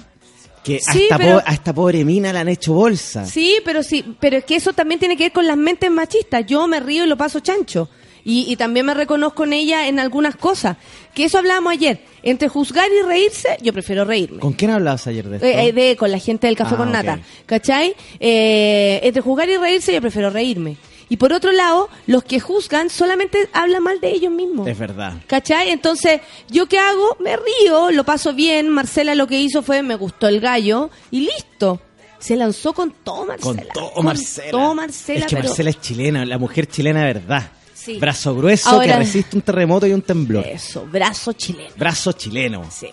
que 0.65 0.79
Sí, 0.81 1.03
esta 1.03 1.19
pero- 1.19 1.39
po- 1.41 1.43
a 1.45 1.53
esta 1.53 1.75
pobre 1.75 2.05
mina 2.05 2.33
la 2.33 2.41
han 2.41 2.49
hecho 2.49 2.73
bolsa. 2.73 3.27
Sí, 3.27 3.57
pero 3.65 3.83
sí, 3.83 4.05
pero 4.21 4.39
es 4.39 4.45
que 4.45 4.57
eso 4.57 4.73
también 4.73 4.99
tiene 5.01 5.17
que 5.17 5.25
ver 5.25 5.33
con 5.33 5.47
las 5.47 5.57
mentes 5.57 5.91
machistas. 5.91 6.47
Yo 6.47 6.67
me 6.67 6.81
río 6.81 7.05
y 7.05 7.09
lo 7.09 7.17
paso 7.17 7.41
chancho. 7.41 7.89
Y, 8.25 8.45
y 8.51 8.55
también 8.55 8.87
me 8.87 8.95
reconozco 8.95 9.43
en 9.43 9.53
ella 9.53 9.89
en 9.89 9.99
algunas 9.99 10.37
cosas. 10.37 10.77
Que 11.13 11.25
eso 11.25 11.39
hablábamos 11.39 11.73
ayer. 11.73 12.01
Entre 12.23 12.49
juzgar 12.49 12.89
y 12.97 13.05
reírse, 13.05 13.59
yo 13.61 13.73
prefiero 13.73 14.05
reírme. 14.05 14.39
¿Con 14.39 14.53
quién 14.53 14.71
hablabas 14.71 15.09
ayer 15.09 15.29
de 15.29 15.37
esto? 15.37 15.47
Eh, 15.49 15.67
eh, 15.67 15.73
de, 15.73 15.97
con 15.97 16.13
la 16.13 16.21
gente 16.21 16.47
del 16.47 16.55
café 16.57 16.75
Ah, 16.75 16.79
con 16.79 16.93
nata, 16.93 17.19
¿cachai? 17.47 17.97
Eh, 18.21 19.01
entre 19.03 19.21
jugar 19.21 19.49
y 19.51 19.57
reírse 19.57 19.93
yo 19.93 20.01
prefiero 20.01 20.31
reírme. 20.31 20.77
Y 21.13 21.19
por 21.19 21.31
otro 21.35 21.53
lado, 21.53 21.91
los 22.07 22.25
que 22.25 22.41
juzgan 22.41 22.89
solamente 22.89 23.47
hablan 23.53 23.83
mal 23.83 24.01
de 24.01 24.13
ellos 24.13 24.33
mismos. 24.33 24.67
Es 24.67 24.79
verdad. 24.79 25.13
¿Cachai? 25.27 25.69
Entonces, 25.69 26.23
¿yo 26.49 26.65
qué 26.69 26.79
hago? 26.79 27.19
Me 27.21 27.37
río, 27.37 27.91
lo 27.91 28.03
paso 28.05 28.33
bien. 28.33 28.71
Marcela 28.71 29.15
lo 29.15 29.27
que 29.27 29.39
hizo 29.39 29.63
fue, 29.63 29.83
me 29.83 29.95
gustó 29.95 30.27
el 30.29 30.41
gallo 30.41 30.89
y 31.11 31.21
listo. 31.21 31.83
Se 32.19 32.35
lanzó 32.35 32.73
con 32.73 32.93
todo 33.05 33.27
Marcela. 33.27 33.63
Con 33.63 33.73
todo 33.75 34.03
Marcela. 34.03 34.51
todo 34.53 34.75
Marcela, 34.75 35.21
es 35.21 35.27
que 35.27 35.37
pero- 35.37 35.49
Marcela 35.51 35.69
es 35.71 35.81
chilena, 35.83 36.25
la 36.25 36.39
mujer 36.39 36.67
chilena 36.67 37.01
de 37.05 37.13
verdad. 37.13 37.51
Sí. 37.75 37.99
Brazo 37.99 38.35
grueso 38.35 38.71
Ahora- 38.71 38.87
que 38.95 38.99
resiste 39.01 39.37
un 39.37 39.43
terremoto 39.43 39.87
y 39.87 39.93
un 39.93 40.01
temblor. 40.01 40.47
Eso, 40.47 40.87
brazo 40.91 41.35
chileno. 41.35 41.75
Brazo 41.77 42.13
chileno. 42.13 42.65
Sí. 42.71 42.89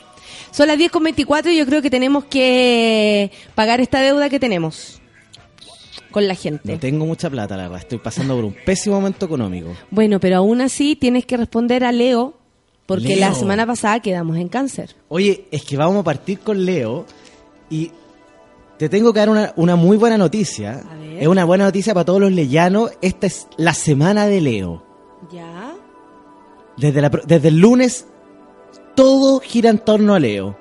Son 0.51 0.67
las 0.67 0.77
10 0.77 0.91
con 0.91 1.03
24 1.03 1.51
y 1.51 1.57
yo 1.57 1.65
creo 1.65 1.81
que 1.81 1.89
tenemos 1.89 2.25
que 2.25 3.31
pagar 3.55 3.79
esta 3.79 4.01
deuda 4.01 4.29
que 4.29 4.41
tenemos 4.41 4.98
con 6.11 6.27
la 6.27 6.35
gente. 6.35 6.71
No 6.71 6.79
tengo 6.79 7.05
mucha 7.05 7.29
plata, 7.29 7.55
la 7.57 7.63
verdad. 7.63 7.79
Estoy 7.79 7.99
pasando 7.99 8.35
por 8.35 8.45
un 8.45 8.55
pésimo 8.65 8.95
momento 8.95 9.25
económico. 9.25 9.69
Bueno, 9.91 10.19
pero 10.19 10.37
aún 10.37 10.61
así 10.61 10.95
tienes 10.95 11.25
que 11.25 11.37
responder 11.37 11.83
a 11.83 11.91
Leo 11.91 12.33
porque 12.85 13.09
Leo. 13.15 13.19
la 13.19 13.33
semana 13.35 13.65
pasada 13.67 13.99
quedamos 13.99 14.37
en 14.37 14.47
cáncer. 14.49 14.95
Oye, 15.09 15.45
es 15.51 15.63
que 15.63 15.77
vamos 15.77 16.01
a 16.01 16.03
partir 16.03 16.39
con 16.39 16.65
Leo 16.65 17.05
y 17.69 17.91
te 18.77 18.89
tengo 18.89 19.13
que 19.13 19.19
dar 19.19 19.29
una, 19.29 19.53
una 19.57 19.75
muy 19.75 19.97
buena 19.97 20.17
noticia. 20.17 20.83
ver. 20.99 21.21
Es 21.23 21.27
una 21.27 21.45
buena 21.45 21.65
noticia 21.65 21.93
para 21.93 22.05
todos 22.05 22.21
los 22.21 22.31
leyanos. 22.31 22.91
Esta 23.01 23.27
es 23.27 23.47
la 23.57 23.73
semana 23.73 24.25
de 24.27 24.41
Leo. 24.41 24.83
¿Ya? 25.31 25.73
Desde, 26.77 27.01
la 27.01 27.09
desde 27.09 27.49
el 27.49 27.59
lunes, 27.59 28.07
todo 28.95 29.39
gira 29.41 29.69
en 29.69 29.79
torno 29.79 30.15
a 30.15 30.19
Leo. 30.19 30.57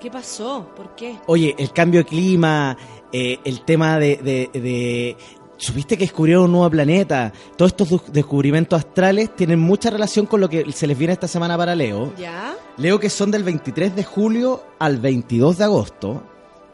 ¿Qué 0.00 0.10
pasó? 0.10 0.66
¿Por 0.76 0.94
qué? 0.94 1.16
Oye, 1.26 1.54
el 1.58 1.72
cambio 1.72 2.00
de 2.00 2.06
clima, 2.06 2.76
eh, 3.12 3.38
el 3.44 3.62
tema 3.64 3.98
de, 3.98 4.16
de, 4.16 4.60
de- 4.60 5.16
¿Supiste 5.56 5.98
que 5.98 6.04
descubrieron 6.04 6.44
un 6.44 6.52
nuevo 6.52 6.70
planeta? 6.70 7.32
Todos 7.58 7.72
estos 7.72 8.12
descubrimientos 8.12 8.78
astrales 8.78 9.36
tienen 9.36 9.58
mucha 9.60 9.90
relación 9.90 10.24
con 10.24 10.40
lo 10.40 10.48
que 10.48 10.72
se 10.72 10.86
les 10.86 10.96
viene 10.96 11.12
esta 11.12 11.28
semana 11.28 11.58
para 11.58 11.74
Leo. 11.74 12.14
¿Ya? 12.16 12.54
Leo 12.78 12.98
que 12.98 13.10
son 13.10 13.30
del 13.30 13.44
23 13.44 13.94
de 13.94 14.02
julio 14.02 14.62
al 14.78 14.96
22 14.96 15.58
de 15.58 15.64
agosto. 15.64 16.22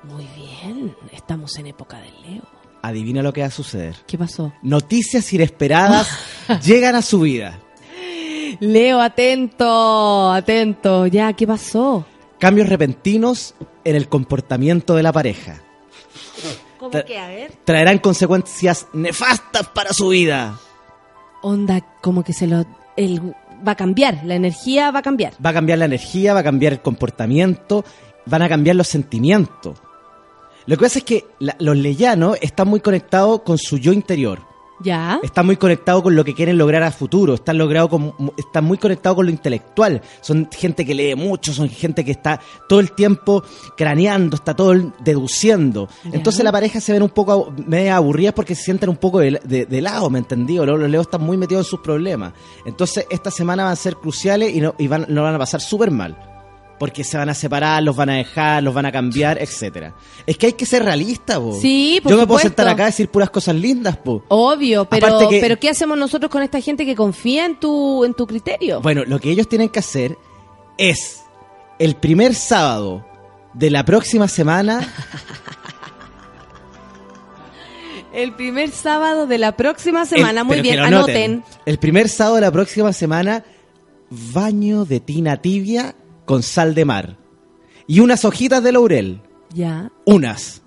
Muy 0.04 0.24
bien, 0.36 0.94
estamos 1.12 1.56
en 1.58 1.66
época 1.66 1.98
de 1.98 2.10
Leo. 2.28 2.42
Adivina 2.80 3.22
lo 3.24 3.32
que 3.32 3.40
va 3.40 3.48
a 3.48 3.50
suceder. 3.50 3.96
¿Qué 4.06 4.16
pasó? 4.16 4.52
Noticias 4.62 5.32
inesperadas 5.32 6.08
llegan 6.64 6.94
a 6.94 7.02
su 7.02 7.18
vida. 7.22 7.58
Leo, 8.60 9.00
atento, 9.00 10.30
atento. 10.30 11.06
Ya, 11.08 11.32
¿qué 11.32 11.44
pasó? 11.46 12.06
Cambios 12.38 12.68
repentinos 12.68 13.54
en 13.84 13.96
el 13.96 14.08
comportamiento 14.08 14.94
de 14.94 15.02
la 15.02 15.12
pareja. 15.12 15.60
¿Cómo 16.78 16.90
Tra- 16.92 17.04
que? 17.04 17.18
A 17.18 17.28
ver. 17.28 17.52
Traerán 17.64 17.98
consecuencias 17.98 18.86
nefastas 18.92 19.68
para 19.68 19.92
su 19.92 20.08
vida. 20.08 20.58
Onda, 21.42 21.80
como 22.00 22.22
que 22.24 22.32
se 22.32 22.46
lo... 22.46 22.64
El, 22.96 23.34
va 23.66 23.72
a 23.72 23.76
cambiar, 23.76 24.20
la 24.24 24.34
energía 24.34 24.90
va 24.90 25.00
a 25.00 25.02
cambiar. 25.02 25.34
Va 25.44 25.50
a 25.50 25.54
cambiar 25.54 25.78
la 25.78 25.84
energía, 25.84 26.34
va 26.34 26.40
a 26.40 26.44
cambiar 26.44 26.72
el 26.74 26.80
comportamiento, 26.80 27.84
van 28.26 28.42
a 28.42 28.48
cambiar 28.48 28.76
los 28.76 28.88
sentimientos. 28.88 29.78
Lo 30.66 30.76
que 30.76 30.82
pasa 30.82 30.98
es 30.98 31.04
que 31.04 31.24
la- 31.38 31.56
los 31.60 31.76
leyanos 31.76 32.38
están 32.40 32.68
muy 32.68 32.80
conectados 32.80 33.42
con 33.42 33.58
su 33.58 33.78
yo 33.78 33.92
interior. 33.92 34.40
¿Ya? 34.80 35.18
Están 35.22 35.46
muy 35.46 35.56
conectados 35.56 36.02
con 36.02 36.14
lo 36.14 36.24
que 36.24 36.34
quieren 36.34 36.58
lograr 36.58 36.82
a 36.82 36.90
futuro, 36.90 37.34
están, 37.34 37.56
logrado 37.58 37.88
con- 37.88 38.14
están 38.36 38.64
muy 38.64 38.76
conectados 38.78 39.16
con 39.16 39.26
lo 39.26 39.32
intelectual. 39.32 40.02
Son 40.20 40.48
gente 40.52 40.84
que 40.84 40.94
lee 40.94 41.14
mucho, 41.14 41.52
son 41.54 41.68
gente 41.68 42.04
que 42.04 42.10
está 42.10 42.40
todo 42.68 42.80
el 42.80 42.92
tiempo 42.92 43.42
craneando, 43.76 44.36
está 44.36 44.54
todo 44.54 44.72
el- 44.72 44.92
deduciendo. 45.00 45.88
Ya. 46.04 46.10
Entonces 46.12 46.44
la 46.44 46.52
pareja 46.52 46.80
se 46.80 46.92
ven 46.92 47.02
un 47.02 47.10
poco 47.10 47.52
media 47.66 47.96
aburridas 47.96 48.34
porque 48.34 48.54
se 48.54 48.64
sienten 48.64 48.88
un 48.90 48.96
poco 48.96 49.20
de, 49.20 49.40
de- 49.44 49.66
de 49.66 49.80
lado, 49.80 50.10
¿me 50.10 50.18
entendí? 50.18 50.56
Los, 50.56 50.78
los 50.78 50.90
leos 50.90 51.06
están 51.06 51.22
muy 51.22 51.36
metidos 51.36 51.66
en 51.66 51.70
sus 51.70 51.80
problemas. 51.80 52.32
Entonces 52.64 53.06
esta 53.10 53.30
semana 53.30 53.64
van 53.64 53.72
a 53.72 53.76
ser 53.76 53.96
cruciales 53.96 54.54
y 54.54 54.60
no, 54.60 54.74
y 54.78 54.86
van, 54.88 55.06
lo 55.08 55.22
van 55.22 55.34
a 55.34 55.38
pasar 55.38 55.60
súper 55.60 55.90
mal. 55.90 56.16
Porque 56.78 57.04
se 57.04 57.16
van 57.16 57.28
a 57.30 57.34
separar, 57.34 57.82
los 57.82 57.96
van 57.96 58.10
a 58.10 58.14
dejar, 58.16 58.62
los 58.62 58.74
van 58.74 58.84
a 58.84 58.92
cambiar, 58.92 59.40
etcétera. 59.40 59.94
Es 60.26 60.36
que 60.36 60.46
hay 60.46 60.52
que 60.52 60.66
ser 60.66 60.84
realista, 60.84 61.40
po. 61.40 61.58
Sí, 61.60 62.00
por 62.02 62.12
Yo 62.12 62.18
me 62.18 62.26
puedo 62.26 62.40
sentar 62.40 62.68
acá 62.68 62.82
a 62.82 62.86
decir 62.86 63.08
puras 63.08 63.30
cosas 63.30 63.54
lindas, 63.54 63.96
po. 63.96 64.22
Obvio, 64.28 64.84
pero, 64.84 65.26
que- 65.30 65.40
pero 65.40 65.58
¿qué 65.58 65.70
hacemos 65.70 65.96
nosotros 65.96 66.30
con 66.30 66.42
esta 66.42 66.60
gente 66.60 66.84
que 66.84 66.94
confía 66.94 67.46
en 67.46 67.58
tu, 67.58 68.04
en 68.04 68.12
tu 68.12 68.26
criterio? 68.26 68.82
Bueno, 68.82 69.04
lo 69.06 69.18
que 69.18 69.30
ellos 69.30 69.48
tienen 69.48 69.70
que 69.70 69.78
hacer 69.78 70.18
es 70.76 71.22
el 71.78 71.96
primer 71.96 72.34
sábado 72.34 73.06
de 73.54 73.70
la 73.70 73.84
próxima 73.84 74.28
semana. 74.28 74.80
El 78.12 78.32
primer 78.34 78.70
sábado 78.70 79.26
de 79.26 79.36
la 79.38 79.56
próxima 79.56 80.06
semana, 80.06 80.40
el- 80.40 80.46
muy 80.46 80.60
bien, 80.62 80.78
anoten. 80.80 81.44
El 81.66 81.78
primer 81.78 82.08
sábado 82.08 82.36
de 82.36 82.40
la 82.42 82.50
próxima 82.52 82.92
semana, 82.94 83.44
baño 84.10 84.84
de 84.86 85.00
tina 85.00 85.36
tibia 85.42 85.94
con 86.26 86.42
sal 86.42 86.74
de 86.74 86.84
mar. 86.84 87.16
Y 87.86 88.00
unas 88.00 88.24
hojitas 88.26 88.62
de 88.62 88.72
laurel. 88.72 89.22
Ya. 89.54 89.90
Unas. 90.04 90.60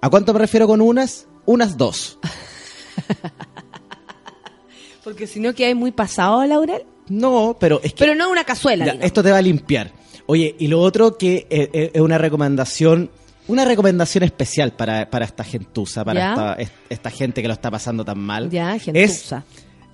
¿A 0.00 0.10
cuánto 0.10 0.32
me 0.32 0.40
refiero 0.40 0.66
con 0.66 0.80
unas? 0.80 1.28
Unas 1.46 1.76
dos. 1.76 2.18
Porque 5.04 5.26
si 5.26 5.40
no, 5.40 5.54
que 5.54 5.66
hay 5.66 5.74
muy 5.74 5.92
pasado, 5.92 6.44
Laurel. 6.46 6.82
No, 7.08 7.56
pero 7.60 7.80
es 7.82 7.92
que. 7.92 7.98
Pero 7.98 8.14
no 8.14 8.30
una 8.30 8.44
cazuela. 8.44 8.86
Ya, 8.86 8.92
esto 8.92 9.22
te 9.22 9.30
va 9.30 9.38
a 9.38 9.42
limpiar. 9.42 9.92
Oye, 10.26 10.56
y 10.58 10.68
lo 10.68 10.80
otro 10.80 11.18
que 11.18 11.46
eh, 11.50 11.68
eh, 11.74 11.90
es 11.92 12.00
una 12.00 12.16
recomendación, 12.16 13.10
una 13.46 13.66
recomendación 13.66 14.24
especial 14.24 14.72
para, 14.72 15.10
para 15.10 15.26
esta 15.26 15.44
gentuza, 15.44 16.02
para 16.02 16.30
esta, 16.30 16.54
es- 16.54 16.70
esta 16.88 17.10
gente 17.10 17.42
que 17.42 17.48
lo 17.48 17.52
está 17.54 17.70
pasando 17.70 18.02
tan 18.06 18.18
mal. 18.18 18.48
Ya, 18.48 18.74
es 18.76 18.84
gentuza. 18.84 19.44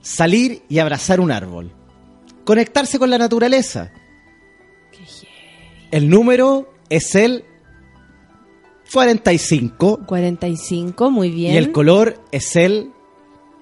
salir 0.00 0.62
y 0.68 0.78
abrazar 0.78 1.18
un 1.18 1.32
árbol. 1.32 1.72
Conectarse 2.44 3.00
con 3.00 3.10
la 3.10 3.18
naturaleza. 3.18 3.90
El 5.90 6.08
número 6.08 6.72
es 6.88 7.14
el 7.14 7.44
45 8.92 10.00
45, 10.06 11.10
muy 11.10 11.30
bien. 11.30 11.54
y 11.54 11.56
el 11.56 11.72
color 11.72 12.20
es 12.32 12.56
el 12.56 12.90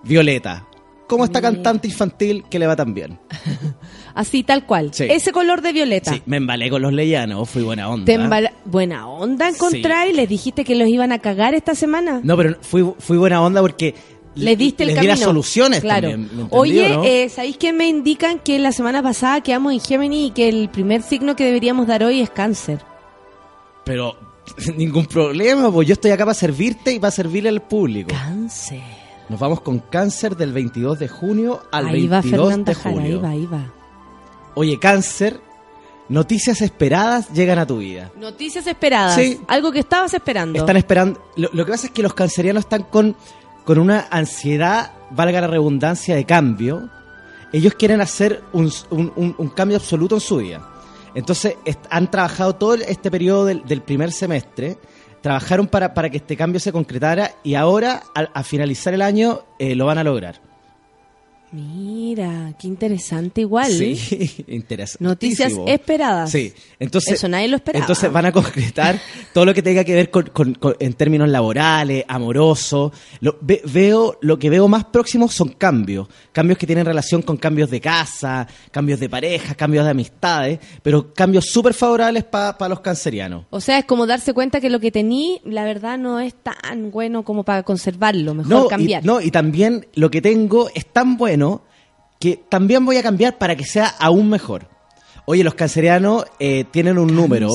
violeta. 0.03 0.67
Como 1.07 1.25
esta 1.25 1.41
cantante 1.41 1.89
infantil 1.89 2.45
que 2.51 2.59
le 2.59 2.67
va 2.67 2.77
tan 2.77 2.93
bien. 2.93 3.19
Así, 4.15 4.43
tal 4.43 4.67
cual. 4.67 4.91
Sí. 4.93 5.07
Ese 5.09 5.33
color 5.33 5.63
de 5.63 5.73
violeta. 5.73 6.13
Sí, 6.13 6.23
me 6.27 6.37
embalé 6.37 6.69
con 6.69 6.83
los 6.83 6.93
leyanos, 6.93 7.49
fui 7.49 7.63
buena 7.63 7.89
onda. 7.89 8.05
Te 8.05 8.19
Buena 8.67 9.09
onda 9.09 9.49
encontrar 9.49 10.09
y 10.09 10.13
les 10.13 10.29
dijiste 10.29 10.65
que 10.65 10.75
los 10.75 10.89
iban 10.89 11.13
a 11.13 11.19
cagar 11.19 11.55
esta 11.55 11.75
semana. 11.75 12.21
No, 12.23 12.37
pero 12.37 12.59
fui, 12.61 12.85
fui 12.99 13.17
buena 13.17 13.41
onda 13.43 13.63
porque 13.63 13.95
Le 14.39 14.57
diste 14.57 14.83
el 14.85 14.89
les 14.89 14.97
camino. 14.97 15.15
di 15.15 15.19
las 15.21 15.25
soluciones 15.27 15.81
claro. 15.81 16.11
también. 16.11 16.21
¿me 16.37 16.43
entendió, 16.43 16.59
Oye, 16.59 16.89
no? 16.91 17.05
eh, 17.05 17.29
¿sabéis 17.29 17.57
que 17.57 17.73
me 17.73 17.89
indican 17.89 18.39
que 18.39 18.59
la 18.59 18.73
semana 18.73 19.03
pasada 19.03 19.41
quedamos 19.43 19.73
en 19.73 19.81
Gemini 19.81 20.27
y 20.27 20.31
que 20.31 20.49
el 20.49 20.69
primer 20.69 21.03
signo 21.03 21.37
que 21.37 21.45
deberíamos 21.45 21.87
dar 21.87 22.03
hoy 22.05 22.21
es 22.21 22.31
cáncer? 22.31 22.81
Pero 23.85 24.17
ningún 24.77 25.07
problema, 25.07 25.71
pues 25.71 25.89
yo 25.89 25.95
estoy 25.95 26.11
acá 26.11 26.25
para 26.25 26.35
servirte 26.35 26.93
y 26.93 26.99
para 26.99 27.11
servirle 27.11 27.49
al 27.49 27.63
público. 27.63 28.11
Cáncer. 28.11 28.83
Nos 29.29 29.39
vamos 29.41 29.61
con 29.61 29.79
cáncer 29.81 30.37
del 30.37 30.53
22 30.53 30.99
de 30.99 31.09
junio 31.09 31.63
al 31.71 31.89
ahí 31.89 32.07
va 32.07 32.21
22 32.23 32.49
Fernanda 32.49 32.73
de 32.73 32.75
Jara, 32.75 32.91
ahí 32.91 33.03
julio. 33.03 33.21
va, 33.23 33.29
ahí 33.31 33.47
va. 33.47 33.73
Oye, 34.55 34.79
cáncer, 34.79 35.39
noticias 36.09 36.63
esperadas 36.63 37.31
llegan 37.35 37.59
a 37.59 37.67
tu 37.67 37.77
vida. 37.79 38.11
Noticias 38.19 38.67
esperadas. 38.67 39.15
Sí. 39.17 39.39
Algo 39.47 39.71
que 39.71 39.81
estabas 39.81 40.15
esperando. 40.15 40.59
Están 40.59 40.79
esperando. 40.79 41.23
Lo, 41.37 41.51
lo 41.53 41.67
que 41.67 41.73
pasa 41.73 41.89
es 41.89 41.93
que 41.93 42.03
los 42.03 42.15
cancerianos 42.15 42.65
están 42.65 42.85
con, 42.85 43.15
con 43.69 43.79
una 43.79 44.07
ansiedad, 44.11 44.93
valga 45.11 45.43
la 45.43 45.47
redundancia, 45.47 46.17
de 46.17 46.25
cambio. 46.25 46.89
Ellos 47.53 47.75
quieren 47.75 48.01
hacer 48.01 48.43
un, 48.55 48.73
un- 48.89 49.49
cambio 49.51 49.77
absoluto 49.77 50.15
en 50.15 50.23
su 50.23 50.39
vida. 50.39 50.67
Entonces 51.15 51.59
han 51.91 52.11
trabajado 52.11 52.55
todo 52.55 52.77
este 52.77 53.11
periodo 53.11 53.45
del, 53.45 53.83
primer 53.83 54.11
semestre, 54.11 54.79
trabajaron 55.21 55.67
para, 55.67 55.93
para 55.93 56.09
que 56.09 56.17
este 56.17 56.35
cambio 56.35 56.61
se 56.61 56.73
concretara 56.73 57.33
y 57.45 57.57
ahora, 57.57 58.05
a, 58.15 58.43
finalizar 58.43 58.95
el 58.95 59.03
año, 59.03 59.43
eh, 59.59 59.75
lo 59.75 59.85
van 59.85 59.99
a 59.99 60.03
lograr. 60.03 60.48
Mira, 61.53 62.53
qué 62.61 62.67
interesante 62.67 63.41
igual. 63.41 63.71
Sí, 63.73 64.45
interesante. 64.49 65.05
Noticias 65.05 65.53
esperadas. 65.67 66.31
Sí, 66.31 66.53
entonces. 66.79 67.15
Eso 67.15 67.29
nadie 67.29 67.49
lo 67.49 67.57
esperaba. 67.57 67.83
Entonces 67.85 68.13
van 68.13 68.27
a 68.27 68.33
concretar 68.33 69.01
todo 69.33 69.45
lo 69.45 69.55
que 69.55 69.63
tenga 69.63 69.85
que 69.85 69.95
ver 69.95 70.11
con, 70.11 70.25
con- 70.27 70.55
con- 70.55 70.77
en 70.79 70.93
términos 70.95 71.29
laborales, 71.29 72.05
amorosos. 72.09 72.93
Lo- 73.21 73.39
ve- 73.41 73.63
veo, 73.65 74.19
lo 74.21 74.39
que 74.39 74.51
veo 74.51 74.69
más 74.69 74.85
próximo 74.85 75.29
son 75.29 75.49
cambios. 75.51 76.09
Cambios 76.33 76.59
que 76.59 76.67
tienen 76.67 76.85
relación 76.85 77.23
con 77.23 77.37
cambios 77.37 77.71
de 77.71 77.81
casa, 77.81 78.47
cambios 78.71 79.01
de 79.01 79.09
pareja, 79.09 79.55
cambios 79.55 79.85
de 79.85 79.91
amistades, 79.91 80.59
pero 80.83 81.13
cambios 81.15 81.47
súper 81.47 81.73
favorables 81.75 82.25
para 82.25 82.69
los 82.69 82.81
cancerianos. 82.81 83.47
O 83.51 83.61
sea, 83.61 83.79
es 83.79 83.85
como 83.85 84.07
darse 84.07 84.35
cuenta 84.35 84.61
que 84.61 84.69
lo 84.71 84.81
que 84.81 84.91
tení, 84.91 85.41
la 85.45 85.65
verdad, 85.65 85.97
no 85.99 86.21
es 86.21 86.35
tan 86.35 86.91
bueno 86.91 87.23
como 87.25 87.45
para 87.45 87.63
conservarlo. 87.63 88.35
Mejor 88.35 88.51
No 88.51 88.67
y, 88.67 88.69
cambiar. 88.69 89.05
no, 89.05 89.21
y 89.21 89.31
también 89.31 89.87
lo 89.95 90.11
que 90.11 90.21
tengo 90.21 90.69
es 90.75 90.85
tan 90.87 91.17
bueno 91.17 91.38
que 92.21 92.37
también 92.49 92.85
voy 92.85 92.97
a 92.97 93.03
cambiar 93.03 93.39
para 93.39 93.55
que 93.57 93.65
sea 93.65 93.87
aún 93.99 94.29
mejor. 94.29 94.69
Oye, 95.25 95.45
los 95.45 95.55
cancerianos 95.55 96.25
eh, 96.39 96.65
tienen 96.71 96.99
un 96.99 97.15
número 97.15 97.51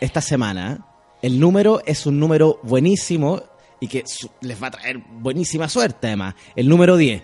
esta 0.00 0.20
semana. 0.20 0.86
El 1.22 1.40
número 1.40 1.80
es 1.86 2.06
un 2.06 2.20
número 2.20 2.60
buenísimo. 2.62 3.42
y 3.80 3.88
que 3.88 4.04
les 4.40 4.62
va 4.62 4.68
a 4.68 4.70
traer 4.70 4.98
buenísima 4.98 5.68
suerte 5.68 6.06
además. 6.06 6.34
El 6.54 6.68
número 6.68 6.96
10. 6.96 7.22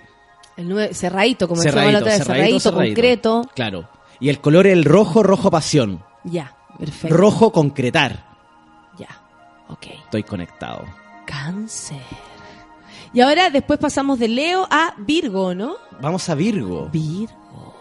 El 0.57 0.69
número, 0.69 0.93
cerradito, 0.95 1.49
como 1.49 1.63
decíamos 1.63 1.93
la 1.93 1.99
Cerradito, 2.01 2.05
otra 2.05 2.13
vez, 2.19 2.27
cerradito, 2.27 2.61
cerradito, 2.61 2.71
cerradito. 2.71 2.95
concreto. 2.95 3.51
Claro. 3.55 3.89
Y 4.21 4.29
el 4.29 4.41
color 4.41 4.67
el 4.67 4.85
rojo, 4.85 5.23
rojo 5.23 5.51
pasión. 5.51 6.05
Ya, 6.25 6.55
perfecto. 6.79 7.17
Rojo 7.17 7.53
concretar. 7.53 8.27
Ya, 8.99 9.09
ok. 9.69 9.87
Estoy 10.05 10.23
conectado. 10.25 10.85
Cáncer. 11.27 11.99
Y 13.13 13.21
ahora 13.21 13.51
después 13.51 13.79
pasamos 13.79 14.19
de 14.19 14.29
Leo 14.29 14.67
a 14.71 14.95
Virgo, 14.99 15.55
¿no? 15.55 15.75
Vamos 16.01 16.29
a 16.29 16.35
Virgo. 16.35 16.89
Virgo. 16.93 17.75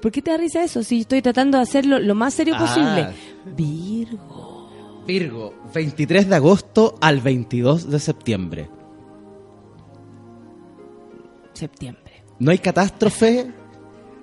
¿Por 0.00 0.12
qué 0.12 0.22
te 0.22 0.30
da 0.30 0.36
risa 0.36 0.62
eso? 0.62 0.82
Si 0.84 1.00
estoy 1.00 1.20
tratando 1.22 1.56
de 1.58 1.62
hacerlo 1.62 1.98
lo 1.98 2.14
más 2.14 2.34
serio 2.34 2.54
Ah. 2.56 2.60
posible. 2.60 3.08
Virgo. 3.56 4.70
Virgo, 5.06 5.54
23 5.74 6.28
de 6.28 6.36
agosto 6.36 6.94
al 7.00 7.20
22 7.20 7.90
de 7.90 7.98
septiembre. 7.98 8.70
Septiembre. 11.54 12.22
No 12.38 12.50
hay 12.52 12.58
catástrofe 12.58 13.50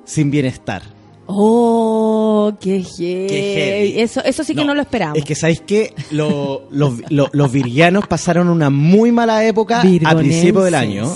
sin 0.06 0.32
bienestar. 0.32 0.84
Oh, 1.30 2.54
qué 2.60 2.82
heavy. 2.84 3.28
heavy. 3.30 4.00
Eso, 4.00 4.24
eso 4.24 4.44
sí 4.44 4.56
que 4.56 4.64
no, 4.64 4.74
lo 4.74 4.82
esperamos. 4.82 5.18
Es 5.18 5.26
que 5.26 5.36
sabéis 5.36 5.62
que 5.62 5.94
lo- 6.12 6.68
los, 6.72 6.94
lo- 7.10 7.30
los 7.34 7.52
virgianos 7.52 8.08
pasaron 8.08 8.48
una 8.50 8.70
muy 8.70 9.12
mala 9.12 9.46
época 9.46 9.82
a 9.82 9.84
Virgonenses. 9.84 10.20
principio 10.20 10.62
del 10.62 10.76
año. 10.76 11.14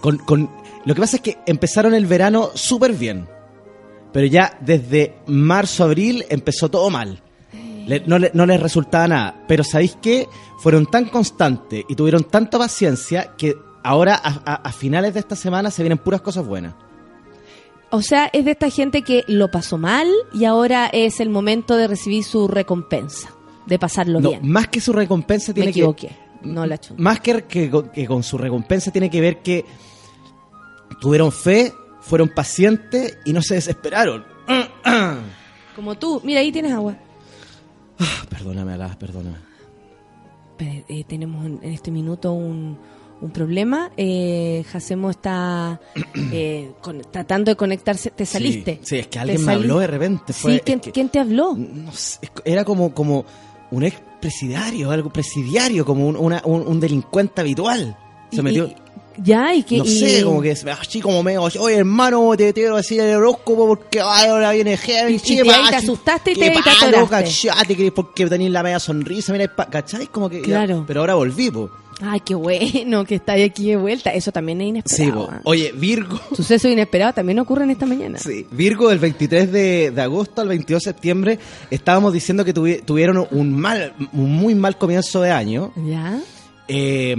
Con, 0.00 0.18
con- 0.18 0.50
lo 0.84 0.94
que 0.94 1.00
pasa 1.00 1.16
es 1.16 1.22
que 1.22 1.38
empezaron 1.46 1.92
el 1.94 2.06
verano 2.06 2.50
súper 2.54 2.92
bien. 2.92 3.26
Pero 4.12 4.26
ya 4.26 4.56
desde 4.62 5.16
marzo, 5.26 5.84
abril 5.84 6.24
empezó 6.30 6.70
todo 6.70 6.88
mal. 6.88 7.20
Le- 7.86 8.00
no, 8.06 8.18
le- 8.18 8.30
no 8.32 8.46
les 8.46 8.60
resultaba 8.60 9.06
nada. 9.08 9.44
Pero 9.46 9.64
¿sabéis 9.64 9.96
qué? 10.00 10.26
Fueron 10.60 10.86
tan 10.86 11.06
constantes 11.06 11.84
y 11.88 11.94
tuvieron 11.94 12.24
tanta 12.24 12.58
paciencia 12.58 13.32
que 13.36 13.54
ahora 13.84 14.14
a, 14.14 14.40
a- 14.44 14.54
a 14.54 14.72
finales 14.72 15.12
de 15.14 15.20
esta 15.20 15.36
semana 15.36 15.70
se 15.70 15.82
vienen 15.82 15.98
puras 15.98 16.20
cosas 16.22 16.46
buenas. 16.46 16.74
O 17.90 18.02
sea, 18.02 18.26
es 18.32 18.44
de 18.44 18.50
esta 18.50 18.68
gente 18.70 19.02
que 19.02 19.24
lo 19.28 19.50
pasó 19.50 19.78
mal 19.78 20.08
y 20.34 20.44
ahora 20.44 20.88
es 20.92 21.20
el 21.20 21.30
momento 21.30 21.76
de 21.76 21.88
recibir 21.88 22.22
su 22.24 22.46
recompensa, 22.46 23.30
de 23.66 23.78
pasarlo 23.78 24.20
No, 24.20 24.30
bien. 24.30 24.46
más 24.48 24.68
que 24.68 24.80
su 24.80 24.92
recompensa 24.92 25.52
Me 25.52 25.54
tiene 25.54 25.72
que 25.72 25.80
equivoqué. 25.80 26.16
No 26.42 26.66
la 26.66 26.78
chunté. 26.78 27.02
más 27.02 27.20
que, 27.20 27.42
que, 27.44 27.70
con- 27.70 27.88
que 27.90 28.06
con 28.06 28.22
su 28.22 28.36
recompensa 28.38 28.90
tiene 28.92 29.08
que 29.10 29.20
ver 29.20 29.38
que 29.42 29.64
tuvieron 31.00 31.32
fe, 31.32 31.72
fueron 32.00 32.28
pacientes 32.28 33.18
y 33.24 33.32
no 33.32 33.40
se 33.42 33.54
desesperaron. 33.54 34.24
Como 35.76 35.94
tú. 35.96 36.20
Mira, 36.24 36.40
ahí 36.40 36.52
tienes 36.52 36.72
agua. 36.72 36.96
Perdóname, 38.28 38.72
Alá, 38.74 38.96
perdóname. 38.98 39.38
Pe- 40.56 40.84
eh, 40.88 41.04
tenemos 41.04 41.44
en, 41.46 41.60
en 41.62 41.72
este 41.72 41.90
minuto 41.90 42.32
un, 42.32 42.78
un 43.20 43.30
problema. 43.30 43.90
Eh, 43.96 44.64
Jacemo 44.70 45.10
está 45.10 45.80
eh, 46.32 46.70
con- 46.80 47.02
tratando 47.10 47.50
de 47.50 47.56
conectarse. 47.56 48.10
¿Te 48.10 48.24
saliste? 48.26 48.74
Sí, 48.82 48.86
sí, 48.86 48.96
es 48.98 49.06
que 49.06 49.10
¿Te 49.12 49.18
alguien 49.20 49.44
me 49.44 49.52
habló 49.52 49.78
de 49.80 49.86
repente. 49.86 50.32
Fue, 50.32 50.54
sí, 50.54 50.60
¿quién, 50.64 50.80
que- 50.80 50.92
quién 50.92 51.08
te 51.08 51.18
habló? 51.18 51.54
no 51.56 51.92
sé, 51.92 52.18
es- 52.22 52.30
era 52.44 52.64
como, 52.64 52.94
como 52.94 53.24
un 53.70 53.82
ex 53.84 54.00
presidiario, 54.20 54.90
algo 54.90 55.10
presidiario, 55.10 55.84
como 55.84 56.06
un, 56.08 56.16
una- 56.16 56.42
un, 56.44 56.66
un 56.66 56.80
delincuente 56.80 57.40
habitual. 57.40 57.96
Se 58.30 58.40
Y- 58.40 58.42
metió. 58.42 58.70
Ya, 59.22 59.54
y 59.54 59.62
que. 59.62 59.78
no 59.78 59.84
y- 59.84 59.98
sé, 59.98 60.22
como 60.24 60.40
que 60.42 60.52
así 60.52 61.00
como 61.00 61.22
medio, 61.22 61.42
oye 61.42 61.76
hermano, 61.76 62.30
te 62.36 62.52
quiero 62.52 62.76
decir 62.76 63.00
el 63.00 63.16
horóscopo 63.16 63.66
porque 63.66 64.00
ay, 64.02 64.28
ahora 64.28 64.52
viene 64.52 64.76
heavy, 64.76 65.14
Y- 65.14 65.16
y 65.32 65.42
te- 65.42 65.50
ahí 65.50 65.70
te 65.70 65.76
asustaste 65.76 66.30
y 66.32 66.34
te- 66.34 66.50
te 66.50 66.58
atoraste. 66.58 67.90
porque 67.92 68.26
tenéis 68.26 68.50
la 68.50 68.62
media 68.62 68.78
sonrisa, 68.80 69.32
mira, 69.32 69.48
¿cachai? 69.70 70.06
Como 70.08 70.28
que, 70.30 70.40
ya, 70.40 70.44
Claro. 70.46 70.84
pero 70.86 71.00
ahora 71.00 71.14
volví, 71.14 71.50
po. 71.50 71.70
Ay, 72.00 72.20
qué 72.20 72.36
bueno 72.36 73.04
que 73.04 73.16
está 73.16 73.32
aquí 73.32 73.70
de 73.70 73.76
vuelta. 73.76 74.10
Eso 74.14 74.30
también 74.30 74.60
es 74.60 74.84
Sí, 74.86 75.02
inesperado. 75.02 75.26
po. 75.26 75.32
¿ah? 75.32 75.40
Oye, 75.42 75.72
Virgo. 75.74 76.20
Suceso 76.36 76.68
inesperado 76.68 77.12
también 77.12 77.40
ocurre 77.40 77.64
en 77.64 77.70
esta 77.70 77.86
mañana. 77.86 78.18
Sí, 78.20 78.46
Virgo 78.52 78.88
del 78.90 79.00
23 79.00 79.50
de, 79.50 79.90
de 79.90 80.00
agosto 80.02 80.40
al 80.42 80.46
22 80.46 80.84
de 80.84 80.90
septiembre 80.92 81.38
estábamos 81.72 82.12
diciendo 82.12 82.44
que 82.44 82.54
tuvi- 82.54 82.84
tuvieron 82.84 83.26
un 83.32 83.52
mal, 83.52 83.94
un 84.12 84.30
muy 84.32 84.54
mal 84.54 84.78
comienzo 84.78 85.20
de 85.22 85.32
año, 85.32 85.72
¿Ya? 85.74 86.20
eh, 86.68 87.16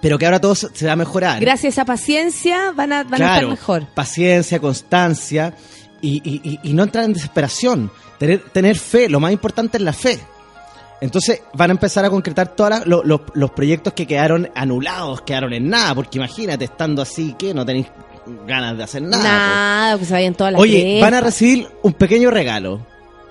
pero 0.00 0.18
que 0.18 0.24
ahora 0.26 0.40
todo 0.40 0.54
se 0.54 0.86
va 0.86 0.92
a 0.92 0.96
mejorar. 0.96 1.40
Gracias 1.40 1.78
a 1.78 1.84
paciencia 1.84 2.72
van 2.72 2.92
a, 2.92 3.04
van 3.04 3.22
a 3.22 3.34
estar 3.36 3.46
mejor. 3.48 3.86
Paciencia, 3.94 4.58
constancia 4.60 5.54
y, 6.00 6.22
y- 6.24 6.40
y- 6.50 6.60
y 6.70 6.72
no 6.72 6.82
entrar 6.84 7.04
en 7.04 7.12
desesperación. 7.12 7.90
Tener, 8.18 8.40
tener 8.52 8.76
fe, 8.78 9.08
lo 9.08 9.20
más 9.20 9.32
importante 9.32 9.78
es 9.78 9.82
la 9.82 9.92
fe. 9.92 10.18
Entonces 11.00 11.40
van 11.54 11.70
a 11.70 11.72
empezar 11.72 12.04
a 12.04 12.10
concretar 12.10 12.54
todos 12.54 12.86
los, 12.86 13.20
los 13.32 13.50
proyectos 13.52 13.94
que 13.94 14.06
quedaron 14.06 14.50
anulados, 14.54 15.22
quedaron 15.22 15.52
en 15.54 15.70
nada, 15.70 15.94
porque 15.94 16.18
imagínate, 16.18 16.64
estando 16.66 17.00
así, 17.00 17.34
que 17.38 17.54
no 17.54 17.64
tenéis 17.64 17.86
ganas 18.46 18.76
de 18.76 18.84
hacer 18.84 19.00
nada. 19.02 19.22
Nada, 19.22 19.98
que 19.98 20.04
se 20.04 20.12
vayan 20.12 20.34
todas 20.34 20.52
las 20.52 20.60
Oye, 20.60 20.98
van 21.00 21.14
a 21.14 21.20
recibir 21.22 21.66
un 21.82 21.94
pequeño 21.94 22.30
regalo, 22.30 22.86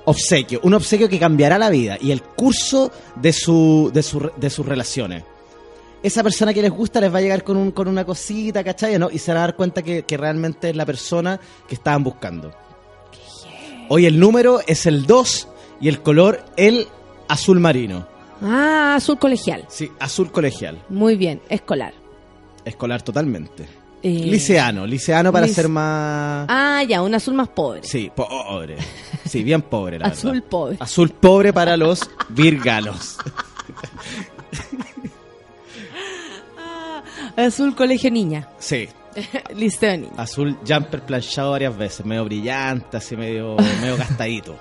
obsequio, 0.06 0.60
un 0.64 0.74
obsequio 0.74 1.08
que 1.08 1.20
cambiará 1.20 1.60
la 1.60 1.70
vida 1.70 1.96
y 2.02 2.10
el 2.12 2.24
curso 2.24 2.92
de, 3.16 3.32
su, 3.34 3.92
de, 3.94 4.02
su- 4.02 4.32
de 4.36 4.50
sus 4.50 4.66
relaciones. 4.66 5.24
Esa 6.02 6.24
persona 6.24 6.54
que 6.54 6.62
les 6.62 6.72
gusta 6.72 7.02
les 7.02 7.14
va 7.14 7.18
a 7.18 7.22
llegar 7.22 7.44
con, 7.44 7.58
un, 7.58 7.72
con 7.72 7.88
una 7.88 8.06
cosita, 8.06 8.64
¿cachai? 8.64 8.98
¿no? 8.98 9.10
Y 9.12 9.18
se 9.20 9.32
van 9.32 9.38
a 9.40 9.42
dar 9.42 9.56
cuenta 9.56 9.82
que, 9.82 10.04
que 10.04 10.16
realmente 10.18 10.70
es 10.70 10.76
la 10.76 10.86
persona 10.86 11.40
que 11.68 11.76
estaban 11.76 12.04
buscando. 12.04 12.52
Hoy 13.90 14.06
el 14.06 14.20
número 14.20 14.62
es 14.68 14.86
el 14.86 15.06
2 15.06 15.48
y 15.82 15.88
el 15.90 16.02
color 16.02 16.44
el 16.58 16.88
azul 17.28 17.60
marino. 17.60 18.08
Ah, 18.42 18.94
azul 18.96 19.20
colegial. 19.20 19.66
Sí, 19.68 19.92
azul 20.00 20.32
colegial. 20.32 20.82
Muy 20.90 21.16
bien, 21.18 21.42
escolar. 21.50 21.94
Escolar 22.64 23.02
totalmente. 23.02 23.66
Eh, 24.02 24.10
Liceano, 24.10 24.86
liceano 24.88 25.30
para 25.34 25.46
ser 25.50 25.68
más... 25.68 26.46
Ah, 26.50 26.82
ya, 26.88 27.02
un 27.02 27.14
azul 27.14 27.34
más 27.34 27.50
pobre. 27.50 27.82
Sí, 27.84 28.10
pobre. 28.16 28.78
Sí, 29.28 29.44
bien 29.44 29.62
pobre, 29.62 30.00
la 30.00 30.06
azul 30.10 30.32
verdad. 30.36 30.48
pobre. 30.48 30.78
Azul 30.80 31.10
pobre 31.10 31.52
para 31.52 31.76
los 31.76 32.10
virganos. 32.30 33.18
Azul 37.46 37.76
colegio 37.76 38.12
niña. 38.12 38.48
Sí, 38.60 38.88
Liceo 39.56 39.98
niña. 39.98 40.12
azul 40.18 40.58
jumper 40.68 41.02
planchado 41.04 41.52
varias 41.52 41.76
veces, 41.78 42.06
medio 42.06 42.26
brillante, 42.26 42.98
así 42.98 43.16
medio, 43.18 43.56
medio 43.82 43.98
gastadito. 43.98 44.58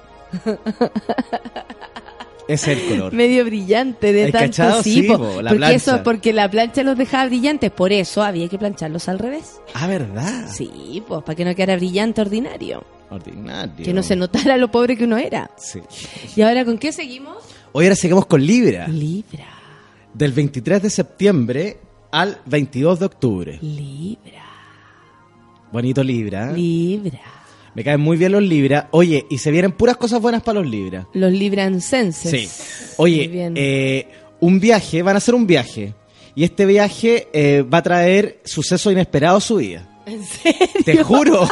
Ese 2.49 2.73
es 2.73 2.79
el 2.79 2.89
color. 2.89 3.13
Medio 3.13 3.45
brillante 3.45 4.13
de 4.13 4.25
¿Hay 4.25 4.33
tanto 4.33 4.47
cachado? 4.49 4.83
sí, 4.83 4.95
Sí, 4.95 5.03
po. 5.03 5.19
po, 5.19 5.43
la 5.43 5.51
porque 5.51 5.57
plancha. 5.57 5.75
eso 5.77 5.95
es 5.97 6.03
porque 6.03 6.33
la 6.33 6.51
plancha 6.51 6.83
los 6.83 6.97
dejaba 6.97 7.27
brillantes, 7.27 7.71
por 7.71 7.93
eso 7.93 8.23
había 8.23 8.49
que 8.49 8.59
plancharlos 8.59 9.09
al 9.09 9.19
revés. 9.19 9.61
Ah, 9.75 9.87
¿verdad? 9.87 10.49
Sí, 10.51 11.03
pues 11.07 11.23
para 11.23 11.37
que 11.37 11.45
no 11.45 11.55
quedara 11.55 11.77
brillante 11.77 12.21
ordinario, 12.21 12.85
Ordinario. 13.11 13.85
que 13.85 13.93
no 13.93 14.03
se 14.03 14.17
notara 14.17 14.57
lo 14.57 14.71
pobre 14.71 14.97
que 14.97 15.05
uno 15.05 15.17
era. 15.19 15.51
Sí. 15.57 15.81
¿Y 16.37 16.43
ahora 16.43 16.65
con 16.65 16.79
qué 16.79 16.93
seguimos? 16.93 17.37
Hoy 17.73 17.85
ahora 17.85 17.97
seguimos 17.97 18.27
con 18.27 18.45
Libra. 18.45 18.89
Libra. 18.89 19.47
Del 20.15 20.33
23 20.33 20.83
de 20.83 20.91
septiembre 20.91 21.77
al 22.11 22.41
22 22.47 23.01
de 23.01 23.07
octubre. 23.07 23.59
Libra. 23.63 24.45
Bonito 25.73 26.03
Libra. 26.03 26.53
Libra. 26.53 27.21
Me 27.75 27.85
caen 27.85 28.01
muy 28.01 28.17
bien 28.17 28.33
los 28.33 28.43
Libra. 28.43 28.89
Oye, 28.91 29.27
y 29.31 29.39
se 29.39 29.51
vienen 29.51 29.73
puras 29.73 29.97
cosas 29.97 30.21
buenas 30.21 30.43
para 30.43 30.61
los 30.61 30.71
Libra. 30.71 31.07
Los 31.13 31.33
librancenses. 31.33 32.31
Sí. 32.31 32.95
Oye, 32.97 33.53
eh, 33.55 34.09
un 34.41 34.59
viaje, 34.59 35.03
van 35.03 35.17
a 35.17 35.19
hacer 35.19 35.35
un 35.35 35.47
viaje. 35.47 35.95
Y 36.35 36.45
este 36.45 36.67
viaje 36.67 37.29
eh, 37.33 37.63
va 37.63 37.79
a 37.79 37.83
traer 37.83 38.41
sucesos 38.45 38.93
inesperados 38.93 39.45
a 39.45 39.47
su 39.47 39.57
vida. 39.57 39.89
¿En 40.07 40.25
serio? 40.25 40.69
Te 40.85 41.03
juro. 41.03 41.49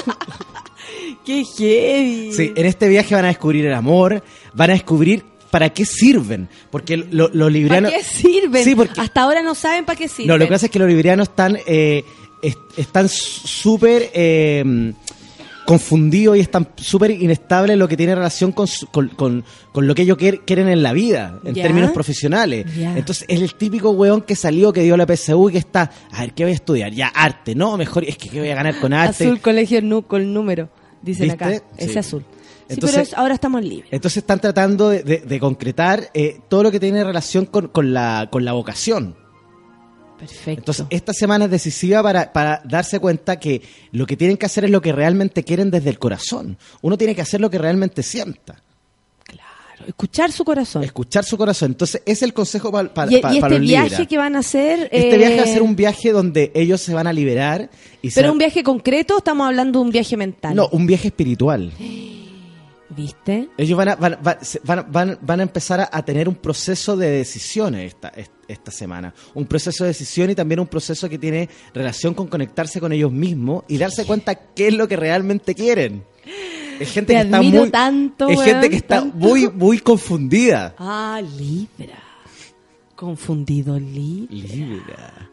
¡Qué 1.24 1.44
heavy! 1.44 2.32
Sí, 2.32 2.52
en 2.54 2.66
este 2.66 2.88
viaje 2.88 3.14
van 3.14 3.24
a 3.24 3.28
descubrir 3.28 3.66
el 3.66 3.74
amor, 3.74 4.22
van 4.54 4.70
a 4.70 4.74
descubrir 4.74 5.24
para 5.50 5.70
qué 5.70 5.84
sirven. 5.84 6.48
Porque 6.70 6.96
lo- 6.96 7.30
los 7.32 7.50
librianos... 7.52 7.90
¿Para 7.92 8.02
qué 8.02 8.08
sirven? 8.08 8.64
Sí, 8.64 8.74
porque- 8.74 9.00
Hasta 9.00 9.22
ahora 9.22 9.42
no 9.42 9.54
saben 9.54 9.84
para 9.84 9.98
qué 9.98 10.08
sirven. 10.08 10.28
No, 10.28 10.38
lo 10.38 10.44
que 10.46 10.52
pasa 10.52 10.66
es 10.66 10.72
que 10.72 10.78
los 10.78 10.88
librianos 10.88 11.28
están, 11.28 11.58
eh, 11.66 12.04
est- 12.42 12.58
están 12.78 13.08
súper 13.08 14.10
eh, 14.14 14.92
confundidos 15.64 16.36
y 16.36 16.40
están 16.40 16.68
súper 16.76 17.10
inestables 17.10 17.72
en 17.74 17.80
lo 17.80 17.88
que 17.88 17.96
tiene 17.96 18.14
relación 18.14 18.52
con, 18.52 18.68
su- 18.68 18.86
con, 18.86 19.08
con- 19.08 19.44
con 19.72 19.86
lo 19.88 19.94
que 19.96 20.02
ellos 20.02 20.16
quier- 20.16 20.40
quieren 20.46 20.68
en 20.68 20.82
la 20.82 20.92
vida, 20.92 21.40
en 21.44 21.54
Ya. 21.54 21.64
términos 21.64 21.90
profesionales. 21.90 22.66
Ya. 22.76 22.96
Entonces, 22.96 23.24
es 23.28 23.40
el 23.42 23.54
típico 23.54 23.90
weón 23.90 24.22
que 24.22 24.36
salió, 24.36 24.72
que 24.72 24.82
dio 24.82 24.96
la 24.96 25.06
PSU 25.06 25.48
y 25.48 25.52
que 25.52 25.58
está, 25.58 25.90
a 26.12 26.20
ver, 26.20 26.34
¿qué 26.34 26.44
voy 26.44 26.52
a 26.52 26.54
estudiar? 26.54 26.92
Ya, 26.92 27.08
arte, 27.08 27.54
no, 27.56 27.76
mejor, 27.76 28.04
es 28.04 28.16
que 28.16 28.28
¿qué 28.28 28.38
voy 28.38 28.50
a 28.50 28.54
ganar 28.54 28.78
con 28.78 28.92
arte? 28.92 29.24
Azul 29.24 29.40
colegio 29.40 29.82
nu 29.82 30.02
con 30.02 30.32
número, 30.32 30.68
dicen 31.02 31.28
¿Viste? 31.30 31.44
acá. 31.44 31.62
Ese 31.76 31.92
Sí. 31.94 31.98
azul. 31.98 32.24
Sí, 32.68 32.74
Entonces- 32.74 33.08
pero 33.10 33.20
ahora 33.22 33.34
estamos 33.34 33.62
libres. 33.62 33.88
Entonces 33.92 34.18
están 34.18 34.40
tratando 34.40 34.88
de, 34.88 35.02
de- 35.02 35.18
de 35.18 35.40
concretar 35.40 36.10
eh, 36.14 36.40
todo 36.48 36.64
lo 36.64 36.70
que 36.72 36.80
tiene 36.80 37.04
relación 37.04 37.46
con, 37.46 37.68
con 37.68 37.92
la, 37.94 38.28
con 38.30 38.44
la 38.44 38.52
vocación. 38.52 39.14
Perfecto. 40.18 40.50
Entonces, 40.60 40.86
esta 40.90 41.12
semana 41.12 41.44
es 41.44 41.50
decisiva 41.50 42.02
para, 42.02 42.32
para 42.32 42.62
darse 42.64 42.98
cuenta 43.00 43.38
que 43.38 43.60
lo 43.92 44.06
que 44.06 44.16
tienen 44.16 44.38
que 44.38 44.46
hacer 44.46 44.64
es 44.64 44.70
lo 44.70 44.80
que 44.80 44.90
realmente 44.92 45.44
quieren 45.44 45.70
desde 45.70 45.90
el 45.90 45.98
corazón. 45.98 46.56
Uno 46.80 46.96
tiene 46.96 47.14
que 47.14 47.20
hacer 47.20 47.38
lo 47.40 47.50
que 47.50 47.58
realmente 47.58 48.02
sienta. 48.02 48.62
Claro, 49.24 49.84
escuchar 49.86 50.32
su 50.32 50.42
corazón. 50.42 50.82
Escuchar 50.84 51.24
su 51.26 51.36
corazón. 51.36 51.72
Entonces, 51.72 52.00
es 52.06 52.22
el 52.22 52.32
consejo 52.32 52.70
y, 52.72 52.84
y 52.86 52.88
para 52.88 53.30
este 53.30 53.50
los 53.50 53.60
viaje 53.60 54.06
que 54.06 54.16
van 54.16 54.36
a 54.36 54.38
hacer... 54.38 54.88
Este 54.90 55.14
eh, 55.16 55.18
viaje 55.18 55.36
va 55.36 55.42
a 55.42 55.46
ser 55.46 55.62
un 55.62 55.76
viaje 55.76 56.10
donde 56.12 56.50
ellos 56.54 56.80
se 56.80 56.94
van 56.94 57.06
a 57.06 57.12
liberar 57.12 57.68
y 58.00 58.10
¿Pero 58.10 58.32
un 58.32 58.38
viaje 58.38 58.62
concreto 58.62 59.16
o 59.16 59.18
estamos 59.18 59.46
hablando 59.46 59.80
de 59.80 59.84
un 59.84 59.90
viaje 59.92 60.16
mental? 60.16 60.54
No, 60.56 60.68
un 60.72 60.86
viaje 60.86 61.08
espiritual. 61.08 61.72
¿Viste? 62.96 63.48
Ellos 63.58 63.76
van 63.76 63.88
a, 63.90 63.96
van, 63.96 64.18
van- 64.88 65.18
van- 65.20 65.40
a 65.40 65.42
empezar 65.42 65.80
a, 65.80 65.90
a 65.92 66.02
tener 66.04 66.28
un 66.28 66.36
proceso 66.36 66.96
de 66.96 67.10
decisiones 67.10 67.88
esta, 67.94 68.08
est- 68.08 68.32
esta 68.48 68.70
semana. 68.70 69.12
Un 69.34 69.44
proceso 69.46 69.84
de 69.84 69.88
decisión 69.88 70.30
y 70.30 70.34
también 70.34 70.60
un 70.60 70.66
proceso 70.66 71.08
que 71.08 71.18
tiene 71.18 71.48
relación 71.74 72.14
con 72.14 72.28
conectarse 72.28 72.80
con 72.80 72.92
ellos 72.92 73.12
mismos 73.12 73.64
y 73.68 73.76
darse 73.76 74.06
cuenta 74.06 74.34
qué 74.34 74.68
es 74.68 74.74
lo 74.74 74.88
que 74.88 74.96
realmente 74.96 75.54
quieren. 75.54 76.04
Es 76.80 76.90
gente 76.92 77.12
Te 77.14 77.20
que 77.20 77.24
está 77.26 77.42
muy, 77.42 77.70
tanto, 77.70 78.28
es 78.28 78.36
weón, 78.38 78.50
gente 78.50 78.70
que 78.70 78.76
está 78.76 79.00
tanto. 79.00 79.16
muy, 79.16 79.48
muy 79.50 79.78
confundida. 79.80 80.74
Ah, 80.78 81.20
Libra. 81.38 82.02
Confundido 82.94 83.78
Libra. 83.78 84.32
Libra. 84.54 85.30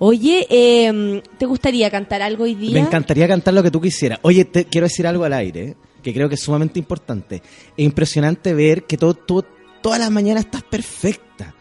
Oye, 0.00 0.46
eh, 0.50 1.22
¿te 1.38 1.46
gustaría 1.46 1.88
cantar 1.90 2.22
algo 2.22 2.42
hoy 2.44 2.56
día? 2.56 2.72
Me 2.72 2.80
encantaría 2.80 3.28
cantar 3.28 3.54
lo 3.54 3.62
que 3.62 3.70
tú 3.70 3.80
quisieras. 3.80 4.18
Oye, 4.22 4.44
te 4.44 4.64
quiero 4.64 4.86
decir 4.86 5.06
algo 5.06 5.22
al 5.24 5.32
aire. 5.32 5.76
Que 6.04 6.14
creo 6.14 6.28
que 6.28 6.36
es 6.36 6.42
sumamente 6.42 6.78
importante. 6.78 7.36
Es 7.76 7.84
impresionante 7.84 8.54
ver 8.54 8.84
que 8.84 8.96
todo, 8.96 9.14
todo- 9.14 9.44
todas 9.82 9.98
las 9.98 10.10
mañanas 10.10 10.44
estás 10.44 10.62
perfecta. 10.62 11.53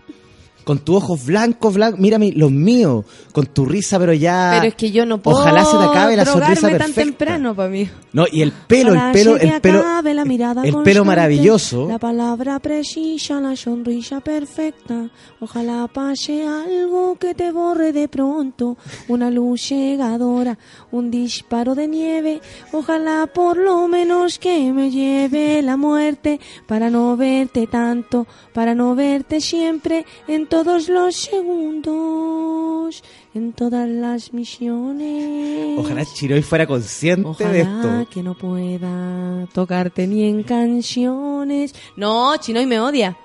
Con 0.63 0.79
tus 0.79 0.97
ojos 0.97 1.25
blancos, 1.25 1.73
blancos. 1.73 1.99
Mírame, 1.99 2.31
los 2.35 2.51
míos. 2.51 3.05
Con 3.31 3.47
tu 3.47 3.65
risa, 3.65 3.99
pero 3.99 4.13
ya. 4.13 4.51
Pero 4.55 4.67
es 4.67 4.75
que 4.75 4.91
yo 4.91 5.05
no 5.05 5.21
puedo 5.21 5.37
Ojalá 5.37 5.65
se 5.65 5.77
te 5.77 5.83
acabe 5.83 6.15
la 6.15 6.25
sonrisa 6.25 6.53
drogarme 6.53 6.77
tan 6.77 6.93
perfecta. 6.93 7.01
temprano 7.03 7.55
para 7.55 7.69
mí. 7.69 7.89
No, 8.13 8.25
y 8.31 8.41
el 8.41 8.51
pelo, 8.51 8.91
Ojalá 8.91 9.07
el 9.07 9.13
pelo, 9.13 9.37
el 9.37 9.61
pelo. 9.61 9.83
la 10.13 10.25
mirada 10.25 10.63
el 10.63 10.75
pelo 10.83 11.03
maravilloso. 11.03 11.87
La 11.87 11.99
palabra 11.99 12.59
precisa, 12.59 13.39
la 13.39 13.55
sonrisa 13.55 14.19
perfecta. 14.21 15.09
Ojalá 15.39 15.87
pase 15.91 16.47
algo 16.47 17.15
que 17.15 17.33
te 17.33 17.51
borre 17.51 17.91
de 17.91 18.07
pronto. 18.07 18.77
Una 19.07 19.29
luz 19.29 19.69
llegadora, 19.69 20.57
un 20.91 21.09
disparo 21.09 21.75
de 21.75 21.87
nieve. 21.87 22.41
Ojalá 22.71 23.27
por 23.33 23.57
lo 23.57 23.87
menos 23.87 24.39
que 24.39 24.71
me 24.71 24.91
lleve 24.91 25.61
la 25.61 25.77
muerte 25.77 26.39
para 26.67 26.89
no 26.89 27.17
verte 27.17 27.67
tanto, 27.67 28.27
para 28.53 28.75
no 28.75 28.95
verte 28.95 29.41
siempre 29.41 30.05
en 30.27 30.47
todos 30.53 30.87
los 30.87 31.15
segundos, 31.15 33.03
en 33.33 33.53
todas 33.53 33.89
las 33.89 34.33
misiones. 34.33 35.79
Ojalá 35.79 36.05
Chiroy 36.05 36.43
fuera 36.43 36.67
consciente 36.67 37.43
de 37.47 37.61
esto. 37.61 38.07
que 38.11 38.21
no 38.21 38.37
pueda 38.37 39.47
tocarte 39.51 40.05
ni 40.05 40.29
en 40.29 40.43
canciones. 40.43 41.73
No, 41.97 42.37
Chinoy 42.37 42.67
me 42.67 42.79
odia. 42.79 43.17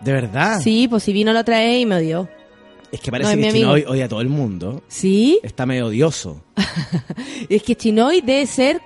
De 0.00 0.12
verdad. 0.12 0.60
Sí, 0.60 0.86
pues 0.86 1.02
si 1.02 1.12
vino 1.12 1.32
la 1.32 1.40
otra 1.40 1.58
vez 1.58 1.80
y 1.80 1.86
me 1.86 1.96
odió. 1.96 2.28
Es 2.92 3.00
que 3.00 3.10
No, 3.10 3.18
parece 3.18 3.32
es 3.32 3.36
que 3.40 3.48
amigo. 3.48 3.58
Chinoy 3.76 3.84
odia 3.88 4.04
a 4.04 4.08
todo 4.08 4.20
el 4.20 4.28
mundo. 4.28 4.84
¿Sí? 4.86 5.40
Está 5.42 5.66
medio 5.66 5.86
odioso. 5.86 6.40
Es 7.48 7.64
que 7.64 7.74
Chinoy 7.76 8.20
debe 8.20 8.46
ser 8.46 8.80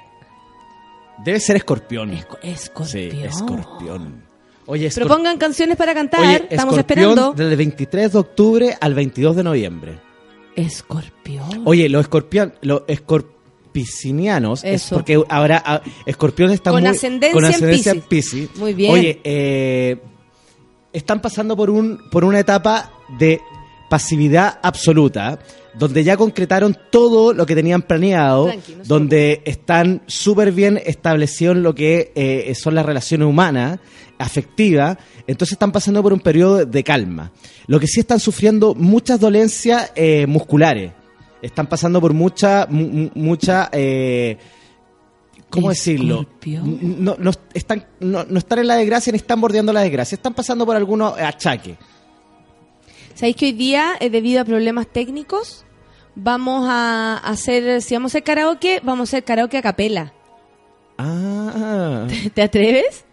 Debe 1.23 1.39
ser 1.39 1.57
escorpión. 1.57 2.13
escorpión. 2.43 2.89
Sí, 2.89 3.11
escorpión. 3.23 4.25
Oye. 4.71 4.89
Propongan 4.91 5.37
canciones 5.37 5.77
para 5.77 5.93
cantar. 5.95 6.21
Oye, 6.21 6.47
Estamos 6.49 6.79
Escorpión 6.79 6.79
esperando. 6.79 7.33
Del 7.33 7.57
23 7.57 8.13
de 8.13 8.19
octubre 8.19 8.79
al 8.81 8.95
22 8.95 9.35
de 9.35 9.43
noviembre. 9.43 9.99
Escorpión. 10.55 11.63
Oye, 11.65 11.89
los 11.89 12.03
escorpión, 12.03 12.55
los 12.61 12.83
escorpicinianos, 12.87 14.63
es 14.63 14.89
porque 14.91 15.21
ahora 15.29 15.61
ah, 15.67 15.83
escorpión 16.07 16.53
está 16.53 16.71
Con 16.71 16.83
muy 16.83 16.91
ascendencia 16.91 17.35
con 17.35 17.45
en 17.45 17.51
ascendencia 17.51 17.93
en. 17.93 18.03
Piscis. 18.03 18.57
Muy 18.57 18.75
bien. 18.75 18.93
Oye, 18.93 19.21
eh, 19.25 20.01
están 20.93 21.21
pasando 21.21 21.57
por 21.57 21.69
un 21.69 22.09
por 22.09 22.25
una 22.25 22.39
etapa 22.39 22.93
de 23.19 23.41
pasividad 23.89 24.61
absoluta, 24.63 25.41
donde 25.81 26.05
ya 26.05 26.17
concretaron 26.17 26.77
todo 26.91 27.33
lo 27.33 27.45
que 27.47 27.55
tenían 27.57 27.83
planeado, 27.83 28.45
Tranqui, 28.47 28.75
no 28.77 28.85
se 28.85 28.89
donde 28.89 29.43
están 29.45 30.03
súper 30.07 30.53
bien 30.53 30.81
establecidos 30.85 31.57
lo 31.57 31.75
que 31.75 32.13
eh, 32.15 32.55
son 32.55 32.75
las 32.77 32.87
relaciones 32.87 33.27
humanas, 33.27 33.81
afectivas, 34.19 34.99
entonces 35.27 35.53
están 35.53 35.73
pasando 35.73 36.03
por 36.03 36.13
un 36.13 36.21
periodo 36.21 36.65
de 36.67 36.85
calma. 36.85 37.33
Lo 37.67 37.81
que 37.81 37.87
sí 37.87 38.01
están 38.01 38.21
sufriendo 38.21 38.75
muchas 38.75 39.19
dolencias 39.19 39.91
eh, 39.97 40.27
musculares, 40.27 40.93
están 41.43 41.67
pasando 41.67 42.01
por 42.01 42.13
mucha, 42.13 42.67
mu- 42.69 42.87
mu- 42.89 43.11
mucha, 43.15 43.71
eh, 43.73 44.37
¿cómo 45.49 45.71
decirlo? 45.71 46.27
No, 46.99 47.17
no, 47.19 47.31
están, 47.55 47.87
no, 48.01 48.25
no 48.25 48.39
están 48.39 48.59
en 48.59 48.67
la 48.67 48.77
desgracia 48.77 49.11
ni 49.13 49.17
están 49.17 49.41
bordeando 49.41 49.73
la 49.73 49.81
desgracia, 49.81 50.15
están 50.17 50.35
pasando 50.35 50.67
por 50.67 50.77
algunos 50.77 51.19
achaques. 51.19 51.77
¿Sabéis 53.15 53.37
que 53.37 53.47
hoy 53.47 53.53
día, 53.53 53.93
eh, 54.01 54.09
debido 54.11 54.41
a 54.41 54.45
problemas 54.45 54.87
técnicos, 54.87 55.65
vamos 56.23 56.67
a 56.69 57.17
hacer, 57.19 57.83
si 57.83 57.95
vamos 57.95 58.11
a 58.11 58.13
hacer 58.13 58.25
karaoke, 58.25 58.81
vamos 58.83 59.09
a 59.09 59.11
hacer 59.11 59.25
karaoke 59.25 59.57
a 59.57 59.63
capela? 59.63 60.13
Ah. 60.99 62.07
¿Te 62.35 62.43
atreves? 62.43 63.05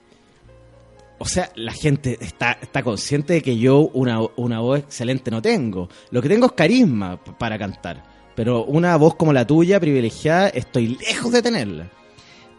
O 1.20 1.26
sea, 1.26 1.50
la 1.56 1.72
gente 1.72 2.18
está, 2.22 2.58
está 2.62 2.84
consciente 2.84 3.34
de 3.34 3.42
que 3.42 3.58
yo 3.58 3.90
una, 3.94 4.20
una 4.36 4.60
voz 4.60 4.80
excelente 4.80 5.32
no 5.32 5.42
tengo. 5.42 5.90
Lo 6.12 6.22
que 6.22 6.30
tengo 6.30 6.46
es 6.46 6.52
carisma 6.52 7.18
para 7.18 7.58
cantar. 7.58 8.04
Pero 8.36 8.66
una 8.66 8.96
voz 8.98 9.16
como 9.16 9.34
la 9.34 9.48
tuya, 9.48 9.80
privilegiada, 9.80 10.50
estoy 10.50 10.98
lejos 11.08 11.32
de 11.32 11.42
tenerla. 11.42 11.90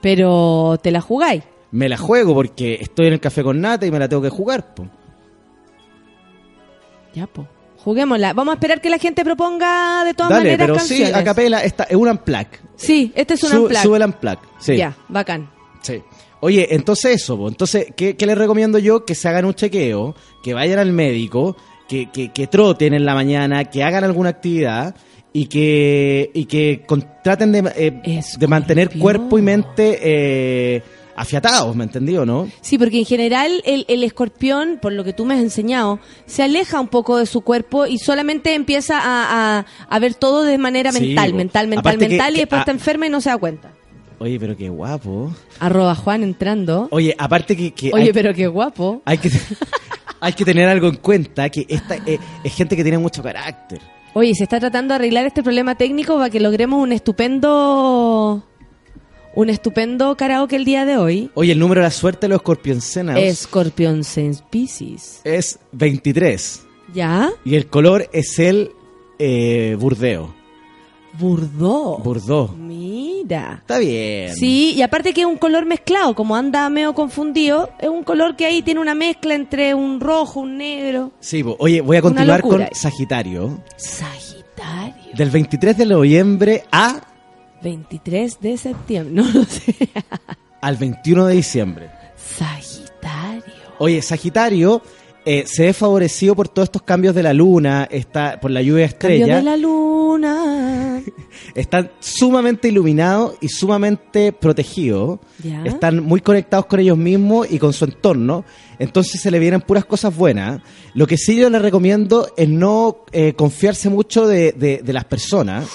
Pero 0.00 0.76
te 0.82 0.90
la 0.90 1.00
jugáis. 1.00 1.44
Me 1.70 1.88
la 1.88 1.98
juego 1.98 2.34
porque 2.34 2.78
estoy 2.80 3.08
en 3.08 3.12
el 3.12 3.20
café 3.20 3.44
con 3.44 3.60
nata 3.60 3.86
y 3.86 3.90
me 3.90 3.98
la 3.98 4.08
tengo 4.08 4.22
que 4.22 4.30
jugar. 4.30 4.74
po. 4.74 4.88
Ya, 7.14 7.26
po. 7.26 7.46
Juguémosla. 7.84 8.32
Vamos 8.32 8.52
a 8.52 8.54
esperar 8.56 8.80
que 8.80 8.90
la 8.90 8.98
gente 8.98 9.24
proponga 9.24 10.04
de 10.04 10.14
todas 10.14 10.30
Dale, 10.30 10.42
maneras 10.50 10.66
pero 10.66 10.76
canciones. 10.76 11.08
sí, 11.08 11.14
a 11.14 11.24
capela, 11.24 11.62
esta, 11.64 11.84
es 11.84 11.96
un 11.96 12.08
unplug. 12.08 12.46
Sí, 12.76 13.12
este 13.14 13.34
es 13.34 13.42
un 13.44 13.50
Su- 13.50 13.62
unplug. 13.62 13.82
Sube 13.82 13.96
el 13.98 14.04
unplug. 14.04 14.38
Sí. 14.58 14.76
Ya, 14.76 14.96
bacán. 15.08 15.50
Sí. 15.82 16.02
Oye, 16.40 16.68
entonces 16.74 17.16
eso, 17.22 17.48
entonces, 17.48 17.86
¿qué, 17.96 18.16
qué 18.16 18.26
les 18.26 18.38
recomiendo 18.38 18.78
yo? 18.78 19.04
Que 19.04 19.14
se 19.14 19.28
hagan 19.28 19.44
un 19.44 19.54
chequeo, 19.54 20.14
que 20.42 20.54
vayan 20.54 20.78
al 20.78 20.92
médico, 20.92 21.56
que, 21.88 22.10
que, 22.10 22.32
que 22.32 22.46
troten 22.46 22.94
en 22.94 23.04
la 23.04 23.14
mañana, 23.14 23.64
que 23.64 23.82
hagan 23.82 24.04
alguna 24.04 24.30
actividad 24.30 24.94
y 25.32 25.46
que, 25.46 26.30
y 26.34 26.44
que 26.44 26.84
traten 27.24 27.50
de, 27.52 27.72
eh, 27.76 28.20
de 28.38 28.46
mantener 28.46 28.96
cuerpo 28.98 29.38
y 29.38 29.42
mente 29.42 29.98
eh, 30.00 30.82
afiatados, 31.20 31.74
¿me 31.76 31.84
entendió, 31.84 32.24
no? 32.24 32.48
Sí, 32.60 32.78
porque 32.78 32.98
en 32.98 33.04
general 33.04 33.62
el, 33.64 33.84
el 33.88 34.02
escorpión, 34.04 34.78
por 34.80 34.92
lo 34.92 35.04
que 35.04 35.12
tú 35.12 35.24
me 35.24 35.34
has 35.34 35.40
enseñado, 35.40 35.98
se 36.26 36.42
aleja 36.42 36.80
un 36.80 36.88
poco 36.88 37.16
de 37.18 37.26
su 37.26 37.40
cuerpo 37.42 37.86
y 37.86 37.98
solamente 37.98 38.54
empieza 38.54 38.98
a, 38.98 39.58
a- 39.58 39.66
a 39.88 39.98
ver 39.98 40.14
todo 40.14 40.44
de 40.44 40.58
manera 40.58 40.92
Sí, 40.92 41.00
mental, 41.08 41.30
po. 41.32 41.36
mental, 41.36 41.68
mental, 41.68 41.80
Aparte 41.80 42.04
que- 42.06 42.08
mental 42.10 42.30
y 42.32 42.34
que- 42.34 42.40
después 42.42 42.58
ah. 42.58 42.62
está 42.62 42.72
enferma 42.72 43.06
y 43.06 43.10
no 43.10 43.20
se 43.20 43.30
da 43.30 43.36
cuenta. 43.38 43.72
Oye, 44.20 44.38
pero 44.40 44.56
qué 44.56 44.68
guapo. 44.68 45.32
Arroba 45.60 45.94
Juan 45.94 46.22
entrando. 46.24 46.88
Oye, 46.90 47.14
aparte 47.18 47.56
que... 47.56 47.72
que 47.72 47.90
Oye, 47.92 48.04
hay- 48.06 48.12
pero 48.12 48.34
qué 48.34 48.46
guapo. 48.48 49.00
Hay 49.04 49.18
que, 49.18 49.30
hay 50.20 50.32
que 50.32 50.44
tener 50.44 50.68
algo 50.68 50.88
en 50.88 50.96
cuenta, 50.96 51.48
que 51.50 51.64
esta 51.68 51.96
eh, 52.04 52.18
es 52.42 52.54
gente 52.54 52.74
que 52.76 52.82
tiene 52.82 52.98
mucho 52.98 53.22
carácter. 53.22 53.80
Oye, 54.14 54.34
se 54.34 54.42
está 54.44 54.58
tratando 54.58 54.92
de 54.92 54.96
arreglar 54.96 55.26
este 55.26 55.42
problema 55.42 55.76
técnico 55.76 56.16
para 56.16 56.30
que 56.30 56.40
logremos 56.40 56.82
un 56.82 56.90
estupendo 56.92 58.42
un 59.38 59.50
estupendo 59.50 60.16
karaoke 60.16 60.56
el 60.56 60.64
día 60.64 60.84
de 60.84 60.96
hoy. 60.96 61.30
Oye, 61.34 61.52
el 61.52 61.60
número 61.60 61.80
de 61.80 61.86
la 61.86 61.92
suerte 61.92 62.22
de 62.22 62.30
los 62.30 62.38
escorpioncenas 62.38 63.16
Escorpión 63.18 64.02
Sense 64.02 64.42
Pisces. 64.50 65.20
es 65.22 65.60
23. 65.70 66.66
¿Ya? 66.92 67.30
Y 67.44 67.54
el 67.54 67.68
color 67.68 68.10
es 68.12 68.40
el 68.40 68.72
eh, 69.20 69.76
burdeo. 69.78 70.34
Burdó. 71.20 71.98
Burdó. 71.98 72.48
Mira. 72.48 73.58
Está 73.60 73.78
bien. 73.78 74.34
Sí, 74.34 74.74
y 74.74 74.82
aparte 74.82 75.14
que 75.14 75.20
es 75.20 75.26
un 75.28 75.38
color 75.38 75.66
mezclado, 75.66 76.16
como 76.16 76.34
anda 76.34 76.68
medio 76.68 76.92
confundido, 76.94 77.70
es 77.78 77.88
un 77.88 78.02
color 78.02 78.34
que 78.34 78.44
ahí 78.44 78.62
tiene 78.62 78.80
una 78.80 78.96
mezcla 78.96 79.36
entre 79.36 79.72
un 79.72 80.00
rojo, 80.00 80.40
un 80.40 80.56
negro. 80.56 81.12
Sí, 81.20 81.44
oye, 81.58 81.80
voy 81.80 81.96
a 81.96 82.02
continuar 82.02 82.42
con 82.42 82.66
Sagitario. 82.72 83.62
Sagitario. 83.76 85.14
Del 85.16 85.30
23 85.30 85.76
de 85.76 85.86
noviembre 85.86 86.64
a 86.72 87.07
23 87.62 88.40
de 88.40 88.56
septiembre, 88.56 89.14
no 89.22 89.30
lo 89.32 89.44
sé. 89.44 89.74
al 90.60 90.76
21 90.76 91.26
de 91.26 91.34
diciembre. 91.34 91.90
Sagitario. 92.16 93.42
Oye, 93.78 94.02
Sagitario 94.02 94.82
eh, 95.24 95.44
se 95.46 95.64
ve 95.66 95.72
favorecido 95.72 96.34
por 96.34 96.48
todos 96.48 96.66
estos 96.66 96.82
cambios 96.82 97.14
de 97.14 97.22
la 97.22 97.32
luna, 97.32 97.86
está, 97.90 98.40
por 98.40 98.50
la 98.50 98.62
lluvia 98.62 98.88
Cambio 98.88 99.16
estrella. 99.18 99.36
de 99.36 99.42
la 99.42 99.56
luna. 99.56 101.02
Están 101.54 101.90
sumamente 102.00 102.68
iluminados 102.68 103.34
y 103.40 103.48
sumamente 103.48 104.32
protegidos. 104.32 105.20
Ya. 105.42 105.62
Están 105.64 106.02
muy 106.02 106.20
conectados 106.20 106.66
con 106.66 106.80
ellos 106.80 106.96
mismos 106.98 107.46
y 107.50 107.58
con 107.58 107.72
su 107.72 107.84
entorno. 107.84 108.44
Entonces 108.78 109.20
se 109.20 109.30
le 109.30 109.38
vienen 109.38 109.60
puras 109.60 109.84
cosas 109.84 110.14
buenas. 110.16 110.60
Lo 110.94 111.06
que 111.06 111.16
sí 111.16 111.36
yo 111.36 111.50
les 111.50 111.62
recomiendo 111.62 112.28
es 112.36 112.48
no 112.48 113.04
eh, 113.12 113.34
confiarse 113.34 113.88
mucho 113.90 114.26
de, 114.26 114.52
de- 114.52 114.80
de 114.82 114.92
las 114.92 115.04
personas. 115.04 115.68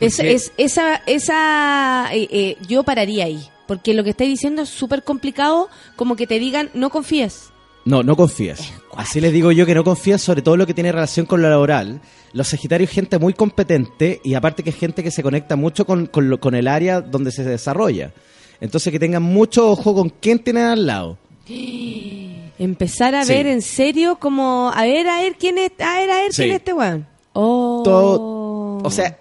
Es, 0.00 0.18
es- 0.18 0.52
esa, 0.56 0.96
esa, 1.06 2.08
eh, 2.12 2.28
eh, 2.30 2.56
yo 2.66 2.82
pararía 2.82 3.26
ahí, 3.26 3.40
porque 3.66 3.94
lo 3.94 4.02
que 4.02 4.10
estáis 4.10 4.30
diciendo 4.30 4.62
es 4.62 4.68
súper 4.70 5.02
complicado, 5.04 5.68
como 5.96 6.16
que 6.16 6.26
te 6.26 6.38
digan, 6.38 6.70
no 6.74 6.90
confíes. 6.90 7.50
No, 7.84 8.02
no 8.02 8.14
confías. 8.16 8.72
Así 8.96 9.20
les 9.20 9.32
digo 9.32 9.52
yo 9.52 9.64
que 9.66 9.74
no 9.74 9.84
confías 9.84 10.20
sobre 10.20 10.42
todo 10.42 10.56
lo 10.56 10.66
que 10.66 10.74
tiene 10.74 10.92
relación 10.92 11.24
con 11.26 11.40
lo 11.42 11.48
laboral. 11.48 12.00
Los 12.32 12.48
Sagitarios 12.48 12.90
es 12.90 12.94
gente 12.94 13.18
muy 13.18 13.32
competente 13.32 14.20
y 14.22 14.34
aparte 14.34 14.62
que 14.62 14.70
es 14.70 14.76
gente 14.76 15.02
que 15.02 15.10
se 15.10 15.22
conecta 15.22 15.56
mucho 15.56 15.86
con, 15.86 16.06
con, 16.06 16.28
lo- 16.28 16.38
con 16.40 16.54
el 16.54 16.68
área 16.68 17.00
donde 17.00 17.32
se 17.32 17.42
desarrolla. 17.44 18.12
Entonces 18.60 18.92
que 18.92 18.98
tengan 18.98 19.22
mucho 19.22 19.70
ojo 19.70 19.94
con 19.94 20.10
quién 20.10 20.38
tienen 20.40 20.64
al 20.66 20.86
lado. 20.86 21.16
Empezar 22.58 23.14
a 23.14 23.24
Sí. 23.24 23.32
ver 23.32 23.46
en 23.46 23.62
serio 23.62 24.18
como, 24.20 24.70
a 24.74 24.82
ver, 24.82 25.08
a 25.08 25.20
ver 25.22 25.36
quién 25.38 25.56
es, 25.58 25.72
a 25.78 25.96
ver, 25.98 26.10
a 26.10 26.16
ver 26.16 26.32
Sí. 26.32 26.42
quién 26.42 26.50
es 26.50 26.56
este 26.58 26.72
weón. 26.74 27.06
Oh. 27.32 27.80
Todo, 27.84 28.78
o 28.86 28.90
sea, 28.90 29.18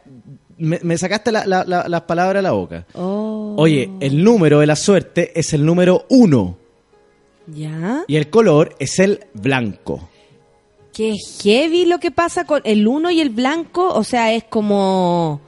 me, 0.60 0.80
me 0.84 0.98
sacaste 0.98 1.31
la- 1.31 1.45
la- 1.48 1.64
la- 1.65 1.88
las 1.88 2.02
palabras 2.03 2.40
a 2.40 2.44
la 2.44 2.52
boca. 2.52 2.86
Oh. 2.94 3.56
Oye, 3.57 3.90
el 3.99 4.23
número 4.23 4.60
de 4.60 4.68
la 4.68 4.76
suerte 4.76 5.31
es 5.40 5.53
el 5.53 5.65
número 5.65 6.06
uno 6.10 6.57
¿Ya? 7.48 8.03
y 8.07 8.15
el 8.15 8.30
color 8.30 8.76
es 8.80 8.99
el 8.99 9.26
blanco. 9.34 10.10
Qué 10.94 11.15
heavy 11.41 11.86
lo 11.86 11.99
que 11.99 12.11
pasa 12.11 12.45
con 12.45 12.61
el 12.65 12.88
uno 12.88 13.10
y 13.10 13.22
el 13.22 13.30
blanco, 13.30 13.88
o 13.94 14.03
sea, 14.03 14.34
es 14.34 14.44
como 14.44 15.41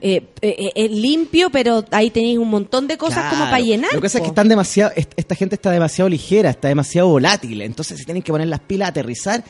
eh, 0.00 0.22
eh, 0.40 0.70
eh, 0.74 0.88
limpio, 0.88 1.50
pero 1.50 1.84
ahí 1.90 2.10
tenéis 2.10 2.38
un 2.38 2.48
montón 2.50 2.86
de 2.88 2.96
cosas 2.98 3.30
como 3.30 3.44
para 3.44 3.60
llenar. 3.60 3.90
Lo 3.92 3.98
que 4.00 4.06
pasa 4.06 4.18
es 4.18 4.22
que 4.22 4.28
están 4.28 4.48
demasiado, 4.48 4.92
est- 4.96 5.12
esta 5.16 5.34
gente 5.34 5.54
está 5.54 5.70
demasiado 5.70 6.08
ligera, 6.08 6.50
está 6.50 6.68
demasiado 6.68 7.08
volátil, 7.08 7.62
entonces 7.62 7.98
se 7.98 8.04
tienen 8.04 8.22
que 8.22 8.32
poner 8.32 8.48
las 8.48 8.60
pilas, 8.60 8.88
aterrizar. 8.90 9.42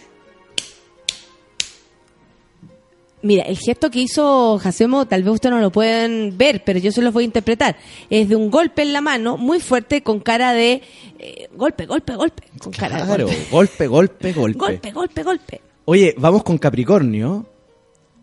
Mira, 3.20 3.42
el 3.44 3.56
gesto 3.58 3.90
que 3.90 3.98
hizo 4.00 4.58
Jacemo, 4.58 5.06
tal 5.06 5.24
vez 5.24 5.34
ustedes 5.34 5.54
no 5.54 5.60
lo 5.60 5.72
pueden 5.72 6.38
ver, 6.38 6.62
pero 6.64 6.78
yo 6.78 6.92
se 6.92 7.02
los 7.02 7.12
voy 7.12 7.24
a 7.24 7.26
interpretar. 7.26 7.76
Es 8.10 8.28
de 8.28 8.36
un 8.36 8.48
golpe 8.50 8.82
en 8.82 8.92
la 8.92 9.00
mano, 9.00 9.36
muy 9.36 9.58
fuerte, 9.60 10.02
con 10.02 10.20
cara 10.20 10.52
de 10.52 10.82
eh, 11.18 11.48
golpe, 11.56 11.86
golpe, 11.86 12.14
golpe. 12.14 12.44
Con 12.62 12.72
cara 12.72 12.98
de 12.98 13.04
Claro, 13.04 13.26
golpe. 13.26 13.46
golpe, 13.50 13.86
golpe, 13.88 14.32
golpe. 14.32 14.58
Golpe, 14.58 14.90
golpe, 14.92 15.22
golpe. 15.24 15.60
Oye, 15.84 16.14
vamos 16.16 16.44
con 16.44 16.58
Capricornio 16.58 17.46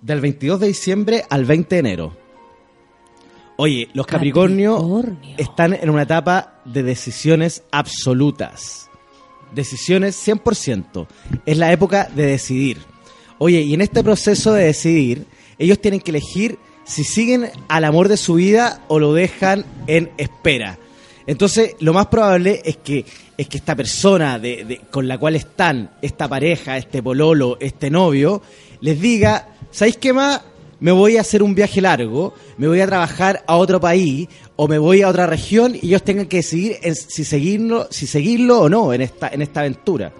del 0.02 0.22
22 0.22 0.60
de 0.62 0.68
diciembre 0.68 1.26
al 1.30 1.44
20 1.46 1.76
de 1.76 1.80
enero. 1.80 2.18
Oye, 3.58 3.90
los 3.94 4.06
Capricornio, 4.06 5.04
están 5.38 5.74
en 5.74 5.90
una 5.90 6.04
etapa 6.04 6.62
de 6.66 6.84
decisiones 6.84 7.64
absolutas. 7.72 8.90
Decisiones 9.54 10.16
100%. 10.28 11.08
Es 11.46 11.58
la 11.58 11.72
época 11.72 12.10
de 12.14 12.26
decidir. 12.28 12.80
Oye, 13.40 13.62
y 13.62 13.74
en 13.74 13.82
este 13.82 14.04
proceso 14.04 14.54
de 14.54 14.66
decidir, 14.66 15.26
ellos 15.60 15.80
tienen 15.80 16.00
que 16.00 16.12
elegir 16.12 16.58
si 16.86 17.04
siguen 17.04 17.50
al 17.68 17.84
amor 17.84 18.08
de 18.08 18.18
su 18.18 18.36
vida 18.36 18.84
o 18.88 19.00
lo 19.00 19.14
dejan 19.14 19.66
en 19.88 20.12
espera. 20.18 20.78
Entonces, 21.28 21.76
lo 21.80 21.92
más 21.94 22.06
probable 22.08 22.62
es 22.64 22.78
que, 22.78 23.04
es 23.38 23.48
que 23.48 23.58
esta 23.58 23.76
persona 23.76 24.38
de, 24.38 24.64
de- 24.64 24.78
con 24.92 25.08
la 25.08 25.18
cual 25.18 25.36
están, 25.36 25.90
esta 26.02 26.28
pareja, 26.30 26.78
este 26.78 27.02
pololo, 27.02 27.58
este 27.60 27.90
novio, 27.90 28.42
les 28.82 29.02
diga, 29.02 29.50
¿sabéis 29.72 29.98
qué 29.98 30.14
más? 30.14 30.42
Me 30.80 30.92
voy 30.92 31.18
a 31.18 31.22
hacer 31.22 31.42
un 31.42 31.56
viaje 31.56 31.82
largo, 31.82 32.34
me 32.58 32.68
voy 32.68 32.80
a 32.82 32.86
trabajar 32.86 33.44
a 33.48 33.56
otro 33.56 33.80
país 33.80 34.28
o 34.56 34.68
me 34.68 34.78
voy 34.78 35.02
a 35.02 35.08
otra 35.08 35.26
región 35.26 35.74
y 35.76 35.88
ellos 35.88 36.04
tengan 36.04 36.28
que 36.28 36.38
decidir 36.38 36.78
en 36.84 36.94
si 36.96 37.24
seguirlo, 37.24 37.88
si 37.90 38.06
seguirlo 38.06 38.60
o 38.62 38.70
no 38.70 38.94
en 38.94 39.02
esta, 39.02 39.30
en 39.30 39.42
esta 39.42 39.62
aventura. 39.62 40.14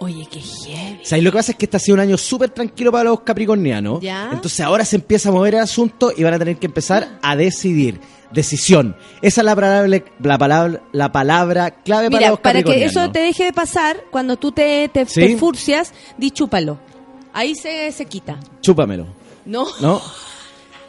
Oye, 0.00 0.26
qué 0.30 0.40
heavy. 0.40 1.00
O 1.02 1.04
sea, 1.04 1.18
y 1.18 1.22
lo 1.22 1.30
que 1.32 1.38
pasa 1.38 1.52
es 1.52 1.58
que 1.58 1.64
este 1.64 1.76
ha 1.76 1.80
sido 1.80 1.94
un 1.94 2.00
año 2.00 2.16
súper 2.16 2.50
tranquilo 2.50 2.92
para 2.92 3.10
los 3.10 3.20
capricornianos. 3.20 4.00
Ya. 4.00 4.30
Entonces 4.32 4.60
ahora 4.60 4.84
se 4.84 4.96
empieza 4.96 5.28
a 5.28 5.32
mover 5.32 5.54
el 5.56 5.60
asunto 5.60 6.12
y 6.16 6.22
van 6.22 6.34
a 6.34 6.38
tener 6.38 6.56
que 6.56 6.66
empezar 6.66 7.18
a 7.22 7.34
decidir. 7.36 8.00
Decisión. 8.30 8.94
Esa 9.22 9.40
es 9.40 9.44
la 9.46 9.54
palabra, 9.56 9.88
la 10.20 10.38
palabra, 10.38 10.80
la 10.92 11.10
palabra 11.12 11.70
clave 11.82 12.10
para 12.10 12.28
los 12.28 12.40
para 12.40 12.58
que 12.58 12.64
capricornianos. 12.64 12.90
eso 13.04 13.10
te 13.10 13.20
deje 13.20 13.44
de 13.44 13.52
pasar, 13.54 13.96
cuando 14.10 14.36
tú 14.36 14.52
te, 14.52 14.88
te, 14.90 15.06
Sí. 15.06 15.20
te 15.22 15.36
furcias, 15.38 15.94
di 16.18 16.30
chúpalo. 16.30 16.78
Ahí 17.32 17.54
se, 17.54 17.90
se 17.90 18.04
quita. 18.04 18.38
Chúpamelo. 18.60 19.06
No, 19.46 19.66
¿No? 19.80 20.02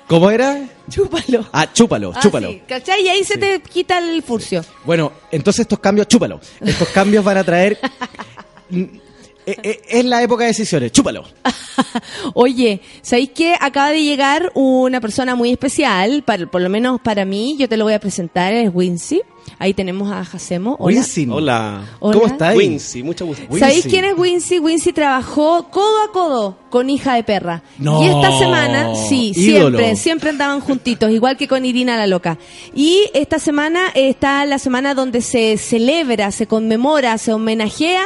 ¿Cómo 0.08 0.30
era? 0.32 0.68
chúpalo. 0.90 1.46
Ah, 1.54 1.72
chúpalo, 1.72 2.12
Ah, 2.14 2.20
chúpalo. 2.20 2.50
sí, 2.50 2.62
¿Cachai? 2.68 3.04
Y 3.06 3.08
ahí 3.10 3.24
se 3.24 3.38
te 3.38 3.62
quita 3.62 4.00
el 4.00 4.22
furcio. 4.24 4.66
Bueno, 4.84 5.14
entonces 5.32 5.62
estos 5.62 5.80
cambios, 5.80 6.08
chúpalo. 6.08 6.42
Estos 6.60 6.90
cambios 6.90 7.24
van 7.24 7.38
a 7.38 7.44
traer... 7.44 7.80
Eh, 8.72 9.58
eh, 9.64 9.82
es 9.90 10.06
la 10.06 10.22
época 10.22 10.44
de 10.44 10.50
decisiones, 10.50 10.92
chúpalo. 10.92 11.24
Oye, 12.36 12.82
¿sabéis 13.02 13.30
que 13.30 13.56
acaba 13.60 13.90
de 13.90 14.04
llegar 14.04 14.52
una 14.54 15.02
persona 15.02 15.34
muy 15.34 15.50
especial? 15.50 16.22
Para, 16.24 16.46
por 16.46 16.62
lo 16.62 16.70
menos 16.70 17.02
para 17.02 17.26
mí, 17.26 17.56
yo 17.58 17.68
te 17.68 17.76
lo 17.76 17.86
voy 17.86 17.94
a 17.94 18.00
presentar, 18.00 18.54
es 18.54 18.70
Wincy. 18.72 19.22
Ahí 19.58 19.74
tenemos 19.74 20.12
a 20.12 20.24
Jacemo. 20.24 20.76
Hola. 20.80 20.98
Winsin. 20.98 21.32
Hola. 21.32 21.82
Hola. 22.00 22.14
¿Cómo 22.14 22.28
estás? 22.32 22.56
Wincy, 22.56 23.02
mucho 23.02 23.26
gusto. 23.26 23.44
¿Sabéis 23.58 23.88
quién 23.88 24.06
es 24.06 24.16
Wincy? 24.16 24.60
Wincy 24.60 24.94
trabajó 24.94 25.72
codo 25.72 26.04
a 26.04 26.12
codo 26.12 26.58
con 26.70 26.92
hija 26.92 27.16
de 27.16 27.24
perra. 27.24 27.64
No. 27.80 28.04
Y 28.04 28.08
esta 28.08 28.38
semana, 28.38 28.94
sí, 28.94 29.34
Ídolo. 29.36 29.80
siempre, 29.80 29.96
siempre 29.96 30.30
andaban 30.30 30.60
juntitos, 30.60 31.10
igual 31.10 31.38
que 31.38 31.48
con 31.48 31.66
Irina 31.66 31.98
la 31.98 32.06
loca. 32.06 32.38
Y 32.76 33.10
esta 33.16 33.40
semana 33.40 33.88
está 33.96 34.46
la 34.46 34.60
semana 34.60 34.94
donde 34.94 35.22
se 35.22 35.58
celebra, 35.58 36.32
se 36.32 36.46
conmemora, 36.46 37.18
se 37.18 37.34
homenajea 37.34 38.04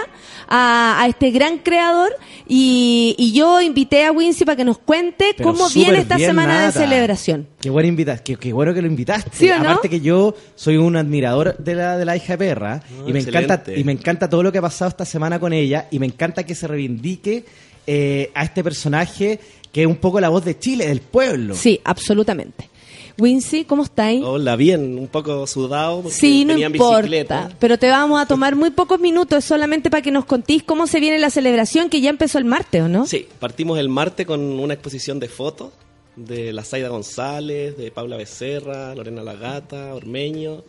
a, 0.56 1.02
a 1.02 1.08
este 1.08 1.32
gran 1.32 1.58
creador. 1.58 2.12
Y, 2.48 3.16
y 3.18 3.32
yo 3.34 3.62
invité 3.62 4.06
a 4.06 4.12
Wincy 4.12 4.46
para 4.46 4.56
que 4.58 4.64
nos 4.66 4.78
cuente 4.78 5.34
Pero 5.36 5.52
cómo 5.54 5.68
viene 5.70 6.00
esta 6.00 6.18
bien, 6.18 6.30
semana 6.30 6.66
de 6.66 6.72
celebración. 6.74 7.48
Qué 7.60 7.70
buena 7.70 7.88
invita- 7.90 8.18
qué, 8.20 8.36
qué 8.36 8.54
bueno 8.54 8.74
que 8.74 8.82
lo 8.82 8.88
invitaste. 8.88 9.32
¿Sí 9.34 9.50
o 9.50 9.58
no? 9.58 9.70
Aparte 9.70 9.90
que 9.90 10.02
yo 10.02 10.36
soy 10.56 10.78
un 10.78 10.96
admirador 10.96 11.58
de 11.58 11.76
la, 11.76 11.98
de 11.98 12.06
la 12.06 12.16
hija 12.18 12.34
de 12.34 12.38
perra 12.38 12.84
y 13.08 13.14
me 13.14 13.20
excelente. 13.20 13.54
encanta 13.54 13.72
y 13.74 13.84
me 13.84 13.92
encanta 13.94 14.30
todo 14.30 14.44
lo 14.44 14.52
que 14.52 14.58
ha 14.60 14.62
pasado 14.62 14.90
esta 14.90 15.06
semana 15.06 15.40
con 15.40 15.54
ella 15.54 15.88
y 15.90 16.00
me 16.00 16.06
encanta 16.06 16.44
que 16.44 16.54
se 16.54 16.68
reivindique 16.68 17.46
eh, 17.88 18.30
a 18.36 18.44
este 18.44 18.64
personaje 18.64 19.40
que 19.72 19.82
es 19.82 19.88
un 19.88 19.96
poco 19.96 20.20
la 20.20 20.30
voz 20.30 20.46
de 20.46 20.60
Chile, 20.60 20.86
del 20.88 21.02
pueblo. 21.02 21.56
Sí, 21.56 21.80
absolutamente. 21.84 22.70
Wincy, 23.20 23.66
¿cómo 23.66 23.84
estáis? 23.84 24.24
Hola, 24.24 24.56
bien, 24.56 24.98
un 24.98 25.08
poco 25.08 25.46
sudado 25.46 26.02
porque 26.02 26.18
Sí, 26.18 26.46
no 26.46 26.58
importa, 26.58 26.98
bicicleta. 27.02 27.50
pero 27.60 27.78
te 27.78 27.88
vamos 27.90 28.20
a 28.20 28.26
tomar 28.26 28.56
muy 28.56 28.72
pocos 28.72 29.00
minutos 29.00 29.44
solamente 29.46 29.90
para 29.92 30.02
que 30.02 30.10
nos 30.12 30.26
contéis 30.26 30.64
cómo 30.64 30.88
se 30.88 31.00
viene 31.00 31.20
la 31.20 31.30
celebración 31.30 31.90
que 31.90 32.02
ya 32.02 32.10
empezó 32.10 32.40
el 32.40 32.46
martes, 32.46 32.82
¿o 32.82 32.88
no? 32.88 33.06
Sí, 33.06 33.28
partimos 33.40 33.78
el 33.78 33.88
martes 33.90 34.26
con 34.26 34.42
una 34.42 34.74
exposición 34.74 35.20
de 35.20 35.30
fotos 35.30 35.70
de 36.16 36.54
la 36.54 36.64
Zaida 36.64 36.90
González, 36.90 37.78
de 37.78 37.92
Paula 37.92 38.18
Becerra, 38.18 38.96
Lorena 38.96 39.22
Lagata, 39.24 39.94
Ormeño 39.94 40.64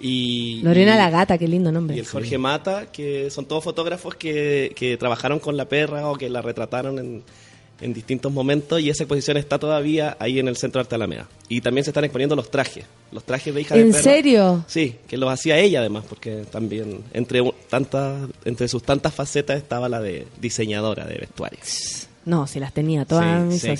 y 0.00 0.60
Lorena 0.62 0.94
y- 0.94 0.98
la 0.98 1.10
gata, 1.10 1.38
qué 1.38 1.46
lindo 1.48 1.70
nombre. 1.70 1.96
y 1.96 2.00
el 2.00 2.06
Jorge 2.06 2.36
Mata, 2.36 2.86
que 2.90 3.30
son 3.30 3.46
todos 3.46 3.62
fotógrafos 3.62 4.16
que, 4.16 4.72
que 4.76 4.96
trabajaron 4.96 5.38
con 5.38 5.56
la 5.56 5.68
perra 5.68 6.08
o 6.10 6.16
que 6.16 6.28
la 6.28 6.42
retrataron 6.42 6.98
en, 6.98 7.22
en 7.84 7.92
distintos 7.92 8.32
momentos 8.32 8.80
y 8.80 8.88
esa 8.88 9.02
exposición 9.02 9.36
está 9.36 9.58
todavía 9.58 10.16
ahí 10.18 10.38
en 10.38 10.48
el 10.48 10.56
Centro 10.56 10.78
de 10.78 10.84
Arte 10.84 10.94
Alameda. 10.94 11.28
Y 11.48 11.60
también 11.60 11.84
se 11.84 11.90
están 11.90 12.04
exponiendo 12.04 12.34
los 12.34 12.50
trajes, 12.50 12.84
los 13.12 13.24
trajes 13.24 13.54
de 13.54 13.60
hija 13.60 13.74
de 13.74 13.82
¿En 13.82 13.92
serio? 13.92 14.64
Sí, 14.66 14.96
que 15.06 15.18
los 15.18 15.30
hacía 15.30 15.58
ella 15.58 15.80
además, 15.80 16.04
porque 16.08 16.44
también 16.50 17.00
entre, 17.12 17.42
tantas, 17.68 18.28
entre 18.46 18.68
sus 18.68 18.82
tantas 18.82 19.14
facetas 19.14 19.58
estaba 19.58 19.90
la 19.90 20.00
de 20.00 20.26
diseñadora 20.40 21.04
de 21.04 21.18
vestuario. 21.18 21.60
No, 22.24 22.46
si 22.46 22.58
las 22.58 22.72
tenía 22.72 23.04
todas 23.04 23.60
Sí. 23.60 23.74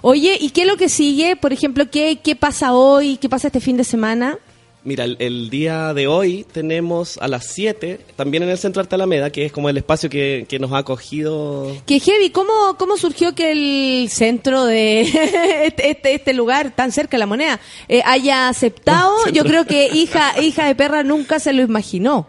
Oye, 0.00 0.38
¿y 0.40 0.48
qué 0.50 0.62
es 0.62 0.66
lo 0.66 0.78
que 0.78 0.88
sigue? 0.88 1.36
Por 1.36 1.52
ejemplo, 1.52 1.90
¿qué, 1.90 2.20
¿qué 2.24 2.34
pasa 2.34 2.72
hoy? 2.72 3.18
¿Qué 3.18 3.28
pasa 3.28 3.48
este 3.48 3.60
fin 3.60 3.76
de 3.76 3.84
semana? 3.84 4.38
Mira, 4.84 5.04
el, 5.04 5.16
el 5.18 5.48
día 5.48 5.94
de 5.94 6.06
hoy 6.06 6.44
tenemos 6.52 7.16
a 7.16 7.26
las 7.26 7.46
7, 7.46 8.00
también 8.16 8.42
en 8.42 8.50
el 8.50 8.58
Centro 8.58 8.82
Arte 8.82 8.96
Alameda, 8.96 9.30
que 9.30 9.46
es 9.46 9.52
como 9.52 9.70
el 9.70 9.78
espacio 9.78 10.10
que, 10.10 10.44
que 10.46 10.58
nos 10.58 10.72
ha 10.72 10.78
acogido 10.78 11.74
Que 11.86 12.00
heavy, 12.00 12.28
¿cómo, 12.28 12.52
¿cómo 12.78 12.98
surgió 12.98 13.34
que 13.34 13.52
el 13.52 14.10
centro 14.10 14.66
de 14.66 15.00
este, 15.64 15.90
este, 15.90 16.14
este 16.14 16.34
lugar 16.34 16.76
tan 16.76 16.92
cerca 16.92 17.12
de 17.16 17.20
la 17.20 17.26
moneda 17.26 17.60
eh, 17.88 18.02
haya 18.04 18.48
aceptado? 18.48 19.16
Centro. 19.24 19.42
Yo 19.42 19.48
creo 19.48 19.64
que 19.64 19.86
hija, 19.86 20.38
hija 20.42 20.66
de 20.66 20.74
perra 20.74 21.02
nunca 21.02 21.40
se 21.40 21.54
lo 21.54 21.62
imaginó. 21.62 22.26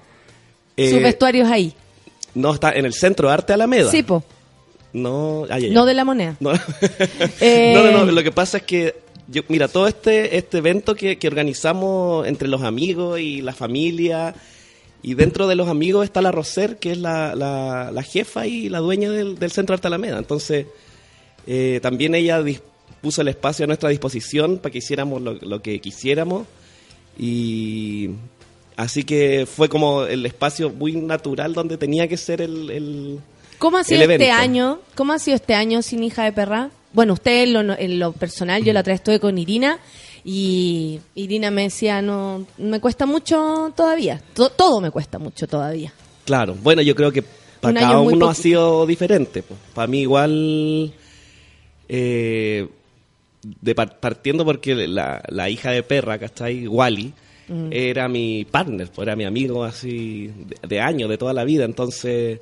Eh, 0.77 0.91
Sus 0.91 1.02
vestuarios 1.02 1.49
ahí. 1.52 1.73
No, 2.36 2.53
está 2.53 2.72
en 2.72 2.86
el 2.86 2.94
Centro 2.94 3.30
Arte 3.30 3.52
Alameda. 3.52 3.91
Sí, 3.91 4.02
po. 4.02 4.23
No, 4.94 5.45
ay, 5.49 5.65
ay, 5.65 5.72
No 5.72 5.86
de 5.86 5.94
la 5.94 6.06
moneda. 6.06 6.38
No. 6.40 6.53
Eh, 7.41 7.73
no, 7.76 7.84
no, 7.84 8.06
no, 8.06 8.11
lo 8.14 8.23
que 8.23 8.32
pasa 8.32 8.57
es 8.60 8.64
que, 8.64 8.95
yo, 9.27 9.41
mira, 9.49 9.68
todo 9.68 9.88
este, 9.88 10.38
este 10.38 10.60
evento 10.60 10.95
que, 10.95 11.18
que 11.18 11.27
organizamos 11.27 12.27
entre 12.27 12.47
los 12.47 12.61
amigos 12.61 13.19
y 13.19 13.41
la 13.41 13.53
familia, 13.53 14.35
y 15.02 15.14
dentro 15.14 15.47
de 15.47 15.56
los 15.56 15.68
amigos 15.68 16.03
está 16.03 16.22
la 16.22 16.31
Roser, 16.31 16.77
que 16.77 16.91
es 16.93 16.97
la, 16.97 17.35
la, 17.35 17.91
la 17.91 18.03
jefa 18.03 18.47
y 18.47 18.69
la 18.69 18.80
dueña 18.80 19.10
del, 19.11 19.38
del 19.38 19.52
Centro 19.52 19.73
Arte 19.76 19.88
Alameda. 19.88 20.18
Entonces, 20.18 20.65
eh, 21.45 21.80
también 21.81 22.15
ella 22.15 22.43
puso 23.02 23.22
el 23.22 23.27
espacio 23.27 23.65
a 23.65 23.68
nuestra 23.68 23.89
disposición 23.89 24.57
para 24.57 24.72
que 24.72 24.80
hiciéramos 24.80 25.22
lo, 25.22 25.34
lo 25.34 25.61
que 25.61 25.80
quisiéramos, 25.80 26.47
y 27.19 28.10
así 28.76 29.03
que 29.03 29.45
fue 29.45 29.69
como 29.69 30.06
el 30.06 30.26
espacio 30.26 30.69
muy 30.69 30.93
natural 30.93 31.53
donde 31.53 31.77
tenía 31.77 32.07
que 32.07 32.18
ser 32.18 32.41
el... 32.41 32.69
el 32.72 33.19
¿Cómo 33.60 33.77
ha 33.77 33.81
el 33.81 33.85
sido 33.85 34.02
este 34.02 34.15
evento. 34.15 34.34
año? 34.34 34.80
¿Cómo 34.95 35.14
ha 35.14 35.19
sido 35.19 35.35
este 35.35 35.53
año 35.53 35.81
sin 35.81 36.03
hija 36.03 36.23
de 36.26 36.34
perra? 36.34 36.72
Bueno, 36.95 37.13
usted 37.13 37.43
en 37.43 37.53
lo, 37.53 37.77
en 37.77 37.99
lo 37.99 38.11
personal, 38.13 38.63
yo 38.63 38.73
la 38.73 38.80
otra 38.80 38.93
vez 38.93 39.01
estuve 39.01 39.19
con 39.19 39.38
Irina 39.38 39.77
y 40.23 40.99
Irina 41.13 41.51
me 41.51 41.63
decía, 41.63 42.01
no, 42.01 42.45
me 42.57 42.80
cuesta 42.80 43.05
mucho 43.05 43.72
todavía, 43.76 44.22
To- 44.34 44.49
todo 44.49 44.81
me 44.81 44.89
cuesta 44.89 45.19
mucho 45.19 45.45
todavía. 45.47 45.93
Claro, 46.26 46.55
bueno, 46.63 46.81
yo 46.81 46.95
creo 46.95 47.11
que 47.11 47.23
para 47.61 47.80
cada 47.80 47.99
uno 47.99 48.27
ha 48.30 48.34
sido 48.34 48.85
diferente. 48.88 49.43
Para 49.76 49.85
mí 49.88 50.01
igual, 50.01 50.91
eh, 51.88 52.67
de 53.61 53.76
par- 53.76 53.99
partiendo 53.99 54.43
porque 54.45 54.73
la, 54.88 55.22
la 55.30 55.49
hija 55.49 55.72
de 55.72 55.84
perra, 55.84 56.17
¿cachai? 56.17 56.67
Wally, 56.67 57.13
Mm. 57.47 57.67
era 57.72 58.07
mi 58.07 58.43
partner, 58.43 58.88
pues, 58.88 59.05
era 59.05 59.15
mi 59.15 59.23
amigo 59.23 59.63
así 59.63 60.31
de, 60.61 60.67
de 60.67 60.81
años, 60.81 61.07
de 61.11 61.17
toda 61.19 61.31
la 61.31 61.43
vida. 61.43 61.63
Entonces, 61.63 62.39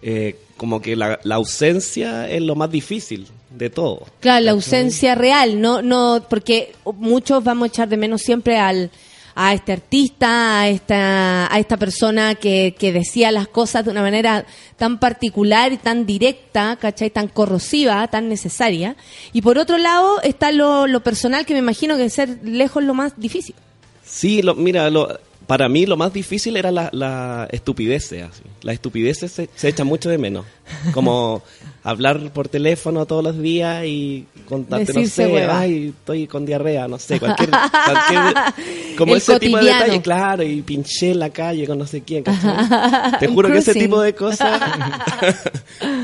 eh, 0.00 0.36
como 0.56 0.80
que 0.80 0.96
la, 0.96 1.20
la 1.22 1.34
ausencia 1.34 2.26
es 2.30 2.40
lo 2.40 2.54
más 2.54 2.70
difícil 2.70 3.26
de 3.56 3.70
todo. 3.70 4.06
Claro, 4.20 4.44
la 4.44 4.50
ausencia 4.52 5.14
real, 5.14 5.60
no, 5.60 5.82
no, 5.82 6.24
porque 6.28 6.74
muchos 6.96 7.42
vamos 7.42 7.64
a 7.64 7.68
echar 7.68 7.88
de 7.88 7.96
menos 7.96 8.22
siempre 8.22 8.58
al 8.58 8.90
a 9.38 9.52
este 9.52 9.72
artista, 9.72 10.60
a 10.60 10.68
esta, 10.70 11.54
a 11.54 11.58
esta 11.58 11.76
persona 11.76 12.36
que, 12.36 12.74
que 12.78 12.90
decía 12.90 13.30
las 13.30 13.46
cosas 13.46 13.84
de 13.84 13.90
una 13.90 14.00
manera 14.00 14.46
tan 14.78 14.98
particular 14.98 15.74
y 15.74 15.76
tan 15.76 16.06
directa, 16.06 16.78
¿cachai? 16.80 17.10
Tan 17.10 17.28
corrosiva, 17.28 18.08
tan 18.08 18.30
necesaria. 18.30 18.96
Y 19.34 19.42
por 19.42 19.58
otro 19.58 19.76
lado 19.76 20.22
está 20.22 20.52
lo, 20.52 20.86
lo 20.86 21.02
personal 21.02 21.44
que 21.44 21.52
me 21.52 21.58
imagino 21.58 21.98
que 21.98 22.08
ser 22.08 22.38
lejos 22.44 22.82
lo 22.82 22.94
más 22.94 23.12
difícil. 23.20 23.54
Sí, 24.02 24.40
lo, 24.40 24.54
mira, 24.54 24.88
lo, 24.88 25.20
para 25.46 25.68
mí 25.68 25.86
lo 25.86 25.96
más 25.96 26.12
difícil 26.12 26.56
era 26.56 26.70
la, 26.70 26.88
la 26.92 27.48
estupideces. 27.52 28.22
Así. 28.24 28.42
Las 28.62 28.74
estupideces 28.74 29.30
se, 29.32 29.48
se 29.54 29.68
echan 29.68 29.86
mucho 29.86 30.08
de 30.10 30.18
menos. 30.18 30.44
Como 30.92 31.42
hablar 31.84 32.32
por 32.32 32.48
teléfono 32.48 33.06
todos 33.06 33.22
los 33.22 33.38
días 33.38 33.84
y 33.86 34.26
contarte, 34.48 34.92
no 34.92 35.06
sé, 35.06 35.44
ay, 35.48 35.94
estoy 35.96 36.26
con 36.26 36.44
diarrea, 36.44 36.88
no 36.88 36.98
sé, 36.98 37.20
cualquier... 37.20 37.50
cualquier- 37.50 38.34
como 38.98 39.12
El 39.12 39.18
ese 39.18 39.38
tipo 39.38 39.58
de 39.58 39.64
detalle, 39.66 40.02
claro, 40.02 40.42
y 40.42 40.62
pinché 40.62 41.12
en 41.12 41.20
la 41.20 41.30
calle 41.30 41.66
con 41.66 41.78
no 41.78 41.86
sé 41.86 42.00
quién. 42.02 42.24
¿cachai? 42.24 43.18
Te 43.20 43.28
juro 43.28 43.48
que 43.50 43.58
ese 43.58 43.74
tipo 43.74 44.00
de 44.00 44.14
cosas, 44.14 44.60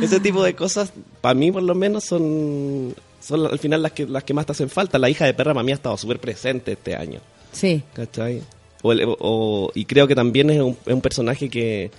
ese 0.02 0.20
tipo 0.20 0.42
de 0.44 0.54
cosas, 0.54 0.92
para 1.20 1.34
mí 1.34 1.50
por 1.50 1.62
lo 1.62 1.74
menos 1.74 2.04
son, 2.04 2.94
son 3.20 3.46
al 3.46 3.58
final 3.58 3.82
las 3.82 3.92
que, 3.92 4.06
las 4.06 4.22
que 4.24 4.34
más 4.34 4.46
te 4.46 4.52
hacen 4.52 4.68
falta. 4.70 4.98
La 4.98 5.10
hija 5.10 5.24
de 5.24 5.34
perra 5.34 5.52
para 5.52 5.64
mí 5.64 5.72
ha 5.72 5.76
estado 5.76 5.96
súper 5.96 6.18
presente 6.20 6.72
este 6.72 6.94
año. 6.94 7.20
Sí. 7.52 7.82
¿Cachai? 7.94 8.42
O 8.82 8.92
el- 8.92 9.04
o- 9.06 9.70
y 9.74 9.84
creo 9.84 10.06
que 10.08 10.14
también 10.14 10.50
es 10.50 10.60
un, 10.60 10.76
es 10.86 10.92
un 10.92 11.00
personaje 11.00 11.48
que, 11.48 11.90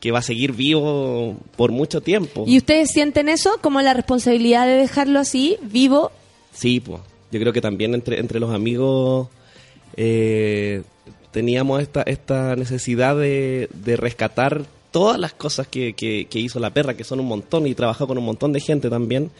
que 0.00 0.10
va 0.10 0.20
a 0.20 0.22
seguir 0.22 0.52
vivo 0.52 1.36
por 1.56 1.70
mucho 1.72 2.00
tiempo. 2.00 2.44
¿Y 2.46 2.56
ustedes 2.56 2.90
sienten 2.90 3.28
eso 3.28 3.58
como 3.60 3.80
la 3.82 3.92
responsabilidad 3.94 4.66
de 4.66 4.72
dejarlo 4.74 5.18
así, 5.20 5.58
vivo? 5.62 6.10
Sí, 6.52 6.80
pues. 6.80 7.00
Yo 7.30 7.38
creo 7.38 7.52
que 7.52 7.60
también 7.60 7.94
entre, 7.94 8.18
entre 8.18 8.40
los 8.40 8.52
amigos 8.52 9.28
eh, 9.96 10.82
teníamos 11.30 11.80
esta, 11.82 12.02
esta 12.02 12.56
necesidad 12.56 13.16
de, 13.16 13.68
de 13.72 13.96
rescatar 13.96 14.64
todas 14.90 15.18
las 15.18 15.32
cosas 15.32 15.68
que, 15.68 15.92
que- 15.92 16.26
que 16.28 16.38
hizo 16.40 16.58
la 16.58 16.70
perra, 16.74 16.94
que 16.94 17.04
son 17.04 17.20
un 17.20 17.26
montón, 17.26 17.66
y 17.66 17.74
trabajó 17.74 18.06
con 18.06 18.18
un 18.18 18.24
montón 18.24 18.52
de 18.52 18.60
gente 18.60 18.90
también. 18.90 19.30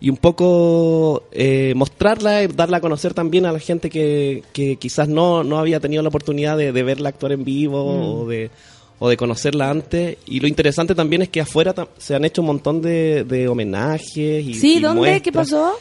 Y 0.00 0.10
un 0.10 0.16
poco 0.16 1.24
eh, 1.32 1.72
mostrarla, 1.74 2.44
y 2.44 2.46
darla 2.46 2.76
a 2.76 2.80
conocer 2.80 3.14
también 3.14 3.46
a 3.46 3.52
la 3.52 3.58
gente 3.58 3.90
que, 3.90 4.44
que 4.52 4.76
quizás 4.76 5.08
no, 5.08 5.42
no 5.42 5.58
había 5.58 5.80
tenido 5.80 6.02
la 6.02 6.08
oportunidad 6.08 6.56
de, 6.56 6.70
de 6.72 6.82
verla 6.84 7.08
actuar 7.08 7.32
en 7.32 7.44
vivo 7.44 7.84
Mm. 7.84 8.02
o, 8.22 8.26
de, 8.28 8.50
o 9.00 9.08
de 9.08 9.16
conocerla 9.16 9.70
antes. 9.70 10.16
Y 10.26 10.38
lo 10.38 10.46
interesante 10.46 10.94
también 10.94 11.22
es 11.22 11.28
que 11.30 11.40
afuera 11.40 11.74
se 11.98 12.14
han 12.14 12.24
hecho 12.24 12.42
un 12.42 12.46
montón 12.46 12.80
de, 12.80 13.24
de 13.24 13.48
homenajes. 13.48 14.44
Y, 14.44 14.54
¿Sí? 14.54 14.76
y 14.76 14.80
¿Dónde? 14.80 15.00
muestras. 15.00 15.22
¿Qué 15.22 15.32
pasó? 15.32 15.72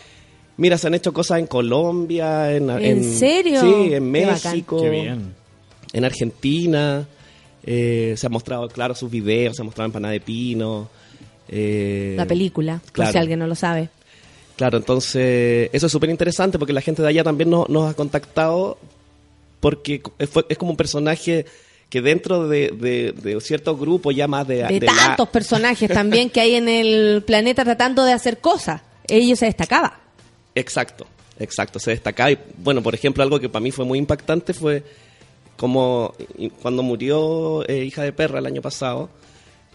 Mira, 0.57 0.79
se 0.79 0.87
han 0.87 0.95
hecho 0.95 1.13
cosas 1.13 1.37
en 1.37 1.45
Colombia, 1.45 2.51
en, 2.55 2.71
¿En 2.71 3.03
serio? 3.03 3.61
Sí, 3.61 3.93
en 3.93 4.09
México, 4.09 4.81
Qué 4.81 4.89
bien. 4.89 5.35
en 5.93 6.05
Argentina. 6.05 7.07
eh, 7.63 8.15
se 8.17 8.25
ha 8.25 8.29
mostrado, 8.29 8.67
claro, 8.69 8.95
sus 8.95 9.11
videos, 9.11 9.55
se 9.55 9.61
ha 9.61 9.65
mostrado 9.65 9.85
empanada 9.85 10.13
de 10.13 10.21
pino. 10.21 10.89
eh, 11.49 12.15
La 12.17 12.25
película, 12.25 12.79
por 12.83 12.91
claro. 12.93 13.11
si 13.11 13.17
alguien 13.19 13.37
no 13.37 13.45
lo 13.45 13.53
sabe. 13.55 13.89
Claro, 14.57 14.77
entonces 14.77 15.69
eso 15.71 15.85
es 15.85 15.91
súper 15.91 16.09
interesante 16.09 16.59
porque 16.59 16.73
la 16.73 16.81
gente 16.81 17.01
de 17.01 17.07
allá 17.07 17.23
también 17.23 17.49
nos, 17.49 17.69
nos 17.69 17.89
ha 17.89 17.93
contactado 17.93 18.77
porque 19.59 20.01
es, 20.19 20.29
fue- 20.29 20.45
es 20.49 20.57
como 20.57 20.71
un 20.71 20.77
personaje 20.77 21.45
que 21.89 22.01
dentro 22.01 22.47
de, 22.49 22.71
de, 22.71 23.13
de 23.13 23.39
cierto 23.39 23.77
grupo 23.77 24.11
ya 24.11 24.27
más 24.27 24.45
de... 24.47 24.63
De 24.63 24.79
de 24.79 24.85
la- 24.87 24.93
tantos 24.95 25.29
personajes 25.29 25.89
también 25.89 26.29
que 26.29 26.41
hay 26.41 26.55
en 26.55 26.67
el 26.67 27.23
planeta 27.25 27.63
tratando 27.63 28.03
de 28.03 28.11
hacer 28.13 28.39
cosas. 28.39 28.81
Ellos 29.07 29.39
se 29.39 29.45
destacaba. 29.45 29.99
Exacto, 30.53 31.07
exacto, 31.39 31.79
se 31.79 31.91
destacaba. 31.91 32.31
Y 32.31 32.37
bueno, 32.57 32.81
por 32.83 32.93
ejemplo, 32.93 33.23
algo 33.23 33.39
que 33.39 33.47
para 33.49 33.61
mí 33.63 33.71
fue 33.71 33.85
muy 33.85 33.99
impactante 33.99 34.53
fue 34.53 34.83
como 35.55 36.13
cuando 36.61 36.83
murió 36.83 37.67
eh, 37.69 37.83
Hija 37.85 38.01
de 38.03 38.11
Perra 38.11 38.39
el 38.39 38.45
año 38.47 38.61
pasado, 38.61 39.09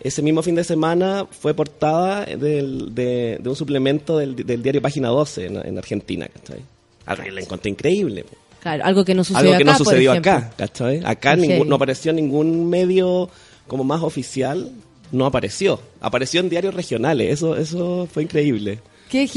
ese 0.03 0.21
mismo 0.23 0.43
fin 0.43 0.55
de 0.55 0.65
semana 0.65 1.27
fue 1.31 1.55
portada 1.55 2.25
del- 2.27 2.95
de, 2.95 3.39
de 3.41 3.49
un 3.49 3.57
suplemento 3.57 4.19
del, 4.19 4.37
del 4.37 4.63
diario 4.63 4.83
Página 4.83 5.09
12 5.09 5.47
en, 5.47 5.57
en 5.67 5.79
Argentina, 5.79 6.29
¿cachai? 6.29 6.61
Algo 7.07 7.23
que 7.25 7.31
la 7.31 7.41
encontré 7.41 7.71
increíble. 7.71 8.25
Claro, 8.61 8.85
algo 8.85 9.05
que 9.05 9.15
no 9.15 9.25
sucedió 9.25 9.39
Algo 9.53 9.57
que 9.59 9.63
acá, 9.65 9.73
no 9.73 9.79
sucedió 9.79 10.13
acá, 10.13 10.53
¿cachai? 10.57 11.01
Acá 11.05 11.35
Sí. 11.37 11.41
ningún- 11.49 11.69
no 11.69 11.77
apareció 11.77 12.13
ningún 12.13 12.69
medio 12.69 13.29
como 13.67 13.83
más 13.85 14.03
oficial, 14.03 14.71
no 15.11 15.27
apareció. 15.27 15.81
Apareció 16.01 16.41
en 16.41 16.49
diarios 16.49 16.75
regionales, 16.75 17.33
eso, 17.33 17.57
eso 17.57 18.09
fue 18.13 18.23
increíble. 18.25 18.79
Que, 19.11 19.29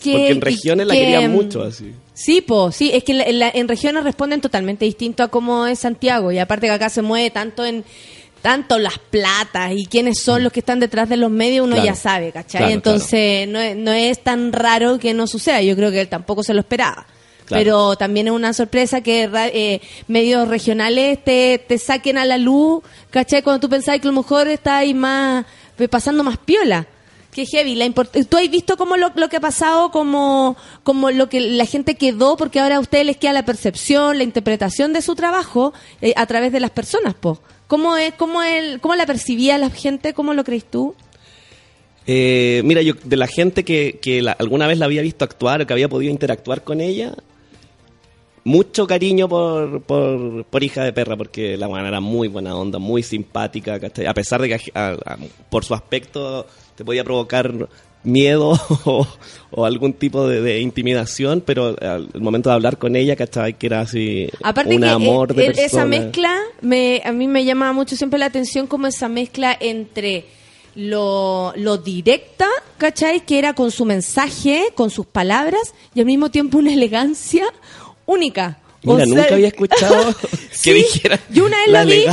que- 0.00 0.12
Porque 0.12 0.30
en 0.30 0.40
regiones 0.40 0.86
la 0.86 0.94
que, 0.94 1.00
querían 1.00 1.30
mm, 1.30 1.34
mucho, 1.34 1.62
así. 1.62 1.92
Sí, 2.14 2.40
po, 2.40 2.72
sí, 2.72 2.90
es 2.94 3.04
que 3.04 3.12
en 3.12 3.38
la- 3.38 3.50
en 3.50 3.68
regiones 3.68 4.02
responden 4.02 4.40
totalmente 4.40 4.84
distinto 4.86 5.22
a 5.22 5.28
cómo 5.28 5.66
es 5.66 5.80
Santiago. 5.80 6.32
Y 6.32 6.38
aparte 6.38 6.66
que 6.68 6.72
acá 6.72 6.88
se 6.88 7.02
mueve 7.02 7.30
tanto 7.30 7.66
en 7.66 7.84
tanto 8.42 8.78
las 8.78 8.98
platas 8.98 9.72
y 9.74 9.86
quiénes 9.86 10.20
son 10.22 10.42
los 10.44 10.52
que 10.52 10.60
están 10.60 10.80
detrás 10.80 11.08
de 11.08 11.16
los 11.16 11.30
medios, 11.30 11.64
uno 11.64 11.76
Mm. 11.76 11.80
Claro. 11.80 11.86
ya 11.86 11.94
sabe, 11.94 12.32
¿cachai? 12.32 12.60
Claro, 12.60 12.74
Entonces 12.74 13.48
No, 13.48 13.60
es, 13.60 13.76
no 13.76 13.92
es 13.92 14.22
tan 14.22 14.52
raro 14.52 14.98
que 14.98 15.14
no 15.14 15.26
suceda. 15.26 15.62
Yo 15.62 15.76
creo 15.76 15.90
que 15.90 16.00
él 16.00 16.08
tampoco 16.08 16.42
se 16.42 16.54
lo 16.54 16.60
esperaba. 16.60 17.06
Pero 17.48 17.96
también 17.96 18.26
es 18.26 18.34
una 18.34 18.52
sorpresa 18.52 19.00
que 19.00 19.30
eh, 19.32 19.80
medios 20.06 20.48
regionales 20.48 21.24
te, 21.24 21.58
te 21.66 21.78
saquen 21.78 22.18
a 22.18 22.26
la 22.26 22.36
luz, 22.36 22.82
¿cachai? 23.10 23.42
Cuando 23.42 23.60
tú 23.60 23.70
pensabas 23.70 24.00
que 24.02 24.08
a 24.08 24.10
lo 24.10 24.20
mejor 24.20 24.48
está 24.48 24.76
ahí 24.78 24.92
más, 24.92 25.46
eh, 25.78 25.88
pasando 25.88 26.22
más 26.22 26.36
piola. 26.36 26.86
Qué 27.32 27.46
heavy. 27.46 27.74
La 27.74 27.88
¿Tú 27.90 28.36
has 28.36 28.50
visto 28.50 28.76
cómo 28.76 28.96
lo, 28.98 29.12
lo 29.14 29.28
que 29.30 29.36
ha 29.36 29.40
pasado, 29.40 29.90
como, 29.90 30.56
como 30.82 31.10
lo 31.10 31.30
que 31.30 31.40
la 31.40 31.64
gente 31.64 31.94
quedó, 31.94 32.36
porque 32.36 32.60
ahora 32.60 32.76
a 32.76 32.80
ustedes 32.80 33.06
les 33.06 33.16
queda 33.16 33.32
la 33.32 33.44
percepción, 33.44 34.18
la 34.18 34.24
interpretación 34.24 34.92
de 34.92 35.00
su 35.00 35.14
trabajo 35.14 35.72
eh, 36.02 36.12
a 36.16 36.26
través 36.26 36.52
de 36.52 36.60
las 36.60 36.70
personas, 36.70 37.14
po? 37.14 37.40
¿Cómo, 37.68 37.96
es, 37.96 38.14
cómo, 38.14 38.42
el, 38.42 38.80
¿Cómo 38.80 38.96
la 38.96 39.06
percibía 39.06 39.56
la 39.58 39.70
gente? 39.70 40.14
¿Cómo 40.14 40.34
lo 40.34 40.42
crees 40.42 40.64
tú? 40.64 40.94
Eh, 42.06 42.62
mira, 42.64 42.80
yo 42.82 42.94
de 43.04 43.16
la 43.16 43.26
gente 43.26 43.64
que, 43.64 43.98
que 44.02 44.22
la- 44.22 44.32
alguna 44.32 44.66
vez 44.66 44.78
la 44.78 44.86
había 44.86 45.02
visto 45.02 45.24
actuar 45.24 45.60
o 45.62 45.66
que 45.66 45.72
había 45.74 45.88
podido 45.88 46.10
interactuar 46.10 46.64
con 46.64 46.80
ella, 46.80 47.14
mucho 48.44 48.86
cariño 48.86 49.28
por, 49.28 49.82
por, 49.82 50.44
por 50.46 50.64
hija 50.64 50.82
de 50.84 50.92
perra, 50.94 51.16
porque 51.16 51.58
la 51.58 51.66
buena 51.66 51.86
era 51.88 52.00
muy 52.00 52.28
buena 52.28 52.56
onda, 52.56 52.78
muy 52.78 53.02
simpática, 53.02 53.78
a 54.08 54.14
pesar 54.14 54.40
de 54.40 54.48
que 54.48 54.72
por 55.50 55.64
su 55.66 55.74
aspecto 55.74 56.46
te 56.74 56.84
podía 56.84 57.04
provocar 57.04 57.68
miedo 58.04 58.52
o, 58.84 59.06
o 59.50 59.64
algún 59.64 59.92
tipo 59.92 60.26
de, 60.26 60.40
de 60.40 60.60
intimidación, 60.60 61.42
pero 61.44 61.76
al 61.80 62.08
momento 62.20 62.50
de 62.50 62.54
hablar 62.54 62.78
con 62.78 62.96
ella, 62.96 63.16
¿cachai? 63.16 63.54
Que 63.54 63.66
era 63.66 63.80
así 63.80 64.28
Aparte 64.42 64.74
un 64.74 64.82
que 64.82 64.88
amor 64.88 65.32
eh, 65.32 65.34
de 65.34 65.46
eh, 65.46 65.64
esa 65.64 65.84
mezcla, 65.84 66.36
me, 66.60 67.02
a 67.04 67.12
mí 67.12 67.28
me 67.28 67.44
llama 67.44 67.72
mucho 67.72 67.96
siempre 67.96 68.18
la 68.18 68.26
atención 68.26 68.66
como 68.66 68.86
esa 68.86 69.08
mezcla 69.08 69.56
entre 69.58 70.26
lo, 70.74 71.52
lo 71.56 71.78
directa, 71.78 72.46
¿cachai? 72.76 73.24
Que 73.24 73.38
era 73.38 73.54
con 73.54 73.70
su 73.70 73.84
mensaje, 73.84 74.66
con 74.74 74.90
sus 74.90 75.06
palabras, 75.06 75.74
y 75.94 76.00
al 76.00 76.06
mismo 76.06 76.30
tiempo 76.30 76.58
una 76.58 76.72
elegancia 76.72 77.44
única. 78.06 78.58
O 78.84 78.92
Mira, 78.94 79.06
sea, 79.06 79.14
nunca 79.16 79.34
había 79.34 79.48
escuchado 79.48 80.14
que 80.62 80.72
dijera 80.72 81.18
Yo 81.30 81.46
una 81.46 81.56
vez 81.58 81.68
la 81.68 81.84
vi. 81.84 82.04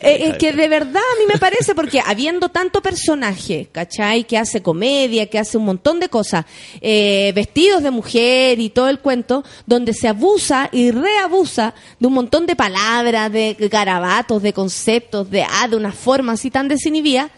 eh, 0.00 0.28
es 0.28 0.36
que 0.36 0.52
de 0.52 0.66
verdad 0.66 0.96
a 1.00 1.18
mí 1.20 1.26
me 1.32 1.38
parece, 1.38 1.76
porque 1.76 2.02
habiendo 2.04 2.48
tanto 2.48 2.82
personaje, 2.82 3.68
¿cachai? 3.70 4.24
Que 4.24 4.36
hace 4.36 4.60
comedia, 4.60 5.26
que 5.26 5.38
hace 5.38 5.56
un 5.56 5.64
montón 5.64 6.00
de 6.00 6.08
cosas, 6.08 6.44
eh, 6.80 7.30
vestidos 7.36 7.84
de 7.84 7.92
mujer 7.92 8.58
y 8.58 8.68
todo 8.70 8.88
el 8.88 8.98
cuento, 8.98 9.44
donde 9.66 9.94
se 9.94 10.08
abusa 10.08 10.68
y 10.72 10.90
reabusa 10.90 11.72
de 12.00 12.06
un 12.08 12.14
montón 12.14 12.46
de 12.46 12.56
palabras, 12.56 13.30
de 13.30 13.56
garabatos, 13.70 14.42
de 14.42 14.52
conceptos, 14.52 15.30
de, 15.30 15.44
ah, 15.44 15.68
de 15.68 15.76
una 15.76 15.92
forma 15.92 16.32
así 16.32 16.50
tan 16.50 16.66
desinhibida. 16.66 17.30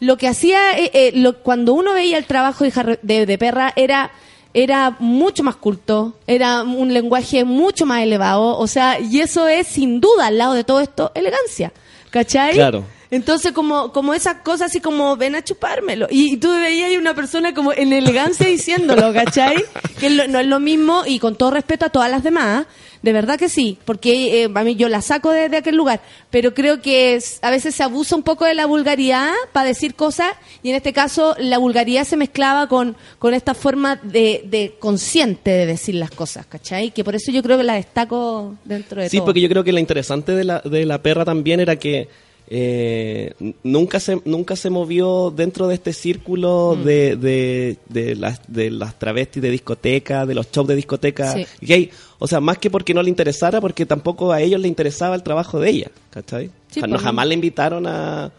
Lo 0.00 0.16
que 0.18 0.26
hacía, 0.26 0.76
eh, 0.76 1.12
lo, 1.14 1.38
cuando 1.42 1.72
uno 1.72 1.94
veía 1.94 2.18
el 2.18 2.24
trabajo 2.26 2.64
de, 2.64 2.72
Jarre- 2.72 2.98
de, 3.02 3.26
de 3.26 3.38
Perra, 3.38 3.72
era 3.76 4.10
era 4.54 4.96
mucho 5.00 5.42
más 5.42 5.56
culto, 5.56 6.14
era 6.26 6.62
un 6.62 6.94
lenguaje 6.94 7.44
mucho 7.44 7.84
más 7.86 8.02
elevado, 8.02 8.56
o 8.56 8.66
sea, 8.66 8.98
y 9.00 9.20
eso 9.20 9.48
es 9.48 9.66
sin 9.66 10.00
duda 10.00 10.28
al 10.28 10.38
lado 10.38 10.54
de 10.54 10.64
todo 10.64 10.80
esto 10.80 11.10
elegancia, 11.14 11.72
¿cachai? 12.10 12.52
Claro. 12.54 12.84
Entonces, 13.10 13.52
como, 13.52 13.92
como 13.92 14.12
esas 14.14 14.36
cosas 14.42 14.70
así 14.70 14.80
como, 14.80 15.16
ven 15.16 15.36
a 15.36 15.44
chupármelo. 15.44 16.08
Y, 16.10 16.32
y 16.32 16.36
tú 16.36 16.50
veías 16.50 16.88
ahí 16.88 16.96
una 16.96 17.14
persona 17.14 17.54
como 17.54 17.72
en 17.72 17.92
elegancia 17.92 18.46
diciéndolo, 18.48 19.12
¿cachai? 19.12 19.54
Que 20.00 20.10
lo- 20.10 20.26
no 20.26 20.40
es 20.40 20.46
lo 20.46 20.58
mismo, 20.58 21.02
y 21.06 21.18
con 21.20 21.36
todo 21.36 21.50
respeto 21.52 21.84
a 21.86 21.90
todas 21.90 22.10
las 22.10 22.24
demás, 22.24 22.66
de 23.04 23.12
verdad 23.12 23.38
que 23.38 23.48
sí, 23.50 23.76
porque 23.84 24.44
eh, 24.44 24.48
a 24.54 24.64
mí 24.64 24.76
yo 24.76 24.88
la 24.88 25.02
saco 25.02 25.30
de, 25.30 25.48
de 25.50 25.58
aquel 25.58 25.76
lugar, 25.76 26.00
pero 26.30 26.54
creo 26.54 26.80
que 26.80 27.14
es- 27.16 27.38
a 27.42 27.50
veces 27.50 27.74
se 27.74 27.82
abusa 27.82 28.16
un 28.16 28.22
poco 28.22 28.46
de 28.46 28.54
la 28.54 28.64
vulgaridad 28.66 29.30
para 29.52 29.68
decir 29.68 29.94
cosas, 29.94 30.28
y 30.62 30.70
en 30.70 30.76
este 30.76 30.92
caso 30.94 31.36
la 31.38 31.58
vulgaridad 31.58 32.04
se 32.04 32.16
mezclaba 32.16 32.66
con, 32.66 32.96
con 33.18 33.34
esta 33.34 33.52
forma 33.54 33.96
de, 34.02 34.42
de 34.46 34.76
consciente 34.78 35.50
de 35.50 35.66
decir 35.66 35.96
las 35.96 36.10
cosas, 36.10 36.46
¿cachai? 36.46 36.90
Que 36.92 37.04
por 37.04 37.14
eso 37.14 37.30
yo 37.30 37.42
creo 37.42 37.58
que 37.58 37.64
la 37.64 37.74
destaco 37.74 38.54
dentro 38.64 39.02
de 39.02 39.10
Sí, 39.10 39.18
todo. 39.18 39.26
porque 39.26 39.40
yo 39.42 39.48
creo 39.50 39.62
que 39.64 39.72
lo 39.72 39.78
interesante 39.80 40.32
de 40.32 40.44
la, 40.44 40.60
de 40.60 40.86
la 40.86 41.02
perra 41.02 41.24
también 41.26 41.60
era 41.60 41.76
que 41.76 42.08
eh, 42.48 43.32
nunca 43.62 43.98
se 44.00 44.20
nunca 44.26 44.54
se 44.54 44.68
movió 44.70 45.32
dentro 45.34 45.66
de 45.66 45.74
este 45.74 45.92
círculo 45.92 46.76
Mm. 46.78 46.84
de, 46.84 47.16
de, 47.16 47.76
de 47.88 48.14
las, 48.16 48.40
de 48.48 48.70
las 48.70 48.98
travestis 48.98 49.42
de 49.42 49.50
discoteca, 49.50 50.26
de 50.26 50.34
los 50.34 50.50
shows 50.50 50.68
de 50.68 50.76
discoteca 50.76 51.32
Sí. 51.32 51.46
gay. 51.62 51.90
O 52.18 52.26
sea, 52.26 52.40
más 52.40 52.58
que 52.58 52.70
porque 52.70 52.92
no 52.94 53.02
le 53.02 53.08
interesara, 53.08 53.60
porque 53.60 53.86
tampoco 53.86 54.30
a 54.32 54.40
ellos 54.42 54.60
le 54.60 54.68
interesaba 54.68 55.14
el 55.14 55.22
trabajo 55.22 55.58
de 55.58 55.70
ella, 55.70 55.90
¿cachai? 56.10 56.46
Sí, 56.68 56.80
O 56.80 56.82
sea, 56.82 56.86
no 56.86 56.94
pues, 56.96 57.02
jamás 57.02 57.26
le 57.28 57.34
invitaron 57.34 57.86
a, 57.86 58.30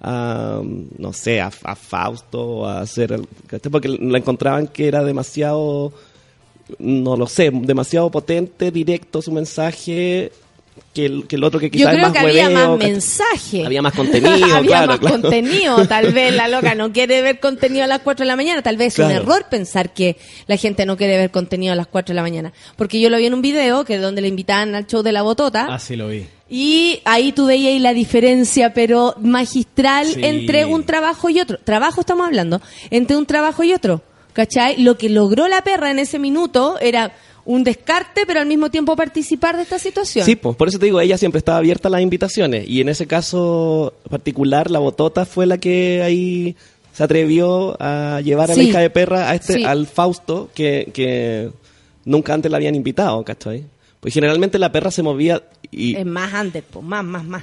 a, 0.00 0.60
no 0.98 1.12
sé, 1.12 1.40
a, 1.40 1.50
a 1.64 1.76
Fausto 1.76 2.42
o 2.42 2.66
a 2.66 2.80
hacer, 2.80 3.12
el- 3.12 3.28
¿cachai? 3.46 3.70
Porque 3.70 3.88
la 3.88 4.18
encontraban 4.18 4.66
que 4.68 4.88
era 4.88 5.04
demasiado 5.04 5.92
no 6.78 7.16
lo 7.16 7.26
sé, 7.26 7.50
demasiado 7.52 8.10
potente, 8.12 8.70
directo 8.70 9.20
su 9.20 9.32
mensaje 9.32 10.30
que 10.94 11.06
el, 11.06 11.26
que 11.28 11.36
el 11.36 11.44
otro 11.44 11.60
que 11.60 11.66
Yo 11.66 11.72
quizás 11.72 11.88
es 11.88 11.94
creo 11.94 12.08
más 12.08 12.12
que 12.12 12.18
había 12.18 12.46
hueveo, 12.48 12.68
más 12.68 12.78
¿cachai? 12.78 12.90
mensaje. 12.92 13.66
Había 13.66 13.82
más 13.82 13.92
contenido, 13.96 14.32
había 14.56 14.60
claro, 14.62 14.86
más 14.88 14.98
claro. 14.98 15.20
contenido. 15.20 15.86
Tal 15.86 16.12
vez 16.12 16.34
la 16.34 16.48
loca 16.48 16.74
no 16.76 16.92
quiere 16.92 17.22
ver 17.22 17.38
contenido 17.40 17.84
a 17.84 17.86
las 17.86 18.00
4 18.00 18.24
de 18.24 18.26
la 18.28 18.36
mañana. 18.36 18.62
Tal 18.62 18.76
vez 18.76 18.98
es 18.98 19.04
un 19.04 19.10
error 19.10 19.46
pensar 19.50 19.92
que 19.92 20.16
la 20.46 20.56
gente 20.56 20.86
no 20.86 20.96
quiere 20.96 21.16
ver 21.16 21.30
contenido 21.30 21.72
a 21.72 21.76
las 21.76 21.86
4 21.86 22.12
de 22.12 22.16
la 22.16 22.22
mañana. 22.22 22.52
Porque 22.76 23.00
yo 23.00 23.08
lo 23.10 23.18
vi 23.18 23.26
en 23.26 23.34
un 23.34 23.42
video 23.42 23.84
que 23.84 23.98
donde 23.98 24.20
le 24.20 24.28
invitaban 24.28 24.74
al 24.74 24.86
show 24.86 25.02
de 25.02 25.12
la 25.12 25.22
botota. 25.22 25.66
Así 25.72 25.96
lo 25.96 26.08
vi. 26.08 26.26
Y 26.48 27.00
ahí 27.04 27.30
tú 27.30 27.46
veías 27.46 27.80
la 27.80 27.94
diferencia, 27.94 28.74
pero 28.74 29.14
magistral, 29.20 30.06
Sí. 30.06 30.20
entre 30.24 30.64
un 30.64 30.84
trabajo 30.84 31.28
y 31.30 31.38
otro. 31.40 31.58
Trabajo 31.62 32.00
estamos 32.00 32.26
hablando, 32.26 32.60
entre 32.90 33.16
un 33.16 33.26
trabajo 33.26 33.62
y 33.62 33.72
otro. 33.72 34.02
¿Cachai? 34.32 34.80
Lo 34.82 34.96
que 34.96 35.08
logró 35.08 35.48
la 35.48 35.62
perra 35.62 35.90
en 35.90 35.98
ese 35.98 36.18
minuto 36.20 36.78
era 36.80 37.12
un 37.50 37.64
descarte, 37.64 38.22
pero 38.26 38.40
al 38.40 38.46
mismo 38.46 38.70
tiempo 38.70 38.94
participar 38.94 39.56
de 39.56 39.62
esta 39.62 39.78
situación. 39.78 40.24
Sí, 40.24 40.36
pues 40.36 40.54
por 40.56 40.68
eso 40.68 40.78
te 40.78 40.84
digo, 40.86 41.00
ella 41.00 41.18
siempre 41.18 41.38
estaba 41.38 41.58
abierta 41.58 41.88
a 41.88 41.90
las 41.90 42.00
invitaciones 42.00 42.68
y 42.68 42.80
en 42.80 42.88
ese 42.88 43.06
caso 43.06 43.92
particular 44.08 44.70
la 44.70 44.78
botota 44.78 45.24
fue 45.24 45.46
la 45.46 45.58
que 45.58 46.00
ahí 46.02 46.54
se 46.92 47.02
atrevió 47.02 47.76
a 47.80 48.20
llevar 48.22 48.50
a 48.50 48.54
la 48.54 48.62
Sí. 48.62 48.68
hija 48.68 48.80
de 48.80 48.90
perra 48.90 49.30
a 49.30 49.34
este 49.34 49.54
Sí. 49.54 49.64
al 49.64 49.86
Fausto 49.86 50.48
que, 50.54 50.90
que 50.94 51.50
nunca 52.04 52.34
antes 52.34 52.50
la 52.50 52.56
habían 52.58 52.74
invitado, 52.76 53.22
¿cachai? 53.24 53.64
Pues 54.00 54.14
generalmente 54.14 54.58
la 54.58 54.70
perra 54.70 54.90
se 54.90 55.02
movía 55.02 55.42
y 55.72 55.96
Es 55.96 56.06
más 56.06 56.32
antes, 56.32 56.62
pues, 56.70 56.84
más, 56.84 57.04
más, 57.04 57.24
más. 57.24 57.42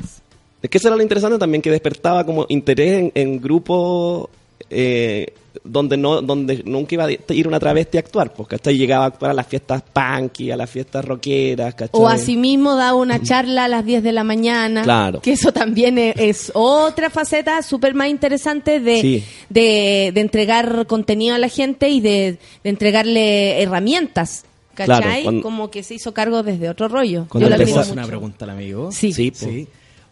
Es 0.62 0.70
que 0.70 0.78
eso 0.78 0.88
era 0.88 0.96
lo 0.98 1.04
interesante 1.04 1.38
también, 1.38 1.62
que 1.62 1.70
despertaba 1.70 2.26
como 2.26 2.46
interés 2.50 3.00
en, 3.00 3.12
en 3.14 3.42
grupos 3.42 4.30
eh, 4.70 5.34
donde 5.64 5.98
no 5.98 6.22
donde 6.22 6.64
nunca 6.66 6.96
iba 6.96 7.06
a 7.06 7.34
ir 7.34 7.48
una 7.48 7.60
travesti 7.60 7.98
a 7.98 8.02
actuar, 8.02 8.34
pues, 8.34 8.48
¿cachai? 8.50 8.78
Llegaba 8.78 9.06
a 9.06 9.08
actuar 9.08 9.32
a 9.32 9.34
las 9.34 9.48
fiestas 9.48 9.82
punky, 9.94 10.52
a 10.52 10.58
las 10.58 10.70
fiestas 10.70 11.04
rockeras, 11.06 11.76
¿cachai? 11.76 12.00
O 12.02 12.08
asimismo 12.08 12.76
da 12.76 12.94
una 12.94 13.22
charla 13.22 13.66
a 13.66 13.68
las 13.68 13.86
10 13.86 14.04
de 14.04 14.12
la 14.12 14.24
mañana. 14.24 14.84
Claro. 14.84 15.22
Que 15.22 15.32
eso 15.34 15.52
también 15.52 15.98
es, 15.98 16.16
es 16.18 16.52
otra 16.54 17.10
faceta 17.10 17.62
súper 17.62 17.94
más 17.94 18.10
interesante 18.10 18.80
de, 18.80 19.02
Sí. 19.02 19.24
de, 19.50 20.12
de 20.14 20.22
entregar 20.22 20.88
contenido 20.88 21.36
a 21.36 21.38
la 21.38 21.50
gente 21.50 21.90
y 21.90 22.02
de, 22.02 22.38
de 22.64 22.70
entregarle 22.70 23.62
herramientas. 23.62 24.46
¿Cachai? 24.74 25.02
Claro, 25.02 25.24
cuando- 25.24 25.42
Como 25.42 25.72
que 25.72 25.82
se 25.82 25.96
hizo 25.96 26.14
cargo 26.14 26.44
desde 26.44 26.70
otro 26.70 26.88
rollo. 26.88 27.26
Cuando 27.30 27.50
Yo 27.50 27.66
mucho. 27.66 27.94
una 27.94 28.06
pregunta 28.06 28.46
al 28.46 28.52
amigo. 28.52 28.92
Sí. 28.92 29.12
Sí, 29.12 29.32
po. 29.32 29.38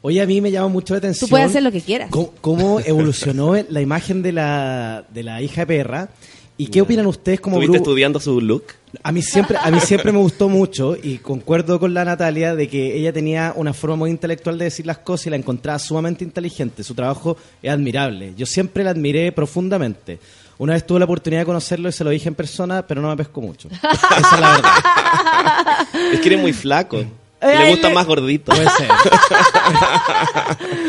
Oye, 0.05 0.21
a 0.21 0.27
mí 0.27 0.39
me 0.39 0.51
llama 0.51 0.67
mucho 0.67 0.93
la 0.93 0.99
atención. 0.99 1.27
Tú 1.27 1.31
puedes 1.31 1.47
hacer 1.47 1.63
lo 1.63 1.71
que 1.71 1.81
quieras. 1.81 2.11
¿Cómo, 2.11 2.31
cómo 2.39 2.79
evolucionó 2.79 3.55
la 3.69 3.81
imagen 3.81 4.21
de 4.21 4.33
la, 4.33 5.03
de 5.11 5.23
la 5.23 5.41
hija 5.41 5.61
de 5.61 5.65
perra? 5.65 6.09
¿Y 6.57 6.67
qué 6.67 6.83
opinan 6.83 7.07
ustedes 7.07 7.41
como 7.41 7.55
¿Estuviste 7.55 7.79
grupo? 7.79 7.89
estudiando 7.89 8.19
su 8.19 8.39
look? 8.39 8.65
A 9.01 9.11
mí 9.11 9.23
siempre, 9.23 9.57
a 9.59 9.71
mí 9.71 9.79
siempre 9.83 10.11
me 10.11 10.19
gustó 10.19 10.47
mucho 10.47 10.95
y 10.95 11.17
concuerdo 11.17 11.79
con 11.79 11.95
la 11.95 12.05
Natalia 12.05 12.55
de 12.55 12.69
que 12.69 12.95
ella 12.95 13.11
tenía 13.11 13.53
una 13.55 13.73
forma 13.73 13.95
muy 13.95 14.11
intelectual 14.11 14.59
de 14.59 14.65
decir 14.65 14.85
las 14.85 14.99
cosas 14.99 15.25
y 15.25 15.29
la 15.31 15.37
encontraba 15.37 15.79
sumamente 15.79 16.23
inteligente. 16.23 16.83
Su 16.83 16.93
trabajo 16.93 17.35
es 17.63 17.71
admirable. 17.71 18.35
Yo 18.37 18.45
siempre 18.45 18.83
la 18.83 18.91
admiré 18.91 19.31
profundamente. 19.31 20.19
Una 20.59 20.73
vez 20.73 20.85
tuve 20.85 20.99
la 20.99 21.05
oportunidad 21.05 21.41
de 21.41 21.45
conocerlo 21.47 21.89
y 21.89 21.91
se 21.91 22.03
lo 22.03 22.11
dije 22.11 22.29
en 22.29 22.35
persona, 22.35 22.85
pero 22.85 23.01
no 23.01 23.09
me 23.09 23.17
pescó 23.17 23.41
mucho. 23.41 23.69
Esa 23.73 24.35
es 24.35 24.39
la 24.39 24.51
verdad. 24.51 26.13
Es 26.13 26.19
que 26.19 26.27
eres 26.27 26.39
muy 26.39 26.53
flaco. 26.53 27.03
Le 27.45 27.69
gusta 27.71 27.89
más 27.89 28.05
gordito. 28.05 28.51
Puede 28.51 28.69
ser. 28.71 28.87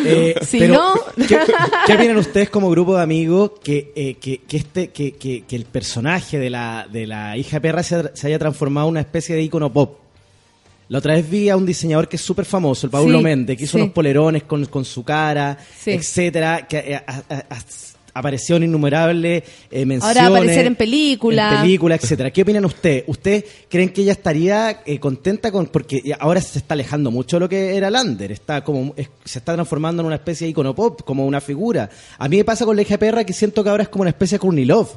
Eh, 0.09 0.35
Si 0.43 0.59
pero, 0.61 0.75
no- 0.75 1.27
¿qué, 1.27 1.39
qué 1.87 1.95
opinan 1.95 2.17
ustedes 2.17 2.49
como 2.49 2.71
grupo 2.71 2.97
de 2.97 3.03
amigos 3.03 3.53
que, 3.63 3.93
eh, 3.97 4.15
que, 4.15 4.39
que 4.39 4.57
este, 4.59 4.89
que, 4.91 5.13
que- 5.13 5.43
que 5.43 5.57
el 5.57 5.65
personaje 5.65 6.39
de 6.39 6.49
la, 6.51 6.87
de 6.91 7.07
la 7.07 7.37
hija 7.37 7.59
perra 7.61 7.83
se, 7.83 8.15
se 8.15 8.27
haya 8.29 8.39
transformado 8.39 8.87
en 8.87 8.93
una 8.93 9.01
especie 9.01 9.35
de 9.35 9.43
icono 9.43 9.73
pop? 9.73 9.99
La 10.89 10.99
otra 10.99 11.15
vez 11.15 11.29
vi 11.29 11.49
a 11.49 11.57
un 11.57 11.67
diseñador 11.67 12.07
que 12.09 12.15
es 12.17 12.23
súper 12.23 12.45
famoso, 12.45 12.87
el 12.87 12.93
Paulo 12.93 13.19
Sí, 13.19 13.25
Méndez, 13.25 13.57
que 13.59 13.65
hizo 13.65 13.77
sí. 13.79 13.83
unos 13.83 13.93
polerones 13.93 14.45
con, 14.45 14.65
con 14.67 14.85
su 14.85 15.03
cara, 15.03 15.59
Sí. 15.77 15.91
etcétera, 15.93 16.67
que 16.69 16.79
eh, 16.79 16.95
a- 16.95 17.23
a- 17.29 17.45
a- 17.51 17.59
apareció 18.19 18.57
en 18.57 18.65
innumerables 18.65 19.43
eh, 19.71 19.85
menciones. 19.87 20.17
Ahora 20.19 20.29
aparecer 20.39 20.67
en 20.67 20.75
película. 20.77 21.53
En 21.55 21.61
película, 21.63 21.95
etcétera. 21.97 22.31
¿Qué 22.31 22.43
opinan 22.43 22.65
ustedes? 22.65 23.05
¿Ustedes 23.07 23.45
creen 23.69 23.91
que 23.91 24.03
ella 24.03 24.13
estaría 24.13 24.83
eh, 24.87 24.99
contenta 24.99 25.51
con 25.53 25.67
porque 25.67 26.01
ahora 26.19 26.41
se 26.41 26.59
está 26.59 26.75
alejando 26.75 27.11
mucho 27.11 27.37
de 27.37 27.41
lo 27.41 27.49
que 27.49 27.77
era 27.77 27.91
Lander, 27.91 28.33
está 28.33 28.63
como 28.65 28.93
es- 28.97 29.09
se 29.25 29.39
está 29.39 29.55
transformando 29.55 30.03
en 30.03 30.07
una 30.07 30.17
especie 30.17 30.47
de 30.47 30.51
icono 30.53 30.75
pop, 30.75 31.03
como 31.05 31.27
una 31.27 31.41
figura. 31.41 31.89
A 32.19 32.29
mí 32.29 32.37
me 32.39 32.45
pasa 32.45 32.65
con 32.65 32.77
la 32.77 32.83
hija 32.83 32.99
perra 32.99 33.25
que 33.25 33.33
siento 33.33 33.63
que 33.63 33.71
ahora 33.71 33.83
es 33.85 33.89
como 33.89 34.03
una 34.03 34.11
especie 34.11 34.37
de 34.37 34.41
Courtney 34.41 34.65
Love. 34.65 34.91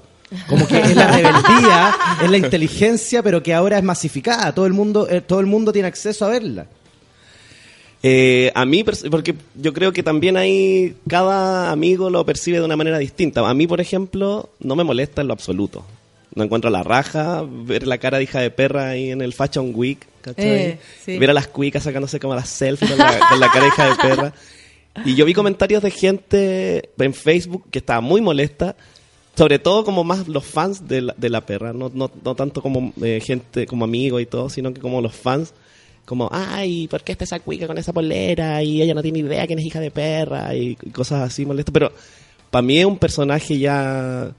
Como 0.48 0.68
que 0.68 0.80
es 0.80 0.96
la 0.96 1.08
rebeldía, 1.12 1.96
es 2.24 2.30
la 2.30 2.38
inteligencia, 2.38 3.24
pero 3.24 3.42
que 3.42 3.54
ahora 3.54 3.78
es 3.80 3.84
masificada. 3.84 4.54
Todo 4.54 4.68
el 4.68 4.74
mundo, 4.74 5.08
eh, 5.10 5.22
todo 5.22 5.40
el 5.40 5.46
mundo 5.48 5.72
tiene 5.74 5.88
acceso 5.88 6.26
a 6.26 6.30
verla. 6.30 6.68
Eh, 8.02 8.52
a 8.56 8.66
mí, 8.66 8.84
porque 8.84 9.36
yo 9.56 9.74
creo 9.74 9.92
que 9.92 10.04
también 10.04 10.38
ahí 10.38 10.96
cada 11.08 11.72
amigo 11.72 12.10
lo 12.10 12.26
percibe 12.26 12.60
de 12.60 12.66
una 12.66 12.78
manera 12.78 12.98
distinta. 12.98 13.48
A 13.48 13.54
mí, 13.54 13.68
por 13.68 13.82
ejemplo, 13.82 14.50
no 14.60 14.76
me 14.76 14.84
molesta 14.84 15.22
en 15.22 15.28
lo 15.28 15.34
absoluto. 15.34 15.86
No 16.36 16.44
encuentro 16.44 16.70
la 16.70 16.84
raja, 16.84 17.44
ver 17.46 17.88
la 17.88 17.98
cara 17.98 18.20
de 18.20 18.24
hija 18.24 18.40
de 18.40 18.52
perra 18.52 18.90
ahí 18.90 19.12
en 19.12 19.22
el 19.22 19.34
Fashion 19.34 19.72
Week, 19.74 20.00
¿cachai? 20.22 20.46
Eh, 20.46 20.80
sí. 21.04 21.18
Ver 21.18 21.32
a 21.32 21.34
las 21.34 21.48
cuicas 21.48 21.84
sacándose 21.84 22.20
como 22.20 22.36
las 22.36 22.48
selfies 22.50 22.92
con 22.92 23.00
la, 23.00 23.30
con 23.30 23.40
la 23.40 23.48
cara 23.52 23.62
de 23.62 23.68
hija 23.68 23.90
de 23.90 23.96
perra. 23.96 24.34
Y 25.06 25.16
yo 25.16 25.26
vi 25.26 25.34
comentarios 25.34 25.82
de 25.84 25.92
gente 25.92 26.90
en 26.98 27.14
Facebook 27.14 27.66
que 27.72 27.80
estaba 27.80 28.02
muy 28.02 28.22
molesta, 28.22 28.76
sobre 29.36 29.60
todo 29.60 29.84
como 29.84 30.04
más 30.04 30.28
los 30.28 30.46
fans 30.46 30.88
de 30.88 31.02
la, 31.02 31.16
de 31.18 31.30
la 31.30 31.46
perra, 31.46 31.74
no, 31.74 31.92
no, 31.94 32.12
no 32.24 32.36
tanto 32.36 32.62
como 32.62 32.94
eh, 33.02 33.22
gente, 33.26 33.66
como 33.66 33.86
amigos 33.86 34.22
y 34.22 34.26
todo, 34.26 34.50
sino 34.50 34.74
que 34.74 34.82
como 34.82 35.02
los 35.02 35.16
fans, 35.16 35.54
como, 36.10 36.28
ay, 36.34 36.88
¿por 36.88 37.04
qué 37.04 37.12
está 37.12 37.24
esa 37.24 37.40
cuica 37.40 37.68
con 37.68 37.78
esa 37.78 37.94
polera? 37.94 38.64
Y 38.64 38.82
ella 38.82 38.96
no 38.96 39.04
tiene 39.04 39.20
idea 39.20 39.46
quién 39.46 39.60
es 39.60 39.66
hija 39.66 39.80
de 39.80 39.92
perra 39.92 40.56
y, 40.56 40.76
y 40.82 40.90
cosas 40.90 41.22
así 41.22 41.46
molestas. 41.46 41.72
Pero 41.72 41.92
para 42.50 42.64
mí 42.64 42.80
es 42.80 42.86
un 42.86 42.98
personaje 42.98 43.60
ya 43.60 44.32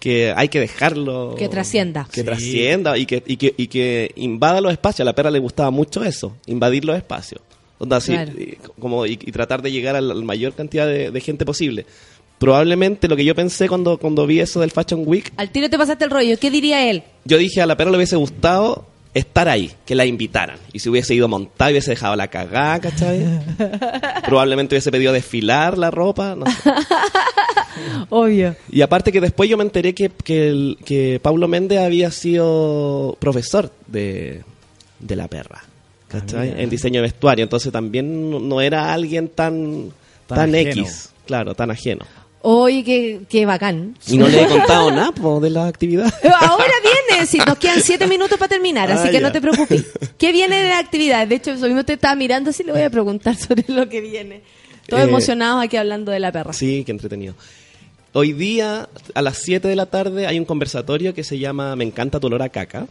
que 0.00 0.32
hay 0.36 0.48
que 0.48 0.58
dejarlo. 0.60 1.36
Que 1.38 1.48
trascienda. 1.48 2.06
Que 2.12 2.20
Sí. 2.20 2.26
trascienda 2.26 2.98
y 2.98 3.06
que, 3.06 3.22
y, 3.26 3.36
que, 3.36 3.54
y 3.56 3.68
que 3.68 4.10
invada 4.16 4.60
los 4.60 4.72
espacios. 4.72 5.00
A 5.00 5.04
la 5.04 5.14
perra 5.14 5.30
le 5.30 5.38
gustaba 5.38 5.70
mucho 5.70 6.02
eso, 6.04 6.36
invadir 6.46 6.84
los 6.84 6.96
espacios. 6.96 7.40
Onda, 7.78 7.98
así, 7.98 8.12
Claro. 8.12 8.32
y, 8.36 8.56
como, 8.80 9.06
y, 9.06 9.12
y 9.12 9.30
tratar 9.32 9.62
de 9.62 9.70
llegar 9.72 9.94
a 9.96 10.00
la 10.00 10.14
mayor 10.16 10.52
cantidad 10.54 10.86
de, 10.86 11.10
de 11.12 11.20
gente 11.20 11.44
posible. 11.44 11.86
Probablemente 12.38 13.06
lo 13.08 13.16
que 13.16 13.24
yo 13.24 13.34
pensé 13.34 13.68
cuando, 13.68 13.96
cuando 13.98 14.26
vi 14.26 14.40
eso 14.40 14.60
del 14.60 14.70
Fashion 14.72 15.04
Week, 15.06 15.32
Al 15.36 15.50
tiro 15.50 15.70
te 15.70 15.78
pasaste 15.78 16.04
el 16.04 16.10
rollo. 16.10 16.36
¿Qué 16.38 16.50
diría 16.50 16.90
él? 16.90 17.04
yo 17.24 17.38
dije 17.38 17.62
a 17.62 17.66
la 17.66 17.76
perra 17.76 17.90
le 17.92 17.96
hubiese 17.96 18.16
gustado 18.16 18.86
estar 19.14 19.48
ahí, 19.48 19.70
que 19.86 19.94
la 19.94 20.04
invitaran. 20.04 20.58
Y 20.72 20.80
si 20.80 20.88
hubiese 20.88 21.14
ido 21.14 21.28
montado 21.28 21.70
y 21.70 21.74
hubiese 21.74 21.90
dejado 21.92 22.16
la 22.16 22.28
cagada, 22.28 22.80
¿cachai? 22.80 23.24
Probablemente 24.26 24.74
hubiese 24.74 24.90
pedido 24.90 25.12
desfilar 25.12 25.78
la 25.78 25.90
ropa, 25.90 26.34
no 26.34 26.46
sé. 26.46 26.52
Obvio. 28.10 28.54
Y 28.70 28.82
aparte 28.82 29.12
que 29.12 29.20
después 29.20 29.48
yo 29.48 29.56
me 29.56 29.64
enteré 29.64 29.94
que, 29.94 30.10
que, 30.10 30.48
el- 30.48 30.78
que 30.84 31.20
Pablo 31.22 31.48
Méndez 31.48 31.80
había 31.80 32.10
sido 32.10 33.16
profesor 33.20 33.70
de, 33.86 34.42
de 35.00 35.16
la 35.16 35.28
perra, 35.28 35.62
¿cachai? 36.08 36.48
mira. 36.50 36.62
en 36.62 36.70
diseño 36.70 37.00
de 37.00 37.02
vestuario. 37.08 37.42
Entonces 37.42 37.72
también 37.72 38.48
no- 38.48 38.60
era 38.60 38.92
alguien 38.92 39.28
tan, 39.28 39.90
Tan 40.26 40.38
tan. 40.38 40.54
X, 40.54 41.10
claro, 41.26 41.54
tan 41.54 41.70
ajeno. 41.70 42.04
Oye, 42.46 42.84
qué, 42.84 43.20
qué 43.26 43.46
bacán. 43.46 43.96
Y 44.06 44.18
no 44.18 44.28
le 44.28 44.42
he 44.42 44.46
contado 44.46 44.90
nada 44.90 45.12
po, 45.12 45.40
de 45.40 45.48
la 45.48 45.66
actividad. 45.66 46.12
Ahora 46.40 46.72
viene, 47.08 47.24
si 47.26 47.38
nos 47.38 47.56
quedan 47.56 47.80
siete 47.80 48.06
minutos 48.06 48.38
para 48.38 48.50
terminar, 48.50 48.90
así 48.92 49.08
Ah, 49.08 49.10
que 49.10 49.14
ya. 49.14 49.20
no 49.22 49.32
te 49.32 49.40
preocupes. 49.40 49.86
¿Qué 50.18 50.30
viene 50.30 50.62
de 50.62 50.68
la 50.68 50.78
actividad? 50.78 51.26
De 51.26 51.36
hecho, 51.36 51.52
eso 51.52 51.64
mismo 51.66 51.84
te 51.84 51.94
estaba 51.94 52.14
mirando, 52.14 52.50
así 52.50 52.62
le 52.62 52.72
voy 52.72 52.82
a 52.82 52.90
preguntar 52.90 53.34
sobre 53.38 53.64
lo 53.68 53.88
que 53.88 54.02
viene. 54.02 54.42
Todos 54.86 55.04
Eh, 55.04 55.06
emocionados 55.08 55.64
aquí 55.64 55.78
hablando 55.78 56.12
de 56.12 56.20
la 56.20 56.32
perra. 56.32 56.52
Sí, 56.52 56.82
qué 56.84 56.92
entretenido. 56.92 57.34
Hoy 58.12 58.34
día, 58.34 58.90
a 59.14 59.22
las 59.22 59.38
7 59.38 59.66
de 59.66 59.76
la 59.76 59.86
tarde, 59.86 60.26
hay 60.26 60.38
un 60.38 60.44
conversatorio 60.44 61.14
que 61.14 61.24
se 61.24 61.38
llama 61.38 61.74
Me 61.76 61.84
encanta 61.84 62.20
tu 62.20 62.26
olor 62.26 62.42
a 62.42 62.50
caca. 62.50 62.86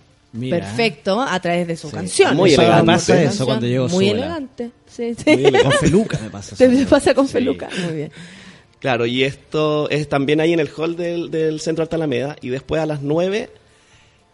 Perfecto, 0.49 1.21
a 1.21 1.39
través 1.39 1.67
de 1.67 1.77
su 1.77 1.91
canción. 1.91 2.35
Muy 2.35 2.53
elegante. 2.55 2.81
me 2.87 2.93
pasa 2.93 3.21
eso 3.21 3.45
cuando 3.45 3.67
llego 3.67 3.87
Muy 3.89 4.07
sola. 4.09 4.19
elegante. 4.19 4.71
Sí, 4.91 5.13
sí. 5.13 5.23
Muy 5.31 5.45
elegante. 5.45 5.63
Con 5.63 5.71
Feluca 5.73 6.19
me 6.23 6.29
pasa 6.31 6.55
Te 6.55 6.85
pasa 6.87 7.13
con 7.13 7.27
Sí. 7.27 7.33
Feluca. 7.33 7.69
Muy 7.85 7.93
bien. 7.93 8.11
Claro, 8.83 9.05
y 9.05 9.23
esto 9.23 9.89
es 9.89 10.09
también 10.09 10.41
ahí 10.41 10.51
en 10.51 10.59
el 10.59 10.69
hall 10.75 10.97
del, 10.97 11.31
del 11.31 11.61
Centro 11.61 11.83
Alta 11.83 11.95
Alameda. 11.95 12.35
Y 12.41 12.49
después 12.49 12.81
a 12.81 12.85
las 12.85 13.01
9 13.01 13.49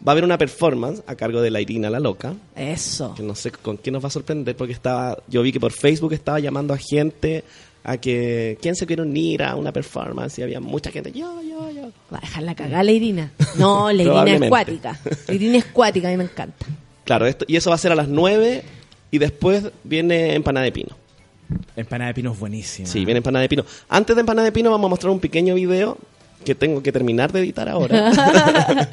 va 0.02 0.12
a 0.12 0.14
haber 0.14 0.24
una 0.24 0.40
performance 0.40 1.04
a 1.06 1.14
cargo 1.14 1.40
de 1.40 1.52
la 1.52 1.62
Irina 1.62 1.92
La 1.92 2.00
Loca. 2.00 2.34
Eso. 2.56 3.14
Que 3.14 3.22
no 3.22 3.36
sé 3.36 3.52
con 3.52 3.78
quién 3.78 3.94
nos 3.94 4.04
va 4.04 4.08
a 4.08 4.10
sorprender 4.10 4.56
porque 4.56 4.74
estaba, 4.74 5.20
yo 5.28 5.44
vi 5.44 5.52
que 5.52 5.60
por 5.60 5.72
Facebook 5.72 6.14
estaba 6.14 6.40
llamando 6.40 6.74
a 6.74 6.80
gente 6.80 7.44
a 7.84 7.98
que 7.98 8.58
quién 8.60 8.76
se 8.76 8.88
quiere 8.88 9.04
unir 9.04 9.44
a 9.44 9.56
una 9.56 9.72
performance 9.72 10.40
y 10.40 10.42
había 10.42 10.60
mucha 10.60 10.90
gente. 10.90 11.12
Yo, 11.12 11.44
yo, 11.44 11.70
yo. 11.70 11.92
Va 12.12 12.18
a 12.18 12.22
dejar 12.22 12.42
la 12.42 12.56
cagada 12.56 12.82
la 12.82 12.92
Irina. 12.92 13.32
No, 13.56 13.92
la 13.92 14.02
Irina 14.02 14.46
es 14.46 14.50
cuática. 14.50 15.00
La 15.28 15.34
Irina 15.36 15.60
es 15.60 15.66
cuática, 15.66 16.08
a 16.08 16.12
mí 16.12 16.18
me 16.18 16.24
encanta. 16.24 16.66
Claro, 17.06 17.28
esto, 17.28 17.46
y 17.48 17.56
eso 17.56 17.70
va 17.70 17.76
a 17.76 17.80
ser 17.80 17.92
a 17.92 17.96
las 17.96 18.08
9 18.08 18.64
y 19.12 19.18
después 19.20 19.66
viene 19.84 20.34
Empanada 20.34 20.64
de 20.64 20.72
Pino. 20.72 20.98
Empanada 21.76 22.10
de 22.10 22.14
pino 22.14 22.32
es 22.32 22.40
buenísima. 22.40 22.88
Sí, 22.88 23.06
viene 23.06 23.18
Empanada 23.18 23.42
de 23.42 23.50
Pino. 23.50 23.66
Antes 23.90 24.16
de 24.16 24.20
Empanada 24.22 24.46
de 24.46 24.52
Pino 24.52 24.72
vamos 24.72 24.88
a 24.88 24.90
mostrar 24.90 25.12
un 25.12 25.20
pequeño 25.20 25.56
video 25.56 25.98
que 26.46 26.56
tengo 26.56 26.82
que 26.84 26.92
terminar 26.92 27.32
de 27.32 27.40
editar 27.40 27.68
ahora. 27.70 28.12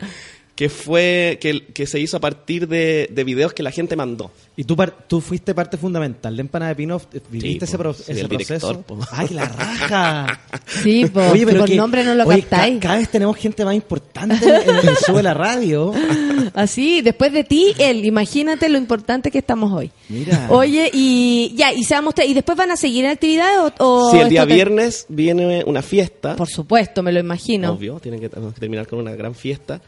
que 0.57 0.71
fue, 0.71 1.39
que, 1.39 1.67
que 1.67 1.87
se 1.87 2.01
hizo 2.01 2.17
a 2.17 2.21
partir 2.21 2.67
de, 2.67 3.11
de 3.13 3.25
videos 3.25 3.53
que 3.53 3.63
la 3.63 3.71
gente 3.71 3.95
mandó. 3.95 4.31
Y 4.57 4.65
tú, 4.65 4.75
par- 4.75 5.07
tú 5.07 5.21
fuiste 5.21 5.55
parte 5.55 5.77
fundamental 5.77 6.35
de 6.35 6.41
Empanada 6.41 6.71
de 6.71 6.77
Pino, 6.77 6.97
eh, 7.13 7.21
viviste 7.31 7.67
Sí, 7.67 7.75
ese, 7.75 7.79
po. 7.79 7.91
ese 7.91 8.13
el 8.23 8.27
proceso. 8.27 8.73
director. 8.73 9.07
¡Ay, 9.13 9.29
la 9.33 9.45
raja! 9.45 10.41
Sí, 10.83 11.05
po, 11.05 11.21
por 11.31 11.71
nombre 11.75 12.05
no 12.05 12.15
lo 12.15 12.25
oye, 12.25 12.41
captáis. 12.41 12.75
ca- 12.77 12.81
cada 12.81 12.97
vez 12.97 13.11
tenemos 13.11 13.37
gente 13.37 13.67
más 13.67 13.75
importante 13.75 14.47
en, 14.47 14.89
el 14.89 14.97
show 15.07 15.15
de 15.15 15.23
la 15.25 15.35
radio. 15.35 15.93
Así, 16.55 17.03
después 17.03 17.35
de 17.35 17.45
ti, 17.45 17.75
él. 17.79 18.07
Imagínate 18.07 18.71
lo 18.71 18.79
importante 18.79 19.31
que 19.31 19.39
estamos 19.39 19.71
hoy. 19.73 19.91
Mira. 20.09 20.47
Oye, 20.51 20.91
y 20.91 21.53
ya, 21.55 21.71
y 21.75 21.85
se 21.85 21.93
va 21.95 21.99
a 21.99 22.03
mostrar- 22.03 22.27
¿Y 22.27 22.33
después 22.33 22.57
van 22.57 22.71
a 22.71 22.77
seguir 22.77 23.05
en 23.05 23.11
actividades 23.11 23.59
o, 23.79 24.07
o 24.07 24.11
Sí, 24.11 24.17
el 24.21 24.31
día 24.31 24.47
te- 24.47 24.55
viernes 24.55 25.05
viene 25.11 25.65
una 25.67 25.83
fiesta. 25.83 26.35
Por 26.35 26.49
supuesto, 26.49 27.03
me 27.03 27.13
lo 27.13 27.21
imagino. 27.21 27.73
Obvio, 27.73 28.01
tienen 28.01 28.21
que, 28.21 28.31
tenemos 28.31 28.55
que 28.55 28.61
terminar 28.61 28.87
con 28.87 29.01
una 29.01 29.15
gran 29.15 29.35
fiesta. 29.35 29.83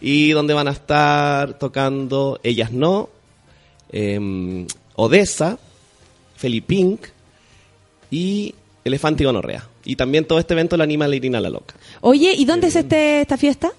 Y 0.00 0.30
donde 0.30 0.54
van 0.54 0.68
a 0.68 0.72
estar 0.72 1.58
tocando 1.58 2.40
Ellas 2.42 2.72
No, 2.72 3.08
em, 3.92 4.66
Odessa, 4.94 5.58
Felipink 6.36 7.06
y 8.10 8.54
Elefante 8.84 9.22
y 9.22 9.26
Gonorrea. 9.26 9.66
Y 9.84 9.96
también 9.96 10.24
todo 10.24 10.38
este 10.38 10.54
evento 10.54 10.76
lo 10.76 10.82
anima 10.84 11.06
la 11.08 11.16
Irina 11.16 11.40
La 11.40 11.50
Loca. 11.50 11.74
Oye, 12.00 12.32
¿y 12.36 12.44
dónde 12.44 12.68
es 12.68 12.76
este, 12.76 13.22
esta 13.22 13.36
fiesta? 13.36 13.72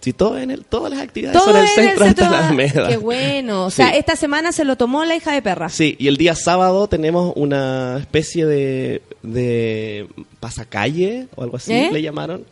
Sí, 0.00 0.12
todo 0.12 0.36
en 0.38 0.50
el, 0.50 0.64
todas 0.64 0.90
las 0.90 1.00
actividades 1.00 1.38
Todo 1.38 1.52
son 1.52 1.56
en 1.58 1.62
el 1.62 1.68
en 1.68 1.74
centro, 1.74 2.04
Alta 2.04 2.22
centro- 2.24 2.38
Alameda. 2.38 2.88
Qué 2.88 2.96
bueno. 2.96 3.66
O 3.66 3.70
sea, 3.70 3.90
Sí. 3.92 3.98
esta 3.98 4.16
semana 4.16 4.50
se 4.50 4.64
lo 4.64 4.76
tomó 4.76 5.04
la 5.04 5.14
hija 5.14 5.32
de 5.32 5.42
perra. 5.42 5.68
Sí, 5.68 5.94
y 5.98 6.08
el 6.08 6.16
día 6.16 6.34
sábado 6.34 6.88
tenemos 6.88 7.32
una 7.36 7.98
especie 8.00 8.44
de, 8.46 9.02
de 9.22 10.08
pasacalle 10.40 11.28
o 11.36 11.42
algo 11.44 11.56
así, 11.56 11.72
¿Eh? 11.72 11.90
le 11.92 12.02
llamaron, 12.02 12.44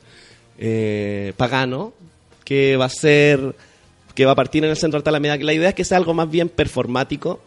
eh, 0.58 1.32
pagano, 1.36 1.92
que 2.50 2.76
va 2.76 2.86
a 2.86 2.88
ser, 2.88 3.54
que 4.12 4.26
va 4.26 4.32
a 4.32 4.34
partir 4.34 4.64
en 4.64 4.70
el 4.70 4.76
centro 4.76 4.98
Alta 4.98 5.10
Alameda. 5.10 5.38
que 5.38 5.44
La 5.44 5.52
idea 5.52 5.68
es 5.68 5.74
que 5.76 5.84
sea 5.84 5.98
algo 5.98 6.14
más 6.14 6.28
bien 6.28 6.48
performático. 6.48 7.38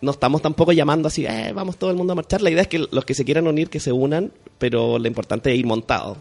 No 0.00 0.10
estamos 0.10 0.42
tampoco 0.42 0.72
llamando 0.72 1.06
así, 1.06 1.24
eh, 1.24 1.52
vamos 1.54 1.76
todo 1.76 1.90
el 1.92 1.96
mundo 1.96 2.12
a 2.12 2.16
marchar. 2.16 2.42
La 2.42 2.50
idea 2.50 2.62
es 2.62 2.66
que 2.66 2.80
los 2.90 3.04
que 3.04 3.14
se 3.14 3.24
quieran 3.24 3.46
unir, 3.46 3.70
que 3.70 3.78
se 3.78 3.92
unan, 3.92 4.32
pero 4.58 4.98
lo 4.98 5.06
importante 5.06 5.52
es 5.52 5.58
ir 5.60 5.64
montado. 5.64 6.16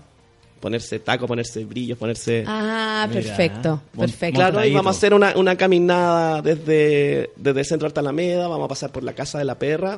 Ponerse 0.60 1.00
taco, 1.00 1.26
ponerse 1.26 1.66
brillos, 1.66 1.98
ponerse... 1.98 2.44
Ah, 2.46 3.10
perfecto. 3.12 3.82
Perfecto. 3.98 4.38
Claro, 4.38 4.64
y 4.64 4.72
vamos 4.72 4.96
a 4.96 4.98
hacer 5.00 5.12
una, 5.12 5.36
una 5.36 5.56
caminada 5.56 6.44
desde, 6.44 7.32
desde 7.36 7.60
el 7.60 7.66
centro 7.66 7.88
Alta 7.88 8.02
Alameda, 8.02 8.48
vamos 8.48 8.66
a 8.66 8.70
pasar 8.70 8.92
por 8.92 9.04
la 9.04 9.14
Casa 9.14 9.40
de 9.40 9.46
la 9.46 9.58
Perra 9.58 9.98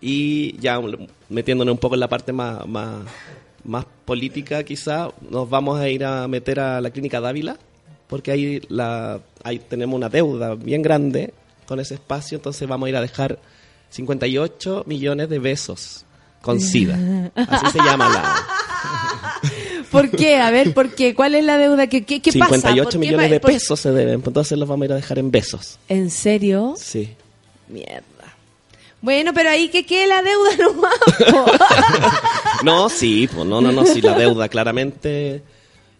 y 0.00 0.58
ya 0.58 0.80
metiéndonos 1.28 1.74
un 1.74 1.78
poco 1.78 1.94
en 1.94 2.00
la 2.00 2.08
parte 2.08 2.32
más, 2.32 2.66
más, 2.66 3.04
más 3.64 3.86
política 4.04 4.62
quizá, 4.62 5.10
nos 5.30 5.48
vamos 5.48 5.80
a 5.80 5.88
ir 5.88 6.04
a 6.04 6.28
meter 6.28 6.60
a 6.60 6.80
la 6.80 6.90
Clínica 6.90 7.20
Dávila 7.20 7.56
porque 8.08 8.30
ahí, 8.30 8.60
la, 8.68 9.20
ahí 9.42 9.58
tenemos 9.58 9.96
una 9.96 10.08
deuda 10.08 10.54
bien 10.54 10.82
grande 10.82 11.32
con 11.66 11.80
ese 11.80 11.94
espacio, 11.94 12.36
entonces 12.36 12.68
vamos 12.68 12.86
a 12.86 12.90
ir 12.90 12.96
a 12.96 13.00
dejar 13.00 13.38
58 13.90 14.84
millones 14.86 15.28
de 15.28 15.38
besos 15.38 16.04
con 16.42 16.60
SIDA. 16.60 17.32
Así 17.34 17.72
se 17.72 17.78
llama 17.78 18.08
la... 18.08 18.46
¿Por 19.90 20.10
qué? 20.10 20.38
A 20.38 20.50
ver, 20.50 20.74
¿por 20.74 20.90
qué? 20.94 21.14
¿Cuál 21.14 21.36
es 21.36 21.44
la 21.44 21.56
deuda? 21.56 21.86
¿Qué, 21.86 22.04
qué, 22.04 22.20
qué 22.20 22.32
pasa? 22.32 22.56
58 22.56 22.84
¿Por 22.84 22.92
qué 22.92 22.98
millones 22.98 23.30
de 23.30 23.40
pesos 23.40 23.78
se 23.80 23.92
deben, 23.92 24.20
pues 24.20 24.28
entonces 24.28 24.58
los 24.58 24.68
vamos 24.68 24.82
a 24.82 24.86
ir 24.86 24.92
a 24.92 24.96
dejar 24.96 25.18
en 25.18 25.30
besos. 25.30 25.78
¿En 25.88 26.10
serio? 26.10 26.74
Sí. 26.76 27.14
Mierda. 27.68 28.04
Bueno, 29.00 29.32
pero 29.34 29.50
ahí 29.50 29.68
que 29.68 29.84
quede 29.84 30.06
la 30.06 30.22
deuda 30.22 30.50
nomás. 30.58 30.94
No, 32.64 32.88
sí, 32.88 33.28
pues 33.32 33.46
no, 33.46 33.60
no, 33.60 33.70
no, 33.72 33.84
sí, 33.86 34.00
la 34.00 34.14
deuda 34.18 34.48
claramente 34.48 35.42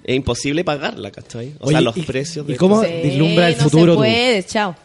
es 0.03 0.15
imposible 0.17 0.65
pagarla, 0.65 1.11
¿cachai? 1.11 1.55
O 1.61 1.67
Oye, 1.67 1.73
sea, 1.75 1.81
los 1.81 1.97
¿y- 1.97 2.03
precios 2.03 2.47
y 2.49 2.53
de 2.53 2.57
cómo 2.59 2.83
Sí, 2.83 2.89
vislumbra 3.03 3.49
el 3.49 3.57
no 3.57 3.63
futuro 3.65 3.85
se 3.85 3.91
tú? 3.93 3.97
puede, 3.97 4.43
chao. 4.45 4.77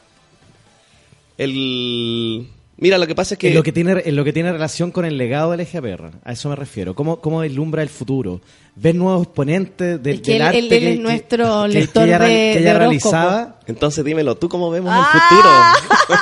el 1.38 2.48
Mira, 2.82 2.98
lo 2.98 3.06
que 3.08 3.14
pasa 3.16 3.34
es 3.34 3.38
que 3.40 3.50
En 3.50 3.56
lo 3.56 3.62
que 3.64 3.74
tiene, 3.74 4.02
en 4.06 4.16
lo 4.16 4.24
que 4.24 4.32
tiene 4.32 4.54
relación 4.54 4.92
con 4.92 5.04
el 5.04 5.18
legado 5.18 5.52
del 5.52 5.60
EGPR, 5.60 6.12
a 6.24 6.32
eso 6.32 6.48
me 6.48 6.56
refiero. 6.56 6.96
¿Cómo, 6.96 7.20
cómo 7.20 7.42
vislumbra 7.42 7.84
el 7.84 7.90
futuro? 7.90 8.40
¿Ves 8.78 8.96
nuevos 8.96 9.24
exponentes 9.28 10.02
del, 10.02 10.16
Es 10.16 10.22
que 10.22 10.32
del 10.32 10.42
él- 10.42 10.48
arte 10.48 10.60
él- 10.60 10.72
él 10.74 10.88
es 10.88 11.00
nuestro 11.02 11.68
lector 11.68 12.08
ella, 12.08 12.20
de- 12.20 12.28
que 12.30 12.60
ella 12.60 12.72
de 12.74 12.80
realizaba? 12.80 13.60
Entonces 13.68 14.06
dímelo, 14.06 14.36
¿tú 14.36 14.48
cómo 14.48 14.70
vemos 14.72 14.94
Ah. 14.96 15.12
el 15.14 15.20
futuro? 15.20 16.16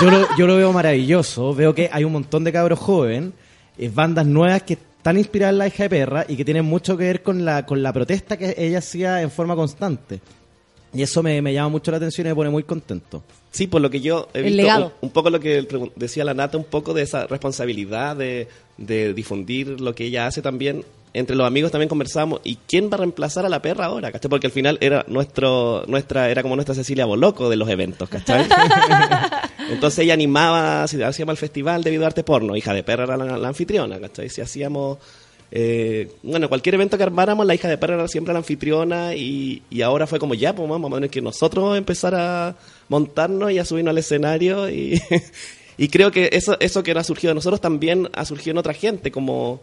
Yo 0.00 0.10
lo, 0.20 0.36
yo 0.36 0.46
lo 0.46 0.56
veo 0.56 0.72
maravilloso. 0.72 1.52
Veo 1.52 1.74
que 1.74 1.90
hay 1.92 2.04
un 2.04 2.12
montón 2.12 2.44
de 2.44 2.52
cabros 2.52 2.78
jóvenes, 2.78 3.30
eh, 3.76 3.90
bandas 3.92 4.24
nuevas 4.24 4.62
que 4.62 4.78
están 5.04 5.18
inspiradas 5.18 5.52
en 5.52 5.58
la 5.58 5.66
hija 5.66 5.82
de 5.82 5.90
perra 5.90 6.24
y 6.26 6.34
que 6.34 6.46
tienen 6.46 6.64
mucho 6.64 6.96
que 6.96 7.04
ver 7.04 7.22
con 7.22 7.44
la, 7.44 7.66
con 7.66 7.82
la 7.82 7.92
protesta 7.92 8.38
que 8.38 8.54
ella 8.56 8.78
hacía 8.78 9.20
en 9.20 9.30
forma 9.30 9.54
constante. 9.54 10.18
Y 10.94 11.02
eso 11.02 11.22
me, 11.22 11.42
me 11.42 11.52
llama 11.52 11.68
mucho 11.68 11.90
la 11.90 11.98
atención 11.98 12.26
y 12.26 12.30
me 12.30 12.34
pone 12.34 12.48
muy 12.48 12.62
contento. 12.62 13.22
Sí, 13.50 13.66
por 13.66 13.82
lo 13.82 13.90
que 13.90 14.00
yo 14.00 14.28
he 14.32 14.38
El 14.38 14.44
visto, 14.44 14.56
legado. 14.62 14.86
un, 15.02 15.08
un 15.08 15.10
poco 15.10 15.28
lo 15.28 15.40
que 15.40 15.68
decía 15.94 16.24
la 16.24 16.32
Nata, 16.32 16.56
un 16.56 16.64
poco 16.64 16.94
de 16.94 17.02
esa 17.02 17.26
responsabilidad 17.26 18.16
de, 18.16 18.48
de 18.78 19.12
difundir 19.12 19.78
lo 19.78 19.94
que 19.94 20.06
ella 20.06 20.26
hace 20.26 20.40
también. 20.40 20.82
Entre 21.14 21.36
los 21.36 21.46
amigos 21.46 21.70
también 21.70 21.88
conversamos, 21.88 22.40
¿y 22.42 22.56
quién 22.66 22.90
va 22.90 22.96
a 22.96 22.98
reemplazar 22.98 23.46
a 23.46 23.48
la 23.48 23.62
perra 23.62 23.84
ahora? 23.84 24.10
¿cachai? 24.10 24.28
Porque 24.28 24.48
al 24.48 24.52
final 24.52 24.78
era 24.80 25.04
nuestro, 25.06 25.84
nuestra, 25.86 26.28
era 26.28 26.42
como 26.42 26.56
nuestra 26.56 26.74
Cecilia 26.74 27.06
Boloco 27.06 27.48
de 27.48 27.54
los 27.54 27.68
eventos, 27.68 28.08
¿cachai? 28.08 28.44
Entonces 29.70 30.00
ella 30.00 30.14
animaba, 30.14 30.88
si 30.88 31.00
hacíamos 31.00 31.34
el 31.34 31.36
festival 31.36 31.84
de 31.84 31.92
video 31.92 32.04
arte 32.04 32.24
porno, 32.24 32.56
hija 32.56 32.74
de 32.74 32.82
perra 32.82 33.04
era 33.04 33.16
la, 33.16 33.38
la 33.38 33.48
anfitriona, 33.48 34.00
¿cachai? 34.00 34.28
Si 34.28 34.40
hacíamos, 34.40 34.98
eh, 35.52 36.10
bueno, 36.24 36.48
cualquier 36.48 36.74
evento 36.74 36.98
que 36.98 37.04
armáramos, 37.04 37.46
la 37.46 37.54
hija 37.54 37.68
de 37.68 37.78
perra 37.78 37.94
era 37.94 38.08
siempre 38.08 38.32
la 38.34 38.38
anfitriona 38.40 39.14
y, 39.14 39.62
y 39.70 39.82
ahora 39.82 40.08
fue 40.08 40.18
como 40.18 40.34
ya, 40.34 40.52
pues 40.52 40.68
vamos 40.68 40.90
a 40.90 40.96
tener 40.96 41.10
que 41.10 41.22
nosotros 41.22 41.78
empezar 41.78 42.16
a 42.16 42.56
montarnos 42.88 43.52
y 43.52 43.60
a 43.60 43.64
subirnos 43.64 43.92
al 43.92 43.98
escenario 43.98 44.68
y, 44.68 45.00
y 45.78 45.86
creo 45.86 46.10
que 46.10 46.30
eso, 46.32 46.56
eso 46.58 46.82
que 46.82 46.90
ha 46.90 47.04
surgido 47.04 47.30
de 47.30 47.36
nosotros 47.36 47.60
también 47.60 48.08
ha 48.14 48.24
surgido 48.24 48.50
en 48.50 48.58
otra 48.58 48.74
gente, 48.74 49.12
como, 49.12 49.62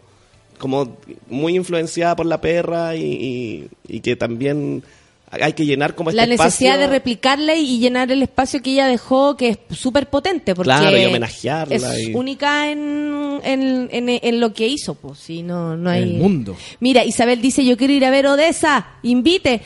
como 0.58 0.96
muy 1.28 1.56
influenciada 1.56 2.14
por 2.16 2.26
la 2.26 2.40
perra 2.40 2.94
y, 2.96 3.02
y- 3.02 3.68
y 3.88 4.00
que 4.00 4.16
también 4.16 4.82
hay 5.30 5.54
que 5.54 5.64
llenar 5.64 5.94
como 5.94 6.10
este 6.10 6.16
La 6.20 6.26
necesidad 6.26 6.74
espacio. 6.74 6.80
de 6.80 6.86
replicarla 6.88 7.54
y 7.56 7.78
llenar 7.78 8.12
el 8.12 8.22
espacio 8.22 8.60
que 8.62 8.72
ella 8.72 8.86
dejó, 8.86 9.34
que 9.36 9.48
es 9.48 9.58
súper 9.78 10.10
potente, 10.10 10.54
porque 10.54 10.66
Claro, 10.68 10.96
y 10.98 11.06
homenajearla 11.06 11.74
es 11.74 12.08
y- 12.08 12.14
única 12.14 12.70
en, 12.70 13.40
en, 13.42 13.88
en- 13.90 14.08
en 14.22 14.40
lo 14.40 14.52
que 14.52 14.68
hizo, 14.68 14.94
pues, 14.94 15.18
si 15.20 15.42
no, 15.42 15.74
no 15.76 15.88
hay... 15.88 16.02
El 16.02 16.14
mundo. 16.18 16.54
Mira, 16.80 17.02
Isabel 17.04 17.40
dice, 17.40 17.64
yo 17.64 17.78
quiero 17.78 17.94
ir 17.94 18.04
a 18.04 18.10
ver 18.10 18.26
Odessa, 18.26 18.86
invite, 19.02 19.62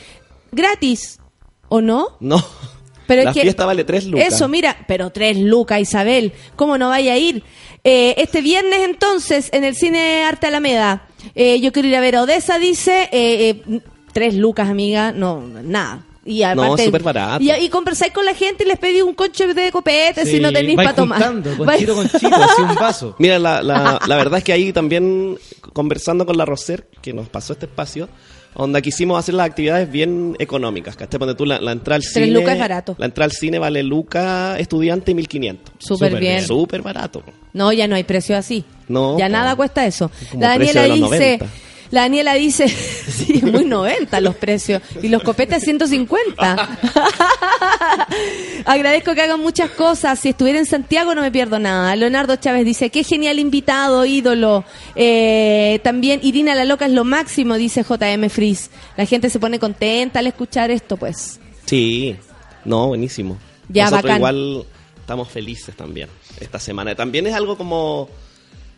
gratis, 0.52 1.18
¿o 1.68 1.80
no? 1.80 2.16
No, 2.20 2.44
Pero 3.08 3.24
la 3.24 3.30
es 3.30 3.34
que- 3.34 3.42
fiesta 3.42 3.66
vale 3.66 3.84
tres 3.84 4.04
lucas. 4.06 4.34
Eso, 4.34 4.48
mira, 4.48 4.76
pero 4.86 5.10
tres 5.10 5.36
lucas, 5.36 5.80
Isabel. 5.80 6.32
¿Cómo 6.54 6.78
no 6.78 6.88
vaya 6.90 7.14
a 7.14 7.18
ir? 7.18 7.42
Eh, 7.88 8.14
este 8.18 8.40
viernes, 8.42 8.80
entonces, 8.80 9.48
en 9.52 9.62
el 9.62 9.76
Cine 9.76 10.24
Arte 10.24 10.48
Alameda, 10.48 11.06
eh, 11.36 11.60
yo 11.60 11.70
quiero 11.70 11.86
ir 11.88 11.94
a 11.94 12.00
ver 12.00 12.16
a 12.16 12.22
Odessa, 12.22 12.58
dice. 12.58 13.08
eh, 13.12 13.62
eh, 13.68 13.80
tres 14.12 14.34
lucas, 14.34 14.68
amiga, 14.68 15.12
no, 15.12 15.40
nada. 15.62 16.02
Y 16.24 16.42
aparte, 16.42 16.86
súper 16.86 17.02
barato. 17.04 17.40
Y, 17.44 17.52
y 17.52 17.68
conversáis 17.68 18.12
con 18.12 18.24
la 18.24 18.34
gente 18.34 18.64
y 18.64 18.66
les 18.66 18.78
pedís 18.80 19.02
un 19.04 19.14
conche 19.14 19.46
de 19.54 19.70
copete 19.70 20.26
si 20.26 20.40
no 20.40 20.52
tenéis 20.52 20.74
para 20.74 20.92
tomar. 20.94 21.22
juntando, 21.22 21.56
con 21.56 21.66
Vais- 21.68 21.78
chito 21.78 21.94
con 21.94 22.08
chito, 22.08 22.34
así 22.34 22.62
un 22.62 22.74
vaso. 22.74 23.14
Mira, 23.20 23.38
la, 23.38 23.62
la, 23.62 24.00
la 24.04 24.16
verdad 24.16 24.38
es 24.38 24.44
que 24.44 24.52
ahí 24.52 24.72
también, 24.72 25.38
conversando 25.72 26.26
con 26.26 26.36
la 26.36 26.44
Roser, 26.44 26.88
que 27.00 27.12
nos 27.12 27.28
pasó 27.28 27.52
este 27.52 27.66
espacio, 27.66 28.08
Onda 28.58 28.80
quisimos 28.80 29.18
hacer 29.18 29.34
las 29.34 29.46
actividades 29.46 29.90
bien 29.90 30.34
económicas, 30.38 30.96
¿cachai? 30.96 31.18
Ponte 31.18 31.34
tú 31.34 31.44
la, 31.44 31.60
la 31.60 31.72
entrada 31.72 31.96
al 31.96 32.02
Tres 32.02 32.14
cine. 32.14 32.26
lucas 32.28 32.54
es 32.54 32.58
barato. 32.60 32.96
La 32.98 33.04
entrada 33.04 33.26
al 33.26 33.32
cine 33.32 33.58
vale 33.58 33.82
lucas 33.82 34.58
estudiante 34.58 35.14
1500. 35.14 35.74
Súper 35.78 36.18
bien. 36.18 36.42
Súper 36.42 36.80
barato. 36.80 37.22
No, 37.52 37.70
ya 37.72 37.86
no 37.86 37.96
hay 37.96 38.04
precio 38.04 38.34
así. 38.36 38.64
No. 38.88 39.18
ya 39.18 39.26
po. 39.26 39.32
nada 39.32 39.56
cuesta 39.56 39.84
eso. 39.84 40.10
como 40.30 40.40
Daniela 40.40 40.84
dice, 40.84 41.38
90. 41.38 41.46
La 41.90 42.02
Daniela 42.02 42.34
dice, 42.34 42.68
sí, 42.68 43.40
muy 43.42 43.64
90 43.64 44.20
los 44.20 44.34
precios. 44.36 44.82
Y 45.02 45.08
los 45.08 45.22
copetes 45.22 45.62
150. 45.64 46.78
Agradezco 48.64 49.14
que 49.14 49.22
hagan 49.22 49.40
muchas 49.40 49.70
cosas. 49.70 50.18
Si 50.18 50.30
estuviera 50.30 50.58
en 50.58 50.66
Santiago 50.66 51.14
no 51.14 51.22
me 51.22 51.30
pierdo 51.30 51.58
nada. 51.58 51.94
Leonardo 51.96 52.36
Chávez 52.36 52.64
dice, 52.64 52.90
qué 52.90 53.04
genial 53.04 53.38
invitado, 53.38 54.04
ídolo. 54.04 54.64
Eh, 54.94 55.80
también 55.82 56.20
Irina 56.22 56.54
la 56.54 56.64
Loca 56.64 56.86
es 56.86 56.92
lo 56.92 57.04
máximo, 57.04 57.54
dice 57.54 57.82
JM 57.82 58.28
Frizz. 58.28 58.70
La 58.96 59.06
gente 59.06 59.30
se 59.30 59.38
pone 59.38 59.58
contenta 59.58 60.18
al 60.18 60.26
escuchar 60.26 60.70
esto, 60.70 60.96
pues. 60.96 61.40
Sí, 61.66 62.16
no, 62.64 62.88
buenísimo. 62.88 63.38
Ya, 63.68 63.84
Nosotros 63.84 64.02
bacán. 64.04 64.16
igual 64.18 64.64
estamos 65.00 65.28
felices 65.28 65.74
también 65.76 66.08
esta 66.40 66.58
semana. 66.58 66.94
También 66.94 67.26
es 67.26 67.34
algo 67.34 67.56
como, 67.56 68.08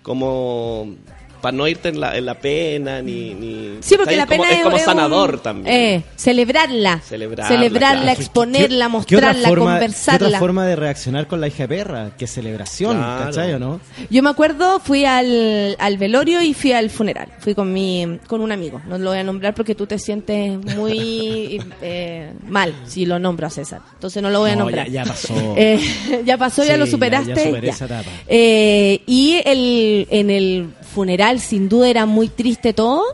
como 0.02 0.94
para 1.40 1.56
no 1.56 1.66
irte 1.68 1.88
en 1.88 2.00
la, 2.00 2.16
en 2.16 2.26
la 2.26 2.34
pena 2.34 3.00
ni, 3.02 3.34
ni 3.34 3.78
Sí, 3.80 3.96
porque 3.96 4.16
la 4.16 4.22
es 4.24 4.28
como, 4.28 4.42
pena 4.42 4.54
es 4.56 4.62
como 4.62 4.76
un- 4.76 4.82
sanador 4.82 5.40
también. 5.40 5.74
Eh, 5.74 6.02
celebrarla. 6.16 7.00
Celebrarla, 7.00 7.48
Celebrarla, 7.56 8.02
claro. 8.02 8.20
exponerla, 8.20 8.68
¿Qué 9.06 9.16
otra 9.16 9.28
mostrarla, 9.32 9.48
forma, 9.48 9.64
¿Qué 9.64 9.70
conversarla. 9.80 10.26
otra 10.28 10.38
forma 10.38 10.66
de 10.66 10.76
reaccionar 10.76 11.26
con 11.26 11.40
la 11.40 11.48
hija 11.48 11.64
de 11.64 11.68
perra? 11.68 12.10
Que 12.16 12.26
celebración, 12.26 12.96
Claro. 12.96 13.24
¿cachai 13.26 13.52
o 13.54 13.58
no? 13.58 13.80
Yo 14.10 14.22
me 14.22 14.30
acuerdo, 14.30 14.80
fui 14.80 15.04
al, 15.04 15.76
al 15.78 15.98
velorio 15.98 16.42
y 16.42 16.54
fui 16.54 16.72
al 16.72 16.90
funeral. 16.90 17.28
Fui 17.40 17.54
con 17.54 17.72
mi 17.72 18.18
con 18.26 18.40
un 18.40 18.52
amigo. 18.52 18.80
No 18.88 18.98
lo 18.98 19.10
voy 19.10 19.18
a 19.18 19.24
nombrar 19.24 19.54
porque 19.54 19.74
tú 19.74 19.86
te 19.86 19.98
sientes 19.98 20.58
muy 20.76 21.60
eh, 21.82 22.32
mal 22.46 22.74
si 22.86 23.06
lo 23.06 23.18
nombro 23.18 23.46
a 23.46 23.50
César. 23.50 23.80
Entonces 23.94 24.22
no 24.22 24.30
lo 24.30 24.40
voy 24.40 24.50
a 24.50 24.54
No, 24.56 24.64
nombrar. 24.64 24.86
ya- 24.88 25.04
ya 25.04 25.04
pasó. 25.04 25.34
Eh, 25.56 25.80
ya 26.24 26.36
pasó, 26.36 26.64
ya 26.64 26.76
lo 26.76 26.84
ya- 26.84 26.90
superaste. 26.90 27.34
ya 27.34 27.42
superé 27.44 27.66
ya. 27.66 27.72
esa 27.72 27.84
etapa. 27.86 28.10
Eh, 28.26 29.00
y 29.06 29.40
el, 29.44 30.06
en 30.10 30.30
el 30.30 30.68
funeral, 30.98 31.38
sin 31.38 31.68
duda, 31.68 31.88
era 31.88 32.06
muy 32.06 32.28
triste 32.28 32.72
todo. 32.72 33.04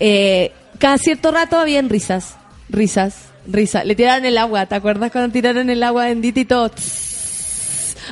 Eh, 0.00 0.50
cada 0.80 0.98
cierto 0.98 1.30
rato 1.30 1.56
habían 1.58 1.88
risas, 1.88 2.34
risas, 2.68 3.14
risas. 3.46 3.84
Le 3.84 3.94
tiraron 3.94 4.24
el 4.24 4.36
agua, 4.36 4.66
¿te 4.66 4.74
acuerdas 4.74 5.12
cuando 5.12 5.30
tiraron 5.32 5.70
el 5.70 5.80
agua 5.84 6.06
bendita 6.06 6.40
y 6.40 6.44
todo? 6.44 6.72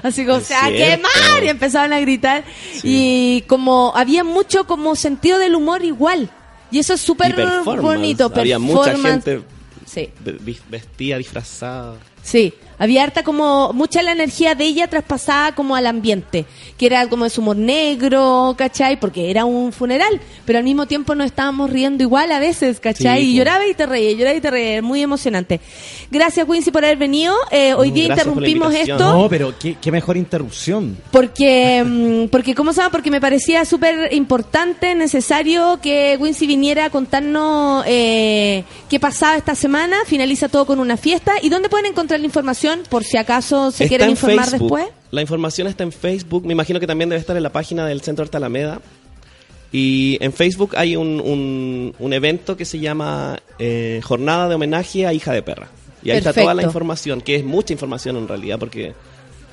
Así 0.04 0.24
como, 0.24 0.38
Es 0.38 0.46
se 0.46 0.54
va 0.54 0.66
a 0.66 0.70
quemar 0.70 1.42
y 1.42 1.48
empezaban 1.48 1.92
a 1.92 1.98
gritar. 1.98 2.44
Y 2.84 3.42
como 3.48 3.92
había 3.96 4.22
mucho 4.22 4.68
como 4.68 4.94
sentido 4.94 5.40
del 5.40 5.56
humor 5.56 5.82
igual. 5.84 6.30
Y 6.70 6.78
eso 6.78 6.94
es 6.94 7.00
súper 7.00 7.34
bonito. 7.64 8.30
Había 8.32 8.60
mucha 8.60 8.96
gente 8.96 9.40
Sí. 9.84 10.10
vestida, 10.68 11.18
disfrazada. 11.18 11.96
Sí, 12.22 12.54
había 12.78 13.02
harta 13.02 13.22
como, 13.22 13.72
mucha 13.72 14.02
la 14.02 14.12
energía 14.12 14.54
de 14.54 14.64
ella 14.64 14.86
traspasada 14.88 15.54
como 15.54 15.74
al 15.76 15.86
ambiente, 15.86 16.46
que 16.76 16.86
era 16.86 17.06
como 17.08 17.24
de 17.24 17.30
su 17.30 17.40
humor 17.40 17.56
negro, 17.56 18.54
¿cachai? 18.56 18.98
Porque 18.98 19.30
era 19.30 19.44
un 19.44 19.72
funeral, 19.72 20.20
pero 20.44 20.58
al 20.58 20.64
mismo 20.64 20.86
tiempo 20.86 21.14
nos 21.14 21.26
estábamos 21.26 21.70
riendo 21.70 22.02
igual 22.02 22.30
a 22.32 22.38
veces, 22.38 22.80
¿cachai? 22.80 23.22
Sí, 23.22 23.30
y 23.32 23.36
lloraba 23.36 23.66
y 23.66 23.74
te 23.74 23.86
reía, 23.86 24.12
lloraba 24.12 24.36
y 24.36 24.40
te 24.40 24.50
reía, 24.50 24.82
muy 24.82 25.02
emocionante. 25.02 25.60
Gracias, 26.10 26.46
Quincy, 26.46 26.70
por 26.70 26.84
haber 26.84 26.98
venido. 26.98 27.34
Eh, 27.50 27.74
hoy 27.74 27.90
Mm, 27.90 27.94
día 27.94 28.04
gracias 28.06 28.26
interrumpimos 28.26 28.74
esto. 28.74 28.98
No, 28.98 29.28
pero 29.28 29.54
qué, 29.58 29.76
qué 29.80 29.90
mejor 29.90 30.16
interrupción. 30.16 30.96
Porque, 31.10 31.82
mm, 31.84 32.28
porque 32.28 32.54
¿cómo 32.54 32.72
se 32.72 32.80
llama? 32.80 32.90
Porque 32.90 33.10
me 33.10 33.20
parecía 33.20 33.64
súper 33.64 34.12
importante, 34.14 34.94
necesario 34.94 35.80
que 35.82 36.16
Wincy 36.20 36.46
viniera 36.46 36.86
a 36.86 36.90
contarnos 36.90 37.84
eh, 37.86 38.64
qué 38.88 39.00
pasaba 39.00 39.36
esta 39.36 39.54
semana. 39.54 39.96
Finaliza 40.06 40.48
todo 40.48 40.66
con 40.66 40.78
una 40.78 40.96
fiesta. 40.96 41.34
¿Y 41.42 41.48
dónde 41.48 41.68
pueden 41.68 41.86
encontrar 41.86 42.20
la 42.20 42.26
información 42.26 42.67
por 42.88 43.04
si 43.04 43.16
acaso 43.16 43.70
se 43.70 43.84
Está 43.84 43.88
quieren 43.88 44.06
en 44.06 44.10
informar 44.12 44.50
Facebook. 44.50 44.76
después? 44.76 44.94
La 45.10 45.20
información 45.20 45.66
está 45.66 45.84
en 45.84 45.92
Facebook. 45.92 46.44
Me 46.46 46.52
imagino 46.52 46.80
que 46.80 46.86
también 46.86 47.08
debe 47.08 47.20
estar 47.20 47.36
en 47.36 47.42
la 47.42 47.52
página 47.52 47.86
del 47.86 48.00
Centro 48.00 48.24
Arte 48.24 48.36
Alameda. 48.36 48.80
Y 49.70 50.16
en 50.20 50.32
Facebook 50.32 50.74
hay 50.76 50.96
un, 50.96 51.20
un, 51.20 51.94
un 51.98 52.12
evento 52.12 52.56
que 52.56 52.64
se 52.64 52.78
llama 52.78 53.38
eh, 53.58 54.00
Jornada 54.02 54.48
de 54.48 54.54
Homenaje 54.54 55.06
a 55.06 55.12
Hija 55.12 55.32
de 55.32 55.42
Perra. 55.42 55.68
Y 56.02 56.10
ahí 56.10 56.18
está 56.18 56.32
toda 56.32 56.54
la 56.54 56.62
información, 56.62 57.20
que 57.20 57.36
es 57.36 57.44
mucha 57.44 57.72
información 57.72 58.16
en 58.16 58.28
realidad, 58.28 58.58
porque 58.58 58.94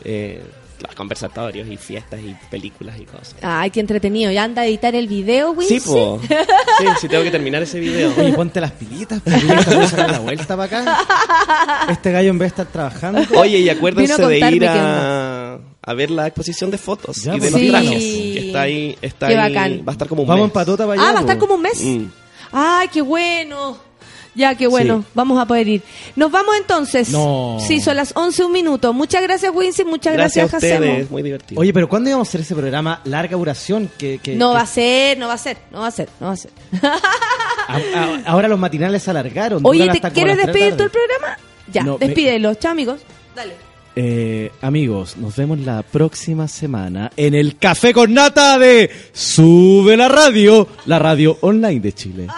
eh, 0.03 0.41
los 0.87 0.95
conversatorios 0.95 1.67
y 1.67 1.77
fiestas 1.77 2.19
y 2.21 2.35
películas 2.49 2.97
y 2.99 3.05
cosas. 3.05 3.35
Ay, 3.41 3.69
qué 3.71 3.79
entretenido. 3.79 4.31
¿Ya 4.31 4.43
anda 4.43 4.61
a 4.63 4.65
editar 4.65 4.95
el 4.95 5.07
video, 5.07 5.51
Wincy? 5.51 5.79
Sí, 5.79 5.87
po. 5.89 6.19
Sí, 6.77 6.85
sí, 7.01 7.07
tengo 7.07 7.23
que 7.23 7.31
terminar 7.31 7.61
ese 7.63 7.79
video. 7.79 8.11
Oye, 8.17 8.33
ponte 8.33 8.59
las 8.59 8.71
pilitas, 8.71 9.21
porque 9.21 9.87
sacar 9.87 10.11
la 10.11 10.19
vuelta 10.19 10.57
para 10.57 10.63
acá. 10.81 11.87
Este 11.89 12.11
gallo 12.11 12.29
en 12.31 12.37
vez 12.37 12.47
de 12.53 12.61
estar 12.61 12.65
trabajando. 12.67 13.21
Oye, 13.39 13.59
y 13.59 13.69
acuérdense 13.69 14.25
de 14.27 14.39
ir 14.51 14.67
a, 14.67 15.53
a 15.81 15.93
ver 15.93 16.11
la 16.11 16.27
exposición 16.27 16.71
de 16.71 16.77
fotos 16.77 17.17
Ya, 17.23 17.35
y 17.35 17.39
de 17.39 17.49
pues, 17.49 17.51
los 17.51 17.61
sí. 17.61 17.69
trajes. 17.69 17.89
Que 18.03 18.47
está 18.47 18.61
ahí, 18.61 18.97
está 19.01 19.27
Qué 19.27 19.37
ahí, 19.37 19.53
bacán. 19.53 19.79
va 19.87 19.91
a 19.91 19.93
estar 19.93 20.07
como 20.07 20.23
un 20.23 20.27
Vamos 20.27 20.41
en 20.43 20.47
mes. 20.47 20.53
patota 20.53 20.85
para 20.87 20.99
Ah, 21.01 21.03
allá. 21.05 21.13
va 21.13 21.19
a 21.19 21.21
estar 21.21 21.37
como 21.37 21.55
un 21.55 21.61
mes. 21.61 21.81
Mm. 21.83 22.05
Ay, 22.51 22.87
qué 22.91 23.01
bueno. 23.01 23.77
Ya, 24.35 24.53
qué 24.55 24.67
bueno. 24.67 24.99
Sí. 25.01 25.07
Vamos 25.13 25.39
a 25.39 25.45
poder 25.45 25.67
ir. 25.67 25.81
Nos 26.17 26.29
vamos 26.29 26.53
entonces. 26.57 27.09
No. 27.09 27.57
Sí, 27.65 27.79
son 27.79 27.95
las 27.95 28.11
11 28.15 28.43
un 28.43 28.51
minuto. 28.51 28.91
Muchas 28.93 29.21
gracias, 29.23 29.51
Wincy. 29.55 29.85
Muchas 29.85 30.13
gracias, 30.13 30.51
Gracias 30.51 30.73
a 30.73 30.75
ustedes, 30.77 31.09
muy 31.09 31.23
divertido. 31.23 31.61
Oye, 31.61 31.71
pero 31.73 31.87
¿cuándo 31.87 32.09
íbamos 32.09 32.27
a 32.27 32.29
hacer 32.29 32.41
ese 32.41 32.53
programa 32.53 32.99
larga 33.05 33.37
duración? 33.37 33.89
Que, 33.97 34.19
que- 34.19 34.35
No 34.35 34.49
que- 34.49 34.55
va 34.55 34.61
a 34.61 34.65
ser, 34.67 35.17
no 35.17 35.27
va 35.29 35.33
a 35.35 35.37
ser, 35.37 35.57
no 35.71 35.79
va 35.79 35.87
a 35.87 35.91
ser, 35.91 36.09
no 36.19 36.27
va 36.27 36.33
a 36.33 36.37
ser. 36.37 36.51
a- 36.83 37.77
a- 37.77 38.21
ahora 38.25 38.47
los 38.49 38.59
matinales 38.59 39.03
se 39.03 39.11
alargaron. 39.11 39.61
Oye, 39.65 39.87
¿te 39.89 40.01
quieres 40.11 40.37
despedir 40.37 40.75
tú 40.75 40.83
el 40.83 40.91
programa? 40.91 41.37
Ya, 41.71 41.83
No, 41.83 41.97
me- 41.97 42.05
despídelo. 42.05 42.53
Chao, 42.55 42.71
amigos. 42.71 43.01
Dale. 43.35 43.53
Eh, 43.97 44.51
amigos, 44.61 45.15
nos 45.15 45.37
vemos 45.37 45.59
la 45.59 45.81
próxima 45.81 46.49
semana 46.49 47.09
en 47.15 47.33
el 47.33 47.57
Café 47.57 47.93
con 47.93 48.13
Nata 48.13 48.59
de 48.59 48.91
Sube 49.13 49.95
la 49.95 50.09
Radio, 50.09 50.67
la 50.87 50.99
radio 50.99 51.37
online 51.39 51.79
de 51.79 51.93
Chile. 51.93 52.27